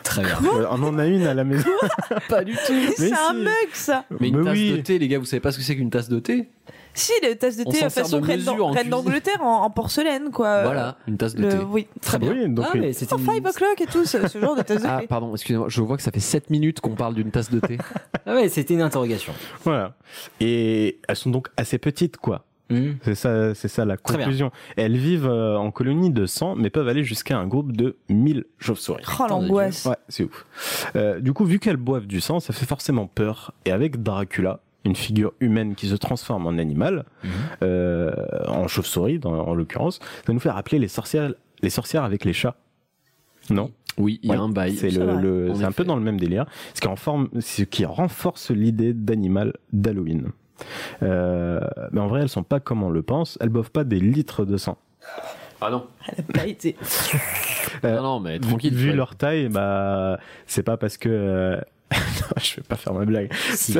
Très 0.04 0.22
bien. 0.22 0.38
Euh, 0.44 0.66
on 0.70 0.82
en 0.84 0.98
a 0.98 1.06
une 1.06 1.26
à 1.26 1.34
la 1.34 1.42
maison. 1.44 1.68
Pas 2.28 2.44
du 2.44 2.52
tout. 2.54 2.72
Mais 2.72 2.92
C'est 2.96 3.12
un 3.12 3.32
mug, 3.34 3.50
ça. 3.72 4.04
Mais 4.20 4.28
une 4.28 4.38
Mais 4.38 4.44
tasse 4.44 4.52
oui. 4.58 4.72
de 4.72 4.76
thé, 4.82 4.98
les 5.00 5.08
gars, 5.08 5.18
vous 5.18 5.24
savez 5.24 5.40
pas 5.40 5.50
ce 5.52 5.58
que 5.58 5.64
c'est 5.64 5.74
qu'une 5.76 5.90
tasse 5.90 6.08
de 6.08 6.20
thé? 6.20 6.48
Si, 6.94 7.12
les 7.22 7.36
tasses 7.36 7.56
de 7.56 7.64
thé 7.64 7.88
façon 7.88 8.20
de 8.20 8.26
reine 8.26 8.88
d'Angleterre 8.90 9.42
en, 9.42 9.62
en 9.64 9.70
porcelaine, 9.70 10.30
quoi. 10.30 10.62
Voilà, 10.64 10.98
une 11.08 11.16
tasse 11.16 11.34
de 11.34 11.42
Le- 11.42 11.48
thé. 11.48 11.56
Oui. 11.68 11.86
Très 12.02 12.18
bien. 12.18 12.32
Oui, 12.32 12.48
donc 12.50 12.66
ah, 12.68 12.76
mais 12.76 12.92
c'était 12.92 13.14
Oh, 13.14 13.18
une- 13.18 13.24
five 13.32 13.46
o'clock 13.46 13.80
et 13.80 13.86
tout, 13.86 14.04
ce, 14.04 14.28
ce 14.28 14.38
genre 14.38 14.54
de 14.54 14.62
tasse 14.62 14.82
de 14.82 14.86
Ah, 14.86 14.98
thé. 15.00 15.06
pardon, 15.06 15.32
excusez-moi, 15.34 15.66
je 15.70 15.80
vois 15.80 15.96
que 15.96 16.02
ça 16.02 16.12
fait 16.12 16.20
7 16.20 16.50
minutes 16.50 16.80
qu'on 16.80 16.94
parle 16.94 17.14
d'une 17.14 17.30
tasse 17.30 17.50
de 17.50 17.60
thé. 17.60 17.78
Ah 18.26 18.34
ouais, 18.36 18.48
c'était 18.48 18.74
une 18.74 18.82
interrogation. 18.82 19.32
Voilà. 19.64 19.96
Et 20.38 21.00
elles 21.08 21.16
sont 21.16 21.30
donc 21.30 21.48
assez 21.56 21.78
petites, 21.78 22.18
quoi. 22.18 22.44
Hmm. 22.72 22.94
C'est 23.02 23.14
ça, 23.14 23.54
c'est 23.54 23.68
ça 23.68 23.84
la 23.84 23.96
conclusion. 23.96 24.50
Elles 24.76 24.96
vivent 24.96 25.26
euh, 25.28 25.56
en 25.56 25.70
colonie 25.70 26.10
de 26.10 26.26
100, 26.26 26.56
mais 26.56 26.70
peuvent 26.70 26.88
aller 26.88 27.04
jusqu'à 27.04 27.38
un 27.38 27.46
groupe 27.46 27.76
de 27.76 27.96
1000 28.08 28.44
chauves-souris. 28.58 29.02
Oh, 29.20 29.24
l'angoisse. 29.28 29.84
Ouais, 29.86 29.96
c'est 30.08 30.24
ouf. 30.24 30.90
Euh, 30.96 31.20
du 31.20 31.32
coup, 31.32 31.44
vu 31.44 31.58
qu'elles 31.58 31.76
boivent 31.76 32.06
du 32.06 32.20
sang, 32.20 32.40
ça 32.40 32.52
fait 32.52 32.66
forcément 32.66 33.06
peur. 33.06 33.52
Et 33.64 33.70
avec 33.72 34.02
Dracula, 34.02 34.60
une 34.84 34.96
figure 34.96 35.32
humaine 35.40 35.74
qui 35.74 35.86
se 35.88 35.94
transforme 35.94 36.46
en 36.46 36.58
animal, 36.58 37.04
Mhm. 37.22 37.30
euh, 37.62 38.12
en 38.48 38.66
chauve-souris 38.68 39.18
dans- 39.18 39.32
en 39.46 39.54
l'occurrence, 39.54 40.00
ça 40.26 40.32
nous 40.32 40.40
fait 40.40 40.50
rappeler 40.50 40.78
les 40.78 40.88
sorcières, 40.88 41.32
les 41.62 41.70
sorcières 41.70 42.04
avec 42.04 42.24
les 42.24 42.32
chats. 42.32 42.56
Non? 43.50 43.70
Oui, 43.98 44.18
il 44.22 44.30
y 44.30 44.32
a 44.32 44.36
Ouais, 44.36 44.40
un 44.40 44.48
bail. 44.48 44.74
C'est 44.74 44.90
le, 44.90 45.16
le- 45.16 45.54
c'est 45.54 45.64
un 45.64 45.72
peu 45.72 45.84
dans 45.84 45.96
le 45.96 46.02
même 46.02 46.18
délire, 46.18 46.46
ce 46.74 46.80
qui, 46.80 46.88
renforme, 46.88 47.28
ce 47.40 47.62
qui 47.62 47.84
renforce 47.84 48.50
l'idée 48.50 48.94
d'animal 48.94 49.52
d'Halloween. 49.72 50.30
Euh, 51.02 51.60
mais 51.92 52.00
en 52.00 52.06
vrai, 52.08 52.22
elles 52.22 52.28
sont 52.28 52.42
pas 52.42 52.60
comme 52.60 52.82
on 52.82 52.90
le 52.90 53.02
pense. 53.02 53.38
Elles 53.40 53.48
boivent 53.48 53.70
pas 53.70 53.84
des 53.84 54.00
litres 54.00 54.44
de 54.44 54.56
sang. 54.56 54.78
Ah 55.60 55.70
non. 55.70 55.86
Elle 56.08 56.24
a 56.28 56.32
pas 56.40 56.46
été. 56.46 56.76
Euh, 57.84 57.96
Ah 57.98 58.02
non, 58.02 58.20
mais 58.20 58.34
Vu- 58.34 58.40
tranquille. 58.40 58.74
Vu 58.74 58.92
leur 58.92 59.14
taille, 59.16 59.48
bah, 59.48 60.18
c'est 60.46 60.62
pas 60.62 60.76
parce 60.76 60.96
que. 60.96 61.08
euh, 61.08 61.56
non, 61.92 61.96
je 62.42 62.56
vais 62.56 62.62
pas 62.62 62.76
faire 62.76 62.94
ma 62.94 63.04
blague. 63.04 63.32
Si. 63.54 63.76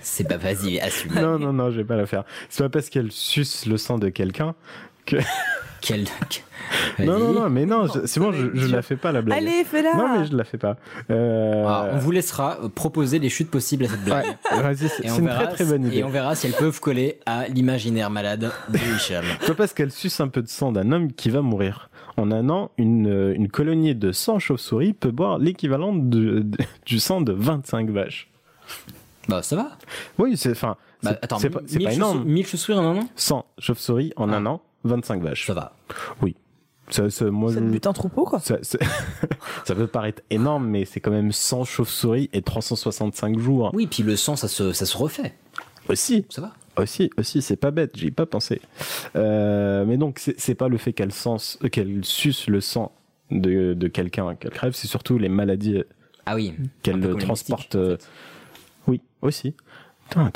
C'est 0.00 0.26
pas 0.26 0.38
vas-y, 0.38 0.80
assume. 0.80 1.12
Non, 1.14 1.38
non, 1.38 1.52
non, 1.52 1.70
je 1.70 1.76
vais 1.76 1.84
pas 1.84 1.96
la 1.96 2.06
faire. 2.06 2.24
C'est 2.48 2.62
pas 2.64 2.70
parce 2.70 2.88
qu'elles 2.88 3.12
sucent 3.12 3.66
le 3.66 3.76
sang 3.76 3.98
de 3.98 4.08
quelqu'un 4.08 4.54
que. 5.06 5.16
Quel. 5.80 6.04
Non, 7.00 7.18
non, 7.18 7.32
non, 7.32 7.50
mais 7.50 7.66
non, 7.66 7.86
c'est 8.06 8.20
bon, 8.20 8.30
je, 8.32 8.46
je 8.54 8.68
la 8.68 8.82
fais 8.82 8.94
pas 8.96 9.10
la 9.10 9.20
blague. 9.20 9.38
Allez, 9.38 9.64
fais-la. 9.64 9.94
Non, 9.96 10.18
mais 10.20 10.26
je 10.26 10.36
la 10.36 10.44
fais 10.44 10.56
pas. 10.58 10.76
Euh, 11.10 11.64
Ah, 11.66 11.88
on 11.92 11.98
vous 11.98 12.12
laissera 12.12 12.58
euh, 12.62 12.68
proposer 12.68 13.18
les 13.18 13.28
chutes 13.28 13.50
possibles 13.50 13.84
à 13.86 13.88
cette 13.88 14.04
blague. 14.04 14.26
ouais, 14.26 14.74
c'est 14.76 15.04
une 15.18 15.26
verra, 15.26 15.46
très 15.48 15.54
très 15.54 15.64
bonne 15.64 15.86
idée. 15.86 15.98
et 15.98 16.04
on 16.04 16.08
verra 16.08 16.36
si 16.36 16.46
elles 16.46 16.52
peuvent 16.52 16.78
coller 16.78 17.18
à 17.26 17.48
l'imaginaire 17.48 18.10
malade 18.10 18.52
de 18.68 18.78
Michel. 18.92 19.24
Pas 19.46 19.54
parce 19.54 19.72
qu'elle 19.74 19.90
suce 19.90 20.20
un 20.20 20.28
peu 20.28 20.40
de 20.40 20.48
sang 20.48 20.70
d'un 20.70 20.92
homme 20.92 21.12
qui 21.12 21.30
va 21.30 21.42
mourir. 21.42 21.90
En 22.16 22.30
un 22.30 22.48
an, 22.48 22.70
une, 22.78 23.08
euh, 23.08 23.34
une 23.34 23.48
colonie 23.48 23.94
de 23.96 24.12
100 24.12 24.38
chauves-souris 24.38 24.92
peut 24.92 25.10
boire 25.10 25.38
l'équivalent 25.38 25.92
du 25.94 27.00
sang 27.00 27.22
de 27.22 27.32
25 27.32 27.90
vaches. 27.90 28.30
Bah, 29.28 29.42
ça 29.42 29.56
va. 29.56 29.70
Oui, 30.18 30.36
c'est 30.36 30.50
enfin, 30.52 30.76
Bah, 31.02 31.18
attends, 31.22 31.38
c'est 31.38 31.50
pas, 31.50 31.60
c'est 31.66 31.78
1000 31.78 31.88
pas 31.88 31.94
énorme. 31.94 32.18
chaussures- 32.18 32.26
1000 32.32 32.46
chaussures 32.46 32.78
en 32.78 32.82
un 32.84 32.98
an? 32.98 33.08
100 33.16 33.46
chauves-souris 33.58 34.12
en 34.16 34.30
Ah. 34.30 34.36
un 34.36 34.46
an, 34.46 34.62
25 34.84 35.22
vaches. 35.22 35.46
Ça 35.46 35.54
va. 35.54 35.74
Ça, 36.90 37.08
ça- 37.08 37.30
moi, 37.30 37.52
Ça 37.52 37.60
te 37.60 37.64
bute 37.64 37.86
un 37.86 37.92
troupeau, 37.92 38.24
quoi. 38.24 38.38
ça, 38.40 38.58
ça- 38.62 38.78
ça 39.64 39.74
peut 39.74 39.86
paraître 39.86 40.20
énorme, 40.30 40.66
mais 40.66 40.84
c'est 40.84 41.00
quand 41.00 41.10
même 41.12 41.32
100 41.32 41.64
chauves-souris 41.64 42.28
et 42.32 42.42
365 42.42 43.38
jours. 43.38 43.70
Oui, 43.72 43.86
puis 43.86 44.02
le 44.02 44.16
sang, 44.16 44.36
ça 44.36 44.48
se, 44.48 44.72
ça 44.72 44.84
se 44.84 44.96
refait. 44.98 45.32
Aussi, 45.88 46.26
Ça 46.28 46.42
va. 46.42 46.52
aussi, 46.76 47.10
aussi, 47.16 47.40
c'est 47.40 47.56
pas 47.56 47.70
bête, 47.70 47.96
j'y 47.96 48.08
ai 48.08 48.10
pas 48.10 48.26
pensé. 48.26 48.60
Euh, 49.16 49.84
mais 49.86 49.96
donc, 49.96 50.18
c'est 50.18 50.38
c'est 50.38 50.54
pas 50.54 50.68
le 50.68 50.76
fait 50.76 50.92
qu'elle 50.92 51.12
sens- 51.12 51.58
euh, 51.64 51.68
qu'elle 51.68 52.04
suce 52.04 52.46
le 52.48 52.60
sang 52.60 52.92
de, 53.30 53.72
de 53.74 53.88
quelqu'un 53.88 54.34
qu'elle 54.34 54.50
crève, 54.52 54.72
c'est 54.74 54.88
surtout 54.88 55.18
les 55.18 55.28
maladies 55.30 55.82
Ah 56.26 56.34
oui. 56.34 56.54
Qu'elle 56.82 57.16
transporte. 57.16 57.74
en 57.74 57.78
euh, 57.78 57.96
fait. 57.96 58.08
Oui, 58.86 59.00
aussi. 59.22 59.54
Putain, 60.10 60.30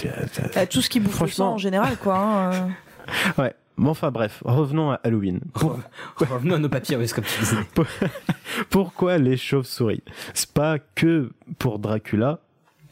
Euh, 0.57 0.67
tout 0.71 0.81
ce 0.81 0.89
qui 0.89 1.01
bouffe 1.01 1.21
le 1.21 1.29
sang 1.29 1.55
en 1.55 1.59
général, 1.59 1.97
quoi. 1.99 2.17
hein, 2.19 2.53
euh. 2.53 2.69
Ouais. 3.43 3.55
Bon, 3.79 3.91
enfin 3.91 4.11
bref, 4.11 4.43
revenons 4.45 4.91
à 4.91 4.95
Halloween. 5.05 5.41
Pour- 5.53 5.79
Revenons 6.17 6.55
à 6.55 6.59
nos 6.59 6.69
papiers, 6.69 6.97
oui, 6.97 7.07
c'est 7.09 7.15
comme 7.15 7.25
tu 7.25 7.41
disais. 7.41 7.57
pourquoi 8.71 9.19
les 9.19 9.37
chauves-souris? 9.37 10.03
C'est 10.35 10.51
pas 10.53 10.79
que 10.79 11.31
pour 11.59 11.79
Dracula, 11.79 12.41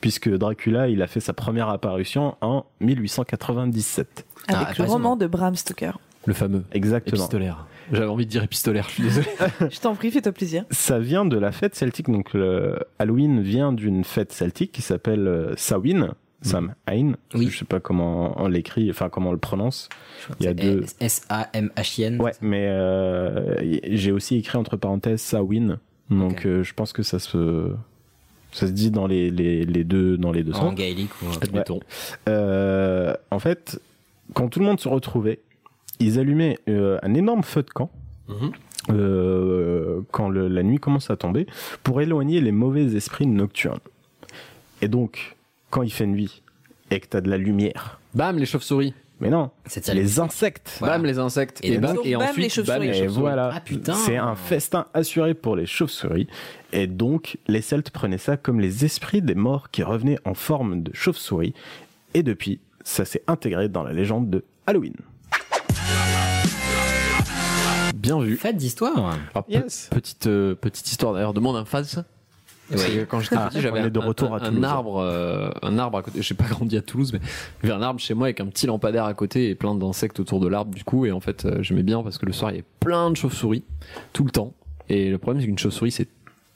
puisque 0.00 0.28
Dracula, 0.28 0.88
il 0.88 1.00
a 1.02 1.06
fait 1.06 1.20
sa 1.20 1.32
première 1.32 1.68
apparition 1.70 2.36
en 2.42 2.66
1897. 2.80 4.26
Ah, 4.48 4.60
Avec 4.60 4.78
le 4.78 4.84
pas 4.84 4.90
roman 4.92 5.16
de 5.16 5.26
Bram 5.26 5.54
Stoker. 5.56 5.98
Le 6.26 6.34
fameux. 6.34 6.64
Exactement. 6.72 7.16
Épistolaire. 7.16 7.66
J'avais 7.92 8.06
envie 8.06 8.24
de 8.24 8.30
dire 8.30 8.42
épistolaire, 8.42 8.86
je 8.88 8.94
suis 8.94 9.02
désolé. 9.02 9.26
Je 9.70 9.78
t'en 9.78 9.94
prie, 9.94 10.10
fais-toi 10.10 10.32
plaisir. 10.32 10.64
Ça 10.70 10.98
vient 10.98 11.26
de 11.26 11.38
la 11.38 11.52
fête 11.52 11.74
celtique. 11.74 12.08
Donc, 12.10 12.32
le 12.32 12.78
Halloween 12.98 13.42
vient 13.42 13.72
d'une 13.72 14.04
fête 14.04 14.32
celtique 14.32 14.72
qui 14.72 14.80
s'appelle 14.80 15.28
euh, 15.28 15.54
Samhain. 16.42 16.74
Samhain. 16.88 17.12
Oui. 17.34 17.48
Je 17.50 17.58
sais 17.58 17.64
pas 17.64 17.80
comment 17.80 18.34
on 18.42 18.48
l'écrit, 18.48 18.90
enfin 18.90 19.08
comment 19.08 19.30
on 19.30 19.32
le 19.32 19.38
prononce. 19.38 19.88
Il 20.40 20.46
y 20.46 20.48
a 20.48 20.54
deux. 20.54 20.84
S-A-M-H-I-N. 21.00 22.20
Ouais, 22.20 22.32
mais 22.40 22.66
euh, 22.68 23.56
j'ai 23.90 24.12
aussi 24.12 24.36
écrit 24.36 24.58
entre 24.58 24.76
parenthèses 24.76 25.20
Samhain. 25.22 25.78
Donc, 26.10 26.44
euh, 26.46 26.62
je 26.62 26.74
pense 26.74 26.92
que 26.92 27.02
ça 27.02 27.18
se 27.18 27.72
ça 28.52 28.66
se 28.68 28.72
dit 28.72 28.90
dans 28.90 29.06
les, 29.06 29.30
les, 29.30 29.64
les 29.64 29.84
deux 29.84 30.16
dans 30.18 30.30
les 30.32 30.44
deux 30.44 30.52
En 30.52 30.70
sens. 30.70 30.74
gaélique 30.74 31.10
ou. 31.22 31.26
Admettons. 31.42 31.80
Euh, 32.28 33.14
en 33.30 33.38
fait, 33.38 33.80
quand 34.34 34.48
tout 34.48 34.60
le 34.60 34.66
monde 34.66 34.78
se 34.80 34.88
retrouvait, 34.88 35.40
ils 36.00 36.18
allumaient 36.18 36.58
un 36.68 37.14
énorme 37.14 37.42
feu 37.42 37.62
de 37.62 37.70
camp. 37.70 37.90
Mhm. 38.28 38.52
quand 40.10 40.28
le- 40.28 40.48
la 40.48 40.62
nuit 40.62 40.78
commence 40.78 41.10
à 41.10 41.16
tomber, 41.16 41.46
pour 41.82 42.00
éloigner 42.00 42.40
les 42.40 42.52
mauvais 42.52 42.94
esprits 42.96 43.26
nocturnes. 43.26 43.78
Et 44.82 44.88
donc, 44.88 45.36
quand 45.74 45.82
il 45.82 45.90
fait 45.92 46.06
nuit 46.06 46.42
et 46.92 47.00
que 47.00 47.06
t'as 47.08 47.20
de 47.20 47.28
la 47.28 47.36
lumière, 47.36 47.98
Bam, 48.14 48.38
les 48.38 48.46
chauves-souris. 48.46 48.94
mais 49.18 49.28
non, 49.28 49.50
C'est 49.66 49.92
les 49.92 50.20
insectes. 50.20 50.76
Voilà. 50.78 50.98
Bam, 50.98 51.04
les 51.06 51.18
insectes. 51.18 51.58
Et 51.64 51.72
Et, 51.72 51.78
bam, 51.78 51.96
et 52.04 52.14
bam, 52.14 52.22
les 52.22 52.28
ensuite, 52.28 52.36
bam, 52.36 52.48
chauves-souris. 52.50 52.86
les 52.86 52.96
Et 52.96 52.98
chauves-souris. 53.00 53.20
voilà, 53.20 53.50
Ah, 53.54 53.60
putain. 53.60 53.94
c'est 53.94 54.16
un 54.16 54.36
festin 54.36 54.86
assuré 54.94 55.34
pour 55.34 55.56
les 55.56 55.66
chauves-souris. 55.66 56.28
Et 56.72 56.86
donc, 56.86 57.38
les 57.48 57.60
Celtes 57.60 57.90
prenaient 57.90 58.18
ça 58.18 58.36
comme 58.36 58.60
les 58.60 58.84
esprits 58.84 59.20
des 59.20 59.34
morts 59.34 59.72
qui 59.72 59.82
revenaient 59.82 60.18
en 60.24 60.34
forme 60.34 60.84
de 60.84 60.92
chauves-souris. 60.94 61.54
Et 62.14 62.22
depuis, 62.22 62.60
ça 62.84 63.04
s'est 63.04 63.24
intégré 63.26 63.68
dans 63.68 63.82
la 63.82 63.92
légende 63.92 64.30
de 64.30 64.44
Halloween. 64.68 64.94
Bien 67.96 68.20
vu. 68.20 68.36
Fête 68.36 68.56
d'histoire. 68.58 69.16
Pe- 69.32 69.40
Yes. 69.48 69.88
petite, 69.90 70.26
euh, 70.28 70.54
petite 70.54 70.88
histoire 70.92 71.14
d'ailleurs 71.14 71.34
de 71.34 71.40
mon 71.40 71.56
emphase. 71.56 72.04
Parce 72.70 72.84
que 72.84 73.04
quand 73.04 73.20
j'étais 73.20 73.36
Ah, 73.38 73.48
petit, 73.50 73.60
j'avais 73.60 73.80
un- 73.80 74.00
retour 74.00 74.34
à 74.34 74.38
un, 74.38 74.42
un 74.42 74.48
Toulouse. 74.48 74.64
arbre, 74.64 74.98
euh, 75.00 75.50
un 75.62 75.78
arbre 75.78 75.98
à 75.98 76.02
côté. 76.02 76.22
J'ai 76.22 76.34
pas 76.34 76.44
grandi 76.48 76.76
à 76.76 76.82
Toulouse, 76.82 77.12
mais 77.12 77.20
il 77.62 77.68
y 77.68 77.72
avait 77.72 77.78
un 77.80 77.84
arbre 77.84 78.00
chez 78.00 78.14
moi 78.14 78.26
avec 78.28 78.40
un 78.40 78.46
petit 78.46 78.66
lampadaire 78.66 79.04
à 79.04 79.14
côté 79.14 79.50
et 79.50 79.54
plein 79.54 79.74
d'insectes 79.74 80.18
autour 80.20 80.40
de 80.40 80.48
l'arbre. 80.48 80.74
Du 80.74 80.82
coup, 80.84 81.04
et 81.06 81.12
en 81.12 81.20
fait, 81.20 81.44
euh, 81.44 81.62
j'aimais 81.62 81.82
bien 81.82 82.02
parce 82.02 82.16
que 82.18 82.24
le 82.26 82.32
soir, 82.32 82.50
il 82.50 82.54
y 82.54 82.58
avait 82.58 82.66
plein 82.80 83.10
de 83.10 83.16
chauves-souris 83.16 83.64
tout 84.14 84.24
le 84.24 84.30
temps. 84.30 84.54
Et 84.88 85.10
le 85.10 85.18
problème, 85.18 85.40
c'est 85.40 85.46
qu'une 85.46 85.58
chauve-souris, 85.58 85.90
c'est 85.92 86.08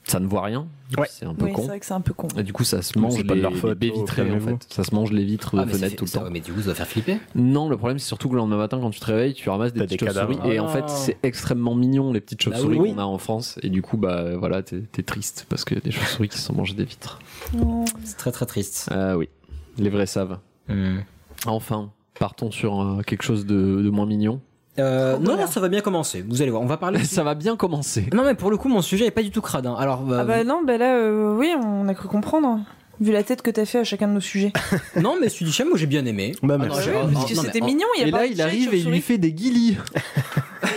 ça 0.09 0.19
ne 0.19 0.27
voit 0.27 0.41
rien. 0.43 0.67
Ouais. 0.97 1.07
C'est 1.09 1.25
un 1.25 1.33
peu 1.35 1.45
Oui, 1.45 1.51
c'est 1.51 1.55
con. 1.61 1.67
vrai 1.67 1.79
que 1.79 1.85
c'est 1.85 1.93
un 1.93 2.01
peu 2.01 2.13
con. 2.13 2.27
Et 2.37 2.43
du 2.43 2.51
coup, 2.53 2.63
ça 2.63 2.81
se 2.81 2.97
mange 2.97 3.13
c'est 3.13 3.23
pas 3.23 3.33
de 3.33 3.35
les, 3.35 3.41
leur 3.43 3.53
faute, 3.55 3.69
les 3.69 3.75
baies 3.75 3.91
vitrées, 3.95 4.23
en 4.23 4.25
calmez-vous. 4.25 4.47
fait. 4.57 4.73
Ça 4.73 4.83
se 4.83 4.95
mange 4.95 5.11
les 5.11 5.23
vitres 5.23 5.55
de 5.55 5.61
Ah, 5.61 5.65
ça 5.65 5.71
fenêtres 5.73 5.89
fait- 5.91 5.95
tout 5.97 6.05
le 6.05 6.09
ça- 6.09 6.19
temps. 6.21 6.29
mais 6.31 6.39
du 6.39 6.51
coup, 6.51 6.59
ça 6.59 6.65
doit 6.65 6.75
faire 6.75 6.87
flipper. 6.87 7.17
Non, 7.35 7.69
le 7.69 7.77
problème 7.77 7.99
c'est 7.99 8.07
surtout 8.07 8.27
que 8.29 8.33
le 8.33 8.39
lendemain 8.39 8.57
matin 8.57 8.79
quand 8.81 8.89
tu 8.89 8.99
te 8.99 9.05
réveilles, 9.05 9.33
tu 9.35 9.49
ramasses 9.49 9.73
des 9.73 9.81
petites 9.81 9.99
chauves-souris 9.99 10.37
et 10.45 10.57
Ah. 10.57 10.63
en 10.63 10.67
fait 10.67 10.89
c'est 10.89 11.17
extrêmement 11.23 11.75
mignon 11.75 12.11
les 12.11 12.21
petites 12.21 12.41
chauves-souris 12.41 12.77
oui. 12.79 12.93
qu'on 12.93 12.99
a 12.99 13.03
en 13.03 13.17
France 13.19 13.59
et 13.61 13.69
du 13.69 13.81
coup 13.81 13.97
bah 13.97 14.35
voilà 14.37 14.63
t'es 14.63 14.81
triste 15.03 15.45
parce 15.49 15.63
qu'il 15.65 15.77
y 15.77 15.81
a 15.81 15.83
des 15.83 15.91
chauves-souris 15.91 16.29
qui 16.29 16.37
se 16.37 16.43
sont 16.43 16.53
mangées 16.55 16.73
des 16.73 16.85
vitres. 16.85 17.19
Oh. 17.61 17.85
C'est 18.03 18.17
très 18.17 18.31
très 18.31 18.45
triste. 18.47 18.89
Ah 18.91 19.15
oui, 19.17 19.29
les 19.77 19.89
vrais 19.89 20.05
savent. 20.07 20.39
Hmm. 20.67 20.99
Enfin, 21.45 21.91
partons 22.19 22.51
sur 22.51 22.81
euh, 22.81 23.01
quelque 23.01 23.23
chose 23.23 23.45
de, 23.45 23.81
de 23.81 23.89
moins 23.89 24.05
mignon. 24.05 24.41
Euh, 24.79 25.17
non, 25.19 25.37
non, 25.37 25.47
ça 25.47 25.59
va 25.59 25.67
bien 25.69 25.81
commencer. 25.81 26.23
Vous 26.27 26.41
allez 26.41 26.51
voir, 26.51 26.61
on 26.63 26.67
va 26.67 26.77
parler. 26.77 27.03
Ça 27.03 27.23
va 27.23 27.35
bien 27.35 27.55
commencer. 27.55 28.05
non, 28.13 28.23
mais 28.23 28.33
pour 28.35 28.49
le 28.51 28.57
coup, 28.57 28.69
mon 28.69 28.81
sujet 28.81 29.05
est 29.05 29.11
pas 29.11 29.21
du 29.23 29.31
tout 29.31 29.41
crade. 29.41 29.65
hein. 29.67 29.75
Alors, 29.77 30.03
euh, 30.11 30.19
Ah 30.21 30.23
bah 30.23 30.43
non, 30.43 30.61
bah 30.65 30.77
là, 30.77 30.95
euh, 30.95 31.35
oui, 31.37 31.49
on 31.61 31.87
a 31.87 31.93
cru 31.93 32.07
comprendre. 32.07 32.59
Vu 33.01 33.13
la 33.13 33.23
tête 33.23 33.41
que 33.41 33.49
t'as 33.49 33.63
fait 33.65 33.79
à 33.79 33.83
chacun 33.85 34.09
de 34.09 34.13
nos 34.13 34.19
sujets. 34.19 34.51
non, 34.99 35.15
mais 35.21 35.29
celui 35.29 35.45
du 35.45 35.51
Cham, 35.53 35.69
moi 35.69 35.77
j'ai 35.77 35.85
bien 35.85 36.05
aimé. 36.05 36.33
Bah, 36.43 36.55
Ah, 36.59 36.63
merci. 36.65 36.81
j'ai- 36.83 36.91
ah, 36.95 37.07
parce 37.13 37.25
que 37.29 37.33
non, 37.35 37.41
mais 37.43 37.47
c'était 37.47 37.61
en- 37.61 37.65
mignon, 37.65 37.87
il 37.95 38.01
y 38.01 38.03
a 38.03 38.07
Et 38.07 38.11
pas 38.11 38.17
là 38.19 38.25
il 38.25 38.41
arrive 38.41 38.73
et 38.73 38.79
il 38.79 38.89
lui 38.89 38.99
fait 39.01 39.17
des 39.17 39.31
guilis. 39.31 39.77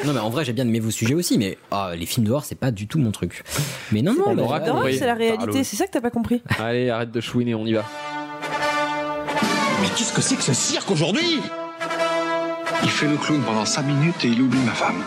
Non, 0.05 0.12
mais 0.12 0.20
en 0.20 0.30
vrai, 0.30 0.44
j'ai 0.44 0.53
bien 0.53 0.66
aimé 0.66 0.80
vos 0.80 0.90
sujets 0.90 1.14
aussi, 1.14 1.38
mais 1.38 1.59
ah, 1.70 1.92
les 1.96 2.07
films 2.07 2.26
d'horreur, 2.26 2.44
c'est 2.44 2.57
pas 2.57 2.72
du 2.72 2.88
tout 2.88 2.98
mon 2.98 3.12
truc. 3.12 3.44
Mais 3.92 4.03
non, 4.03 4.14
non, 4.14 4.24
On 4.28 4.34
bah, 4.34 4.59
compris. 4.61 4.96
c'est 4.98 5.07
la 5.07 5.14
réalité, 5.14 5.62
c'est 5.62 5.76
ça 5.76 5.86
que 5.86 5.92
t'as 5.92 6.00
pas 6.00 6.11
compris. 6.11 6.42
Allez 6.59 6.90
arrête 6.90 7.12
de 7.12 7.20
chouiner, 7.20 7.55
on 7.55 7.64
y 7.66 7.72
va. 7.72 7.84
Mais 9.80 9.88
qu'est-ce 9.96 10.12
que 10.12 10.20
c'est 10.20 10.36
que 10.36 10.42
ce 10.42 10.55
cirque 10.55 10.90
aujourd'hui? 10.90 11.40
Il 12.85 12.91
fait 12.91 13.07
le 13.09 13.16
clown 13.16 13.41
pendant 13.43 13.64
5 13.64 13.83
minutes 13.83 14.24
et 14.24 14.28
il 14.28 14.43
oublie 14.43 14.59
ma 14.61 14.72
femme. 14.72 15.03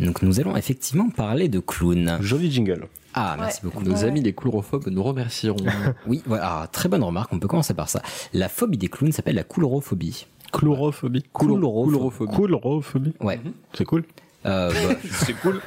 Donc 0.00 0.22
nous 0.22 0.40
allons 0.40 0.56
effectivement 0.56 1.10
parler 1.10 1.48
de 1.48 1.60
clown. 1.60 2.18
Joli 2.20 2.50
jingle. 2.50 2.86
Ah, 3.14 3.36
merci 3.38 3.60
Ouais. 3.64 3.70
beaucoup. 3.70 3.84
Nos 3.84 3.96
Ouais. 3.98 4.04
amis 4.04 4.20
les 4.22 4.32
chlorophobes 4.32 4.88
nous 4.88 5.02
remercieront. 5.02 5.64
Oui, 6.06 6.22
voilà, 6.26 6.62
ah, 6.62 6.66
très 6.66 6.88
bonne 6.88 7.04
remarque, 7.04 7.32
on 7.32 7.38
peut 7.38 7.46
commencer 7.46 7.74
par 7.74 7.88
ça. 7.88 8.02
La 8.32 8.48
phobie 8.48 8.78
des 8.78 8.88
clowns 8.88 9.12
s'appelle 9.12 9.36
la 9.36 9.44
coulrophobie. 9.44 10.26
Chlorophobie. 10.52 11.24
Coulrophobie. 11.32 12.32
Coulrophobie. 12.34 13.14
Ouais. 13.20 13.40
C'est 13.74 13.84
cool. 13.84 14.04
Euh, 14.44 14.70
bah, 14.72 14.94
c'est 15.12 15.34
cool. 15.34 15.60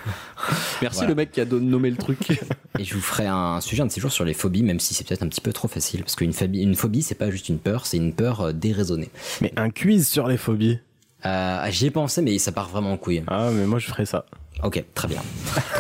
Merci 0.82 0.98
Voilà. 0.98 1.10
le 1.10 1.16
mec 1.16 1.32
qui 1.32 1.42
a 1.42 1.46
nommé 1.46 1.90
le 1.90 1.96
truc. 1.98 2.20
et 2.80 2.84
je 2.84 2.94
vous 2.94 3.02
ferai 3.02 3.26
un 3.26 3.62
sujet 3.62 3.82
un 3.84 3.86
de 3.86 3.92
ces 3.92 4.02
jours 4.02 4.12
sur 4.12 4.26
les 4.26 4.34
phobies, 4.34 4.64
même 4.64 4.80
si 4.80 4.94
c'est 4.94 5.08
peut-être 5.08 5.24
un 5.24 5.28
petit 5.30 5.42
peu 5.42 5.54
trop 5.54 5.68
facile, 5.68 6.02
parce 6.02 6.16
qu'une 6.16 6.34
phobie, 6.34 6.62
une 6.62 6.76
phobie, 6.76 7.02
c'est 7.02 7.16
pas 7.16 7.32
juste 7.32 7.50
une 7.50 7.60
peur, 7.60 7.86
c'est 7.86 7.98
une 7.98 8.14
peur 8.14 8.42
euh, 8.42 8.52
déraisonnée. 8.52 9.10
Mais 9.42 9.54
un 9.56 9.70
quiz 9.70 10.08
sur 10.08 10.28
les 10.28 10.38
phobies. 10.38 10.80
Euh, 11.26 11.66
J'y 11.70 11.88
ai 11.88 11.92
pensé, 11.92 12.22
mais 12.22 12.38
ça 12.38 12.52
part 12.52 12.70
vraiment 12.70 12.92
en 12.94 12.98
couille. 12.98 13.24
Ah, 13.28 13.50
mais 13.52 13.66
moi 13.66 13.80
je 13.80 13.88
ferais 13.88 14.06
ça. 14.06 14.26
Ok, 14.64 14.84
très 14.94 15.08
bien. 15.08 15.22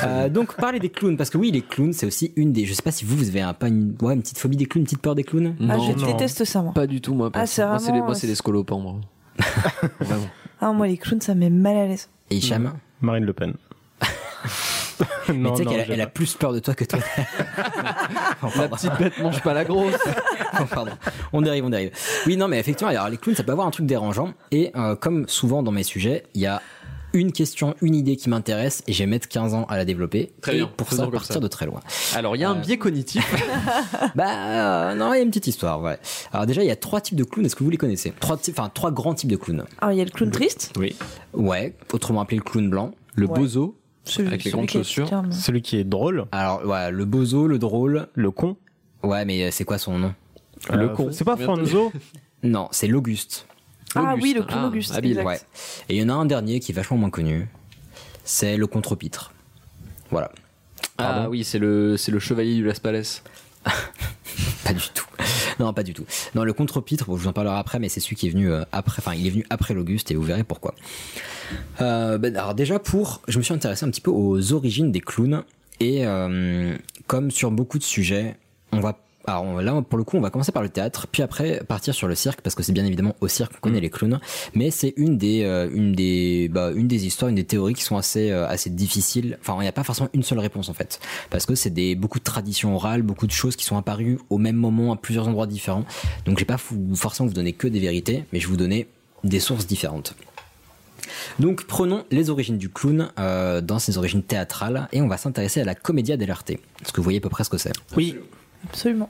Euh, 0.03 0.29
donc 0.29 0.55
parler 0.57 0.77
des 0.79 0.89
clowns, 0.89 1.17
parce 1.17 1.31
que 1.31 1.37
oui, 1.37 1.49
les 1.51 1.61
clowns, 1.61 1.93
c'est 1.93 2.05
aussi 2.05 2.31
une 2.35 2.51
des. 2.51 2.65
Je 2.65 2.73
sais 2.73 2.83
pas 2.83 2.91
si 2.91 3.05
vous, 3.05 3.15
vous 3.15 3.29
avez 3.29 3.41
un, 3.41 3.53
pas 3.53 3.69
une, 3.69 3.95
ouais, 4.01 4.13
une 4.13 4.21
petite 4.21 4.37
phobie 4.37 4.57
des 4.57 4.65
clowns, 4.67 4.81
une 4.81 4.85
petite 4.85 5.01
peur 5.01 5.15
des 5.15 5.23
clowns? 5.23 5.55
Ah, 5.67 5.77
je 5.79 5.93
non. 5.99 6.05
déteste 6.07 6.43
ça, 6.43 6.61
moi. 6.61 6.73
Pas 6.73 6.85
du 6.85 7.01
tout 7.01 7.15
moi. 7.15 7.29
Ah, 7.33 7.39
perso. 7.39 7.53
c'est 7.55 7.65
moi 7.65 7.79
c'est 7.79 7.85
les, 7.85 7.91
vraiment- 7.93 8.05
moi, 8.05 8.15
c'est 8.15 8.27
les 8.27 8.35
scolopends 8.35 8.79
moi. 8.79 8.95
Vraiment. 9.99 10.27
Ah, 10.61 10.71
moi, 10.73 10.85
les 10.87 10.97
clowns, 10.97 11.21
ça 11.21 11.33
me 11.33 11.39
met 11.39 11.49
mal 11.49 11.75
à 11.77 11.87
l'aise. 11.87 12.07
Et 12.29 12.35
Hicham 12.37 12.73
Marine 13.01 13.23
Le 13.25 13.33
Pen. 13.33 13.53
Mais 15.33 15.49
tu 15.51 15.57
sais 15.57 15.65
qu'elle 15.65 15.79
a, 15.81 16.03
elle 16.03 16.11
plus 16.11 16.35
peur 16.35 16.53
de 16.53 16.59
toi 16.59 16.73
que 16.73 16.83
toi. 16.85 16.99
La 18.55 18.67
petite 18.69 18.91
bête 18.99 19.17
mange 19.19 19.41
pas 19.41 19.53
la 19.53 19.63
grosse. 19.65 19.93
Pardon. 20.71 20.91
On 21.33 21.41
dérive, 21.41 21.65
on 21.65 21.69
dérive. 21.69 21.91
Oui, 22.27 22.37
non, 22.37 22.47
mais 22.47 22.59
effectivement, 22.59 22.91
alors 22.91 23.09
les 23.09 23.17
clowns, 23.17 23.35
ça 23.35 23.43
peut 23.43 23.51
avoir 23.51 23.67
un 23.67 23.71
truc 23.71 23.85
dérangeant. 23.85 24.33
Et 24.51 24.71
euh, 24.75 24.95
comme 24.95 25.27
souvent 25.27 25.63
dans 25.63 25.71
mes 25.71 25.83
sujets, 25.83 26.23
il 26.33 26.41
y 26.41 26.45
a 26.45 26.61
une 27.13 27.31
question, 27.31 27.75
une 27.81 27.95
idée 27.95 28.17
qui 28.17 28.29
m'intéresse 28.29 28.83
et 28.87 28.93
je 28.93 28.99
vais 28.99 29.05
mettre 29.07 29.29
15 29.29 29.53
ans 29.53 29.65
à 29.69 29.77
la 29.77 29.85
développer. 29.85 30.33
Très 30.41 30.53
et 30.53 30.57
bien, 30.57 30.67
pour 30.75 30.91
ça, 30.91 31.07
partir 31.07 31.35
ça. 31.35 31.39
de 31.39 31.47
très 31.47 31.65
loin. 31.65 31.79
Alors 32.13 32.35
il 32.35 32.39
y 32.39 32.43
a 32.43 32.49
un 32.49 32.57
Euh, 32.57 32.61
biais 32.61 32.77
cognitif. 32.77 33.25
Bah, 34.15 34.25
euh, 34.91 34.95
non, 34.95 35.13
il 35.13 35.17
y 35.17 35.19
a 35.19 35.23
une 35.23 35.29
petite 35.29 35.47
histoire, 35.47 35.81
ouais. 35.81 35.97
Alors 36.33 36.45
déjà, 36.45 36.61
il 36.61 36.67
y 36.67 36.71
a 36.71 36.75
trois 36.75 36.99
types 36.99 37.17
de 37.17 37.23
clowns. 37.23 37.45
Est-ce 37.45 37.55
que 37.55 37.63
vous 37.63 37.69
les 37.69 37.77
connaissez? 37.77 38.13
Trois, 38.19 38.37
types- 38.37 38.59
enfin, 38.59 38.69
trois 38.73 38.91
grands 38.91 39.13
types 39.13 39.31
de 39.31 39.37
clowns. 39.37 39.63
Alors, 39.79 39.93
il 39.93 39.97
y 39.97 40.01
a 40.01 40.05
le 40.05 40.09
clown 40.11 40.29
triste. 40.29 40.73
Oui. 40.77 40.93
Ouais, 41.33 41.73
autrement 41.93 42.19
appelé 42.21 42.35
le 42.37 42.43
clown 42.43 42.69
blanc. 42.69 42.91
Le 43.15 43.27
Ouais. 43.27 43.39
bozo. 43.39 43.77
Celui- 44.05 44.27
Avec 44.29 44.43
les 44.43 44.51
grandes 44.51 44.69
chaussures. 44.69 45.09
Celui 45.31 45.61
qui 45.61 45.77
est 45.77 45.83
drôle, 45.83 46.25
Alors, 46.31 46.65
ouais, 46.65 46.91
le 46.91 47.05
bozo, 47.05 47.47
le 47.47 47.59
drôle. 47.59 48.07
le 48.13 48.31
con. 48.31 48.57
Ouais, 49.03 49.25
mais 49.25 49.43
euh, 49.43 49.51
c'est 49.51 49.65
quoi 49.65 49.77
son 49.77 49.97
nom? 49.99 50.13
Le 50.71 50.83
Euh, 50.85 50.87
con. 50.89 51.09
C'est 51.11 51.25
pas 51.25 51.37
Franzo? 51.37 51.91
Non, 52.43 52.67
c'est 52.71 52.87
l'Auguste. 52.87 53.47
Ah 53.95 54.13
oui, 54.21 54.33
le 54.33 54.41
Auguste. 54.41 54.47
clown 54.47 54.61
Ah, 54.63 54.67
Auguste. 54.67 54.91
habile. 54.95 55.11
exact. 55.11 55.25
Ouais. 55.25 55.39
Et 55.89 55.95
il 55.95 56.01
y 56.01 56.03
en 56.05 56.09
a 56.09 56.13
un 56.13 56.25
dernier 56.25 56.59
qui 56.59 56.71
est 56.71 56.75
vachement 56.75 56.97
moins 56.97 57.09
connu. 57.09 57.47
C'est 58.23 58.55
le 58.57 58.67
contre-pitre. 58.67 59.33
Voilà. 60.11 60.31
Ah 60.97 61.03
Pardon 61.13 61.29
oui, 61.29 61.43
c'est 61.43 61.59
le 61.59 61.97
c'est 61.97 62.11
le 62.11 62.19
chevalier 62.19 62.55
du 62.55 62.63
Las 62.63 62.79
Palais. 62.79 63.01
Pas 64.63 64.73
du 64.73 64.87
tout. 64.93 65.04
Non, 65.59 65.73
pas 65.73 65.83
du 65.83 65.93
tout. 65.93 66.05
Non, 66.33 66.43
le 66.43 66.53
contre-pitre, 66.53 67.05
je 67.07 67.11
vous 67.11 67.27
en 67.27 67.33
parlerai 67.33 67.57
après, 67.57 67.79
mais 67.79 67.89
c'est 67.89 67.99
celui 67.99 68.15
qui 68.15 68.27
est 68.27 68.31
venu 68.31 68.51
euh, 68.51 68.63
après, 68.71 68.99
enfin, 68.99 69.13
il 69.15 69.25
est 69.27 69.29
venu 69.29 69.45
après 69.49 69.73
l'Auguste 69.73 70.11
et 70.11 70.15
vous 70.15 70.23
verrez 70.23 70.43
pourquoi. 70.43 70.75
Euh, 71.81 72.17
ben, 72.17 72.35
alors 72.35 72.55
déjà 72.55 72.79
pour, 72.79 73.21
je 73.27 73.37
me 73.37 73.43
suis 73.43 73.53
intéressé 73.53 73.85
un 73.85 73.89
petit 73.89 74.01
peu 74.01 74.11
aux 74.11 74.53
origines 74.53 74.91
des 74.91 75.01
clowns 75.01 75.43
et 75.79 76.05
euh, 76.05 76.75
comme 77.07 77.31
sur 77.31 77.51
beaucoup 77.51 77.77
de 77.77 77.83
sujets, 77.83 78.35
on 78.71 78.79
va 78.79 78.99
alors 79.27 79.43
on- 79.43 79.57
là 79.57 79.81
pour 79.81 79.97
le 79.97 80.03
coup 80.03 80.17
on 80.17 80.21
va 80.21 80.29
commencer 80.29 80.51
par 80.51 80.63
le 80.63 80.69
théâtre 80.69 81.07
puis 81.11 81.21
après 81.23 81.61
partir 81.67 81.93
sur 81.93 82.07
le 82.07 82.15
cirque 82.15 82.41
parce 82.41 82.55
que 82.55 82.63
c'est 82.63 82.71
bien 82.73 82.85
évidemment 82.85 83.15
au 83.21 83.27
cirque 83.27 83.53
qu'on 83.53 83.69
connaît 83.69 83.79
les 83.79 83.89
clowns. 83.89 84.19
Mais 84.53 84.71
c'est 84.71 84.93
une 84.97 85.17
des 85.17 85.43
euh, 85.43 85.69
une 85.73 85.93
des 85.93 86.49
bah, 86.51 86.71
une 86.75 86.87
des 86.87 87.05
histoires 87.05 87.29
une 87.29 87.35
des 87.35 87.43
théories 87.43 87.73
qui 87.73 87.83
sont 87.83 87.97
assez 87.97 88.31
euh, 88.31 88.47
assez 88.47 88.69
difficiles. 88.69 89.37
Enfin 89.41 89.55
il 89.59 89.61
n'y 89.63 89.67
a 89.67 89.71
pas 89.71 89.83
forcément 89.83 90.09
une 90.13 90.23
seule 90.23 90.39
réponse 90.39 90.69
en 90.69 90.73
fait. 90.73 90.99
Parce 91.29 91.45
que 91.45 91.55
c'est 91.55 91.69
des 91.69 91.95
beaucoup 91.95 92.19
de 92.19 92.23
traditions 92.23 92.75
orales 92.75 93.01
beaucoup 93.01 93.27
de 93.27 93.31
choses 93.31 93.55
qui 93.55 93.65
sont 93.65 93.77
apparues 93.77 94.19
au 94.29 94.37
même 94.37 94.55
moment 94.55 94.91
à 94.93 94.95
plusieurs 94.95 95.27
endroits 95.27 95.47
différents. 95.47 95.85
Donc 96.25 96.37
je 96.37 96.41
vais 96.41 96.45
pas 96.45 96.59
forcément 96.95 97.27
vous 97.27 97.33
donner 97.35 97.53
que 97.53 97.67
des 97.67 97.79
vérités 97.79 98.25
mais 98.33 98.39
je 98.39 98.45
vais 98.47 98.51
vous 98.51 98.57
donner 98.57 98.87
des 99.23 99.39
sources 99.39 99.65
différentes. 99.67 100.15
Donc 101.39 101.65
prenons 101.65 102.03
les 102.11 102.29
origines 102.29 102.57
du 102.57 102.69
clown 102.69 103.09
euh, 103.19 103.61
dans 103.61 103.79
ses 103.79 103.97
origines 103.97 104.23
théâtrales 104.23 104.87
et 104.91 105.01
on 105.01 105.07
va 105.07 105.17
s'intéresser 105.17 105.61
à 105.61 105.65
la 105.65 105.75
commedia 105.75 106.17
dell'arte. 106.17 106.49
Est-ce 106.51 106.91
que 106.91 106.97
vous 106.97 107.03
voyez 107.03 107.19
à 107.19 107.21
peu 107.21 107.29
près 107.29 107.43
ce 107.43 107.49
que 107.49 107.57
c'est? 107.57 107.73
Oui. 107.95 108.15
Absolument. 108.69 109.09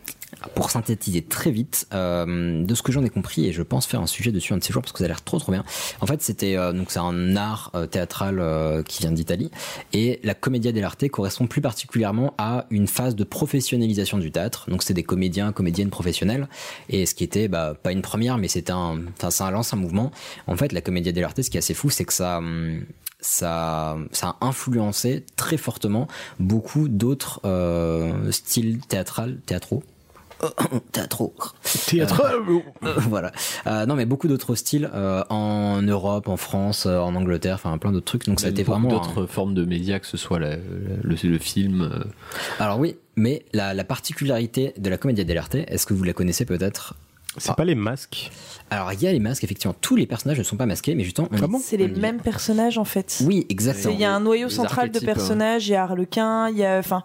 Pour 0.53 0.69
synthétiser 0.69 1.21
très 1.21 1.49
vite, 1.49 1.87
euh, 1.93 2.63
de 2.63 2.75
ce 2.75 2.83
que 2.83 2.91
j'en 2.91 3.03
ai 3.05 3.09
compris, 3.09 3.47
et 3.47 3.53
je 3.53 3.61
pense 3.61 3.85
faire 3.85 4.01
un 4.01 4.07
sujet 4.07 4.31
dessus 4.31 4.53
un 4.53 4.57
de 4.57 4.63
ces 4.63 4.73
jours 4.73 4.81
parce 4.81 4.91
que 4.91 4.99
ça 4.99 5.05
a 5.05 5.07
l'air 5.07 5.23
trop 5.23 5.39
trop 5.39 5.51
bien. 5.51 5.63
En 6.01 6.07
fait, 6.07 6.21
c'était 6.21 6.57
euh, 6.57 6.73
donc 6.73 6.91
c'est 6.91 6.99
un 6.99 7.35
art 7.35 7.71
euh, 7.73 7.87
théâtral 7.87 8.43
qui 8.85 9.01
vient 9.01 9.11
d'Italie, 9.11 9.49
et 9.93 10.19
la 10.23 10.33
commedia 10.33 10.71
dell'arte 10.71 11.07
correspond 11.09 11.47
plus 11.47 11.61
particulièrement 11.61 12.33
à 12.37 12.65
une 12.69 12.87
phase 12.87 13.15
de 13.15 13.23
professionnalisation 13.23 14.17
du 14.17 14.31
théâtre. 14.31 14.69
Donc 14.69 14.83
c'est 14.83 14.93
des 14.93 15.03
comédiens, 15.03 15.51
comédiennes 15.51 15.89
professionnels, 15.89 16.47
et 16.89 17.05
ce 17.05 17.15
qui 17.15 17.23
était 17.23 17.47
bah, 17.47 17.73
pas 17.81 17.91
une 17.91 18.01
première, 18.01 18.37
mais 18.37 18.47
c'était 18.47 18.73
un, 18.73 18.99
enfin 19.17 19.31
ça 19.31 19.49
lance 19.51 19.73
un 19.73 19.77
mouvement. 19.77 20.11
En 20.47 20.57
fait, 20.57 20.73
la 20.73 20.81
commedia 20.81 21.11
dell'arte, 21.11 21.41
ce 21.41 21.49
qui 21.49 21.57
est 21.57 21.59
assez 21.59 21.73
fou, 21.73 21.89
c'est 21.89 22.05
que 22.05 22.13
ça 22.13 22.39
hum, 22.39 22.83
ça, 23.25 23.97
ça 24.11 24.35
a 24.39 24.45
influencé 24.45 25.25
très 25.35 25.57
fortement 25.57 26.07
beaucoup 26.39 26.87
d'autres 26.87 27.41
euh, 27.45 28.31
styles 28.31 28.79
théâtrales, 28.87 29.37
théâtraux. 29.45 29.83
Théâtraux. 30.91 31.33
Théâtral. 31.87 32.35
Euh, 32.83 32.93
voilà. 32.97 33.31
Euh, 33.67 33.85
non, 33.85 33.95
mais 33.95 34.05
beaucoup 34.05 34.27
d'autres 34.27 34.53
styles 34.55 34.89
euh, 34.93 35.23
en 35.29 35.81
Europe, 35.81 36.27
en 36.27 36.35
France, 36.37 36.85
euh, 36.85 36.99
en 36.99 37.15
Angleterre, 37.15 37.55
enfin 37.55 37.77
plein 37.77 37.93
d'autres 37.93 38.05
trucs. 38.05 38.25
Donc 38.25 38.41
ça 38.41 38.47
a 38.47 38.49
été 38.49 38.63
Beaucoup 38.65 38.81
vraiment. 38.81 39.01
un- 39.01 39.07
d'autres 39.07 39.25
formes 39.27 39.53
de 39.53 39.63
médias, 39.63 39.99
que 39.99 40.07
ce 40.07 40.17
soit 40.17 40.39
la- 40.39 40.57
le, 40.57 41.15
le 41.23 41.37
film. 41.39 41.81
euh, 41.83 42.03
Alors 42.59 42.79
oui, 42.79 42.97
mais 43.15 43.45
la, 43.53 43.73
la 43.73 43.83
particularité 43.85 44.73
de 44.77 44.89
la 44.89 44.97
comédia 44.97 45.23
dell'arte, 45.23 45.55
est-ce 45.55 45.85
que 45.85 45.93
vous 45.93 46.03
la 46.03 46.13
connaissez 46.13 46.43
peut-être? 46.45 46.95
C'est 47.37 47.55
pas 47.55 47.65
les 47.65 47.75
masques. 47.75 48.31
Alors 48.69 48.91
il 48.93 49.01
y 49.01 49.07
a 49.07 49.11
les 49.11 49.19
masques, 49.19 49.43
effectivement. 49.43 49.75
Tous 49.81 49.95
les 49.95 50.05
personnages 50.05 50.37
ne 50.37 50.43
sont 50.43 50.55
pas 50.57 50.65
masqués, 50.65 50.95
mais 50.95 51.03
justement. 51.03 51.27
on- 51.31 51.59
C'est 51.59 51.77
les 51.77 51.91
on 51.95 51.99
mêmes 51.99 52.19
personnages 52.21 52.77
en 52.77 52.85
fait. 52.85 53.21
Oui, 53.25 53.45
exactement. 53.49 53.93
Il 53.93 53.99
y 53.99 54.05
a 54.05 54.13
un 54.13 54.19
noyau 54.19 54.47
Les 54.47 54.53
central 54.53 54.89
de 54.91 54.97
hein. 54.97 55.01
personnages, 55.05 55.67
il 55.67 55.71
y 55.71 55.75
a 55.75 55.83
Harlequin, 55.83 56.49
il 56.49 56.57
y 56.57 56.65
a, 56.65 56.77
enfin, 56.79 57.03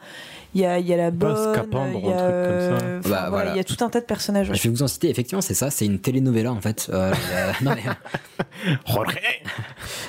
il 0.54 0.60
y 0.62 0.66
a, 0.66 0.78
il 0.78 0.86
y 0.86 0.92
a 0.94 0.96
la 0.96 1.10
bonne, 1.10 1.36
Scaphandre, 1.54 1.98
il 2.02 2.08
y 2.08 2.12
a, 2.12 2.18
euh, 3.06 3.10
Bah, 3.10 3.26
voilà. 3.30 3.52
il 3.52 3.56
y 3.56 3.60
a 3.60 3.64
tout 3.64 3.82
un 3.84 3.88
tas 3.90 4.00
de 4.00 4.04
personnages. 4.06 4.48
ouais. 4.50 4.54
Je 4.56 4.62
vais 4.62 4.68
vous 4.70 4.82
en 4.82 4.88
citer, 4.88 5.08
effectivement, 5.10 5.40
c'est 5.40 5.54
ça, 5.54 5.70
c'est 5.70 5.86
une 5.86 5.98
telenovela 5.98 6.52
en 6.52 6.60
fait. 6.60 6.88
Euh, 6.92 7.12
la- 7.34 7.52
non 7.62 7.74
mais, 7.76 7.82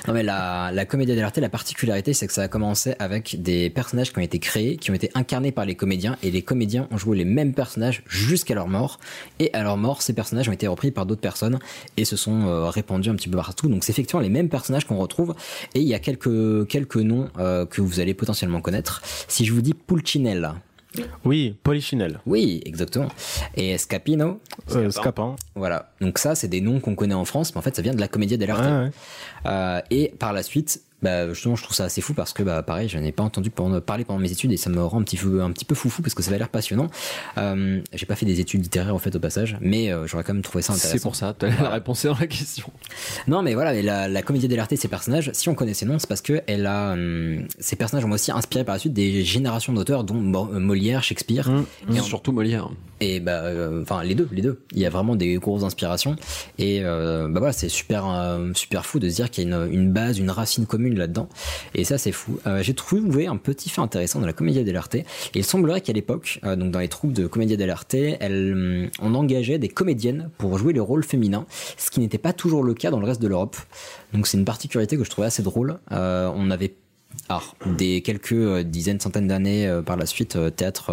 non, 0.08 0.14
mais 0.14 0.22
la, 0.22 0.70
la 0.72 0.84
comédia 0.84 1.14
dell'arte, 1.14 1.38
la 1.38 1.48
particularité, 1.48 2.12
c'est 2.12 2.26
que 2.26 2.32
ça 2.32 2.42
a 2.42 2.48
commencé 2.48 2.94
avec 2.98 3.40
des 3.42 3.70
personnages 3.70 4.12
qui 4.12 4.18
ont 4.18 4.22
été 4.22 4.38
créés, 4.38 4.76
qui 4.76 4.90
ont 4.90 4.94
été 4.94 5.10
incarnés 5.14 5.52
par 5.52 5.64
les 5.64 5.74
comédiens, 5.74 6.16
et 6.22 6.30
les 6.30 6.42
comédiens 6.42 6.88
ont 6.90 6.98
joué 6.98 7.16
les 7.16 7.24
mêmes 7.24 7.54
personnages 7.54 8.02
jusqu'à 8.08 8.54
leur 8.54 8.68
mort. 8.68 8.98
Et 9.38 9.52
à 9.54 9.62
leur 9.62 9.76
mort, 9.76 10.02
ces 10.02 10.12
personnages 10.12 10.48
ont 10.48 10.52
été 10.52 10.66
repris 10.66 10.90
par 10.90 11.06
d'autres 11.06 11.20
personnes 11.20 11.58
et 11.96 12.04
se 12.04 12.16
sont 12.16 12.46
euh, 12.46 12.68
répandus 12.68 13.10
un 13.10 13.14
petit 13.14 13.28
peu 13.28 13.36
partout. 13.36 13.68
Donc 13.68 13.84
c'est 13.84 13.92
effectivement 13.92 14.20
les 14.22 14.28
mêmes 14.30 14.48
personnages 14.48 14.84
qu'on 14.86 14.96
retrouve, 14.98 15.34
et 15.74 15.80
il 15.80 15.86
y 15.88 15.94
a 15.94 15.98
quelques 15.98 16.66
quelques 16.68 16.96
noms 16.96 17.28
euh, 17.38 17.66
que 17.66 17.80
vous 17.80 18.00
allez 18.00 18.14
potentiellement 18.14 18.60
connaître. 18.60 19.02
Si 19.28 19.44
je 19.44 19.52
vous 19.52 19.62
dis 19.62 19.74
Pulcinella. 19.74 20.56
Oui, 21.24 21.56
Polichinelle. 21.62 22.20
Oui, 22.26 22.62
exactement. 22.64 23.08
Et 23.56 23.76
Scapino. 23.78 24.40
Euh, 24.72 24.90
Scapin. 24.90 25.36
Voilà. 25.54 25.90
Donc 26.00 26.18
ça, 26.18 26.34
c'est 26.34 26.48
des 26.48 26.60
noms 26.60 26.80
qu'on 26.80 26.94
connaît 26.94 27.14
en 27.14 27.24
France, 27.24 27.54
mais 27.54 27.58
en 27.58 27.62
fait, 27.62 27.74
ça 27.74 27.82
vient 27.82 27.94
de 27.94 28.00
la 28.00 28.08
comédia 28.08 28.36
dell'arte. 28.36 28.64
Ouais, 28.64 28.84
ouais. 28.84 28.90
Euh, 29.46 29.80
et 29.90 30.12
par 30.18 30.32
la 30.32 30.42
suite, 30.42 30.82
bah, 31.02 31.28
justement, 31.32 31.56
je 31.56 31.62
trouve 31.62 31.74
ça 31.76 31.84
assez 31.84 32.00
fou 32.00 32.14
parce 32.14 32.32
que, 32.32 32.42
bah, 32.42 32.62
pareil, 32.62 32.88
je 32.88 32.98
n'ai 32.98 33.12
pas 33.12 33.22
entendu 33.22 33.50
pendant- 33.50 33.80
parler 33.80 34.04
pendant 34.04 34.20
mes 34.20 34.30
études 34.32 34.52
et 34.52 34.56
ça 34.56 34.70
me 34.70 34.82
rend 34.82 35.00
un 35.00 35.02
petit 35.02 35.16
peu, 35.16 35.42
un 35.42 35.50
petit 35.52 35.64
peu 35.64 35.74
foufou 35.74 36.02
parce 36.02 36.14
que 36.14 36.22
ça 36.22 36.30
va 36.30 36.38
l'air 36.38 36.48
passionnant. 36.48 36.88
Euh, 37.38 37.80
j'ai 37.92 38.06
pas 38.06 38.16
fait 38.16 38.26
des 38.26 38.40
études 38.40 38.62
littéraires, 38.62 38.94
en 38.94 38.98
fait, 38.98 39.14
au 39.16 39.20
passage, 39.20 39.56
mais 39.60 39.92
euh, 39.92 40.06
j'aurais 40.06 40.24
quand 40.24 40.34
même 40.34 40.42
trouvé 40.42 40.62
ça 40.62 40.72
intéressant. 40.72 40.92
C'est 40.92 41.02
pour 41.02 41.16
ça, 41.16 41.34
la 41.62 41.70
réponse 41.70 42.04
dans 42.06 42.16
la 42.18 42.26
question. 42.26 42.66
Non, 43.26 43.42
mais 43.42 43.54
voilà, 43.54 43.72
mais 43.72 43.82
la, 43.82 44.08
la 44.08 44.22
comédie 44.22 44.48
dell'arte, 44.48 44.74
ces 44.76 44.88
personnages, 44.88 45.30
si 45.34 45.48
on 45.48 45.54
connaît 45.54 45.74
ces 45.74 45.86
noms, 45.86 45.98
c'est 45.98 46.08
parce 46.08 46.22
que 46.22 46.42
elle 46.46 46.66
a, 46.66 46.92
hum, 46.92 47.46
ces 47.58 47.76
personnages 47.76 48.04
ont 48.04 48.10
aussi 48.12 48.30
inspiré 48.32 48.64
par 48.64 48.74
la 48.74 48.78
suite 48.78 48.92
des 48.92 49.24
générations 49.24 49.72
d'auteurs, 49.72 50.04
dont 50.04 50.14
Mo- 50.14 50.50
euh, 50.52 50.58
Molière, 50.60 51.02
Shakespeare, 51.02 51.50
Et 51.92 51.98
surtout 52.00 52.32
Molière. 52.32 52.68
et 53.00 53.20
bah, 53.20 53.42
euh, 53.44 53.82
enfin 53.82 54.02
les 54.04 54.14
deux, 54.14 54.28
les 54.32 54.42
deux. 54.42 54.60
Il 54.72 54.78
y 54.78 54.86
a 54.86 54.90
vraiment 54.90 55.16
des 55.16 55.34
grosses 55.36 55.64
inspirations, 55.64 56.16
et 56.58 56.80
euh, 56.82 57.28
bah 57.28 57.40
voilà, 57.40 57.52
c'est 57.52 57.68
super, 57.68 58.08
euh, 58.08 58.50
super 58.54 58.86
fou 58.86 58.98
de 58.98 59.08
se 59.08 59.16
dire 59.16 59.30
qu'il 59.30 59.48
y 59.48 59.52
a 59.52 59.64
une, 59.66 59.72
une 59.72 59.92
base, 59.92 60.18
une 60.18 60.30
racine 60.30 60.66
commune 60.66 60.91
là-dedans, 60.98 61.28
et 61.74 61.84
ça 61.84 61.98
c'est 61.98 62.12
fou. 62.12 62.38
Euh, 62.46 62.62
J'ai 62.62 62.74
trouvé 62.74 63.26
un 63.26 63.36
petit 63.36 63.68
fait 63.68 63.80
intéressant 63.80 64.20
dans 64.20 64.26
la 64.26 64.32
comédie 64.32 64.62
dell'arte. 64.64 64.96
Il 65.34 65.44
semblerait 65.44 65.80
qu'à 65.80 65.92
l'époque, 65.92 66.40
euh, 66.44 66.56
donc 66.56 66.70
dans 66.70 66.80
les 66.80 66.88
troupes 66.88 67.12
de 67.12 67.26
comédie 67.26 67.56
dell'arte, 67.56 67.94
hum, 67.94 68.88
on 69.00 69.14
engageait 69.14 69.58
des 69.58 69.68
comédiennes 69.68 70.30
pour 70.38 70.58
jouer 70.58 70.72
les 70.72 70.80
rôles 70.80 71.04
féminins, 71.04 71.46
ce 71.76 71.90
qui 71.90 72.00
n'était 72.00 72.18
pas 72.18 72.32
toujours 72.32 72.62
le 72.64 72.74
cas 72.74 72.90
dans 72.90 73.00
le 73.00 73.06
reste 73.06 73.22
de 73.22 73.28
l'Europe. 73.28 73.56
Donc 74.12 74.26
c'est 74.26 74.36
une 74.36 74.44
particularité 74.44 74.96
que 74.96 75.04
je 75.04 75.10
trouvais 75.10 75.26
assez 75.26 75.42
drôle. 75.42 75.78
Euh, 75.90 76.30
on 76.34 76.50
avait 76.50 76.74
alors, 77.28 77.54
des 77.66 78.02
quelques 78.02 78.32
euh, 78.32 78.62
dizaines, 78.62 79.00
centaines 79.00 79.28
d'années 79.28 79.66
euh, 79.66 79.80
par 79.82 79.96
la 79.96 80.06
suite, 80.06 80.36
euh, 80.36 80.50
théâtre, 80.50 80.90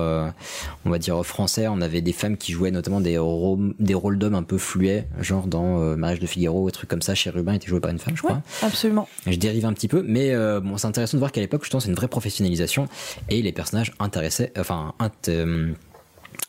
on 0.86 0.90
va 0.90 1.00
dire 1.00 1.24
français, 1.26 1.68
on 1.68 1.82
avait 1.82 2.02
des 2.02 2.14
femmes 2.14 2.38
qui 2.38 2.52
jouaient 2.54 2.72
notamment 2.72 3.02
des, 3.02 3.18
rôles- 3.18 3.74
des 3.80 3.94
rôles 3.94 4.18
d'hommes 4.18 4.36
un 4.36 4.44
peu 4.44 4.58
fluets, 4.58 5.08
genre 5.20 5.48
dans 5.48 5.80
Mariage 5.98 6.20
de 6.20 6.28
Figaro, 6.28 6.64
ou 6.66 6.72
trucs 6.72 6.90
comme 6.90 7.02
ça. 7.02 7.16
Chez 7.16 7.30
Rubin 7.30 7.54
était 7.54 7.68
joué 7.68 7.80
par 7.80 7.92
une 7.92 8.00
femme, 8.00 8.16
je 8.16 8.22
crois. 8.24 8.42
Absolument. 8.62 9.08
Je 9.28 9.36
dérive 9.38 9.66
un 9.66 9.74
petit 9.74 9.88
peu, 9.88 10.04
mais 10.08 10.34
bon, 10.62 10.78
c'est 10.78 10.88
intéressant 10.88 11.18
de 11.18 11.20
voir 11.20 11.32
qu'à 11.32 11.42
l'époque, 11.42 11.64
justement, 11.64 11.80
c'est 11.80 11.90
une 11.90 11.96
vraie 11.96 12.08
professionnalisation 12.08 12.88
et 13.30 13.42
les 13.42 13.52
personnages 13.52 13.92
intéressaient, 14.00 14.54
enfin, 14.58 14.94
int- 15.00 15.74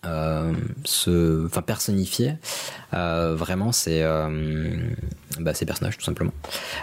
euh, 0.07 0.53
se, 0.85 1.47
enfin, 1.47 1.63
personnifiés. 1.63 2.35
Euh, 2.95 3.35
vraiment, 3.37 3.73
c'est 3.73 4.03
euh, 4.03 4.77
bah, 5.39 5.55
ces 5.55 5.67
personnages, 5.67 5.99
tout 5.99 6.05
simplement. 6.05 6.33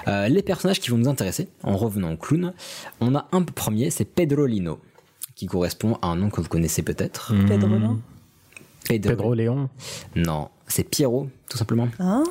Euh, 0.08 0.28
les 0.28 0.42
personnages 0.44 0.80
qui 0.80 0.90
vont 0.92 0.98
nous 0.98 1.10
intéresser, 1.10 1.48
en 1.64 1.76
revenant 1.78 2.12
au 2.14 2.18
clown, 2.18 2.54
on 3.02 3.16
a 3.16 3.28
un 3.32 3.42
premier, 3.44 3.90
c'est 3.90 4.06
Pedrolino, 4.06 4.80
qui 5.36 5.48
correspond 5.48 5.98
à 6.02 6.08
un 6.08 6.16
nom 6.16 6.30
que 6.30 6.42
vous 6.42 6.48
connaissez 6.50 6.84
peut-être. 6.84 7.34
Pedrolin. 7.48 7.98
Pedro. 8.88 9.10
Pedro 9.12 9.34
Léon. 9.34 9.70
Non, 10.16 10.48
c'est 10.68 10.84
Pierrot, 10.86 11.28
tout 11.50 11.58
simplement. 11.58 11.90
Ah. 12.00 12.24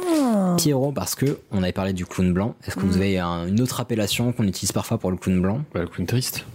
Pierrot 0.56 0.90
parce 0.92 1.14
que 1.14 1.38
on 1.50 1.62
avait 1.62 1.72
parlé 1.72 1.92
du 1.92 2.06
clown 2.06 2.32
blanc. 2.32 2.54
Est-ce 2.66 2.76
que 2.76 2.80
vous 2.80 2.94
Mm. 2.96 3.00
avez 3.02 3.18
un- 3.18 3.46
une 3.46 3.60
autre 3.60 3.78
appellation 3.80 4.32
qu'on 4.32 4.44
utilise 4.48 4.72
parfois 4.72 4.96
pour 4.98 5.10
le 5.10 5.18
clown 5.18 5.42
blanc? 5.42 5.60
Bah, 5.74 5.80
le 5.80 5.86
clown 5.86 6.06
triste. 6.06 6.46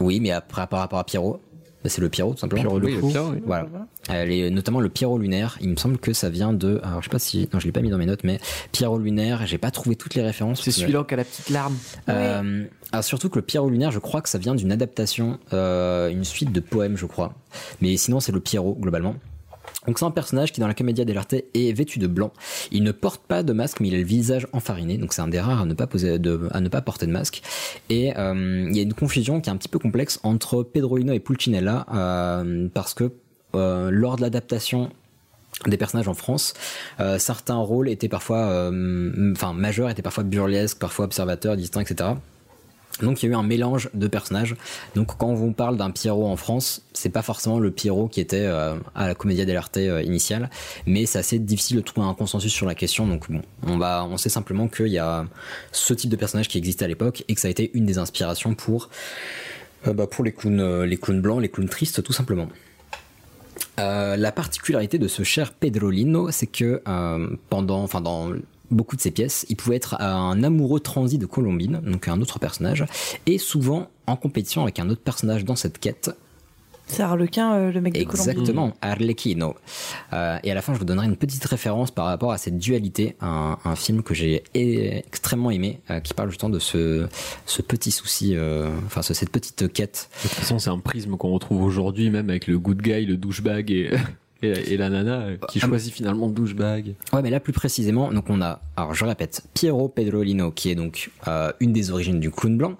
Oui, 0.00 0.18
mais 0.18 0.32
après 0.32 0.66
par 0.66 0.80
rapport 0.80 0.98
à 0.98 1.04
Pierrot, 1.04 1.40
c'est 1.88 2.00
le 2.02 2.08
Pierrot 2.10 2.34
tout 2.34 2.40
simplement. 2.40 2.62
Pierrot 2.62 2.78
le 2.78 2.86
Oui, 2.86 2.94
le 2.94 3.00
fou. 3.00 3.08
Pierrot, 3.08 3.30
oui. 3.32 3.42
Voilà. 3.46 3.66
Euh, 4.10 4.24
les- 4.24 4.50
notamment 4.50 4.80
le 4.80 4.88
Pierrot 4.88 5.18
lunaire. 5.18 5.56
Il 5.60 5.70
me 5.70 5.76
semble 5.76 5.98
que 5.98 6.12
ça 6.12 6.28
vient 6.28 6.52
de. 6.52 6.80
Alors 6.82 7.00
je 7.00 7.06
sais 7.06 7.10
pas 7.10 7.18
si. 7.18 7.48
Non, 7.52 7.60
je 7.60 7.66
l'ai 7.66 7.72
pas 7.72 7.80
mis 7.80 7.90
dans 7.90 7.98
mes 7.98 8.06
notes, 8.06 8.24
mais 8.24 8.38
Pierrot 8.72 8.98
lunaire. 8.98 9.46
J'ai 9.46 9.58
pas 9.58 9.70
trouvé 9.70 9.96
toutes 9.96 10.14
les 10.14 10.22
références. 10.22 10.62
C'est 10.62 10.70
celui-là 10.70 11.04
qui 11.04 11.14
a 11.14 11.16
la 11.16 11.24
petite 11.24 11.48
larme. 11.50 11.76
Euh, 12.08 12.64
alors 12.92 13.04
surtout 13.04 13.28
que 13.30 13.36
le 13.38 13.42
Pierrot 13.42 13.70
lunaire, 13.70 13.90
je 13.92 13.98
crois 13.98 14.20
que 14.20 14.28
ça 14.28 14.38
vient 14.38 14.54
d'une 14.54 14.72
adaptation, 14.72 15.38
euh, 15.52 16.08
une 16.10 16.24
suite 16.24 16.52
de 16.52 16.60
poèmes, 16.60 16.96
je 16.96 17.06
crois. 17.06 17.34
Mais 17.80 17.96
sinon, 17.96 18.20
c'est 18.20 18.32
le 18.32 18.40
Pierrot 18.40 18.76
globalement. 18.80 19.14
Donc 19.90 19.98
c'est 19.98 20.04
un 20.04 20.12
personnage 20.12 20.52
qui 20.52 20.60
dans 20.60 20.68
la 20.68 20.74
comédia 20.74 21.04
dell'arte 21.04 21.34
est 21.34 21.76
vêtu 21.76 21.98
de 21.98 22.06
blanc. 22.06 22.32
Il 22.70 22.84
ne 22.84 22.92
porte 22.92 23.22
pas 23.26 23.42
de 23.42 23.52
masque, 23.52 23.80
mais 23.80 23.88
il 23.88 23.94
a 23.96 23.98
le 23.98 24.04
visage 24.04 24.46
enfariné. 24.52 24.98
Donc 24.98 25.12
c'est 25.12 25.20
un 25.20 25.26
des 25.26 25.40
rares 25.40 25.62
à 25.62 25.66
ne 25.66 25.74
pas 25.74 26.80
porter 26.80 27.06
de 27.06 27.10
masque. 27.10 27.42
Et 27.88 28.16
euh, 28.16 28.68
il 28.70 28.76
y 28.76 28.78
a 28.78 28.82
une 28.84 28.94
confusion 28.94 29.40
qui 29.40 29.50
est 29.50 29.52
un 29.52 29.56
petit 29.56 29.68
peu 29.68 29.80
complexe 29.80 30.20
entre 30.22 30.62
Pedrolino 30.62 31.12
et 31.12 31.18
Pulcinella 31.18 31.86
euh, 31.92 32.68
parce 32.72 32.94
que 32.94 33.10
euh, 33.56 33.90
lors 33.90 34.14
de 34.14 34.20
l'adaptation 34.20 34.90
des 35.66 35.76
personnages 35.76 36.08
en 36.08 36.14
France. 36.14 36.54
Certains 37.18 37.56
rôles 37.56 37.88
étaient 37.88 38.08
parfois, 38.08 38.70
enfin 39.32 39.52
majeurs, 39.52 39.90
étaient 39.90 40.00
parfois 40.00 40.22
burlesques, 40.22 40.78
parfois 40.78 41.04
observateurs, 41.04 41.56
distincts, 41.56 41.82
etc. 41.82 42.10
Donc 43.02 43.22
il 43.22 43.26
y 43.26 43.28
a 43.28 43.32
eu 43.32 43.36
un 43.36 43.42
mélange 43.42 43.90
de 43.94 44.06
personnages. 44.06 44.56
Donc 44.94 45.16
quand 45.16 45.28
on 45.28 45.52
parle 45.52 45.76
d'un 45.76 45.90
Pierrot 45.90 46.26
en 46.26 46.36
France, 46.36 46.82
c'est 46.92 47.10
pas 47.10 47.22
forcément 47.22 47.58
le 47.58 47.70
Pierrot 47.70 48.08
qui 48.08 48.20
était 48.20 48.44
euh, 48.44 48.76
à 48.94 49.08
la 49.08 49.14
Commedia 49.14 49.44
dell'arte 49.44 49.76
euh, 49.78 50.02
initiale, 50.02 50.50
mais 50.86 51.06
c'est 51.06 51.18
assez 51.18 51.38
difficile 51.38 51.76
de 51.76 51.82
trouver 51.82 52.06
un 52.06 52.14
consensus 52.14 52.52
sur 52.52 52.66
la 52.66 52.74
question. 52.74 53.06
Donc 53.06 53.30
bon, 53.30 53.42
on 53.66 54.16
sait 54.16 54.28
simplement 54.28 54.68
qu'il 54.68 54.88
y 54.88 54.98
a 54.98 55.26
ce 55.72 55.94
type 55.94 56.10
de 56.10 56.16
personnage 56.16 56.48
qui 56.48 56.58
existait 56.58 56.84
à 56.84 56.88
l'époque 56.88 57.24
et 57.28 57.34
que 57.34 57.40
ça 57.40 57.48
a 57.48 57.50
été 57.50 57.70
une 57.74 57.86
des 57.86 57.98
inspirations 57.98 58.54
pour, 58.54 58.90
euh, 59.86 59.92
bah, 59.92 60.06
les 60.22 60.32
clowns, 60.32 60.84
les 60.84 60.96
clowns 60.96 61.20
blancs, 61.20 61.40
les 61.40 61.48
clowns 61.48 61.68
tristes, 61.68 62.02
tout 62.02 62.12
simplement. 62.12 62.48
La 63.78 64.30
particularité 64.30 64.98
de 64.98 65.08
ce 65.08 65.22
cher 65.22 65.54
Pedrolino, 65.54 66.30
c'est 66.30 66.46
que 66.46 66.82
pendant, 67.48 67.82
enfin 67.82 68.02
dans 68.02 68.30
beaucoup 68.70 68.96
de 68.96 69.00
ses 69.00 69.10
pièces, 69.10 69.46
il 69.48 69.56
pouvait 69.56 69.76
être 69.76 70.00
un 70.00 70.42
amoureux 70.42 70.80
transi 70.80 71.18
de 71.18 71.26
Colombine, 71.26 71.80
donc 71.84 72.08
un 72.08 72.20
autre 72.20 72.38
personnage, 72.38 72.84
et 73.26 73.38
souvent 73.38 73.88
en 74.06 74.16
compétition 74.16 74.62
avec 74.62 74.78
un 74.78 74.88
autre 74.90 75.02
personnage 75.02 75.44
dans 75.44 75.56
cette 75.56 75.78
quête. 75.78 76.10
C'est 76.86 77.04
Harlequin, 77.04 77.52
euh, 77.54 77.70
le 77.70 77.80
mec 77.80 77.94
de 77.94 78.02
Colombie. 78.02 78.30
Exactement, 78.30 78.72
Arlecchino. 78.82 79.54
Euh, 80.12 80.38
et 80.42 80.50
à 80.50 80.54
la 80.54 80.60
fin, 80.60 80.74
je 80.74 80.78
vous 80.80 80.84
donnerai 80.84 81.06
une 81.06 81.14
petite 81.14 81.44
référence 81.44 81.92
par 81.92 82.06
rapport 82.06 82.32
à 82.32 82.36
cette 82.38 82.58
dualité, 82.58 83.14
un, 83.20 83.58
un 83.64 83.76
film 83.76 84.02
que 84.02 84.12
j'ai 84.12 84.42
extrêmement 84.54 85.52
aimé, 85.52 85.78
euh, 85.88 86.00
qui 86.00 86.14
parle 86.14 86.30
justement 86.30 86.50
de 86.50 86.58
ce, 86.58 87.06
ce 87.46 87.62
petit 87.62 87.92
souci, 87.92 88.34
euh, 88.34 88.70
enfin 88.86 89.02
ce- 89.02 89.14
cette 89.14 89.30
petite 89.30 89.72
quête. 89.72 90.10
De 90.24 90.28
toute 90.28 90.38
façon, 90.38 90.58
c'est 90.58 90.70
un 90.70 90.80
prisme 90.80 91.16
qu'on 91.16 91.30
retrouve 91.30 91.62
aujourd'hui, 91.62 92.10
même 92.10 92.28
avec 92.28 92.48
le 92.48 92.58
good 92.58 92.82
guy, 92.82 93.06
le 93.06 93.16
douchebag 93.16 93.70
et. 93.70 93.90
Et, 94.42 94.72
et 94.72 94.76
la 94.76 94.88
nana 94.88 95.20
euh, 95.22 95.36
qui 95.48 95.60
Ah, 95.62 95.66
choisit 95.66 95.92
finalement 95.92 96.28
douchebag. 96.28 96.94
Ouais, 97.12 97.22
mais 97.22 97.30
là 97.30 97.40
plus 97.40 97.52
précisément, 97.52 98.10
donc 98.12 98.24
on 98.30 98.40
a, 98.40 98.60
alors 98.76 98.94
je 98.94 99.04
répète, 99.04 99.42
Piero 99.54 99.88
Pedrolino 99.88 100.50
qui 100.50 100.70
est 100.70 100.74
donc 100.74 101.10
euh, 101.28 101.52
une 101.60 101.72
des 101.72 101.90
origines 101.90 102.20
du 102.20 102.30
clown 102.30 102.56
blanc 102.56 102.74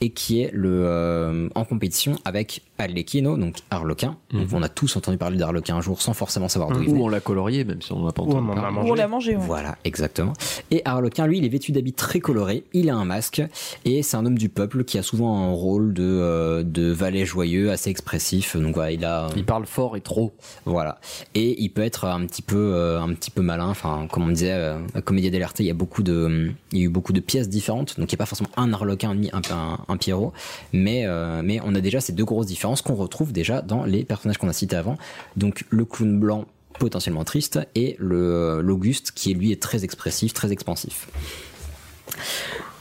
et 0.00 0.10
qui 0.10 0.40
est 0.42 0.50
le 0.52 0.82
euh, 0.84 1.48
en 1.54 1.64
compétition 1.64 2.16
avec 2.24 2.62
Arlecchino, 2.78 3.36
donc 3.36 3.56
Harlequin. 3.70 4.16
Donc 4.32 4.48
on 4.52 4.62
a 4.62 4.68
tous 4.68 4.96
entendu 4.96 5.18
parler 5.18 5.36
d'Harlequin 5.36 5.76
un 5.76 5.80
jour 5.80 6.00
sans 6.00 6.14
forcément 6.14 6.48
savoir 6.48 6.70
d'où 6.70 6.82
il 6.82 6.88
Ou 6.88 6.92
venait. 6.92 7.02
on 7.04 7.08
l'a 7.08 7.20
colorié, 7.20 7.64
même 7.64 7.82
si 7.82 7.92
on 7.92 8.06
l'a 8.06 8.12
pas 8.12 8.22
Ou 8.22 8.26
on 8.32 8.38
entendu 8.38 8.54
parler. 8.54 8.74
mangé. 8.74 8.90
On 8.90 8.94
l'a 8.94 9.08
mangé. 9.08 9.36
ouais. 9.36 9.42
Voilà, 9.44 9.76
exactement. 9.84 10.32
Et 10.70 10.80
Harlequin, 10.84 11.26
lui, 11.26 11.38
il 11.38 11.44
est 11.44 11.48
vêtu 11.50 11.72
d'habits 11.72 11.92
très 11.92 12.20
colorés, 12.20 12.64
il 12.72 12.88
a 12.88 12.94
un 12.94 13.04
masque, 13.04 13.42
et 13.84 14.02
c'est 14.02 14.16
un 14.16 14.24
homme 14.24 14.38
du 14.38 14.48
peuple 14.48 14.84
qui 14.84 14.96
a 14.96 15.02
souvent 15.02 15.36
un 15.48 15.50
rôle 15.52 15.92
de, 15.92 16.02
euh, 16.04 16.62
de 16.62 16.90
valet 16.90 17.26
joyeux, 17.26 17.70
assez 17.70 17.90
expressif. 17.90 18.56
Donc 18.56 18.74
voilà, 18.76 18.92
il 18.92 19.04
a... 19.04 19.28
Il 19.36 19.44
parle 19.44 19.66
fort 19.66 19.96
et 19.96 20.00
trop. 20.00 20.32
Voilà. 20.64 20.99
Et 21.34 21.60
il 21.62 21.70
peut 21.70 21.82
être 21.82 22.06
un 22.06 22.24
petit 22.26 22.42
peu, 22.42 22.72
euh, 22.74 23.06
malin. 23.36 23.72
Comme 24.10 24.24
on 24.24 24.28
disait, 24.28 24.52
euh, 24.52 24.78
à 24.94 25.00
dell'arte, 25.00 25.60
il 25.60 25.66
y 25.66 25.70
a 25.70 25.74
beaucoup 25.74 26.02
de, 26.02 26.50
eu 26.72 26.88
beaucoup 26.88 27.12
de 27.12 27.20
pièces 27.20 27.48
différentes. 27.48 27.98
Donc 27.98 28.10
il 28.10 28.14
n'y 28.14 28.18
a 28.18 28.18
pas 28.18 28.26
forcément 28.26 28.50
un 28.56 28.72
Harlequin 28.72 29.14
ni 29.14 29.30
un, 29.32 29.96
Pierrot. 29.96 30.32
Mais, 30.72 31.06
euh, 31.06 31.42
mais 31.44 31.60
on 31.64 31.74
a 31.74 31.80
déjà 31.80 32.00
ces 32.00 32.12
deux 32.12 32.24
grosses 32.24 32.46
différences 32.46 32.82
qu'on 32.82 32.94
retrouve 32.94 33.32
déjà 33.32 33.62
dans 33.62 33.84
les 33.84 34.04
personnages 34.04 34.38
qu'on 34.38 34.48
a 34.48 34.52
cités 34.52 34.76
avant. 34.76 34.96
Donc 35.36 35.64
le 35.70 35.84
clown 35.84 36.18
blanc 36.18 36.46
potentiellement 36.78 37.24
triste 37.24 37.58
et 37.74 37.96
le 37.98 38.60
l'Auguste 38.62 39.12
qui 39.12 39.34
lui 39.34 39.52
est 39.52 39.60
très 39.60 39.84
expressif, 39.84 40.32
très 40.32 40.50
expansif. 40.50 41.08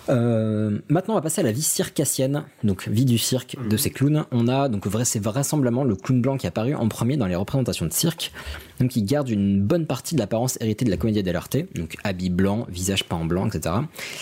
Euh, 0.09 0.79
maintenant, 0.89 1.13
on 1.13 1.17
va 1.17 1.21
passer 1.21 1.41
à 1.41 1.43
la 1.43 1.51
vie 1.51 1.61
circassienne, 1.61 2.43
donc 2.63 2.87
vie 2.87 3.05
du 3.05 3.17
cirque 3.17 3.57
de 3.69 3.77
ces 3.77 3.89
clowns. 3.89 4.25
On 4.31 4.47
a 4.47 4.69
donc 4.69 4.87
vrai, 4.87 5.05
c'est 5.05 5.19
vraisemblablement 5.19 5.83
le 5.83 5.95
clown 5.95 6.21
blanc 6.21 6.37
qui 6.37 6.47
est 6.47 6.49
apparu 6.49 6.73
en 6.75 6.87
premier 6.87 7.17
dans 7.17 7.27
les 7.27 7.35
représentations 7.35 7.85
de 7.85 7.93
cirque. 7.93 8.31
Donc, 8.79 8.95
il 8.95 9.03
garde 9.05 9.29
une 9.29 9.61
bonne 9.61 9.85
partie 9.85 10.15
de 10.15 10.19
l'apparence 10.19 10.57
héritée 10.61 10.85
de 10.85 10.89
la 10.89 10.97
comédie 10.97 11.21
dell'arte, 11.23 11.57
donc 11.75 11.95
habit 12.03 12.29
blanc, 12.29 12.65
visage 12.69 13.03
peint 13.05 13.17
en 13.17 13.25
blanc, 13.25 13.47
etc. 13.47 13.75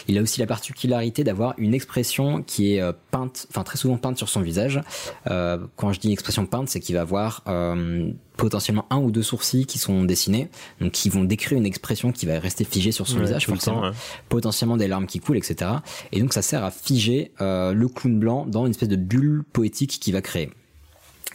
Il 0.08 0.18
a 0.18 0.22
aussi 0.22 0.40
la 0.40 0.48
particularité 0.48 1.24
d'avoir 1.24 1.54
une 1.58 1.74
expression 1.74 2.42
qui 2.44 2.74
est 2.74 2.82
euh, 2.82 2.92
peinte, 3.12 3.48
enfin 3.50 3.64
très 3.64 3.78
souvent 3.78 3.98
peinte 3.98 4.18
sur 4.18 4.30
son 4.30 4.42
visage. 4.42 4.82
Euh, 5.30 5.58
quand 5.76 5.94
je 5.94 6.00
dis 6.00 6.12
expression 6.12 6.46
peinte, 6.46 6.70
c'est 6.70 6.80
qu'il 6.80 6.96
va 6.96 7.02
avoir 7.02 7.44
euh, 7.48 8.12
potentiellement 8.36 8.86
un 8.90 8.98
ou 8.98 9.12
deux 9.12 9.24
sourcils 9.24 9.66
qui 9.66 9.80
sont 9.80 10.04
dessinés, 10.04 10.50
donc 10.80 10.92
qui 10.92 11.10
vont 11.10 11.24
décrire 11.24 11.58
une 11.58 11.66
expression 11.66 12.12
qui 12.12 12.26
va 12.26 12.40
rester 12.40 12.64
figée 12.64 12.92
sur 12.92 13.08
son 13.08 13.18
Ouais, 13.18 13.24
visage, 13.26 13.46
forcément 13.48 13.82
temps, 13.82 13.88
ouais. 13.88 13.94
potentiellement 14.30 14.78
des 14.78 14.88
larmes 14.88 15.08
qui 15.08 15.20
coulent, 15.20 15.38
etc. 15.38 15.72
Et 16.12 16.20
donc 16.20 16.34
ça 16.34 16.42
sert 16.42 16.64
à 16.64 16.72
figer 16.72 17.32
euh, 17.42 17.74
le 17.74 17.88
clown 17.88 18.20
blanc 18.20 18.46
dans 18.46 18.66
une 18.66 18.72
espèce 18.72 18.90
de 18.90 18.96
bulle 18.96 19.44
poétique 19.54 20.00
qu'il 20.00 20.14
va 20.14 20.22
créer. 20.22 20.50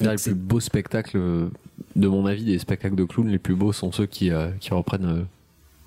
Les 0.01 0.16
plus 0.16 0.34
beaux 0.34 0.61
spectacles, 0.61 1.16
euh, 1.18 1.49
de 1.97 2.09
mon 2.09 2.26
avis, 2.26 2.45
des 2.45 2.59
spectacles 2.59 2.97
de 2.97 3.05
clowns, 3.05 3.28
les 3.28 3.38
plus 3.38 3.55
beaux 3.55 3.72
sont 3.72 3.93
ceux 3.93 4.07
qui, 4.07 4.30
euh, 4.30 4.51
qui 4.61 4.72
reprennent 4.72 5.05
euh, 5.07 5.22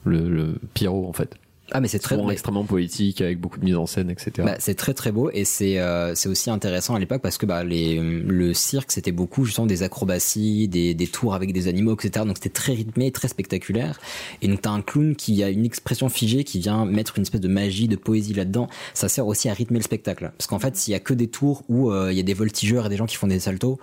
le, 0.05 0.29
le 0.29 0.59
Pierrot, 0.73 1.07
en 1.07 1.13
fait. 1.13 1.35
Ah 1.71 1.81
mais 1.81 1.87
c'est 1.87 1.99
très 1.99 2.15
mais- 2.15 2.31
extrêmement 2.31 2.63
poétique, 2.63 3.21
avec 3.21 3.39
beaucoup 3.39 3.59
de 3.59 3.65
mise 3.65 3.75
en 3.75 3.85
scène, 3.87 4.09
etc. 4.11 4.31
Bah, 4.39 4.55
c'est 4.59 4.75
très 4.75 4.93
très 4.93 5.11
beau 5.11 5.31
et 5.33 5.45
c'est 5.45 5.79
euh, 5.79 6.13
c'est 6.13 6.29
aussi 6.29 6.49
intéressant 6.51 6.93
à 6.95 6.99
l'époque 6.99 7.21
parce 7.23 7.37
que 7.39 7.45
bah, 7.47 7.63
les, 7.63 7.99
le 7.99 8.53
cirque 8.53 8.91
c'était 8.91 9.11
beaucoup 9.11 9.45
justement 9.45 9.65
des 9.65 9.81
acrobaties, 9.81 10.67
des, 10.67 10.93
des 10.93 11.07
tours 11.07 11.33
avec 11.33 11.53
des 11.53 11.67
animaux, 11.67 11.95
etc. 11.95 12.25
Donc 12.25 12.37
c'était 12.37 12.49
très 12.49 12.73
rythmé, 12.73 13.11
très 13.11 13.27
spectaculaire. 13.27 13.99
Et 14.43 14.47
donc 14.47 14.61
t'as 14.61 14.69
un 14.71 14.81
clown 14.81 15.15
qui 15.15 15.41
a 15.43 15.49
une 15.49 15.65
expression 15.65 16.07
figée, 16.09 16.43
qui 16.43 16.59
vient 16.59 16.85
mettre 16.85 17.17
une 17.17 17.23
espèce 17.23 17.41
de 17.41 17.47
magie, 17.47 17.87
de 17.87 17.95
poésie 17.95 18.33
là-dedans. 18.33 18.67
Ça 18.93 19.09
sert 19.09 19.25
aussi 19.25 19.49
à 19.49 19.53
rythmer 19.53 19.79
le 19.79 19.83
spectacle. 19.83 20.31
Parce 20.37 20.47
qu'en 20.47 20.59
fait 20.59 20.75
s'il 20.75 20.91
y 20.91 20.95
a 20.95 20.99
que 20.99 21.13
des 21.15 21.27
tours 21.27 21.63
où 21.67 21.89
euh, 21.91 22.11
il 22.11 22.17
y 22.17 22.19
a 22.19 22.23
des 22.23 22.33
voltigeurs 22.35 22.85
et 22.85 22.89
des 22.89 22.97
gens 22.97 23.07
qui 23.07 23.15
font 23.15 23.27
des 23.27 23.39
saltos, 23.39 23.79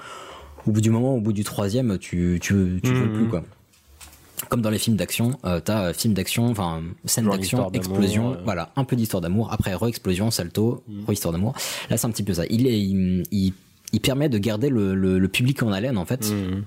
au 0.66 0.70
bout 0.70 0.80
du 0.80 0.90
moment, 0.90 1.16
au 1.16 1.20
bout 1.20 1.32
du 1.32 1.42
troisième, 1.42 1.98
tu 1.98 2.38
tu 2.40 2.80
tu 2.82 2.92
veux 2.92 3.06
Mhm. 3.06 3.12
plus 3.12 3.28
quoi. 3.28 3.42
Comme 4.48 4.60
dans 4.60 4.70
les 4.70 4.78
films 4.78 4.96
d'action, 4.96 5.38
euh, 5.44 5.60
t'as 5.60 5.88
euh, 5.88 5.92
film 5.92 6.14
d'action, 6.14 6.46
enfin 6.46 6.82
scène 7.04 7.28
d'action, 7.28 7.70
explosion, 7.72 8.32
euh. 8.32 8.36
voilà, 8.44 8.70
un 8.76 8.84
peu 8.84 8.96
d'histoire 8.96 9.20
d'amour. 9.20 9.52
Après 9.52 9.74
re-explosion, 9.74 10.30
salto, 10.30 10.82
re-histoire 11.06 11.32
d'amour. 11.32 11.54
Là, 11.90 11.96
c'est 11.96 12.06
un 12.06 12.10
petit 12.10 12.22
peu 12.22 12.34
ça. 12.34 12.44
Il 12.50 12.66
est, 12.66 12.80
il, 12.80 13.22
il, 13.30 13.52
il 13.92 14.00
permet 14.00 14.28
de 14.28 14.38
garder 14.38 14.68
le, 14.68 14.94
le, 14.94 15.18
le 15.18 15.28
public 15.28 15.62
en 15.62 15.72
haleine 15.72 15.96
en 15.96 16.04
fait. 16.04 16.30
Mhm. 16.30 16.64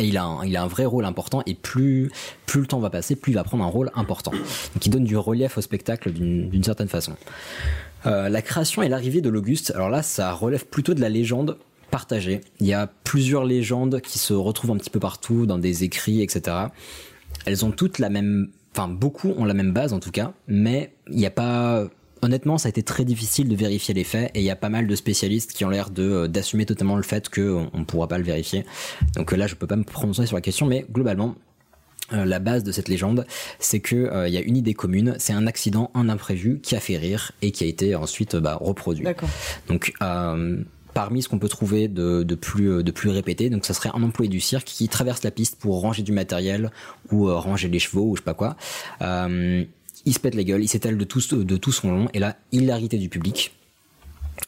Et 0.00 0.06
il 0.06 0.16
a, 0.16 0.24
un, 0.24 0.44
il 0.44 0.56
a 0.56 0.62
un 0.62 0.68
vrai 0.68 0.84
rôle 0.84 1.04
important. 1.04 1.42
Et 1.46 1.54
plus, 1.54 2.12
plus 2.46 2.60
le 2.60 2.66
temps 2.66 2.78
va 2.78 2.88
passer, 2.90 3.16
plus 3.16 3.32
il 3.32 3.34
va 3.34 3.42
prendre 3.42 3.64
un 3.64 3.68
rôle 3.68 3.90
important. 3.94 4.30
Donc, 4.30 4.86
il 4.86 4.90
donne 4.90 5.02
du 5.04 5.16
relief 5.16 5.58
au 5.58 5.60
spectacle 5.60 6.12
d'une 6.12 6.48
d'une 6.50 6.62
certaine 6.62 6.86
façon. 6.88 7.14
Euh, 8.06 8.28
la 8.28 8.42
création 8.42 8.82
et 8.82 8.88
l'arrivée 8.88 9.20
de 9.20 9.28
l'Auguste. 9.28 9.72
Alors 9.74 9.90
là, 9.90 10.04
ça 10.04 10.32
relève 10.32 10.66
plutôt 10.66 10.94
de 10.94 11.00
la 11.00 11.08
légende 11.08 11.58
partagée. 11.90 12.40
Il 12.60 12.66
y 12.66 12.72
a 12.72 12.88
plusieurs 13.04 13.44
légendes 13.44 14.00
qui 14.00 14.18
se 14.18 14.32
retrouvent 14.34 14.72
un 14.72 14.76
petit 14.76 14.90
peu 14.90 15.00
partout 15.00 15.46
dans 15.46 15.58
des 15.58 15.84
écrits, 15.84 16.22
etc. 16.22 16.56
Elles 17.46 17.64
ont 17.64 17.70
toutes 17.70 17.98
la 17.98 18.10
même, 18.10 18.50
enfin 18.72 18.88
beaucoup 18.88 19.30
ont 19.36 19.44
la 19.44 19.54
même 19.54 19.72
base 19.72 19.92
en 19.92 20.00
tout 20.00 20.10
cas, 20.10 20.32
mais 20.46 20.92
il 21.10 21.16
n'y 21.16 21.26
a 21.26 21.30
pas. 21.30 21.88
Honnêtement, 22.20 22.58
ça 22.58 22.66
a 22.66 22.70
été 22.70 22.82
très 22.82 23.04
difficile 23.04 23.48
de 23.48 23.54
vérifier 23.54 23.94
les 23.94 24.02
faits 24.02 24.32
et 24.34 24.40
il 24.40 24.44
y 24.44 24.50
a 24.50 24.56
pas 24.56 24.70
mal 24.70 24.88
de 24.88 24.96
spécialistes 24.96 25.52
qui 25.52 25.64
ont 25.64 25.70
l'air 25.70 25.90
de 25.90 26.02
euh, 26.02 26.26
d'assumer 26.26 26.66
totalement 26.66 26.96
le 26.96 27.04
fait 27.04 27.28
qu'on 27.28 27.70
ne 27.72 27.84
pourra 27.84 28.08
pas 28.08 28.18
le 28.18 28.24
vérifier. 28.24 28.64
Donc 29.14 29.32
euh, 29.32 29.36
là, 29.36 29.46
je 29.46 29.54
peux 29.54 29.68
pas 29.68 29.76
me 29.76 29.84
prononcer 29.84 30.26
sur 30.26 30.34
la 30.34 30.40
question, 30.40 30.66
mais 30.66 30.84
globalement, 30.90 31.36
euh, 32.12 32.24
la 32.24 32.38
base 32.38 32.64
de 32.64 32.72
cette 32.72 32.88
légende, 32.88 33.26
c'est 33.58 33.80
que 33.80 33.96
euh, 33.96 34.28
il 34.28 34.34
y 34.34 34.38
a 34.38 34.40
une 34.40 34.56
idée 34.56 34.72
commune, 34.72 35.16
c'est 35.18 35.34
un 35.34 35.46
accident, 35.46 35.90
un 35.94 36.08
imprévu 36.08 36.58
qui 36.60 36.74
a 36.74 36.80
fait 36.80 36.96
rire 36.96 37.32
et 37.42 37.50
qui 37.50 37.64
a 37.64 37.66
été 37.66 37.94
ensuite 37.94 38.34
euh, 38.34 38.40
bah, 38.40 38.56
reproduit. 38.58 39.04
D'accord. 39.04 39.28
Donc 39.68 39.92
euh, 40.00 40.62
parmi 40.94 41.22
ce 41.22 41.28
qu'on 41.28 41.38
peut 41.38 41.48
trouver 41.48 41.88
de, 41.88 42.22
de 42.22 42.34
plus 42.34 42.70
euh, 42.70 42.82
de 42.82 42.90
plus 42.90 43.10
répété, 43.10 43.50
donc 43.50 43.64
ça 43.64 43.74
serait 43.74 43.90
un 43.94 44.02
employé 44.02 44.28
du 44.28 44.40
cirque 44.40 44.66
qui 44.66 44.88
traverse 44.88 45.22
la 45.22 45.30
piste 45.30 45.56
pour 45.56 45.80
ranger 45.80 46.02
du 46.02 46.12
matériel 46.12 46.70
ou 47.10 47.28
euh, 47.28 47.36
ranger 47.36 47.68
les 47.68 47.78
chevaux 47.78 48.04
ou 48.04 48.16
je 48.16 48.20
sais 48.20 48.24
pas 48.24 48.34
quoi. 48.34 48.56
Euh, 49.02 49.64
il 50.04 50.14
se 50.14 50.20
pète 50.20 50.34
la 50.34 50.44
gueule, 50.44 50.62
il 50.62 50.68
s'étale 50.68 50.96
de 50.96 51.04
tout 51.04 51.72
son 51.72 51.90
long 51.90 52.08
et 52.14 52.18
là 52.18 52.36
hilarité 52.52 52.98
du 52.98 53.08
public. 53.08 53.52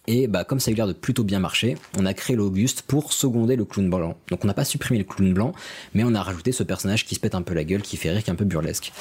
Et 0.06 0.28
bah, 0.28 0.44
comme 0.44 0.60
ça 0.60 0.70
a 0.70 0.72
eu 0.72 0.76
l'air 0.76 0.86
de 0.86 0.92
plutôt 0.92 1.24
bien 1.24 1.40
marcher, 1.40 1.76
on 1.98 2.06
a 2.06 2.14
créé 2.14 2.36
l'Auguste 2.36 2.82
pour 2.82 3.12
seconder 3.12 3.56
le 3.56 3.64
clown 3.64 3.90
blanc. 3.90 4.16
Donc 4.28 4.44
on 4.44 4.46
n'a 4.46 4.54
pas 4.54 4.64
supprimé 4.64 4.98
le 4.98 5.04
clown 5.04 5.34
blanc, 5.34 5.52
mais 5.94 6.04
on 6.04 6.14
a 6.14 6.22
rajouté 6.22 6.52
ce 6.52 6.62
personnage 6.62 7.04
qui 7.04 7.16
se 7.16 7.20
pète 7.20 7.34
un 7.34 7.42
peu 7.42 7.54
la 7.54 7.64
gueule, 7.64 7.82
qui 7.82 7.96
fait 7.96 8.10
rire, 8.10 8.22
qui 8.22 8.30
est 8.30 8.32
un 8.32 8.36
peu 8.36 8.44
burlesque. 8.44 8.92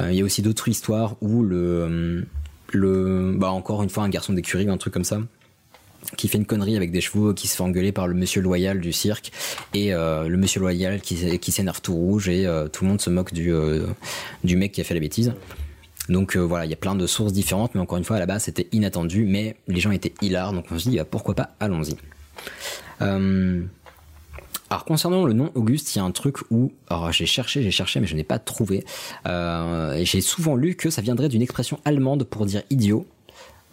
Il 0.00 0.14
y 0.14 0.20
a 0.20 0.24
aussi 0.24 0.42
d'autres 0.42 0.68
histoires 0.68 1.16
où 1.22 1.42
le, 1.42 2.26
le, 2.72 3.34
bah 3.36 3.50
encore 3.50 3.82
une 3.82 3.90
fois 3.90 4.04
un 4.04 4.08
garçon 4.08 4.32
d'écurie, 4.32 4.68
un 4.68 4.76
truc 4.76 4.92
comme 4.92 5.04
ça, 5.04 5.18
qui 6.16 6.28
fait 6.28 6.38
une 6.38 6.46
connerie 6.46 6.76
avec 6.76 6.90
des 6.90 7.00
chevaux, 7.00 7.34
qui 7.34 7.48
se 7.48 7.56
fait 7.56 7.62
engueuler 7.62 7.92
par 7.92 8.06
le 8.06 8.14
monsieur 8.14 8.40
loyal 8.40 8.80
du 8.80 8.92
cirque, 8.92 9.32
et 9.72 9.94
euh, 9.94 10.28
le 10.28 10.36
monsieur 10.36 10.60
loyal 10.60 11.00
qui, 11.00 11.38
qui 11.38 11.52
s'énerve 11.52 11.80
tout 11.80 11.94
rouge, 11.94 12.28
et 12.28 12.46
euh, 12.46 12.68
tout 12.68 12.84
le 12.84 12.90
monde 12.90 13.00
se 13.00 13.10
moque 13.10 13.32
du, 13.32 13.52
euh, 13.52 13.86
du 14.44 14.56
mec 14.56 14.72
qui 14.72 14.80
a 14.80 14.84
fait 14.84 14.94
la 14.94 15.00
bêtise. 15.00 15.32
Donc 16.08 16.36
voilà, 16.36 16.66
il 16.66 16.70
y 16.70 16.74
a 16.74 16.76
plein 16.76 16.94
de 16.94 17.06
sources 17.06 17.32
différentes, 17.32 17.74
mais 17.74 17.80
encore 17.80 17.96
une 17.96 18.04
fois, 18.04 18.16
à 18.16 18.20
la 18.20 18.26
base, 18.26 18.44
c'était 18.44 18.68
inattendu, 18.72 19.24
mais 19.24 19.56
les 19.68 19.80
gens 19.80 19.90
étaient 19.90 20.12
hilars, 20.20 20.52
donc 20.52 20.66
on 20.70 20.78
se 20.78 20.90
dit, 20.90 20.98
pourquoi 21.10 21.34
pas, 21.34 21.50
allons-y. 21.60 21.96
Alors 24.70 24.84
concernant 24.86 25.24
le 25.24 25.34
nom 25.34 25.52
Auguste, 25.54 25.94
il 25.94 25.98
y 25.98 26.00
a 26.00 26.04
un 26.04 26.10
truc 26.10 26.38
où, 26.50 26.72
alors 26.88 27.12
j'ai 27.12 27.26
cherché, 27.26 27.62
j'ai 27.62 27.70
cherché, 27.70 28.00
mais 28.00 28.06
je 28.08 28.16
n'ai 28.16 28.24
pas 28.24 28.40
trouvé. 28.40 28.84
Euh, 29.26 29.92
et 29.94 30.04
j'ai 30.04 30.20
souvent 30.20 30.56
lu 30.56 30.74
que 30.74 30.90
ça 30.90 31.02
viendrait 31.02 31.28
d'une 31.28 31.42
expression 31.42 31.78
allemande 31.84 32.24
pour 32.24 32.44
dire 32.44 32.62
idiot. 32.70 33.06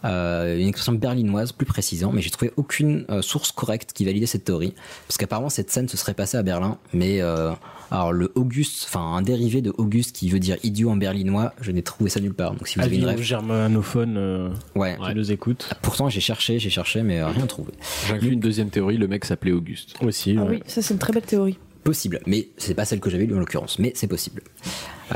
Euh, 0.04 0.58
une 0.58 0.68
expression 0.68 0.92
berlinoise 0.92 1.52
plus 1.52 1.66
précisément, 1.66 2.12
mais 2.12 2.22
j'ai 2.22 2.30
trouvé 2.30 2.52
aucune 2.56 3.04
euh, 3.10 3.22
source 3.22 3.52
correcte 3.52 3.92
qui 3.92 4.04
validait 4.04 4.26
cette 4.26 4.44
théorie, 4.44 4.74
parce 5.06 5.16
qu'apparemment 5.16 5.48
cette 5.48 5.70
scène 5.70 5.88
se 5.88 5.96
serait 5.96 6.14
passée 6.14 6.36
à 6.36 6.42
Berlin, 6.42 6.78
mais 6.92 7.20
euh, 7.20 7.52
alors 7.92 8.12
le 8.12 8.32
Auguste, 8.34 8.86
enfin 8.88 9.14
un 9.16 9.20
dérivé 9.20 9.60
de 9.60 9.70
Auguste 9.76 10.16
qui 10.16 10.30
veut 10.30 10.38
dire 10.38 10.56
idiot 10.62 10.90
en 10.90 10.96
berlinois, 10.96 11.52
je 11.60 11.70
n'ai 11.72 11.82
trouvé 11.82 12.08
ça 12.08 12.20
nulle 12.20 12.32
part. 12.32 12.54
Donc 12.54 12.66
si 12.66 12.78
vous 12.78 12.84
avez 12.84 12.96
une 12.96 13.04
rêve, 13.04 13.20
germanophones 13.20 14.16
euh, 14.16 14.50
ouais. 14.74 14.96
qui 15.06 15.14
nous 15.14 15.30
écoutent. 15.30 15.68
Pourtant 15.82 16.08
j'ai 16.08 16.20
cherché, 16.20 16.58
j'ai 16.58 16.70
cherché, 16.70 17.02
mais 17.02 17.20
euh, 17.20 17.28
rien 17.28 17.46
trouvé. 17.46 17.72
J'inclus 18.08 18.32
une 18.32 18.40
deuxième 18.40 18.70
théorie, 18.70 18.96
le 18.96 19.08
mec 19.08 19.26
s'appelait 19.26 19.52
Auguste. 19.52 19.94
Aussi. 20.00 20.36
Ah 20.38 20.44
ouais. 20.44 20.50
oui, 20.52 20.62
ça 20.66 20.80
c'est 20.80 20.94
une 20.94 21.00
très 21.00 21.12
belle 21.12 21.22
théorie. 21.22 21.58
Possible, 21.84 22.20
mais 22.26 22.48
c'est 22.58 22.74
pas 22.74 22.84
celle 22.84 23.00
que 23.00 23.10
j'avais 23.10 23.26
lue 23.26 23.34
en 23.34 23.40
l'occurrence, 23.40 23.80
mais 23.80 23.92
c'est 23.96 24.06
possible. 24.06 24.42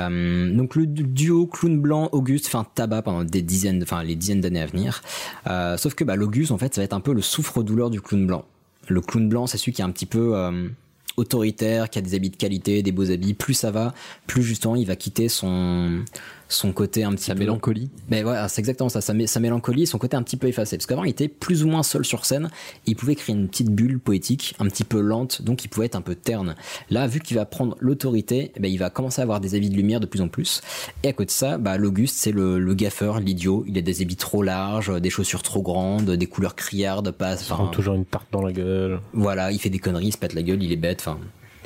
Euh, 0.01 0.53
donc 0.53 0.75
le 0.75 0.87
du- 0.87 1.05
duo 1.05 1.47
clown 1.47 1.81
blanc 1.81 2.09
Auguste 2.11 2.49
fait 2.49 2.59
un 2.59 2.65
tabac 2.65 3.03
pendant 3.03 3.23
des 3.23 3.41
dizaines, 3.41 3.81
enfin 3.85 4.03
les 4.03 4.17
dizaines 4.17 4.41
d'années 4.41 4.61
à 4.63 4.67
venir. 4.67 5.01
Euh, 5.47 5.77
sauf 5.77 5.95
que 5.95 6.03
bah, 6.03 6.17
l'Auguste 6.17 6.51
en 6.51 6.59
fait 6.59 6.75
ça 6.75 6.81
va 6.81 6.85
être 6.85 6.93
un 6.93 7.01
peu 7.01 7.15
le 7.15 7.23
souffre-douleur 7.23 7.89
du 7.89 8.01
clown 8.01 8.27
blanc. 8.27 8.45
Le 8.89 9.01
clown 9.01 9.29
blanc 9.29 9.47
c'est 9.47 9.59
celui 9.59 9.73
qui 9.73 9.81
est 9.81 9.85
un 9.85 9.91
petit 9.91 10.07
peu 10.07 10.37
euh, 10.37 10.69
autoritaire, 11.17 11.89
qui 11.89 12.01
a 12.01 12.03
des 12.03 12.15
habits 12.15 12.31
de 12.31 12.37
qualité, 12.37 12.83
des 12.83 12.93
beaux 12.93 13.13
habits. 13.13 13.35
Plus 13.35 13.55
ça 13.55 13.71
va, 13.71 13.95
plus 14.27 14.43
justement 14.43 14.75
il 14.75 14.87
va 14.87 14.97
quitter 14.97 15.29
son 15.29 16.03
son 16.49 16.73
côté 16.73 17.03
un 17.05 17.11
petit 17.13 17.25
Sa 17.25 17.35
peu 17.35 17.41
mélancolie. 17.41 17.91
ben 18.09 18.23
voilà, 18.23 18.49
c'est 18.49 18.61
exactement 18.61 18.89
ça, 18.89 19.01
sa, 19.01 19.13
mé- 19.15 19.27
sa 19.27 19.41
mélancolie 19.41 19.83
et 19.83 19.87
son 19.87 19.99
côté 19.99 20.17
un 20.17 20.23
petit 20.23 20.37
peu 20.37 20.47
effacé. 20.47 20.77
Parce 20.77 20.87
qu'avant, 20.87 21.05
il 21.05 21.11
était 21.11 21.29
plus 21.29 21.65
ou 21.65 21.69
moins 21.69 21.83
seul 21.83 22.05
sur 22.05 22.25
scène, 22.25 22.49
et 22.87 22.91
il 22.91 22.97
pouvait 22.97 23.15
créer 23.17 23.35
une 23.35 23.49
petite 23.49 23.71
bulle 23.71 23.99
poétique, 23.99 24.55
un 24.59 24.67
petit 24.67 24.85
peu 24.85 25.01
lente, 25.01 25.43
donc 25.43 25.65
il 25.65 25.69
pouvait 25.69 25.87
être 25.87 25.97
un 25.97 26.01
peu 26.03 26.15
terne. 26.15 26.55
Là, 26.91 27.07
vu 27.07 27.21
qu'il 27.21 27.37
va 27.37 27.45
prendre 27.47 27.77
l'autorité, 27.81 28.53
eh 28.55 28.61
ben, 28.61 28.71
il 28.71 28.79
va 28.79 28.91
commencer 28.91 29.21
à 29.21 29.25
avoir 29.25 29.41
des 29.41 29.55
habits 29.55 29.71
de 29.71 29.77
lumière 29.77 30.01
de 30.01 30.07
plus 30.07 30.21
en 30.21 30.29
plus. 30.29 30.61
Et 31.03 31.09
à 31.09 31.13
côté 31.13 31.27
de 31.27 31.31
ça, 31.33 31.59
bah, 31.59 31.77
l'Auguste, 31.79 32.17
c'est 32.17 32.33
le, 32.33 32.59
le 32.59 32.75
gaffeur, 32.75 33.19
l'idiot. 33.21 33.65
Il 33.67 33.77
a 33.79 33.81
des 33.83 34.03
habits 34.03 34.17
trop 34.17 34.43
larges, 34.43 35.01
des 35.01 35.11
chaussures 35.11 35.43
trop 35.43 35.63
grandes, 35.63 36.11
des 36.13 36.27
couleurs 36.27 36.55
criardes, 36.55 37.11
pas, 37.11 37.35
enfin, 37.35 37.55
prend 37.57 37.67
toujours 37.69 37.95
une 37.95 38.05
tarte 38.05 38.27
dans 38.33 38.43
la 38.43 38.53
gueule. 38.53 39.01
voilà, 39.13 39.51
il 39.53 39.59
fait 39.59 39.71
des 39.71 39.79
conneries, 39.79 40.07
il 40.09 40.13
se 40.13 40.19
pète 40.19 40.35
la 40.35 40.43
gueule, 40.43 40.63
il 40.63 40.71
est 40.73 40.77
bête, 40.77 41.01
enfin. 41.01 41.19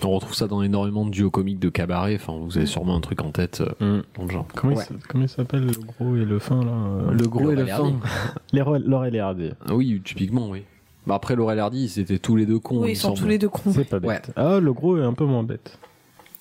On 0.03 0.11
retrouve 0.11 0.35
ça 0.35 0.47
dans 0.49 0.63
énormément 0.63 1.05
de 1.05 1.11
duos 1.11 1.31
comiques 1.31 1.59
de 1.59 1.69
cabaret. 1.69 2.15
Enfin, 2.15 2.33
vous 2.41 2.57
avez 2.57 2.67
sûrement 2.67 2.97
un 2.97 3.01
truc 3.01 3.21
en 3.23 3.31
tête 3.31 3.63
euh, 3.83 4.03
dans 4.17 4.25
le 4.25 4.31
genre. 4.31 4.47
Comment, 4.55 4.73
il 4.73 4.79
s- 4.79 4.93
comment 5.09 5.25
il 5.25 5.29
s'appelle 5.29 5.67
le 5.67 5.73
gros 5.73 6.17
et 6.17 6.25
le 6.25 6.39
fin 6.39 6.65
là 6.65 6.71
euh, 6.73 7.11
Le 7.13 7.29
gros 7.29 7.51
et 7.51 7.55
le 7.57 7.67
fin. 7.67 7.93
Laurel 8.53 9.15
et 9.15 9.21
Hardy. 9.21 9.51
Ah 9.67 9.75
oui, 9.75 10.01
typiquement, 10.05 10.49
oui. 10.51 10.63
Bah 11.07 11.15
après, 11.17 11.35
Laurel 11.37 11.59
et 11.59 11.61
Hardy, 11.61 11.85
ils 11.97 12.01
étaient 12.01 12.19
tous 12.19 12.37
les 12.37 12.47
deux 12.47 12.59
cons. 12.59 12.81
Oui, 12.83 12.89
il 12.89 12.93
ils 12.93 12.97
sont 12.97 13.09
semble. 13.09 13.19
tous 13.21 13.27
les 13.29 13.39
deux 13.39 13.49
cons. 13.49 13.73
C'est 13.73 13.85
pas 13.85 13.99
bête. 14.01 14.31
Ah, 14.37 14.59
le 14.61 14.73
gros 14.73 14.99
est 14.99 15.05
un 15.05 15.13
peu 15.15 15.25
moins 15.25 15.43
bête. 15.43 15.79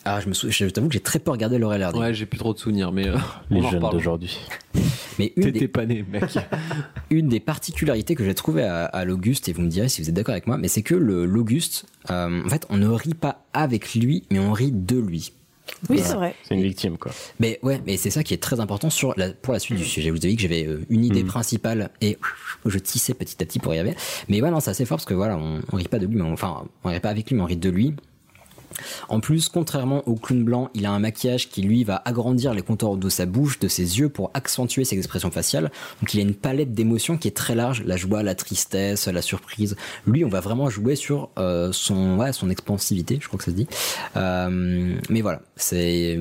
Ah, 0.05 0.21
je 0.21 0.29
me 0.29 0.33
sou- 0.33 0.49
je 0.49 0.65
t'avoue 0.65 0.87
que 0.87 0.93
j'ai 0.93 0.99
très 1.01 1.19
peu 1.19 1.29
regardé 1.31 1.57
Laurel 1.57 1.83
Hardy. 1.83 1.99
Ouais, 1.99 2.13
j'ai 2.13 2.25
plus 2.25 2.39
trop 2.39 2.53
de 2.53 2.59
souvenirs, 2.59 2.91
mais 2.91 3.07
euh, 3.07 3.17
Les 3.49 3.59
on 3.61 3.69
jeunes 3.69 3.89
d'aujourd'hui. 3.91 4.39
Mais 5.19 5.33
une 5.35 5.43
T'étais 5.43 5.59
des, 5.59 5.67
pas 5.67 5.85
né, 5.85 6.05
mec. 6.09 6.23
une 7.09 7.27
des 7.27 7.41
particularités 7.41 8.15
que 8.15 8.23
j'ai 8.23 8.33
trouvé 8.33 8.63
à, 8.63 8.85
à 8.85 9.03
l'Auguste, 9.03 9.49
et 9.49 9.53
vous 9.53 9.61
me 9.61 9.67
direz 9.67 9.89
si 9.89 10.01
vous 10.01 10.07
êtes 10.09 10.15
d'accord 10.15 10.31
avec 10.31 10.47
moi, 10.47 10.57
mais 10.57 10.69
c'est 10.69 10.81
que 10.83 10.95
le- 10.95 11.25
l'Auguste, 11.25 11.85
euh, 12.09 12.41
en 12.45 12.49
fait, 12.49 12.65
on 12.69 12.77
ne 12.77 12.87
rit 12.87 13.13
pas 13.13 13.43
avec 13.53 13.93
lui, 13.93 14.23
mais 14.31 14.39
on 14.39 14.53
rit 14.53 14.71
de 14.71 14.97
lui. 14.97 15.33
Oui, 15.89 15.99
c'est 16.01 16.15
vrai. 16.15 16.33
C'est 16.47 16.55
une 16.55 16.63
victime, 16.63 16.97
quoi. 16.97 17.11
Mais 17.39 17.59
ouais, 17.61 17.79
mais 17.85 17.95
c'est 17.97 18.09
ça 18.09 18.23
qui 18.23 18.33
est 18.33 18.41
très 18.41 18.59
important 18.59 18.89
sur 18.89 19.13
la, 19.17 19.29
pour 19.33 19.53
la 19.53 19.59
suite 19.59 19.77
du 19.77 19.85
sujet. 19.85 20.07
Je 20.07 20.11
vous 20.13 20.25
ai 20.25 20.29
dit 20.29 20.35
que 20.35 20.41
j'avais 20.41 20.65
euh, 20.65 20.81
une 20.89 21.03
idée 21.05 21.23
principale 21.23 21.91
et 22.01 22.17
je 22.65 22.79
tissais 22.79 23.13
petit 23.13 23.35
à 23.43 23.45
petit 23.45 23.59
pour 23.59 23.75
y 23.75 23.79
arriver. 23.79 23.95
Mais 24.29 24.41
ouais, 24.41 24.49
non, 24.49 24.61
c'est 24.61 24.71
assez 24.71 24.85
fort 24.85 24.97
parce 24.97 25.05
que 25.05 25.13
voilà, 25.13 25.37
on, 25.37 25.59
on 25.71 25.75
rit 25.75 25.83
pas 25.83 25.99
de 25.99 26.07
lui, 26.07 26.15
mais 26.15 26.23
on- 26.23 26.33
enfin, 26.33 26.63
on 26.83 26.89
rit 26.89 26.99
pas 26.99 27.09
avec 27.09 27.29
lui, 27.29 27.35
mais 27.35 27.43
on 27.43 27.45
rit 27.45 27.57
de 27.57 27.69
lui. 27.69 27.93
En 29.07 29.19
plus, 29.19 29.49
contrairement 29.49 30.07
au 30.07 30.15
clown 30.15 30.43
blanc, 30.43 30.69
il 30.73 30.85
a 30.85 30.91
un 30.91 30.99
maquillage 30.99 31.49
qui 31.49 31.61
lui 31.61 31.83
va 31.83 32.01
agrandir 32.05 32.53
les 32.53 32.61
contours 32.61 32.97
de 32.97 33.09
sa 33.09 33.25
bouche, 33.25 33.59
de 33.59 33.67
ses 33.67 33.99
yeux 33.99 34.09
pour 34.09 34.31
accentuer 34.33 34.85
ses 34.85 34.97
expressions 34.97 35.31
faciales. 35.31 35.71
Donc 36.01 36.13
il 36.13 36.19
a 36.19 36.23
une 36.23 36.35
palette 36.35 36.73
d'émotions 36.73 37.17
qui 37.17 37.27
est 37.27 37.35
très 37.35 37.55
large, 37.55 37.83
la 37.85 37.97
joie, 37.97 38.23
la 38.23 38.35
tristesse, 38.35 39.07
la 39.07 39.21
surprise. 39.21 39.75
Lui, 40.05 40.23
on 40.25 40.29
va 40.29 40.39
vraiment 40.39 40.69
jouer 40.69 40.95
sur 40.95 41.29
euh, 41.37 41.71
son 41.71 42.49
expansivité, 42.49 43.19
je 43.21 43.27
crois 43.27 43.37
que 43.37 43.45
ça 43.45 43.51
se 43.51 43.55
dit. 43.55 43.67
Euh, 44.15 44.97
mais 45.09 45.21
voilà, 45.21 45.41
c'est 45.55 46.17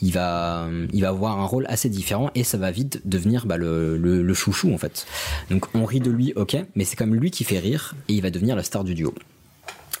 il 0.00 0.12
va, 0.12 0.66
avoir 1.04 1.38
un 1.38 1.44
rôle 1.44 1.64
assez 1.68 1.88
différent 1.88 2.30
et 2.34 2.42
ça 2.42 2.58
va 2.58 2.72
vite 2.72 3.02
devenir 3.04 3.46
bah, 3.46 3.56
le 3.56 4.34
chouchou 4.34 4.72
en 4.74 4.78
fait. 4.78 5.06
Donc 5.50 5.66
on 5.74 5.84
rit 5.84 6.00
de 6.00 6.10
lui, 6.10 6.32
ok, 6.34 6.56
mais 6.74 6.84
c'est 6.84 6.96
comme 6.96 7.14
lui 7.14 7.30
qui 7.30 7.44
fait 7.44 7.60
rire 7.60 7.94
et 8.08 8.14
il 8.14 8.22
va 8.22 8.30
devenir 8.30 8.56
la 8.56 8.64
star 8.64 8.84
du 8.84 8.94
duo. 8.94 9.14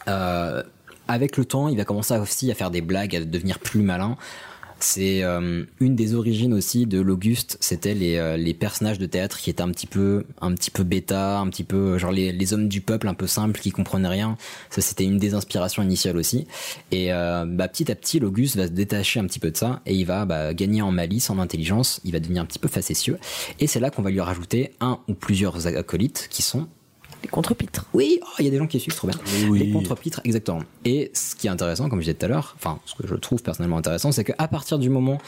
Euh, 0.08 0.62
avec 1.12 1.36
le 1.36 1.44
temps, 1.44 1.68
il 1.68 1.76
va 1.76 1.84
commencer 1.84 2.16
aussi 2.16 2.50
à 2.50 2.54
faire 2.54 2.70
des 2.70 2.80
blagues, 2.80 3.14
à 3.14 3.24
devenir 3.24 3.58
plus 3.58 3.82
malin. 3.82 4.16
C'est 4.80 5.22
euh, 5.22 5.62
une 5.78 5.94
des 5.94 6.14
origines 6.14 6.52
aussi 6.52 6.86
de 6.86 7.00
l'Auguste, 7.00 7.56
c'était 7.60 7.94
les, 7.94 8.16
euh, 8.16 8.36
les 8.36 8.52
personnages 8.52 8.98
de 8.98 9.06
théâtre 9.06 9.38
qui 9.38 9.48
étaient 9.48 9.62
un 9.62 9.70
petit 9.70 9.86
peu 9.86 10.24
un 10.40 10.52
petit 10.54 10.72
peu 10.72 10.82
bêta, 10.82 11.38
un 11.38 11.48
petit 11.50 11.62
peu 11.62 11.98
genre 11.98 12.10
les, 12.10 12.32
les 12.32 12.52
hommes 12.52 12.66
du 12.66 12.80
peuple 12.80 13.06
un 13.06 13.14
peu 13.14 13.28
simples 13.28 13.60
qui 13.60 13.70
comprenaient 13.70 14.08
rien. 14.08 14.36
Ça 14.70 14.80
c'était 14.80 15.04
une 15.04 15.18
des 15.18 15.34
inspirations 15.34 15.84
initiales 15.84 16.16
aussi. 16.16 16.48
Et 16.90 17.12
euh, 17.12 17.44
bah, 17.46 17.68
petit 17.68 17.92
à 17.92 17.94
petit, 17.94 18.18
l'Auguste 18.18 18.56
va 18.56 18.66
se 18.66 18.72
détacher 18.72 19.20
un 19.20 19.26
petit 19.26 19.38
peu 19.38 19.52
de 19.52 19.56
ça 19.56 19.82
et 19.86 19.94
il 19.94 20.04
va 20.04 20.24
bah, 20.24 20.52
gagner 20.52 20.82
en 20.82 20.90
malice, 20.90 21.30
en 21.30 21.38
intelligence. 21.38 22.00
Il 22.04 22.10
va 22.10 22.18
devenir 22.18 22.42
un 22.42 22.46
petit 22.46 22.58
peu 22.58 22.68
facétieux. 22.68 23.18
Et 23.60 23.68
c'est 23.68 23.78
là 23.78 23.90
qu'on 23.90 24.02
va 24.02 24.10
lui 24.10 24.20
rajouter 24.20 24.72
un 24.80 24.98
ou 25.06 25.14
plusieurs 25.14 25.68
acolytes 25.68 26.26
qui 26.28 26.42
sont 26.42 26.66
Les 27.22 27.28
contre-pitres. 27.28 27.86
oui, 27.94 28.18
oh, 28.22 28.26
il 28.38 28.44
y 28.44 28.48
a 28.48 28.50
des 28.50 28.58
gens 28.58 28.66
qui 28.66 28.80
suivent 28.80 28.96
trop 28.96 29.08
bien. 29.08 29.18
Les 29.52 29.70
contre-pitres, 29.70 30.20
exactement. 30.24 30.62
Et 30.84 31.10
ce 31.14 31.36
qui 31.36 31.46
est 31.46 31.50
intéressant, 31.50 31.88
comme 31.88 32.00
je 32.00 32.04
disais 32.06 32.14
tout 32.14 32.26
à 32.26 32.28
l'heure, 32.28 32.54
enfin, 32.56 32.80
ce 32.84 32.94
que 32.94 33.06
je 33.06 33.14
trouve 33.14 33.42
personnellement 33.42 33.78
intéressant, 33.78 34.12
c'est 34.12 34.24
qu'à 34.24 34.48
partir 34.48 34.78
du 34.78 34.88
moment 34.88 35.18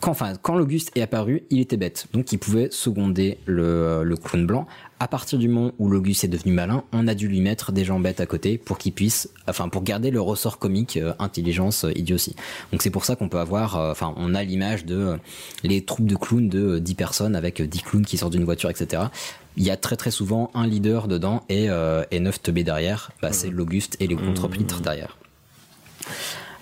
quand, 0.00 0.10
enfin, 0.10 0.34
quand 0.40 0.56
l'Auguste 0.56 0.92
est 0.94 1.02
apparu, 1.02 1.44
il 1.50 1.60
était 1.60 1.76
bête. 1.76 2.06
Donc, 2.12 2.32
il 2.32 2.38
pouvait 2.38 2.68
seconder 2.70 3.38
le, 3.46 4.02
le 4.04 4.16
clown 4.16 4.46
blanc. 4.46 4.66
À 4.98 5.08
partir 5.08 5.38
du 5.38 5.48
moment 5.48 5.72
où 5.78 5.88
l'Auguste 5.90 6.24
est 6.24 6.28
devenu 6.28 6.52
malin, 6.52 6.84
on 6.92 7.06
a 7.06 7.14
dû 7.14 7.28
lui 7.28 7.40
mettre 7.40 7.72
des 7.72 7.84
gens 7.84 8.00
bêtes 8.00 8.20
à 8.20 8.26
côté 8.26 8.56
pour 8.58 8.78
qu'il 8.78 8.92
puisse, 8.92 9.28
enfin, 9.48 9.68
pour 9.68 9.82
garder 9.82 10.10
le 10.10 10.20
ressort 10.20 10.58
comique, 10.58 10.96
euh, 10.96 11.12
intelligence, 11.18 11.84
euh, 11.84 11.92
idiotie. 11.96 12.34
Donc, 12.72 12.82
c'est 12.82 12.90
pour 12.90 13.04
ça 13.04 13.16
qu'on 13.16 13.28
peut 13.28 13.38
avoir, 13.38 13.76
euh, 13.76 13.90
enfin, 13.90 14.14
on 14.16 14.34
a 14.34 14.42
l'image 14.42 14.84
de 14.84 15.18
les 15.62 15.84
troupes 15.84 16.06
de 16.06 16.16
clowns 16.16 16.48
de 16.48 16.76
euh, 16.76 16.80
10 16.80 16.94
personnes 16.94 17.36
avec 17.36 17.60
euh, 17.60 17.66
10 17.66 17.82
clowns 17.82 18.04
qui 18.04 18.16
sortent 18.16 18.32
d'une 18.32 18.44
voiture, 18.44 18.70
etc. 18.70 19.04
Il 19.56 19.64
y 19.64 19.70
a 19.70 19.76
très 19.76 19.96
très 19.96 20.10
souvent 20.10 20.50
un 20.54 20.66
leader 20.66 21.08
dedans 21.08 21.42
et, 21.48 21.70
euh, 21.70 22.04
et 22.10 22.20
9 22.20 22.42
teubés 22.42 22.64
derrière. 22.64 23.10
Bah, 23.22 23.32
c'est 23.32 23.50
l'Auguste 23.50 23.96
et 24.00 24.06
les 24.06 24.16
contre-pitres 24.16 24.80
derrière. 24.80 25.16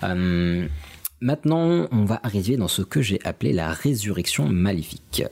Euh, 0.03 0.67
Maintenant, 1.25 1.87
on 1.91 2.05
va 2.05 2.19
arriver 2.21 2.55
dans 2.55 2.67
ce 2.67 2.83
que 2.83 3.01
j'ai 3.01 3.19
appelé 3.25 3.51
la 3.51 3.73
résurrection 3.73 4.47
maléfique. 4.47 5.23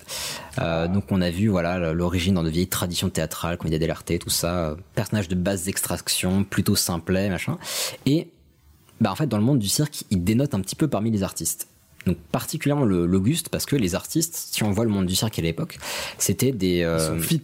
Euh, 0.57 0.87
donc, 0.87 1.11
on 1.11 1.21
a 1.21 1.29
vu 1.29 1.49
voilà 1.49 1.93
l'origine 1.93 2.33
dans 2.33 2.41
de 2.41 2.49
vieilles 2.49 2.65
traditions 2.65 3.11
théâtrales, 3.11 3.59
comédie 3.59 3.77
dell'arte, 3.77 4.17
tout 4.17 4.31
ça, 4.31 4.75
personnage 4.95 5.27
de 5.27 5.35
basse 5.35 5.67
extraction, 5.67 6.45
plutôt 6.45 6.75
simplet, 6.75 7.29
machin. 7.29 7.59
Et 8.07 8.29
bah 9.01 9.11
en 9.11 9.15
fait, 9.15 9.27
dans 9.27 9.37
le 9.37 9.43
monde 9.43 9.59
du 9.59 9.69
cirque, 9.69 10.03
il 10.09 10.23
dénote 10.23 10.55
un 10.55 10.61
petit 10.61 10.75
peu 10.75 10.87
parmi 10.87 11.11
les 11.11 11.21
artistes. 11.21 11.67
Donc 12.07 12.17
particulièrement 12.31 12.85
l'Auguste, 12.85 13.49
parce 13.49 13.67
que 13.67 13.75
les 13.75 13.93
artistes, 13.93 14.49
si 14.51 14.63
on 14.63 14.71
voit 14.71 14.85
le 14.85 14.89
monde 14.89 15.05
du 15.05 15.15
cirque 15.15 15.37
à 15.37 15.43
l'époque, 15.43 15.77
c'était 16.17 16.51
des... 16.51 16.81
euh, 16.81 16.97
Ils 16.97 17.05
sont 17.05 17.19
fit. 17.19 17.43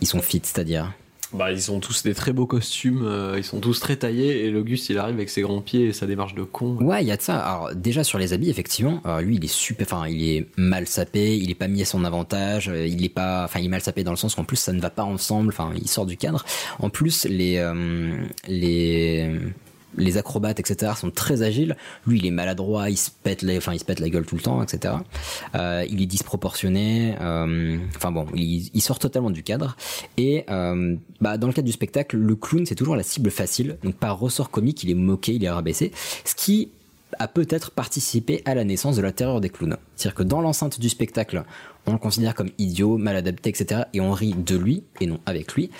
Ils 0.00 0.06
sont 0.06 0.22
fit, 0.22 0.42
c'est-à-dire 0.44 0.92
Bah, 1.32 1.52
ils 1.52 1.70
ont 1.70 1.78
tous 1.78 2.02
des 2.02 2.14
très 2.14 2.32
beaux 2.32 2.46
costumes, 2.46 3.02
euh, 3.04 3.34
ils 3.36 3.44
sont 3.44 3.60
tous 3.60 3.80
très 3.80 3.96
taillés, 3.96 4.46
et 4.46 4.50
l'Auguste, 4.50 4.88
il 4.88 4.96
arrive 4.96 5.16
avec 5.16 5.28
ses 5.28 5.42
grands 5.42 5.60
pieds 5.60 5.86
et 5.88 5.92
sa 5.92 6.06
démarche 6.06 6.34
de 6.34 6.42
con. 6.42 6.76
Ouais, 6.80 7.02
il 7.02 7.06
y 7.06 7.12
a 7.12 7.18
de 7.18 7.22
ça. 7.22 7.38
Alors 7.38 7.74
déjà 7.74 8.02
sur 8.02 8.18
les 8.18 8.32
habits, 8.32 8.48
effectivement, 8.48 9.02
euh, 9.04 9.20
lui 9.20 9.36
il 9.36 9.44
est 9.44 9.52
super, 9.52 9.86
enfin 9.86 10.08
il 10.08 10.22
est 10.26 10.46
mal 10.56 10.86
sapé, 10.86 11.36
il 11.36 11.50
est 11.50 11.54
pas 11.54 11.68
mis 11.68 11.82
à 11.82 11.84
son 11.84 12.04
avantage, 12.04 12.70
euh, 12.70 12.86
il 12.86 13.04
est 13.04 13.10
pas, 13.10 13.44
enfin 13.44 13.60
il 13.60 13.68
mal 13.68 13.82
sapé 13.82 14.04
dans 14.04 14.10
le 14.10 14.16
sens 14.16 14.34
qu'en 14.34 14.44
plus 14.44 14.56
ça 14.56 14.72
ne 14.72 14.80
va 14.80 14.90
pas 14.90 15.04
ensemble, 15.04 15.50
enfin 15.50 15.70
il 15.76 15.88
sort 15.88 16.06
du 16.06 16.16
cadre. 16.16 16.44
En 16.78 16.88
plus 16.88 17.26
les 17.26 17.62
les 18.46 19.30
les 19.96 20.16
acrobates, 20.16 20.60
etc., 20.60 20.92
sont 20.96 21.10
très 21.10 21.42
agiles. 21.42 21.76
Lui, 22.06 22.18
il 22.18 22.26
est 22.26 22.30
maladroit, 22.30 22.90
il 22.90 22.96
se 22.96 23.10
pète, 23.10 23.42
les, 23.42 23.56
enfin, 23.56 23.72
il 23.72 23.78
se 23.78 23.84
pète 23.84 24.00
la 24.00 24.08
gueule 24.08 24.26
tout 24.26 24.36
le 24.36 24.42
temps, 24.42 24.62
etc. 24.62 24.94
Euh, 25.54 25.84
il 25.88 26.02
est 26.02 26.06
disproportionné. 26.06 27.16
euh, 27.20 27.78
enfin 27.96 28.12
bon, 28.12 28.26
il, 28.34 28.80
sort 28.80 28.98
totalement 28.98 29.30
du 29.30 29.42
cadre. 29.42 29.76
Et 30.16 30.44
euh, 30.50 30.96
bah, 31.20 31.36
dans 31.38 31.46
le 31.46 31.52
cadre 31.52 31.66
du 31.66 31.72
spectacle, 31.72 32.16
le 32.16 32.36
clown, 32.36 32.66
c'est 32.66 32.74
toujours 32.74 32.96
la 32.96 33.02
cible 33.02 33.30
facile. 33.30 33.78
Donc 33.82 33.96
par 33.96 34.18
ressort 34.18 34.50
comique, 34.50 34.82
il 34.84 34.90
est 34.90 34.94
moqué, 34.94 35.34
il 35.34 35.44
est 35.44 35.50
rabaissé. 35.50 35.92
Ce 36.24 36.34
qui 36.34 36.70
a 37.18 37.26
peut-être 37.26 37.70
participé 37.70 38.42
à 38.44 38.54
la 38.54 38.64
naissance 38.64 38.96
de 38.96 39.02
la 39.02 39.12
terreur 39.12 39.40
des 39.40 39.48
clowns. 39.48 39.76
C'est-à-dire 39.96 40.14
que 40.14 40.22
dans 40.22 40.40
l'enceinte 40.40 40.78
du 40.78 40.88
spectacle, 40.88 41.42
on 41.86 41.92
le 41.92 41.98
considère 41.98 42.34
comme 42.34 42.50
idiot, 42.58 42.98
mal 42.98 43.16
adapté, 43.16 43.50
etc. 43.50 43.82
Et 43.94 44.00
on 44.00 44.12
rit 44.12 44.34
de 44.34 44.56
lui 44.56 44.84
et 45.00 45.06
non 45.06 45.18
avec 45.26 45.54
lui. 45.54 45.70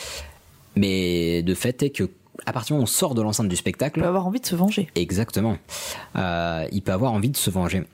Mais 0.76 1.42
de 1.42 1.54
fait 1.54 1.82
est 1.82 1.90
que 1.90 2.04
à 2.46 2.52
partir 2.52 2.68
du 2.68 2.72
moment 2.74 2.82
où 2.82 2.84
on 2.84 2.86
sort 2.86 3.14
de 3.14 3.22
l'enceinte 3.22 3.48
du 3.48 3.56
spectacle, 3.56 3.98
Il 3.98 4.02
peut 4.02 4.08
avoir 4.08 4.26
envie 4.26 4.40
de 4.40 4.46
se 4.46 4.54
venger. 4.54 4.88
Exactement. 4.94 5.56
Euh, 6.16 6.66
il 6.72 6.82
peut 6.82 6.92
avoir 6.92 7.12
envie 7.12 7.30
de 7.30 7.36
se 7.36 7.50
venger. 7.50 7.84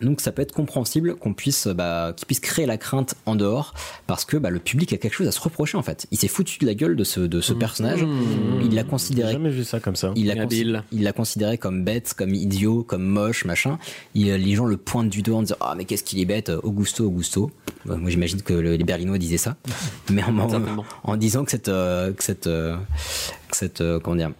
Donc 0.00 0.20
ça 0.20 0.32
peut 0.32 0.42
être 0.42 0.52
compréhensible 0.52 1.14
qu'on 1.16 1.34
puisse, 1.34 1.66
bah, 1.66 2.12
qu'il 2.16 2.26
puisse 2.26 2.40
créer 2.40 2.66
la 2.66 2.78
crainte 2.78 3.14
en 3.26 3.36
dehors, 3.36 3.74
parce 4.06 4.24
que 4.24 4.36
bah, 4.36 4.50
le 4.50 4.58
public 4.58 4.92
a 4.92 4.96
quelque 4.96 5.14
chose 5.14 5.28
à 5.28 5.32
se 5.32 5.40
reprocher 5.40 5.76
en 5.76 5.82
fait. 5.82 6.06
Il 6.10 6.18
s'est 6.18 6.28
foutu 6.28 6.58
de 6.58 6.66
la 6.66 6.74
gueule 6.74 6.96
de 6.96 7.04
ce, 7.04 7.20
de 7.20 7.40
ce 7.40 7.52
personnage. 7.52 8.04
Il 8.62 8.74
l'a 8.74 8.84
considéré. 8.84 9.28
J'ai 9.28 9.32
jamais 9.34 9.50
vu 9.50 9.64
ça 9.64 9.80
comme 9.80 9.96
ça. 9.96 10.12
Il 10.16 10.26
l'a 10.26 10.40
Habile. 10.42 10.76
consi- 10.90 10.96
il 10.96 11.02
l'a 11.02 11.12
considéré 11.12 11.58
comme 11.58 11.84
bête, 11.84 12.14
comme 12.16 12.34
idiot, 12.34 12.82
comme 12.82 13.04
moche, 13.04 13.44
machin. 13.44 13.78
Il- 14.14 14.32
les 14.32 14.54
gens 14.54 14.64
le 14.66 14.76
pointent 14.76 15.10
du 15.10 15.22
doigt 15.22 15.38
en 15.38 15.42
disant 15.42 15.56
ah 15.60 15.74
mais 15.76 15.84
qu'est-ce 15.84 16.04
qu'il 16.04 16.18
est 16.20 16.24
bête, 16.24 16.50
Augusto, 16.62 17.04
Augusto. 17.04 17.50
Bah, 17.84 17.96
moi 17.96 18.10
j'imagine 18.10 18.42
que 18.42 18.52
le- 18.52 18.76
les 18.76 18.84
Berlinois 18.84 19.18
disaient 19.18 19.36
ça, 19.38 19.56
mais 20.10 20.22
en, 20.22 20.38
en, 20.38 20.48
Certainement. 20.48 20.84
en 21.04 21.16
disant 21.16 21.44
que 21.44 21.50
cette 21.50 21.68
euh, 21.68 22.12
que 22.12 22.22
cette 22.24 22.46
euh, 22.46 22.76
que 23.50 23.56
cette 23.56 23.80
euh, 23.80 23.98
comment 24.00 24.16
dire 24.16 24.32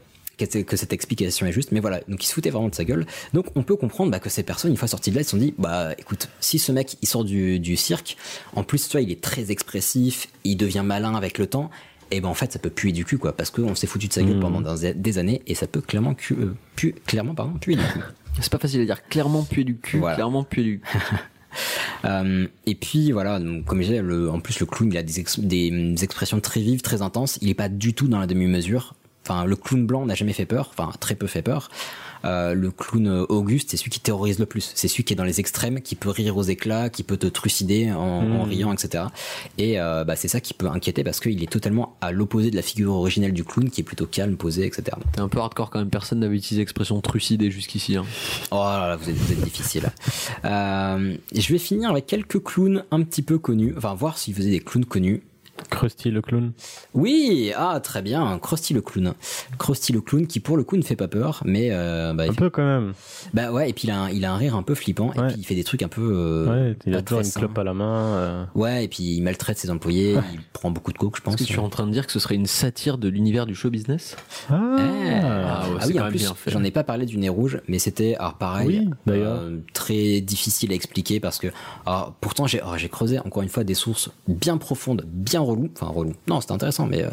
que 0.46 0.52
cette- 0.52 0.66
que 0.66 0.76
cette 0.76 0.92
explication 0.92 1.46
est 1.46 1.52
juste, 1.52 1.72
mais 1.72 1.80
voilà, 1.80 2.00
donc 2.08 2.22
il 2.24 2.26
se 2.26 2.32
foutait 2.34 2.50
vraiment 2.50 2.68
de 2.68 2.74
sa 2.74 2.84
gueule. 2.84 3.06
Donc 3.34 3.46
on 3.54 3.62
peut 3.62 3.76
comprendre 3.76 4.10
bah, 4.10 4.18
que 4.20 4.28
ces 4.30 4.42
personnes, 4.42 4.70
une 4.70 4.76
fois 4.76 4.88
sorties 4.88 5.10
de 5.10 5.16
là, 5.16 5.20
ils 5.22 5.24
se 5.24 5.30
sont 5.30 5.36
dit, 5.36 5.54
bah 5.58 5.90
écoute, 5.98 6.28
si 6.40 6.58
ce 6.58 6.72
mec 6.72 6.96
il 7.02 7.08
sort 7.08 7.24
du, 7.24 7.58
du 7.60 7.76
cirque, 7.76 8.16
en 8.56 8.62
plus 8.64 8.88
toi 8.88 9.00
il 9.00 9.10
est 9.10 9.20
très 9.20 9.50
expressif, 9.50 10.28
il 10.44 10.56
devient 10.56 10.82
malin 10.84 11.14
avec 11.14 11.38
le 11.38 11.46
temps, 11.46 11.70
et 12.10 12.20
ben 12.20 12.28
en 12.28 12.34
fait 12.34 12.52
ça 12.52 12.58
peut 12.58 12.70
puer 12.70 12.92
du 12.92 13.04
cul 13.04 13.18
quoi, 13.18 13.32
parce 13.36 13.50
qu'on 13.50 13.74
s'est 13.74 13.86
foutu 13.86 14.08
de 14.08 14.12
sa 14.12 14.22
gueule 14.22 14.40
pendant 14.40 14.60
des, 14.94 15.18
années 15.18 15.42
et 15.46 15.54
ça 15.54 15.66
peut 15.66 15.80
clairement 15.80 16.14
cu- 16.14 16.34
euh, 16.34 16.54
pu- 16.76 16.94
clairement 17.06 17.34
pardon 17.34 17.52
puer 17.58 17.76
du 17.76 17.82
cul. 17.82 18.00
C'est 18.40 18.50
pas 18.52 18.58
facile 18.58 18.80
à 18.82 18.84
dire. 18.84 19.02
Clairement 19.08 19.42
puer 19.42 19.64
du 19.64 19.76
cul, 19.76 19.98
Voilà. 19.98 20.14
clairement 20.16 20.44
puer 20.44 20.62
du 20.64 20.80
cul. 20.80 20.98
Euh, 22.04 22.46
et 22.64 22.74
puis 22.76 23.10
voilà, 23.12 23.40
donc, 23.40 23.64
comme 23.64 23.82
je 23.82 23.88
disais, 23.88 24.02
le, 24.02 24.30
en 24.30 24.38
plus 24.40 24.60
le 24.60 24.66
clown 24.66 24.90
il 24.92 24.96
a 24.96 25.02
des, 25.02 25.18
ex- 25.20 25.40
des, 25.40 25.70
mm, 25.70 25.96
expressions 26.02 26.40
très 26.40 26.60
vives, 26.60 26.80
très 26.80 27.02
intenses. 27.02 27.38
Il 27.42 27.48
est 27.50 27.54
pas 27.54 27.68
du 27.68 27.92
tout 27.92 28.08
dans 28.08 28.20
la 28.20 28.26
demi-mesure. 28.28 28.94
Enfin, 29.24 29.44
le 29.44 29.56
clown 29.56 29.86
blanc 29.86 30.06
n'a 30.06 30.14
jamais 30.14 30.32
fait 30.32 30.46
peur, 30.46 30.70
enfin 30.76 30.90
très 30.98 31.14
peu 31.14 31.26
fait 31.26 31.42
peur. 31.42 31.70
Euh, 32.24 32.54
le 32.54 32.70
clown 32.70 33.26
Auguste, 33.28 33.70
c'est 33.70 33.76
celui 33.76 33.90
qui 33.90 34.00
terrorise 34.00 34.38
le 34.38 34.46
plus. 34.46 34.72
C'est 34.74 34.88
celui 34.88 35.04
qui 35.04 35.12
est 35.12 35.16
dans 35.16 35.24
les 35.24 35.40
extrêmes, 35.40 35.80
qui 35.80 35.94
peut 35.94 36.10
rire 36.10 36.36
aux 36.36 36.42
éclats, 36.42 36.90
qui 36.90 37.02
peut 37.02 37.16
te 37.16 37.26
trucider 37.26 37.90
en, 37.92 37.98
en 37.98 38.42
riant, 38.42 38.72
etc. 38.72 39.04
Et 39.58 39.80
euh, 39.80 40.04
bah, 40.04 40.16
c'est 40.16 40.28
ça 40.28 40.40
qui 40.40 40.54
peut 40.54 40.66
inquiéter 40.68 41.04
parce 41.04 41.20
qu'il 41.20 41.42
est 41.42 41.50
totalement 41.50 41.96
à 42.00 42.12
l'opposé 42.12 42.50
de 42.50 42.56
la 42.56 42.62
figure 42.62 42.94
originelle 42.94 43.32
du 43.32 43.44
clown, 43.44 43.70
qui 43.70 43.80
est 43.80 43.84
plutôt 43.84 44.06
calme, 44.06 44.36
posé, 44.36 44.66
etc. 44.66 44.96
T'es 45.12 45.20
un 45.20 45.28
peu 45.28 45.38
hardcore 45.38 45.70
quand 45.70 45.78
même, 45.78 45.90
personne 45.90 46.20
n'avait 46.20 46.36
utilisé 46.36 46.62
l'expression 46.62 47.00
trucidé 47.00 47.50
jusqu'ici. 47.50 47.96
Hein. 47.96 48.04
Oh 48.50 48.56
là 48.56 48.88
là, 48.88 48.96
vous 48.96 49.08
êtes, 49.08 49.16
vous 49.16 49.32
êtes 49.32 49.42
difficile. 49.42 49.90
Euh, 50.44 51.16
je 51.34 51.52
vais 51.52 51.58
finir 51.58 51.90
avec 51.90 52.06
quelques 52.06 52.42
clowns 52.42 52.84
un 52.90 53.02
petit 53.02 53.22
peu 53.22 53.38
connus. 53.38 53.74
Enfin, 53.76 53.94
voir 53.94 54.18
s'ils 54.18 54.34
faisaient 54.34 54.50
des 54.50 54.60
clowns 54.60 54.84
connus. 54.84 55.22
Krusty 55.70 56.10
le 56.10 56.22
clown. 56.22 56.52
Oui, 56.94 57.52
ah 57.56 57.78
très 57.80 58.02
bien, 58.02 58.38
Krusty 58.38 58.74
le 58.74 58.80
clown. 58.80 59.14
Krusty 59.58 59.92
le 59.92 60.00
clown 60.00 60.26
qui 60.26 60.40
pour 60.40 60.56
le 60.56 60.64
coup 60.64 60.76
ne 60.76 60.82
fait 60.82 60.96
pas 60.96 61.06
peur, 61.08 61.42
mais 61.44 61.68
euh, 61.70 62.12
bah, 62.14 62.24
Un 62.28 62.32
peu 62.34 62.50
quand 62.50 62.64
même. 62.64 62.92
bah 63.34 63.52
ouais, 63.52 63.70
et 63.70 63.72
puis 63.72 63.84
il 63.88 63.90
a 63.90 64.00
un, 64.02 64.10
il 64.10 64.24
a 64.24 64.32
un 64.32 64.36
rire 64.36 64.56
un 64.56 64.62
peu 64.62 64.74
flippant, 64.74 65.12
et 65.12 65.20
puis 65.28 65.36
il 65.38 65.44
fait 65.44 65.54
des 65.54 65.64
trucs 65.64 65.82
un 65.82 65.88
peu. 65.88 66.00
euh, 66.12 66.70
Ouais, 66.70 66.76
il 66.86 66.94
a 66.94 67.02
toujours 67.02 67.20
une 67.22 67.30
clope 67.30 67.58
à 67.58 67.64
la 67.64 67.74
main. 67.74 68.14
euh. 68.16 68.44
Ouais, 68.54 68.84
et 68.84 68.88
puis 68.88 69.02
il 69.16 69.22
maltraite 69.22 69.58
ses 69.58 69.70
employés, 69.70 70.14
il 70.32 70.40
prend 70.52 70.70
beaucoup 70.70 70.92
de 70.92 70.98
coke, 70.98 71.16
je 71.16 71.22
pense. 71.22 71.34
Est-ce 71.34 71.42
que 71.44 71.48
tu 71.48 71.54
es 71.54 71.58
en 71.62 71.68
train 71.68 71.86
de 71.86 71.92
dire 71.92 72.06
que 72.06 72.12
ce 72.12 72.18
serait 72.18 72.34
une 72.36 72.46
satire 72.46 72.98
de 72.98 73.08
l'univers 73.08 73.46
du 73.46 73.54
show 73.54 73.70
business? 73.70 74.16
Eh, 74.50 74.52
Ah, 74.52 75.62
ah, 75.62 75.68
ouais, 75.68 75.76
c'est 75.80 75.86
oui, 75.88 75.92
quand 75.94 76.00
en 76.00 76.02
même 76.04 76.10
plus, 76.12 76.18
bien 76.20 76.34
fait. 76.34 76.50
j'en 76.50 76.64
ai 76.64 76.70
pas 76.70 76.84
parlé 76.84 77.06
du 77.06 77.18
nez 77.18 77.28
rouge, 77.28 77.60
mais 77.68 77.78
c'était, 77.78 78.16
alors 78.16 78.34
pareil, 78.34 78.66
Oui, 78.66 78.90
d'ailleurs. 79.06 79.38
euh, 79.42 79.58
très 79.74 80.20
difficile 80.20 80.72
à 80.72 80.74
expliquer 80.74 81.20
parce 81.20 81.38
que, 81.38 81.48
alors, 81.86 82.14
pourtant 82.20 82.46
j'ai, 82.46 82.60
oh, 82.64 82.76
j'ai 82.76 82.88
creusé 82.88 83.18
encore 83.18 83.42
une 83.42 83.48
fois 83.48 83.64
des 83.64 83.74
sources 83.74 84.10
bien 84.26 84.56
profondes, 84.56 85.04
bien 85.06 85.40
enfin 85.74 85.92
reloues. 85.92 86.14
Non, 86.28 86.40
c'était 86.40 86.52
intéressant, 86.52 86.86
mais, 86.86 87.02
euh, 87.04 87.08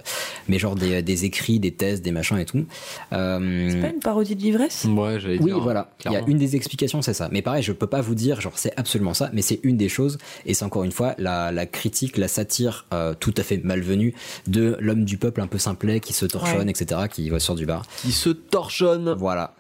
mais 0.48 0.60
genre 0.60 0.76
des, 0.76 1.02
des 1.02 1.26
écrits, 1.26 1.60
des 1.60 1.72
thèses, 1.72 2.02
des 2.02 2.12
machins 2.12 2.38
et 2.38 2.46
tout. 2.46 2.66
Euh, 3.14 3.70
C'est 3.72 3.82
pas 3.82 3.90
une 3.90 4.00
parodie 4.00 4.36
de 4.36 4.42
l'ivresse? 4.42 4.86
Ouais, 4.90 5.20
j'allais 5.20 5.38
oui, 5.40 5.46
dire. 5.46 5.60
voilà. 5.60 5.90
Il 6.06 6.12
y 6.12 6.16
a 6.16 6.22
une 6.28 6.38
des 6.38 6.56
explications, 6.56 7.02
c'est 7.02 7.14
ça. 7.14 7.30
Mais 7.32 7.42
pareil, 7.42 7.64
je 7.64 7.72
peux 7.72 7.88
pas 7.88 8.02
vous 8.02 8.16
dire, 8.16 8.42
genre, 8.42 8.54
c'est 8.58 8.74
absolument 8.78 9.14
ça, 9.14 9.30
mais 9.34 9.42
c'est 9.42 9.60
une 9.64 9.78
des 9.78 9.90
choses. 9.90 10.18
Et 10.46 10.54
c'est 10.54 10.66
encore 10.66 10.84
une 10.84 10.92
fois 10.92 11.16
la, 11.18 11.52
la 11.52 11.66
critique, 11.66 12.18
la 12.18 12.28
satire 12.28 12.86
euh, 12.94 13.14
tout 13.20 13.34
à 13.38 13.44
fait 13.44 13.58
malvenue 13.64 14.14
de 14.48 14.78
l'homme 14.80 15.04
du 15.06 15.18
peuple 15.18 15.42
un 15.42 15.48
peu 15.48 15.58
simplet 15.58 16.00
qui 16.00 16.14
se 16.14 16.26
torchonne, 16.26 16.66
Ouais. 16.66 16.70
etc., 16.72 17.02
qui 17.12 17.30
va 17.30 17.40
sur 17.40 17.56
du 17.56 17.66
bar. 17.66 17.86
Qui 18.02 18.12
se 18.12 18.30
torchonne. 18.30 19.14
Voilà. 19.18 19.54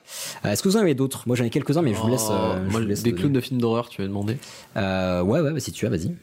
Euh, 0.46 0.52
Est-ce 0.52 0.64
que 0.64 0.70
vous 0.70 0.78
en 0.78 0.82
avez 0.82 0.96
d'autres? 0.96 1.24
Moi, 1.28 1.36
j'en 1.36 1.44
ai 1.44 1.50
quelques-uns, 1.50 1.82
mais 1.82 1.94
je 1.94 2.00
vous 2.00 2.08
laisse. 2.08 2.28
euh, 2.32 2.56
je 2.56 2.68
Oh, 2.68 2.72
Moi, 2.72 2.82
vous 2.82 2.88
laisse 2.88 3.04
des 3.04 3.14
clowns 3.14 3.34
de 3.34 3.42
films 3.42 3.60
d'horreur, 3.60 3.90
tu 3.90 4.02
m'as 4.02 4.08
demandé. 4.08 4.38
Euh, 4.78 5.22
ouais, 5.22 5.42
ouais, 5.42 5.52
bah, 5.52 5.60
si 5.60 5.72
tu 5.72 5.86
as, 5.86 5.90
vas-y. 5.90 6.14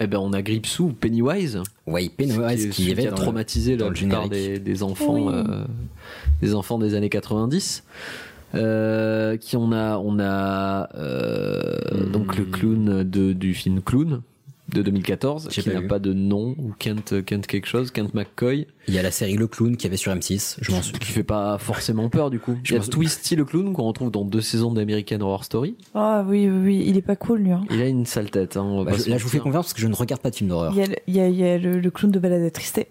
Eh 0.00 0.06
ben, 0.06 0.18
on 0.18 0.32
a 0.32 0.42
Gripsou, 0.42 0.92
Pennywise. 0.98 1.60
Ouais, 1.86 2.08
Pennywise 2.08 2.66
qui, 2.66 2.70
qui, 2.70 2.82
celui 2.82 2.92
avait 2.92 3.02
qui 3.02 3.08
a 3.08 3.10
dans 3.10 3.16
le- 3.16 3.22
traumatisé 3.22 3.76
dans 3.76 3.86
la 3.86 3.90
le 3.90 3.96
plupart 3.96 4.28
des, 4.28 4.58
des 4.60 4.82
enfants, 4.82 5.14
Oui. 5.14 5.32
euh, 5.34 5.64
des 6.40 6.54
enfants 6.54 6.78
des 6.78 6.94
années 6.94 7.08
90. 7.10 7.82
Euh, 8.54 9.36
qui 9.36 9.56
on 9.58 9.72
a, 9.72 9.98
on 9.98 10.18
a 10.20 10.88
euh, 10.94 12.06
donc 12.12 12.36
le 12.38 12.44
clown 12.46 13.02
de, 13.02 13.34
du 13.34 13.52
film 13.52 13.82
Clown 13.82 14.22
de 14.68 14.82
2014, 14.82 15.48
J'ai 15.50 15.62
qui 15.62 15.70
pas 15.70 15.80
n'a 15.80 15.86
pas 15.88 15.98
de 15.98 16.12
nom 16.12 16.54
ou 16.58 16.72
Kent, 16.78 17.24
Kent 17.24 17.46
quelque 17.46 17.66
chose, 17.66 17.90
Kent 17.90 18.12
McCoy, 18.14 18.66
Il 18.86 18.94
y 18.94 18.98
a 18.98 19.02
la 19.02 19.10
série 19.10 19.36
Le 19.36 19.46
Clown 19.46 19.76
qui 19.76 19.86
avait 19.86 19.96
sur 19.96 20.12
M6. 20.12 20.58
Je 20.60 20.70
m'en 20.72 20.82
souviens. 20.82 20.98
qui 20.98 21.12
fait 21.12 21.22
pas 21.22 21.56
forcément 21.58 22.08
peur 22.10 22.30
du 22.30 22.38
coup. 22.38 22.56
Je 22.64 22.74
Il 22.74 22.78
y 22.78 22.80
a 22.80 22.84
Twisty 22.86 23.36
le 23.36 23.44
clown 23.44 23.72
qu'on 23.72 23.84
retrouve 23.84 24.10
dans 24.10 24.24
deux 24.24 24.40
saisons 24.40 24.72
d'American 24.72 25.20
Horror 25.20 25.44
Story. 25.44 25.76
Ah 25.94 26.24
oui, 26.28 26.48
oui, 26.48 26.58
oui, 26.64 26.84
il 26.86 26.96
est 26.96 27.02
pas 27.02 27.16
cool 27.16 27.40
lui. 27.40 27.52
hein. 27.52 27.64
Il 27.70 27.80
a 27.80 27.86
une 27.88 28.04
sale 28.06 28.30
tête. 28.30 28.56
Hein, 28.56 28.82
Bah, 28.84 28.92
je- 28.96 29.10
là, 29.10 29.16
je 29.18 29.22
vous 29.22 29.28
fais 29.30 29.38
confiance 29.38 29.66
parce 29.66 29.74
que 29.74 29.80
je 29.80 29.86
ne 29.88 29.94
regarde 29.94 30.20
pas 30.20 30.30
de 30.30 30.36
films 30.36 30.50
d'horreur. 30.50 30.72
Il 30.74 30.78
y 30.78 30.82
a, 30.82 30.86
le- 30.86 30.96
il 31.06 31.14
y 31.16 31.20
a- 31.20 31.28
il 31.28 31.36
y 31.36 31.44
a 31.44 31.58
le, 31.58 31.80
le 31.80 31.90
clown 31.90 32.10
de 32.12 32.18
balade 32.18 32.42
à 32.42 32.50
Tristé. 32.50 32.88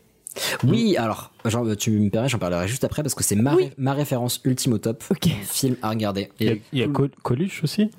Oui, 0.63 0.97
alors, 0.97 1.31
genre, 1.45 1.65
tu 1.77 1.91
me 1.91 2.09
permets, 2.09 2.29
j'en 2.29 2.37
parlerai 2.39 2.67
juste 2.67 2.83
après 2.83 3.01
parce 3.03 3.15
que 3.15 3.23
c'est 3.23 3.35
ma, 3.35 3.55
Oui. 3.55 3.65
ré- 3.65 3.73
ma 3.77 3.93
référence 3.93 4.39
ultime 4.43 4.73
au 4.73 4.77
top. 4.77 5.03
Ok. 5.09 5.27
Film 5.43 5.75
à 5.81 5.89
regarder. 5.89 6.29
Il 6.39 6.47
y 6.47 6.49
a, 6.49 6.53
il 6.73 6.79
y 6.79 6.83
a 6.83 6.87
Col- 6.87 7.11
Coluche 7.23 7.63
aussi? 7.63 7.89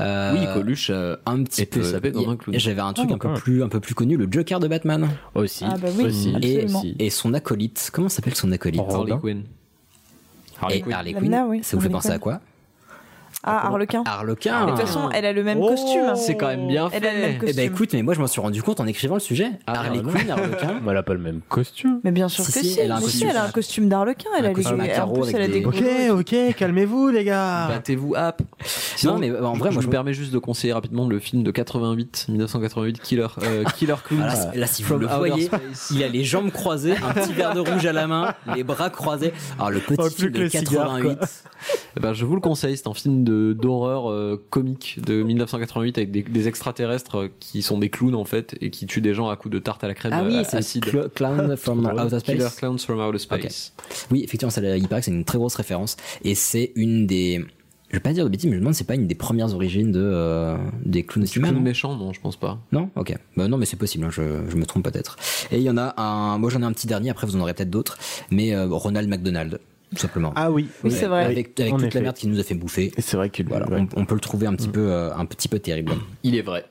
Euh, 0.00 0.32
Oui, 0.34 0.46
Coluche 0.54 0.88
euh, 0.90 1.16
un 1.26 1.42
petit 1.42 1.66
peu. 1.66 1.82
J'avais 2.52 2.80
un 2.80 2.92
truc 2.92 3.08
Ah, 3.10 3.14
un 3.14 3.18
peu 3.18 3.28
ouais. 3.28 3.34
plus, 3.34 3.62
un 3.62 3.68
peu 3.68 3.80
plus 3.80 3.94
connu, 3.94 4.16
le 4.16 4.26
Joker 4.30 4.60
de 4.60 4.68
Batman. 4.68 5.08
Aussi. 5.34 5.64
Ah 5.66 5.76
bah 5.80 5.88
oui, 5.96 6.04
aussi. 6.04 6.34
Et, 6.98 7.10
son 7.10 7.34
acolyte. 7.34 7.90
Comment 7.92 8.08
s'appelle 8.08 8.34
son 8.34 8.50
acolyte? 8.52 8.80
Harley. 8.88 9.14
Quinn. 9.20 9.42
Et 10.70 10.82
Harley 10.92 11.12
Quinn. 11.12 11.44
Oui, 11.48 11.60
ça 11.62 11.76
vous 11.76 11.82
fait 11.82 11.88
penser 11.88 12.08
Quinn. 12.08 12.16
à 12.16 12.18
quoi? 12.18 12.40
Ah, 13.44 13.66
Harlequin. 13.66 14.02
Harlequin. 14.06 14.66
De 14.66 14.70
toute 14.70 14.80
façon, 14.80 15.10
elle 15.12 15.24
a 15.26 15.32
le 15.32 15.42
même 15.42 15.58
Oh, 15.60 15.68
costume. 15.68 16.12
C'est 16.16 16.36
quand 16.36 16.46
même 16.48 16.68
bien 16.68 16.88
fait. 16.90 16.98
Elle 16.98 17.06
a 17.06 17.12
le 17.12 17.18
même 17.20 17.30
Eh 17.34 17.38
costume. 17.38 17.56
ben 17.56 17.72
écoute, 17.72 17.92
mais 17.92 18.02
moi 18.02 18.14
je 18.14 18.20
m'en 18.20 18.26
suis 18.26 18.40
rendu 18.40 18.62
compte 18.62 18.78
en 18.80 18.86
écrivant 18.86 19.14
le 19.14 19.20
sujet. 19.20 19.50
Ah, 19.66 19.80
Harley. 19.80 20.00
Quinn, 20.00 20.30
Harlequin. 20.30 20.80
Mais 20.84 20.90
elle 20.92 20.96
a 20.96 21.02
pas 21.02 21.12
le 21.14 21.18
même 21.20 21.40
costume. 21.48 22.00
Mais 22.04 22.12
bien 22.12 22.28
sûr 22.28 22.44
Si, 22.44 22.52
que 22.52 22.58
si, 22.60 22.70
si, 22.74 22.80
elle 22.80 22.92
a 22.92 22.94
mais 22.96 23.00
si, 23.00 23.06
costume. 23.06 23.28
elle 23.30 23.36
a 23.36 23.44
un 23.44 23.50
costume 23.50 23.88
d'Harlequin. 23.88 24.28
Elle 24.38 24.52
costume 24.52 24.76
plus, 24.78 24.80
avec 24.90 25.34
elle 25.34 25.42
a 25.42 25.46
des- 25.48 25.60
des 25.60 25.64
Ok, 25.66 25.82
ok, 26.20 26.54
calmez-vous 26.56 27.08
les 27.08 27.24
gars. 27.24 27.68
Battez-vous 27.68 28.14
up. 28.16 28.42
Non, 29.04 29.18
mais 29.18 29.30
en 29.36 29.54
vrai, 29.54 29.70
je 29.70 29.74
moi 29.74 29.82
me 29.82 29.86
je 29.86 29.88
permets 29.88 30.14
juste 30.14 30.32
de 30.32 30.38
conseiller 30.38 30.72
rapidement 30.72 31.06
le 31.08 31.18
film 31.18 31.42
de 31.42 31.50
88, 31.50 32.26
1988, 32.28 33.00
Killer, 33.00 33.26
euh, 33.42 33.64
Killer 33.76 33.94
Clown. 34.04 34.22
Ah, 34.28 34.34
là, 34.34 34.50
là, 34.54 34.66
si 34.66 34.82
vous 34.82 34.98
le 34.98 35.06
voyez, 35.06 35.50
il 35.90 36.02
a 36.04 36.08
les 36.08 36.24
jambes 36.24 36.50
croisées, 36.52 36.94
un 36.96 37.12
petit 37.12 37.32
verre 37.32 37.54
de 37.54 37.60
rouge 37.60 37.84
à 37.86 37.92
la 37.92 38.06
main, 38.06 38.34
les 38.54 38.62
bras 38.64 38.90
croisés. 38.90 39.32
Alors 39.58 39.70
le 39.70 39.80
petit 39.80 39.96
Oh, 39.98 40.08
film 40.10 40.30
de 40.30 40.40
le 40.40 40.48
cigare, 40.48 40.98
88. 41.00 41.18
Eh 41.96 42.00
ben, 42.00 42.12
je 42.12 42.24
vous 42.24 42.34
le 42.34 42.40
conseille, 42.40 42.76
c'est 42.76 42.88
un 42.88 42.94
film 42.94 43.24
de 43.24 43.31
d'horreur 43.58 44.10
euh, 44.10 44.42
comique 44.50 44.98
de 45.04 45.22
1988 45.22 45.98
avec 45.98 46.10
des, 46.10 46.22
des 46.22 46.48
extraterrestres 46.48 47.16
euh, 47.16 47.28
qui 47.40 47.62
sont 47.62 47.78
des 47.78 47.88
clowns 47.90 48.14
en 48.14 48.24
fait 48.24 48.56
et 48.60 48.70
qui 48.70 48.86
tuent 48.86 49.00
des 49.00 49.14
gens 49.14 49.28
à 49.28 49.36
coups 49.36 49.52
de 49.52 49.58
tarte 49.58 49.82
à 49.84 49.88
la 49.88 49.94
crème 49.94 50.12
ah 50.14 50.22
euh, 50.22 50.28
oui, 50.28 50.44
c'est 50.48 50.56
acide. 50.58 50.84
Cl- 50.86 51.08
Clown 51.14 51.56
from 51.56 51.84
Outer 51.86 52.18
Killer 52.22 52.40
Space. 52.40 52.56
Clowns 52.56 52.78
from 52.78 53.00
Outer 53.00 53.18
Space. 53.18 53.72
Oui, 54.10 54.22
effectivement, 54.24 54.50
ça, 54.50 54.60
il 54.76 54.88
paraît 54.88 55.00
que 55.00 55.06
c'est 55.06 55.10
une 55.10 55.24
très 55.24 55.38
grosse 55.38 55.54
référence 55.54 55.96
et 56.24 56.34
c'est 56.34 56.72
une 56.76 57.06
des. 57.06 57.44
Je 57.88 57.98
vais 57.98 58.00
pas 58.00 58.14
dire 58.14 58.24
de 58.24 58.30
bêtises, 58.30 58.46
mais 58.46 58.52
je 58.52 58.56
me 58.56 58.60
demande 58.60 58.72
si 58.74 58.78
c'est 58.78 58.84
pas 58.86 58.94
une 58.94 59.06
des 59.06 59.14
premières 59.14 59.54
origines 59.54 59.92
de 59.92 60.00
euh, 60.02 60.56
des 60.86 61.02
clowns 61.02 61.24
au 61.24 61.26
Du 61.26 61.32
cinéma, 61.32 61.48
clown 61.74 61.98
non 61.98 62.12
je 62.14 62.20
pense 62.22 62.36
pas. 62.36 62.58
Non, 62.72 62.88
ok. 62.96 63.14
Bah 63.36 63.48
non, 63.48 63.58
mais 63.58 63.66
c'est 63.66 63.76
possible. 63.76 64.06
hein, 64.06 64.10
je, 64.10 64.22
je 64.48 64.56
me 64.56 64.64
trompe 64.64 64.84
peut-être. 64.84 65.16
Et 65.50 65.58
il 65.58 65.62
y 65.62 65.68
en 65.68 65.76
a 65.76 65.92
un. 66.00 66.38
Moi, 66.38 66.48
j'en 66.48 66.62
ai 66.62 66.64
un 66.64 66.72
petit 66.72 66.86
dernier. 66.86 67.10
Après, 67.10 67.26
vous 67.26 67.36
en 67.36 67.40
aurez 67.40 67.52
peut-être 67.52 67.68
d'autres. 67.68 67.98
Mais 68.30 68.54
euh, 68.54 68.66
Ronald 68.70 69.10
McDonald, 69.10 69.60
tout 69.94 70.00
simplement. 70.00 70.32
Ah 70.36 70.50
oui. 70.50 70.66
Oui, 70.84 70.90
c'est 70.90 71.06
vrai. 71.06 71.24
Avec, 71.24 71.54
toute 71.54 71.60
effet. 71.82 71.90
la 71.94 72.00
merde 72.00 72.16
qu'il 72.16 72.30
nous 72.30 72.40
a 72.40 72.42
fait 72.42 72.54
bouffer. 72.54 72.92
C'est 72.98 73.16
vrai 73.16 73.28
que 73.30 73.42
Voilà, 73.42 73.66
on, 73.70 73.86
on 73.96 74.04
peut 74.04 74.14
le 74.14 74.20
trouver 74.20 74.46
un 74.46 74.54
petit 74.54 74.68
peu, 74.68 74.90
euh, 74.92 75.14
un 75.14 75.24
petit 75.26 75.48
peu 75.48 75.58
terrible. 75.58 75.92
Il 76.22 76.34
est 76.36 76.42
vrai. 76.42 76.64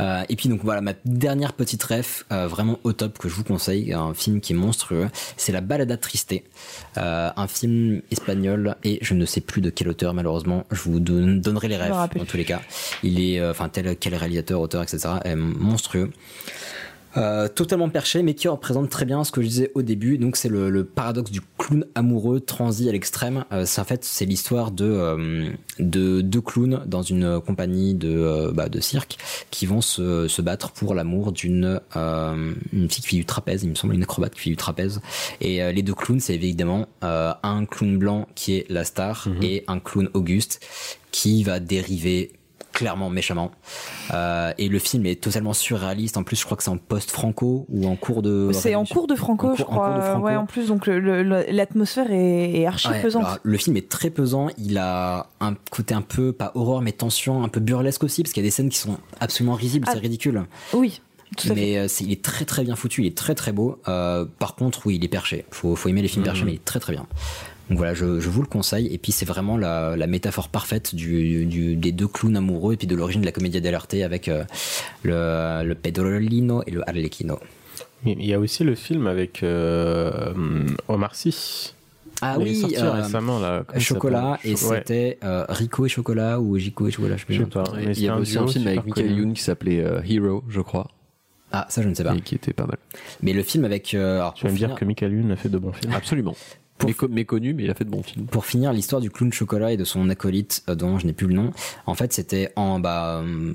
Euh, 0.00 0.22
et 0.28 0.36
puis 0.36 0.50
donc 0.50 0.60
voilà 0.62 0.82
ma 0.82 0.92
dernière 1.06 1.54
petite 1.54 1.82
ref 1.82 2.26
euh, 2.30 2.46
vraiment 2.46 2.78
au 2.84 2.92
top 2.92 3.16
que 3.16 3.30
je 3.30 3.34
vous 3.34 3.44
conseille, 3.44 3.94
un 3.94 4.12
film 4.12 4.42
qui 4.42 4.52
est 4.52 4.56
monstrueux, 4.56 5.08
c'est 5.38 5.50
La 5.50 5.62
Balada 5.62 5.96
Triste, 5.96 6.34
euh, 6.98 7.30
un 7.34 7.46
film 7.46 8.02
espagnol 8.10 8.76
et 8.84 8.98
je 9.00 9.14
ne 9.14 9.24
sais 9.24 9.40
plus 9.40 9.62
de 9.62 9.70
quel 9.70 9.88
auteur 9.88 10.12
malheureusement. 10.12 10.64
Je 10.70 10.82
vous 10.82 11.00
don- 11.00 11.36
donnerai 11.40 11.68
les 11.68 11.78
refs 11.78 11.90
rappelle 11.90 12.20
dans 12.20 12.26
tous 12.26 12.36
les 12.36 12.44
cas. 12.44 12.60
Il 13.02 13.18
est 13.18 13.40
euh, 13.40 13.52
enfin 13.52 13.70
tel 13.70 13.96
quel 13.96 14.14
réalisateur, 14.14 14.60
auteur, 14.60 14.82
etc. 14.82 15.08
est 15.24 15.34
monstrueux. 15.36 16.10
Euh, 17.16 17.48
totalement 17.48 17.88
perché, 17.88 18.22
mais 18.22 18.34
qui 18.34 18.48
représente 18.48 18.90
très 18.90 19.04
bien 19.04 19.24
ce 19.24 19.32
que 19.32 19.40
je 19.42 19.46
disais 19.46 19.72
au 19.74 19.82
début. 19.82 20.18
Donc 20.18 20.36
c'est 20.36 20.48
le, 20.48 20.70
le 20.70 20.84
paradoxe 20.84 21.30
du 21.30 21.40
clown 21.58 21.84
amoureux 21.94 22.40
transi 22.40 22.88
à 22.88 22.92
l'extrême. 22.92 23.44
Euh, 23.52 23.64
c'est 23.64 23.80
en 23.80 23.84
fait 23.84 24.04
c'est 24.04 24.26
l'histoire 24.26 24.70
de 24.70 24.84
euh, 24.84 25.50
de 25.78 26.20
deux 26.20 26.40
clowns 26.40 26.82
dans 26.86 27.02
une 27.02 27.40
compagnie 27.40 27.94
de 27.94 28.10
euh, 28.10 28.52
bah, 28.52 28.68
de 28.68 28.80
cirque 28.80 29.16
qui 29.50 29.66
vont 29.66 29.80
se, 29.80 30.28
se 30.28 30.42
battre 30.42 30.72
pour 30.72 30.94
l'amour 30.94 31.32
d'une 31.32 31.80
euh, 31.96 32.52
une 32.72 32.90
fille 32.90 33.02
qui 33.02 33.08
fait 33.08 33.16
du 33.16 33.24
trapèze. 33.24 33.62
Il 33.64 33.70
me 33.70 33.74
semble 33.74 33.94
une 33.94 34.02
acrobate 34.02 34.34
qui 34.34 34.40
fait 34.40 34.50
du 34.50 34.56
trapèze. 34.56 35.00
Et 35.40 35.72
les 35.72 35.82
deux 35.82 35.94
clowns 35.94 36.20
c'est 36.20 36.34
évidemment 36.34 36.86
euh, 37.02 37.32
un 37.42 37.64
clown 37.64 37.98
blanc 37.98 38.28
qui 38.34 38.56
est 38.56 38.66
la 38.68 38.84
star 38.84 39.28
et 39.42 39.64
un 39.68 39.78
clown 39.80 40.08
Auguste 40.14 40.60
qui 41.10 41.42
va 41.42 41.60
dériver 41.60 42.32
clairement 42.76 43.08
méchamment. 43.10 43.50
Euh, 44.12 44.52
et 44.58 44.68
le 44.68 44.78
film 44.78 45.06
est 45.06 45.20
totalement 45.20 45.52
surréaliste. 45.54 46.16
En 46.16 46.22
plus, 46.22 46.36
je 46.38 46.44
crois 46.44 46.56
que 46.56 46.62
c'est 46.62 46.70
en 46.70 46.76
post-franco 46.76 47.66
ou 47.68 47.86
en 47.88 47.96
cours 47.96 48.22
de. 48.22 48.50
C'est 48.52 48.74
en 48.74 48.84
cours 48.84 49.06
de 49.06 49.14
Franco, 49.14 49.48
En 49.48 49.56
je 49.56 49.62
cours- 49.64 49.72
en 49.72 49.76
cours 49.78 49.86
de 49.86 49.92
crois. 49.98 50.10
Franco. 50.10 50.26
Ouais, 50.26 50.36
en 50.36 50.46
plus, 50.46 50.68
donc 50.68 50.86
l'atmosphère 50.86 52.10
est, 52.10 52.52
est 52.60 52.66
archi 52.66 52.88
Ouais, 52.88 53.02
pesante. 53.02 53.24
alors, 53.24 53.38
le 53.42 53.56
film 53.58 53.76
est 53.76 53.88
très 53.88 54.10
pesant. 54.10 54.48
Il 54.58 54.78
a 54.78 55.26
un 55.40 55.54
côté 55.70 55.94
un 55.94 56.02
peu, 56.02 56.32
pas 56.32 56.52
horreur, 56.54 56.82
mais 56.82 56.92
tension, 56.92 57.42
un 57.42 57.48
peu 57.48 57.60
burlesque 57.60 58.04
aussi, 58.04 58.22
parce 58.22 58.32
qu'il 58.32 58.42
y 58.42 58.46
a 58.46 58.48
des 58.48 58.52
scènes 58.52 58.68
qui 58.68 58.78
sont 58.78 58.98
absolument 59.20 59.54
risibles, 59.54 59.86
Ah, 59.88 59.92
c'est 59.94 59.98
ridicule. 60.00 60.44
Oui, 60.74 61.00
tout. 61.36 61.48
Mais 61.54 61.78
euh, 61.78 61.86
il 62.00 62.12
est 62.12 62.22
très 62.24 62.44
très 62.44 62.62
bien 62.62 62.76
foutu, 62.76 63.02
il 63.02 63.06
est 63.06 63.16
très 63.16 63.34
très 63.34 63.52
beau. 63.52 63.80
Euh, 63.88 64.24
par 64.38 64.54
contre, 64.54 64.86
oui, 64.86 64.96
il 64.96 65.04
est 65.04 65.08
perché. 65.08 65.44
Faut, 65.50 65.74
faut 65.76 65.88
aimer 65.88 66.02
les 66.02 66.08
films 66.08 66.24
perchés, 66.24 66.44
mais 66.44 66.52
il 66.52 66.56
est 66.56 66.64
très 66.64 66.78
très 66.80 66.92
bien. 66.92 67.06
Donc 67.68 67.78
voilà, 67.78 67.94
je, 67.94 68.20
je 68.20 68.28
vous 68.28 68.42
le 68.42 68.46
conseille. 68.46 68.86
Et 68.94 68.98
puis 68.98 69.10
c'est 69.12 69.24
vraiment 69.26 69.56
la, 69.56 69.96
la 69.96 70.06
métaphore 70.06 70.48
parfaite 70.48 70.94
du, 70.94 71.46
du- 71.46 71.76
des 71.76 71.92
deux 71.92 72.06
clowns 72.08 72.36
amoureux 72.36 72.74
et 72.74 72.76
puis 72.76 72.86
de 72.86 72.94
l'origine 72.94 73.22
de 73.22 73.26
la 73.26 73.32
comédie 73.32 73.60
dell'arte 73.60 73.94
avec 73.94 74.28
euh, 74.28 74.44
le, 75.02 75.66
le 75.66 75.74
Pedrolino 75.74 76.62
et 76.66 76.70
le 76.70 76.88
Arlecchino. 76.88 77.38
Il 78.04 78.24
y 78.24 78.34
a 78.34 78.38
aussi 78.38 78.62
le 78.62 78.74
film 78.76 79.06
avec 79.08 79.42
euh, 79.42 80.32
Omar 80.88 81.14
Sy. 81.16 81.72
Ah 82.22 82.36
Il 82.40 82.46
est 82.46 82.50
oui, 82.50 82.60
sorti 82.60 82.76
euh, 82.78 82.92
récemment 82.92 83.38
là. 83.40 83.64
Chocolat 83.78 84.38
et 84.44 84.56
Cho- 84.56 84.68
ouais. 84.70 84.78
c'était 84.78 85.18
euh, 85.24 85.44
Rico 85.48 85.84
et 85.84 85.88
Chocolat 85.88 86.40
ou 86.40 86.56
Gico 86.56 86.86
et 86.86 86.90
Chocolat, 86.90 87.16
je 87.16 87.22
sais 87.26 87.32
Je 87.34 87.38
sais 87.38 87.44
plus. 87.44 87.50
pas. 87.50 87.64
Mais 87.74 87.82
il 87.92 88.02
y 88.02 88.08
avait 88.08 88.24
c'était 88.24 88.38
aussi 88.38 88.38
un 88.38 88.46
film 88.60 88.66
avec 88.68 88.86
Michael. 88.86 89.10
Youn 89.18 89.34
qui 89.34 89.42
s'appelait 89.42 89.82
euh, 89.84 90.00
Hero, 90.08 90.42
je 90.48 90.60
crois, 90.62 90.88
Ah, 91.52 91.66
ça 91.68 91.82
je 91.82 91.88
ne 91.88 91.94
sais 91.94 92.04
pas. 92.04 92.14
et 92.14 92.20
qui 92.20 92.34
était 92.36 92.52
pas 92.54 92.64
mal. 92.66 92.78
Mais 93.22 93.32
le 93.34 93.42
film 93.42 93.64
avec. 93.66 93.92
euh, 93.92 94.16
alors, 94.20 94.34
Tu 94.34 94.46
vas 94.46 94.52
me 94.52 94.56
dire 94.56 94.74
que 94.76 94.84
Michael 94.84 95.12
Youn 95.12 95.30
a 95.32 95.36
fait 95.36 95.48
de 95.50 95.58
bons 95.58 95.72
films. 95.72 95.92
Absolument. 95.92 96.34
Pour- 96.78 96.88
Méco- 96.88 97.08
méconnu, 97.08 97.54
mais 97.54 97.64
il 97.64 97.70
a 97.70 97.74
fait 97.74 97.84
de 97.84 97.90
bons 97.90 98.02
films. 98.02 98.26
Pour 98.26 98.44
finir 98.44 98.72
l'histoire 98.72 99.00
du 99.00 99.10
clown 99.10 99.32
chocolat 99.32 99.72
et 99.72 99.76
de 99.76 99.84
son 99.84 100.08
acolyte 100.10 100.62
euh, 100.68 100.74
dont 100.74 100.98
je 100.98 101.06
n'ai 101.06 101.12
plus 101.14 101.26
le 101.26 101.34
nom, 101.34 101.50
en 101.86 101.94
fait 101.94 102.12
c'était 102.12 102.52
en 102.56 102.80
bah 102.80 103.22
euh, 103.22 103.54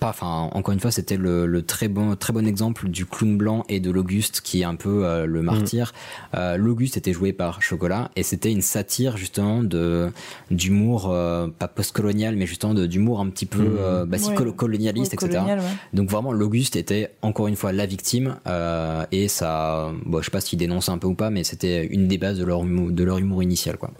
pas, 0.00 0.08
enfin, 0.08 0.48
encore 0.52 0.72
une 0.72 0.80
fois, 0.80 0.90
c'était 0.90 1.16
le, 1.16 1.46
le 1.46 1.62
très 1.62 1.88
bon, 1.88 2.16
très 2.16 2.32
bon 2.32 2.46
exemple 2.46 2.88
du 2.88 3.04
clown 3.06 3.36
blanc 3.36 3.64
et 3.68 3.78
de 3.80 3.90
l'Auguste 3.90 4.40
qui 4.40 4.62
est 4.62 4.64
un 4.64 4.74
peu 4.74 5.04
euh, 5.04 5.26
le 5.26 5.42
martyr. 5.42 5.92
Euh, 6.34 6.56
L'Auguste 6.56 6.96
était 6.96 7.12
joué 7.12 7.32
par 7.32 7.62
Chocolat 7.62 8.10
et 8.16 8.22
c'était 8.22 8.50
une 8.50 8.62
satire 8.62 9.16
justement 9.16 9.62
de 9.62 10.10
d'humour 10.50 11.10
euh, 11.10 11.48
pas 11.48 11.68
postcolonial, 11.68 12.34
mais 12.36 12.46
justement 12.46 12.74
de- 12.74 12.86
d'humour 12.86 13.20
un 13.20 13.28
petit 13.28 13.46
peu 13.46 13.58
Mhm. 13.62 13.76
euh, 13.78 14.04
bah, 14.06 14.18
si, 14.18 14.30
Ouais. 14.30 14.34
colo- 14.36 14.52
colonialiste, 14.52 15.12
Ouais, 15.12 15.16
etc. 15.16 15.28
colonial, 15.38 15.58
ouais. 15.60 15.64
Donc 15.92 16.08
vraiment, 16.10 16.32
l'Auguste 16.32 16.76
était 16.76 17.10
encore 17.22 17.46
une 17.48 17.56
fois 17.56 17.72
la 17.72 17.86
victime 17.86 18.36
euh, 18.46 19.04
et 19.12 19.28
ça, 19.28 19.92
bon, 20.06 20.18
je 20.20 20.24
sais 20.24 20.30
pas 20.30 20.40
s'il 20.40 20.58
dénonçait 20.58 20.90
un 20.92 20.98
peu 20.98 21.06
ou 21.08 21.14
pas, 21.14 21.30
mais 21.30 21.44
c'était 21.44 21.86
une 21.86 22.08
des 22.08 22.18
bases 22.18 22.38
de 22.38 22.44
leur 22.44 22.62
humour, 22.64 22.90
de 22.90 23.04
leur 23.04 23.18
humour 23.18 23.42
initial, 23.42 23.76
quoi. 23.76 23.90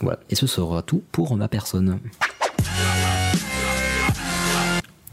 Voilà. 0.00 0.18
Et 0.30 0.34
ce 0.34 0.46
sera 0.46 0.82
tout 0.82 1.02
pour 1.12 1.36
ma 1.36 1.46
personne. 1.48 1.98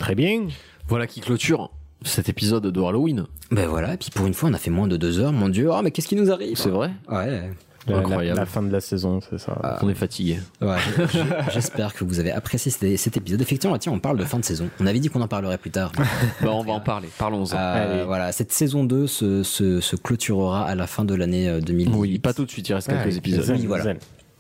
Très 0.08 0.16
bien. 0.16 0.48
Voilà 0.88 1.06
qui 1.06 1.20
clôture 1.20 1.70
cet 2.06 2.30
épisode 2.30 2.66
de 2.68 2.82
Halloween. 2.82 3.26
Ben 3.52 3.68
voilà, 3.68 3.96
et 3.96 3.98
puis 3.98 4.10
pour 4.10 4.26
une 4.26 4.34
fois, 4.34 4.48
on 4.50 4.54
a 4.54 4.58
fait 4.58 4.70
moins 4.70 4.88
de 4.88 4.96
deux 4.96 5.20
heures. 5.20 5.34
Mon 5.34 5.50
Dieu, 5.50 5.68
oh, 5.70 5.82
mais 5.84 5.92
qu'est-ce 5.92 6.08
qui 6.08 6.16
nous 6.16 6.32
arrive? 6.32 6.56
C'est 6.56 6.70
vrai 6.70 6.92
Ouais. 7.10 7.50
La, 7.88 7.98
Incroyable. 7.98 8.28
la- 8.38 8.44
la 8.44 8.46
fin 8.46 8.62
de 8.64 8.72
la 8.72 8.80
saison, 8.80 9.20
c'est 9.30 9.38
ça. 9.38 9.60
Ah. 9.62 9.80
On 9.82 9.90
est 9.90 9.94
fatigué. 9.96 10.40
Ouais, 10.62 10.78
je- 11.14 11.20
j'espère 11.54 11.94
que 11.94 12.06
vous 12.06 12.22
avez 12.22 12.32
apprécié 12.32 12.72
cet, 12.72 12.98
cet 12.98 13.18
épisode. 13.18 13.42
Effectivement, 13.42 13.78
tiens, 13.78 13.92
on 13.92 14.00
parle 14.00 14.18
de 14.18 14.24
fin 14.24 14.40
de 14.40 14.46
saison. 14.46 14.70
On 14.80 14.86
avait 14.88 15.00
dit 15.00 15.10
qu'on 15.10 15.20
en 15.22 15.28
parlerait 15.28 15.58
plus 15.58 15.72
tard. 15.72 15.92
Bah, 16.42 16.52
on 16.54 16.64
va 16.64 16.72
en 16.72 16.80
parler. 16.80 17.10
Parlons-en. 17.18 17.58
Euh, 17.58 18.04
voilà, 18.06 18.32
cette 18.32 18.54
saison 18.54 18.86
2 18.86 19.08
se, 19.08 19.44
se, 19.44 19.82
se 19.82 19.96
clôturera 19.98 20.66
à 20.66 20.76
la 20.76 20.88
fin 20.88 21.04
de 21.04 21.16
l'année 21.16 21.50
euh, 21.50 21.60
2018. 21.60 21.98
Oui, 22.00 22.20
pas 22.20 22.34
tout 22.34 22.46
de 22.46 22.50
suite, 22.50 22.70
il 22.70 22.74
reste 22.74 22.88
quelques 22.88 23.06
Ouais, 23.08 23.16
épisodes. 23.18 23.44
zen, 23.44 23.58
Oui, 23.60 23.66
voilà. 23.66 23.94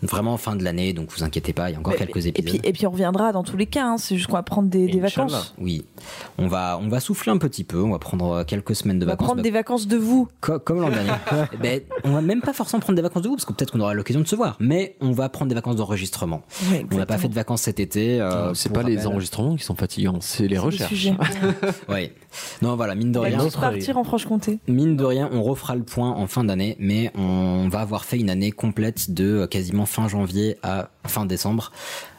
Vraiment 0.03 0.37
fin 0.37 0.55
de 0.55 0.63
l'année, 0.63 0.93
donc 0.93 1.09
vous 1.11 1.23
inquiétez 1.23 1.53
pas, 1.53 1.69
il 1.69 1.73
y 1.73 1.75
a 1.75 1.79
encore 1.79 1.93
Mais- 1.93 2.05
quelques 2.05 2.25
et 2.27 2.29
épisodes. 2.29 2.59
puis, 2.61 2.69
et 2.69 2.71
puis 2.73 2.85
on 2.85 2.91
reviendra 2.91 3.31
dans 3.31 3.43
tous 3.43 3.57
les 3.57 3.65
cas. 3.65 3.85
hein, 3.87 3.97
C'est 3.97 4.15
juste 4.15 4.27
qu'on 4.27 4.35
va 4.35 4.43
prendre 4.43 4.69
des, 4.69 4.87
vacances. 4.99 5.55
Oui, 5.59 5.85
on 6.37 6.47
va, 6.47 6.77
on 6.79 6.87
va 6.87 6.99
souffler 6.99 7.31
un 7.31 7.37
petit 7.39 7.63
peu, 7.63 7.81
on 7.81 7.89
va 7.89 7.97
prendre 7.99 8.31
euh, 8.31 8.43
quelques 8.43 8.75
semaines 8.75 8.99
de 8.99 9.05
On 9.05 9.07
va 9.07 9.13
vacances. 9.13 9.25
prendre 9.25 9.37
bah, 9.37 9.43
des 9.43 9.51
vacances 9.51 9.87
de 9.87 9.97
vous. 9.97 10.27
co- 10.39 10.59
comme 10.59 10.81
l'an 10.81 10.89
dernier. 10.89 11.09
Eh 11.53 11.57
ben, 11.57 11.81
on 12.03 12.11
va 12.11 12.21
même 12.21 12.41
pas 12.41 12.53
forcément 12.53 12.79
prendre 12.79 12.95
des 12.95 13.01
vacances 13.01 13.23
de 13.23 13.27
vous, 13.27 13.35
parce 13.35 13.45
que 13.45 13.53
peut-être 13.53 13.71
qu'on 13.71 13.79
aura 13.79 13.93
l'occasion 13.95 14.21
de 14.21 14.27
se 14.27 14.35
voir, 14.35 14.55
mais 14.59 14.95
on 15.01 15.11
va 15.13 15.29
prendre 15.29 15.49
des 15.49 15.55
vacances 15.55 15.77
d'enregistrement. 15.77 16.43
Ouais, 16.71 16.85
On 16.91 16.97
n'a 16.97 17.05
pas 17.07 17.17
fait 17.17 17.27
de 17.29 17.33
vacances 17.33 17.63
cet 17.63 17.79
été. 17.79 18.21
euh, 18.21 18.53
c'est 18.53 18.71
pas 18.71 18.83
les 18.83 19.07
enregistrements 19.07 19.55
qui 19.55 19.63
sont 19.63 19.75
fatigants, 19.75 20.17
c'est 20.21 20.43
les 20.43 20.49
C'est 20.49 20.55
le 20.55 20.61
recherches. 20.61 20.89
sujet. 20.89 21.15
Ouais. 21.89 22.13
Non, 22.61 22.75
voilà, 22.75 22.93
mine 22.93 23.11
de 23.11 23.17
On 23.19 23.23
va 23.23 23.29
rien. 23.29 23.49
partir 23.49 23.97
en 23.97 24.03
Franche-Comté. 24.03 24.59
Mine 24.67 24.95
de 24.95 25.03
rien, 25.03 25.29
on 25.31 25.41
refera 25.41 25.75
le 25.75 25.83
point 25.83 26.11
en 26.11 26.27
fin 26.27 26.43
d'année, 26.43 26.75
mais 26.79 27.11
on 27.15 27.67
va 27.69 27.79
avoir 27.79 28.05
fait 28.05 28.19
une 28.19 28.29
année 28.29 28.51
complète 28.51 29.11
de 29.11 29.23
euh, 29.25 29.47
quasiment 29.47 29.85
fin 29.87 30.07
janvier 30.07 30.57
à 30.61 30.89
fin 31.07 31.25
décembre, 31.25 31.71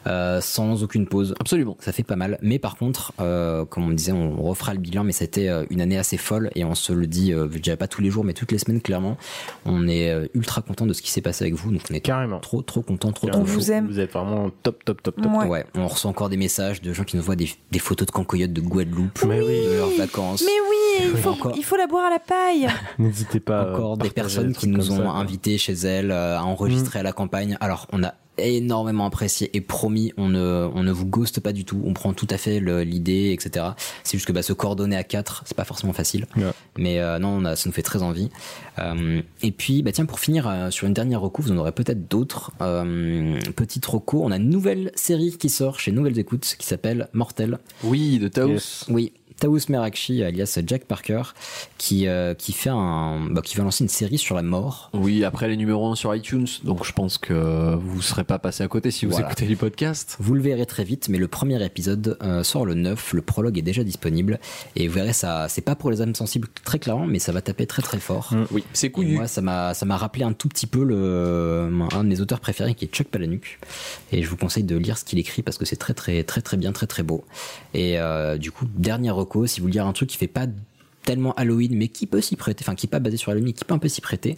euh, 0.09 0.41
sans 0.41 0.83
aucune 0.83 1.05
pause. 1.07 1.35
Absolument. 1.39 1.77
Ça 1.79 1.91
fait 1.91 2.03
pas 2.03 2.15
mal. 2.15 2.37
Mais 2.41 2.59
par 2.59 2.75
contre, 2.77 3.13
euh, 3.19 3.63
comme 3.65 3.83
on 3.85 3.91
disait, 3.91 4.11
on 4.11 4.41
refera 4.41 4.73
le 4.73 4.79
bilan, 4.79 5.03
mais 5.03 5.11
c'était 5.11 5.47
euh, 5.47 5.65
une 5.69 5.81
année 5.81 5.97
assez 5.97 6.17
folle 6.17 6.49
et 6.55 6.65
on 6.65 6.75
se 6.75 6.91
le 6.93 7.07
dit, 7.07 7.31
euh, 7.33 7.47
je 7.51 7.59
dirais 7.59 7.77
pas 7.77 7.87
tous 7.87 8.01
les 8.01 8.09
jours, 8.09 8.23
mais 8.23 8.33
toutes 8.33 8.51
les 8.51 8.57
semaines 8.59 8.81
clairement. 8.81 9.17
On 9.65 9.87
est 9.87 10.29
ultra 10.33 10.61
content 10.61 10.85
de 10.85 10.93
ce 10.93 11.01
qui 11.01 11.11
s'est 11.11 11.21
passé 11.21 11.43
avec 11.45 11.53
vous, 11.55 11.71
donc 11.71 11.81
on 11.89 11.93
est 11.93 11.99
Carrément. 12.01 12.39
trop 12.39 12.61
trop 12.61 12.81
content, 12.81 13.11
trop 13.11 13.27
Carrément. 13.27 13.45
trop 13.45 13.53
vous 13.53 13.71
aime. 13.71 13.87
Vous 13.87 13.99
êtes 13.99 14.11
vraiment 14.11 14.49
top, 14.63 14.83
top, 14.83 15.01
top, 15.01 15.21
top. 15.21 15.31
Ouais. 15.33 15.47
Ouais, 15.47 15.65
on 15.75 15.87
reçoit 15.87 16.09
encore 16.09 16.29
des 16.29 16.37
messages 16.37 16.81
de 16.81 16.91
gens 16.93 17.03
qui 17.03 17.17
nous 17.17 17.23
voient 17.23 17.35
des, 17.35 17.49
des 17.71 17.79
photos 17.79 18.05
de 18.07 18.11
cancoyotes 18.11 18.53
de 18.53 18.61
Guadeloupe, 18.61 19.23
Mais 19.27 19.41
oui. 19.41 19.65
de 19.67 19.73
leurs 19.77 19.89
vacances. 19.97 20.41
Mais 20.43 20.51
oui, 20.69 21.09
il 21.11 21.17
faut, 21.17 21.29
Encore. 21.29 21.53
il 21.55 21.63
faut 21.63 21.75
la 21.77 21.87
boire 21.87 22.05
à 22.05 22.09
la 22.09 22.19
paille. 22.19 22.67
N'hésitez 22.99 23.39
pas. 23.39 23.61
à 23.61 23.71
encore 23.73 23.97
des 23.97 24.09
personnes 24.09 24.53
qui 24.53 24.67
nous 24.67 24.91
ont 24.91 25.03
ça, 25.03 25.09
invités 25.11 25.57
chez 25.57 25.73
elles 25.73 26.11
à 26.11 26.43
enregistrer 26.43 26.99
à 26.99 27.03
la 27.03 27.11
campagne. 27.13 27.57
Alors, 27.61 27.87
on 27.91 28.03
a 28.03 28.13
énormément 28.47 29.05
apprécié 29.05 29.49
et 29.55 29.61
promis, 29.61 30.11
on 30.17 30.29
ne, 30.29 30.69
on 30.73 30.83
ne 30.83 30.91
vous 30.91 31.05
ghoste 31.05 31.39
pas 31.39 31.51
du 31.53 31.65
tout. 31.65 31.81
On 31.85 31.93
prend 31.93 32.13
tout 32.13 32.27
à 32.29 32.37
fait 32.37 32.59
l'idée, 32.83 33.31
etc. 33.31 33.67
C'est 34.03 34.17
juste 34.17 34.27
que 34.27 34.31
bah, 34.33 34.41
se 34.43 34.53
coordonner 34.53 34.95
à 34.95 35.03
quatre, 35.03 35.43
c'est 35.45 35.55
pas 35.57 35.63
forcément 35.65 35.93
facile. 35.93 36.25
Ouais. 36.37 36.43
Mais 36.77 36.99
euh, 36.99 37.19
non, 37.19 37.29
on 37.29 37.45
a- 37.45 37.55
ça 37.55 37.67
nous 37.69 37.73
fait 37.73 37.81
très 37.81 38.01
envie. 38.01 38.29
Euh, 38.79 39.21
et 39.41 39.51
puis, 39.51 39.83
bah 39.83 39.91
tiens, 39.91 40.05
pour 40.05 40.19
finir 40.19 40.47
euh, 40.47 40.71
sur 40.71 40.87
une 40.87 40.93
dernière 40.93 41.21
reco, 41.21 41.41
vous 41.41 41.51
en 41.51 41.57
aurez 41.57 41.71
peut-être 41.71 42.07
d'autres. 42.09 42.51
Euh, 42.61 43.37
petite 43.55 43.85
reco, 43.85 44.23
on 44.23 44.31
a 44.31 44.37
une 44.37 44.49
nouvelle 44.49 44.91
série 44.95 45.37
qui 45.37 45.49
sort 45.49 45.79
chez 45.79 45.91
Nouvelles 45.91 46.17
Écoutes 46.19 46.55
qui 46.57 46.65
s'appelle 46.65 47.07
Mortel. 47.13 47.59
Oui, 47.83 48.19
de 48.19 48.27
Taos. 48.27 48.49
Yes. 48.49 48.85
Oui, 48.89 49.13
Taous 49.39 49.59
Merakchi, 49.69 50.23
alias 50.23 50.59
Jack 50.65 50.85
Parker, 50.85 51.21
qui, 51.77 52.07
euh, 52.07 52.33
qui 52.33 52.51
fait 52.53 52.69
un, 52.69 53.27
bah, 53.31 53.41
qui 53.43 53.55
va 53.57 53.63
lancer 53.63 53.83
une 53.83 53.89
série 53.89 54.17
sur 54.17 54.35
la 54.35 54.41
mort. 54.41 54.89
Oui, 54.93 55.23
après 55.23 55.47
les 55.47 55.57
numéros 55.57 55.87
1 55.91 55.95
sur 55.95 56.13
iTunes, 56.13 56.47
donc 56.63 56.85
je 56.85 56.91
pense 56.93 57.17
que 57.17 57.75
vous 57.75 58.01
serez 58.01 58.23
pas 58.23 58.39
passé 58.39 58.63
à 58.63 58.67
côté 58.67 58.91
si 58.91 59.05
vous 59.05 59.11
Voilà. 59.13 59.27
écoutez 59.27 59.45
les 59.45 59.55
podcasts. 59.55 60.17
Vous 60.19 60.33
le 60.35 60.41
verrez 60.41 60.65
très 60.65 60.83
vite, 60.83 61.09
mais 61.09 61.17
le 61.17 61.27
premier 61.27 61.63
épisode 61.63 62.17
euh, 62.21 62.43
sort 62.43 62.65
le 62.65 62.73
9, 62.73 63.13
le 63.13 63.21
prologue 63.21 63.57
est 63.57 63.61
déjà 63.63 63.83
disponible, 63.83 64.39
et 64.75 64.87
vous 64.87 64.93
verrez 64.95 65.13
ça, 65.13 65.47
c'est 65.49 65.61
pas 65.61 65.75
pour 65.75 65.91
les 65.91 66.01
âmes 66.01 66.15
sensibles 66.15 66.47
très 66.63 66.79
clairement, 66.79 67.07
mais 67.07 67.19
ça 67.19 67.31
va 67.31 67.41
taper 67.41 67.65
très 67.65 67.81
très 67.81 67.99
fort. 67.99 68.33
Oui, 68.51 68.63
c'est 68.73 68.89
couillu. 68.91 69.15
moi, 69.15 69.27
ça 69.27 69.41
m'a, 69.41 69.73
ça 69.73 69.85
m'a 69.85 69.97
rappelé 69.97 70.23
un 70.25 70.33
tout 70.33 70.47
petit 70.49 70.67
peu 70.67 70.83
le, 70.83 71.69
un 71.93 72.03
de 72.03 72.09
mes 72.09 72.21
auteurs 72.21 72.39
préférés 72.39 72.75
qui 72.75 72.85
est 72.85 72.89
Chuck 72.89 73.07
Palahniuk. 73.07 73.59
Et 74.11 74.23
je 74.23 74.29
vous 74.29 74.37
conseille 74.37 74.63
de 74.63 74.75
lire 74.75 74.97
ce 74.97 75.03
qu'il 75.05 75.19
écrit 75.19 75.41
parce 75.43 75.57
que 75.57 75.65
c'est 75.65 75.75
très, 75.75 75.93
très, 75.93 76.23
très, 76.23 76.41
très 76.41 76.57
bien, 76.57 76.71
très, 76.71 76.87
très 76.87 77.03
beau. 77.03 77.23
Et 77.73 77.99
euh, 77.99 78.37
du 78.37 78.51
coup, 78.51 78.65
dernier 78.75 79.11
reco, 79.29 79.47
si 79.47 79.59
vous 79.59 79.65
voulez 79.65 79.73
lire 79.73 79.85
un 79.87 79.93
truc 79.93 80.09
qui 80.09 80.17
fait 80.17 80.27
pas 80.27 80.45
tellement 81.03 81.33
Halloween, 81.33 81.75
mais 81.75 81.87
qui 81.87 82.05
peut 82.07 82.21
s'y 82.21 82.35
prêter, 82.35 82.63
enfin 82.63 82.75
qui 82.75 82.85
est 82.87 82.89
pas 82.89 82.99
basé 82.99 83.17
sur 83.17 83.31
Halloween, 83.31 83.47
mais 83.47 83.53
qui 83.53 83.63
peut 83.65 83.73
un 83.73 83.79
peu 83.79 83.87
s'y 83.87 84.01
prêter. 84.01 84.37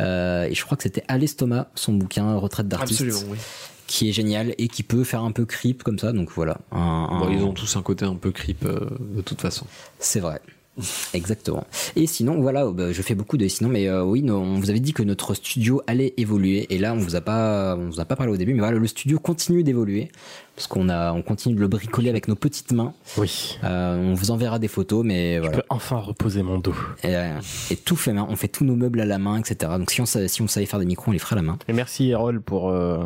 Euh, 0.00 0.44
et 0.44 0.54
je 0.54 0.64
crois 0.64 0.76
que 0.76 0.82
c'était 0.82 1.04
Alestoma, 1.08 1.68
son 1.74 1.92
bouquin 1.92 2.34
Retraite 2.36 2.66
d'artiste, 2.68 3.02
Absolument, 3.02 3.32
oui. 3.32 3.38
qui 3.86 4.08
est 4.08 4.12
génial 4.12 4.54
et 4.58 4.68
qui 4.68 4.82
peut 4.82 5.04
faire 5.04 5.22
un 5.22 5.32
peu 5.32 5.44
creep 5.44 5.82
comme 5.82 5.98
ça. 5.98 6.12
Donc 6.12 6.30
voilà, 6.34 6.58
un- 6.72 6.78
un- 7.10 7.18
Bon, 7.20 7.28
ils 7.30 7.42
ont 7.42 7.52
tous 7.52 7.76
un 7.76 7.82
côté 7.82 8.04
un 8.04 8.14
peu 8.16 8.30
creep 8.32 8.64
euh, 8.64 8.88
de 9.14 9.20
toute 9.20 9.40
façon. 9.40 9.66
c'est 9.98 10.20
vrai. 10.20 10.40
Exactement. 11.14 11.66
Et 11.96 12.06
sinon, 12.06 12.40
voilà, 12.40 12.66
bah, 12.70 12.92
je 12.92 13.02
fais 13.02 13.14
beaucoup 13.14 13.36
de 13.36 13.46
sinon, 13.48 13.68
mais 13.70 13.88
euh, 13.88 14.02
oui, 14.04 14.24
on 14.30 14.58
vous 14.58 14.70
avait 14.70 14.80
dit 14.80 14.92
que 14.92 15.02
notre 15.02 15.34
studio 15.34 15.82
allait 15.86 16.14
évoluer, 16.16 16.66
et 16.70 16.78
là, 16.78 16.94
on 16.94 16.98
vous 16.98 17.16
a 17.16 17.20
pas, 17.20 17.76
on 17.76 17.88
vous 17.90 18.00
a 18.00 18.04
pas 18.04 18.16
parlé 18.16 18.32
au 18.32 18.36
début, 18.36 18.52
mais 18.54 18.60
voilà, 18.60 18.78
le 18.78 18.86
studio 18.86 19.18
continue 19.18 19.62
d'évoluer 19.62 20.10
parce 20.54 20.66
qu'on 20.66 20.88
a, 20.88 21.12
on 21.12 21.22
continue 21.22 21.54
de 21.54 21.60
le 21.60 21.68
bricoler 21.68 22.10
avec 22.10 22.26
nos 22.26 22.34
petites 22.34 22.72
mains. 22.72 22.92
Oui. 23.16 23.58
Euh, 23.62 23.96
on 24.10 24.14
vous 24.14 24.32
enverra 24.32 24.58
des 24.58 24.66
photos, 24.66 25.04
mais 25.04 25.36
Je 25.36 25.40
voilà. 25.40 25.56
peux 25.58 25.62
enfin 25.68 25.98
reposer 25.98 26.42
mon 26.42 26.58
dos. 26.58 26.74
Et, 27.04 27.14
euh, 27.14 27.38
et 27.70 27.76
tout 27.76 27.94
fait 27.94 28.12
main. 28.12 28.26
On 28.28 28.34
fait 28.34 28.48
tous 28.48 28.64
nos 28.64 28.74
meubles 28.74 29.00
à 29.00 29.04
la 29.04 29.18
main, 29.18 29.38
etc. 29.38 29.70
Donc 29.78 29.92
si 29.92 30.00
on 30.00 30.06
savait, 30.06 30.26
si 30.26 30.42
on 30.42 30.48
savait 30.48 30.66
faire 30.66 30.80
des 30.80 30.84
micros, 30.86 31.10
on 31.10 31.12
les 31.12 31.20
ferait 31.20 31.34
à 31.34 31.36
la 31.36 31.42
main. 31.42 31.58
Et 31.68 31.72
merci 31.72 32.08
Erol 32.10 32.40
pour, 32.40 32.70
euh, 32.70 33.04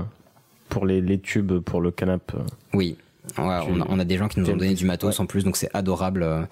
pour 0.70 0.86
les, 0.86 1.03
les 1.03 1.19
tubes 1.19 1.59
pour 1.59 1.82
le 1.82 1.90
canapé. 1.90 2.39
Oui. 2.73 2.97
Ouais, 3.39 3.44
on, 3.69 3.81
a, 3.81 3.86
on 3.89 3.99
a 3.99 4.05
des 4.05 4.16
gens 4.19 4.28
qui 4.28 4.40
nous 4.40 4.51
ont 4.51 4.57
donné 4.57 4.74
du 4.74 4.85
matos 4.85 5.16
ouais. 5.19 5.23
en 5.23 5.27
plus, 5.27 5.44
donc 5.44 5.57
c'est 5.57 5.70
adorable. 5.74 6.23
euh, 6.23 6.43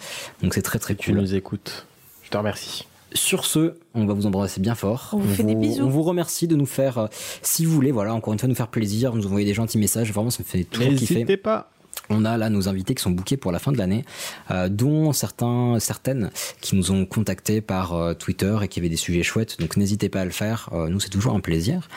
Donc 0.42 0.54
c'est 0.54 0.62
très 0.62 0.78
très 0.78 0.94
Tu 0.94 1.10
cool. 1.10 1.20
nous 1.20 1.34
écoutes. 1.34 1.86
Je 2.22 2.30
te 2.30 2.36
remercie. 2.36 2.86
Sur 3.12 3.44
ce, 3.44 3.74
on 3.94 4.06
va 4.06 4.14
vous 4.14 4.26
embrasser 4.26 4.60
bien 4.60 4.76
fort. 4.76 5.10
On 5.14 5.16
vous 5.18 5.34
fait 5.34 5.42
des 5.42 5.56
bisous. 5.56 5.82
On 5.82 5.88
vous 5.88 6.04
remercie 6.04 6.46
de 6.46 6.54
nous 6.54 6.66
faire, 6.66 6.98
euh, 6.98 7.06
si 7.42 7.64
vous 7.64 7.72
voulez, 7.72 7.90
voilà, 7.90 8.14
encore 8.14 8.32
une 8.32 8.38
fois, 8.38 8.48
nous 8.48 8.54
faire 8.54 8.68
plaisir, 8.68 9.14
nous 9.16 9.26
envoyer 9.26 9.44
des 9.46 9.54
gentils 9.54 9.78
messages. 9.78 10.12
Vraiment, 10.12 10.30
ça 10.30 10.44
me 10.44 10.46
fait 10.48 10.62
toujours 10.62 10.94
kiffer. 10.94 11.14
N'hésitez 11.14 11.36
pas. 11.36 11.70
On 12.10 12.24
a 12.24 12.36
là 12.36 12.50
nos 12.50 12.68
invités 12.68 12.94
qui 12.96 13.02
sont 13.02 13.12
bookés 13.12 13.36
pour 13.36 13.52
la 13.52 13.60
fin 13.60 13.70
de 13.70 13.78
l'année, 13.78 14.04
euh, 14.50 14.68
dont 14.68 15.12
certains, 15.12 15.78
certaines 15.78 16.30
qui 16.60 16.74
nous 16.74 16.90
ont 16.90 17.06
contactés 17.06 17.60
par 17.60 17.94
euh, 17.94 18.14
Twitter 18.14 18.58
et 18.62 18.68
qui 18.68 18.80
avaient 18.80 18.88
des 18.88 18.96
sujets 18.96 19.22
chouettes. 19.22 19.60
Donc 19.60 19.76
n'hésitez 19.76 20.08
pas 20.08 20.22
à 20.22 20.24
le 20.24 20.32
faire. 20.32 20.68
Euh, 20.72 20.88
nous, 20.88 20.98
c'est 20.98 21.08
toujours 21.08 21.34
un 21.34 21.40
plaisir. 21.40 21.88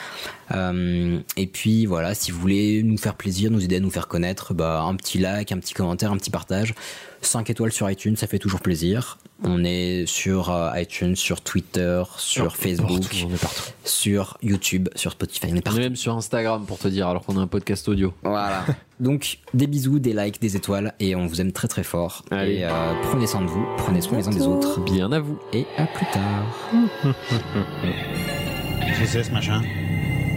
Et 1.36 1.46
puis 1.52 1.84
voilà, 1.86 2.14
si 2.14 2.30
vous 2.30 2.38
voulez 2.38 2.84
nous 2.84 2.96
faire 2.96 3.14
plaisir, 3.14 3.50
nous 3.50 3.64
aider 3.64 3.76
à 3.76 3.80
nous 3.80 3.90
faire 3.90 4.06
connaître, 4.06 4.54
bah, 4.54 4.82
un 4.82 4.94
petit 4.94 5.18
like, 5.18 5.50
un 5.50 5.58
petit 5.58 5.74
commentaire, 5.74 6.12
un 6.12 6.16
petit 6.16 6.30
partage. 6.30 6.74
5 7.26 7.50
étoiles 7.50 7.72
sur 7.72 7.90
iTunes, 7.90 8.16
ça 8.16 8.26
fait 8.26 8.38
toujours 8.38 8.60
plaisir. 8.60 9.18
On 9.42 9.64
est 9.64 10.06
sur 10.06 10.50
euh, 10.50 10.70
iTunes, 10.80 11.16
sur 11.16 11.40
Twitter, 11.40 12.02
sur 12.16 12.56
Facebook, 12.56 13.00
Partout, 13.02 13.16
on 13.28 13.34
est 13.34 13.40
partout. 13.40 13.62
sur 13.84 14.38
YouTube, 14.42 14.88
sur 14.94 15.12
Spotify. 15.12 15.46
On 15.50 15.56
est 15.56 15.58
On 15.58 15.60
partout. 15.62 15.78
est 15.80 15.82
même 15.82 15.96
sur 15.96 16.16
Instagram 16.16 16.64
pour 16.66 16.78
te 16.78 16.88
dire, 16.88 17.08
alors 17.08 17.24
qu'on 17.24 17.36
a 17.36 17.40
un 17.40 17.46
podcast 17.46 17.88
audio. 17.88 18.14
Voilà. 18.22 18.64
Donc 19.00 19.38
des 19.52 19.66
bisous, 19.66 19.98
des 19.98 20.12
likes, 20.14 20.40
des 20.40 20.56
étoiles 20.56 20.94
et 21.00 21.14
on 21.16 21.26
vous 21.26 21.40
aime 21.40 21.52
très 21.52 21.68
très 21.68 21.82
fort. 21.82 22.24
Allez. 22.30 22.54
Et 22.58 22.64
euh, 22.64 22.70
prenez 23.02 23.26
soin 23.26 23.42
de 23.42 23.46
vous, 23.48 23.66
prenez 23.76 24.00
soin 24.00 24.18
les 24.18 24.28
uns 24.28 24.30
des 24.30 24.46
autres 24.46 24.80
Bien 24.80 25.10
à 25.12 25.18
vous. 25.20 25.38
et 25.52 25.66
à 25.76 25.86
plus 25.86 26.06
tard. 26.12 26.72
Qu'est-ce 28.86 29.00
que 29.00 29.06
c'est 29.06 29.24
ce 29.24 29.30
machin? 29.32 29.62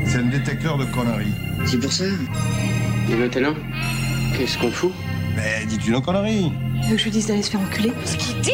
C'est 0.05 0.17
un 0.17 0.25
détecteur 0.29 0.77
de 0.77 0.85
conneries. 0.85 1.33
C'est 1.65 1.79
pour 1.79 1.91
ça. 1.91 2.05
Et 3.09 3.15
maintenant, 3.15 3.53
qu'est-ce 4.37 4.57
qu'on 4.57 4.71
fout? 4.71 4.91
Mais 5.37 5.67
dis-tu 5.67 5.91
nos 5.91 6.01
conneries 6.01 6.51
Tu 6.81 6.89
veux 6.89 6.95
que 6.95 6.97
je 6.97 7.03
lui 7.03 7.11
dise 7.11 7.27
d'aller 7.27 7.43
se 7.43 7.51
faire 7.51 7.61
enculer. 7.61 7.93
Ce 8.05 8.17
qu'il 8.17 8.41
dit 8.41 8.51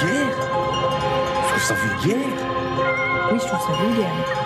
Vulgaire. 0.00 0.36
Je 1.44 1.48
trouve 1.48 1.62
ça 1.62 1.74
vulgaire. 1.74 2.26
Oui, 3.32 3.38
je 3.40 3.46
trouve 3.46 3.60
ça 3.60 3.82
vulgaire. 3.82 4.37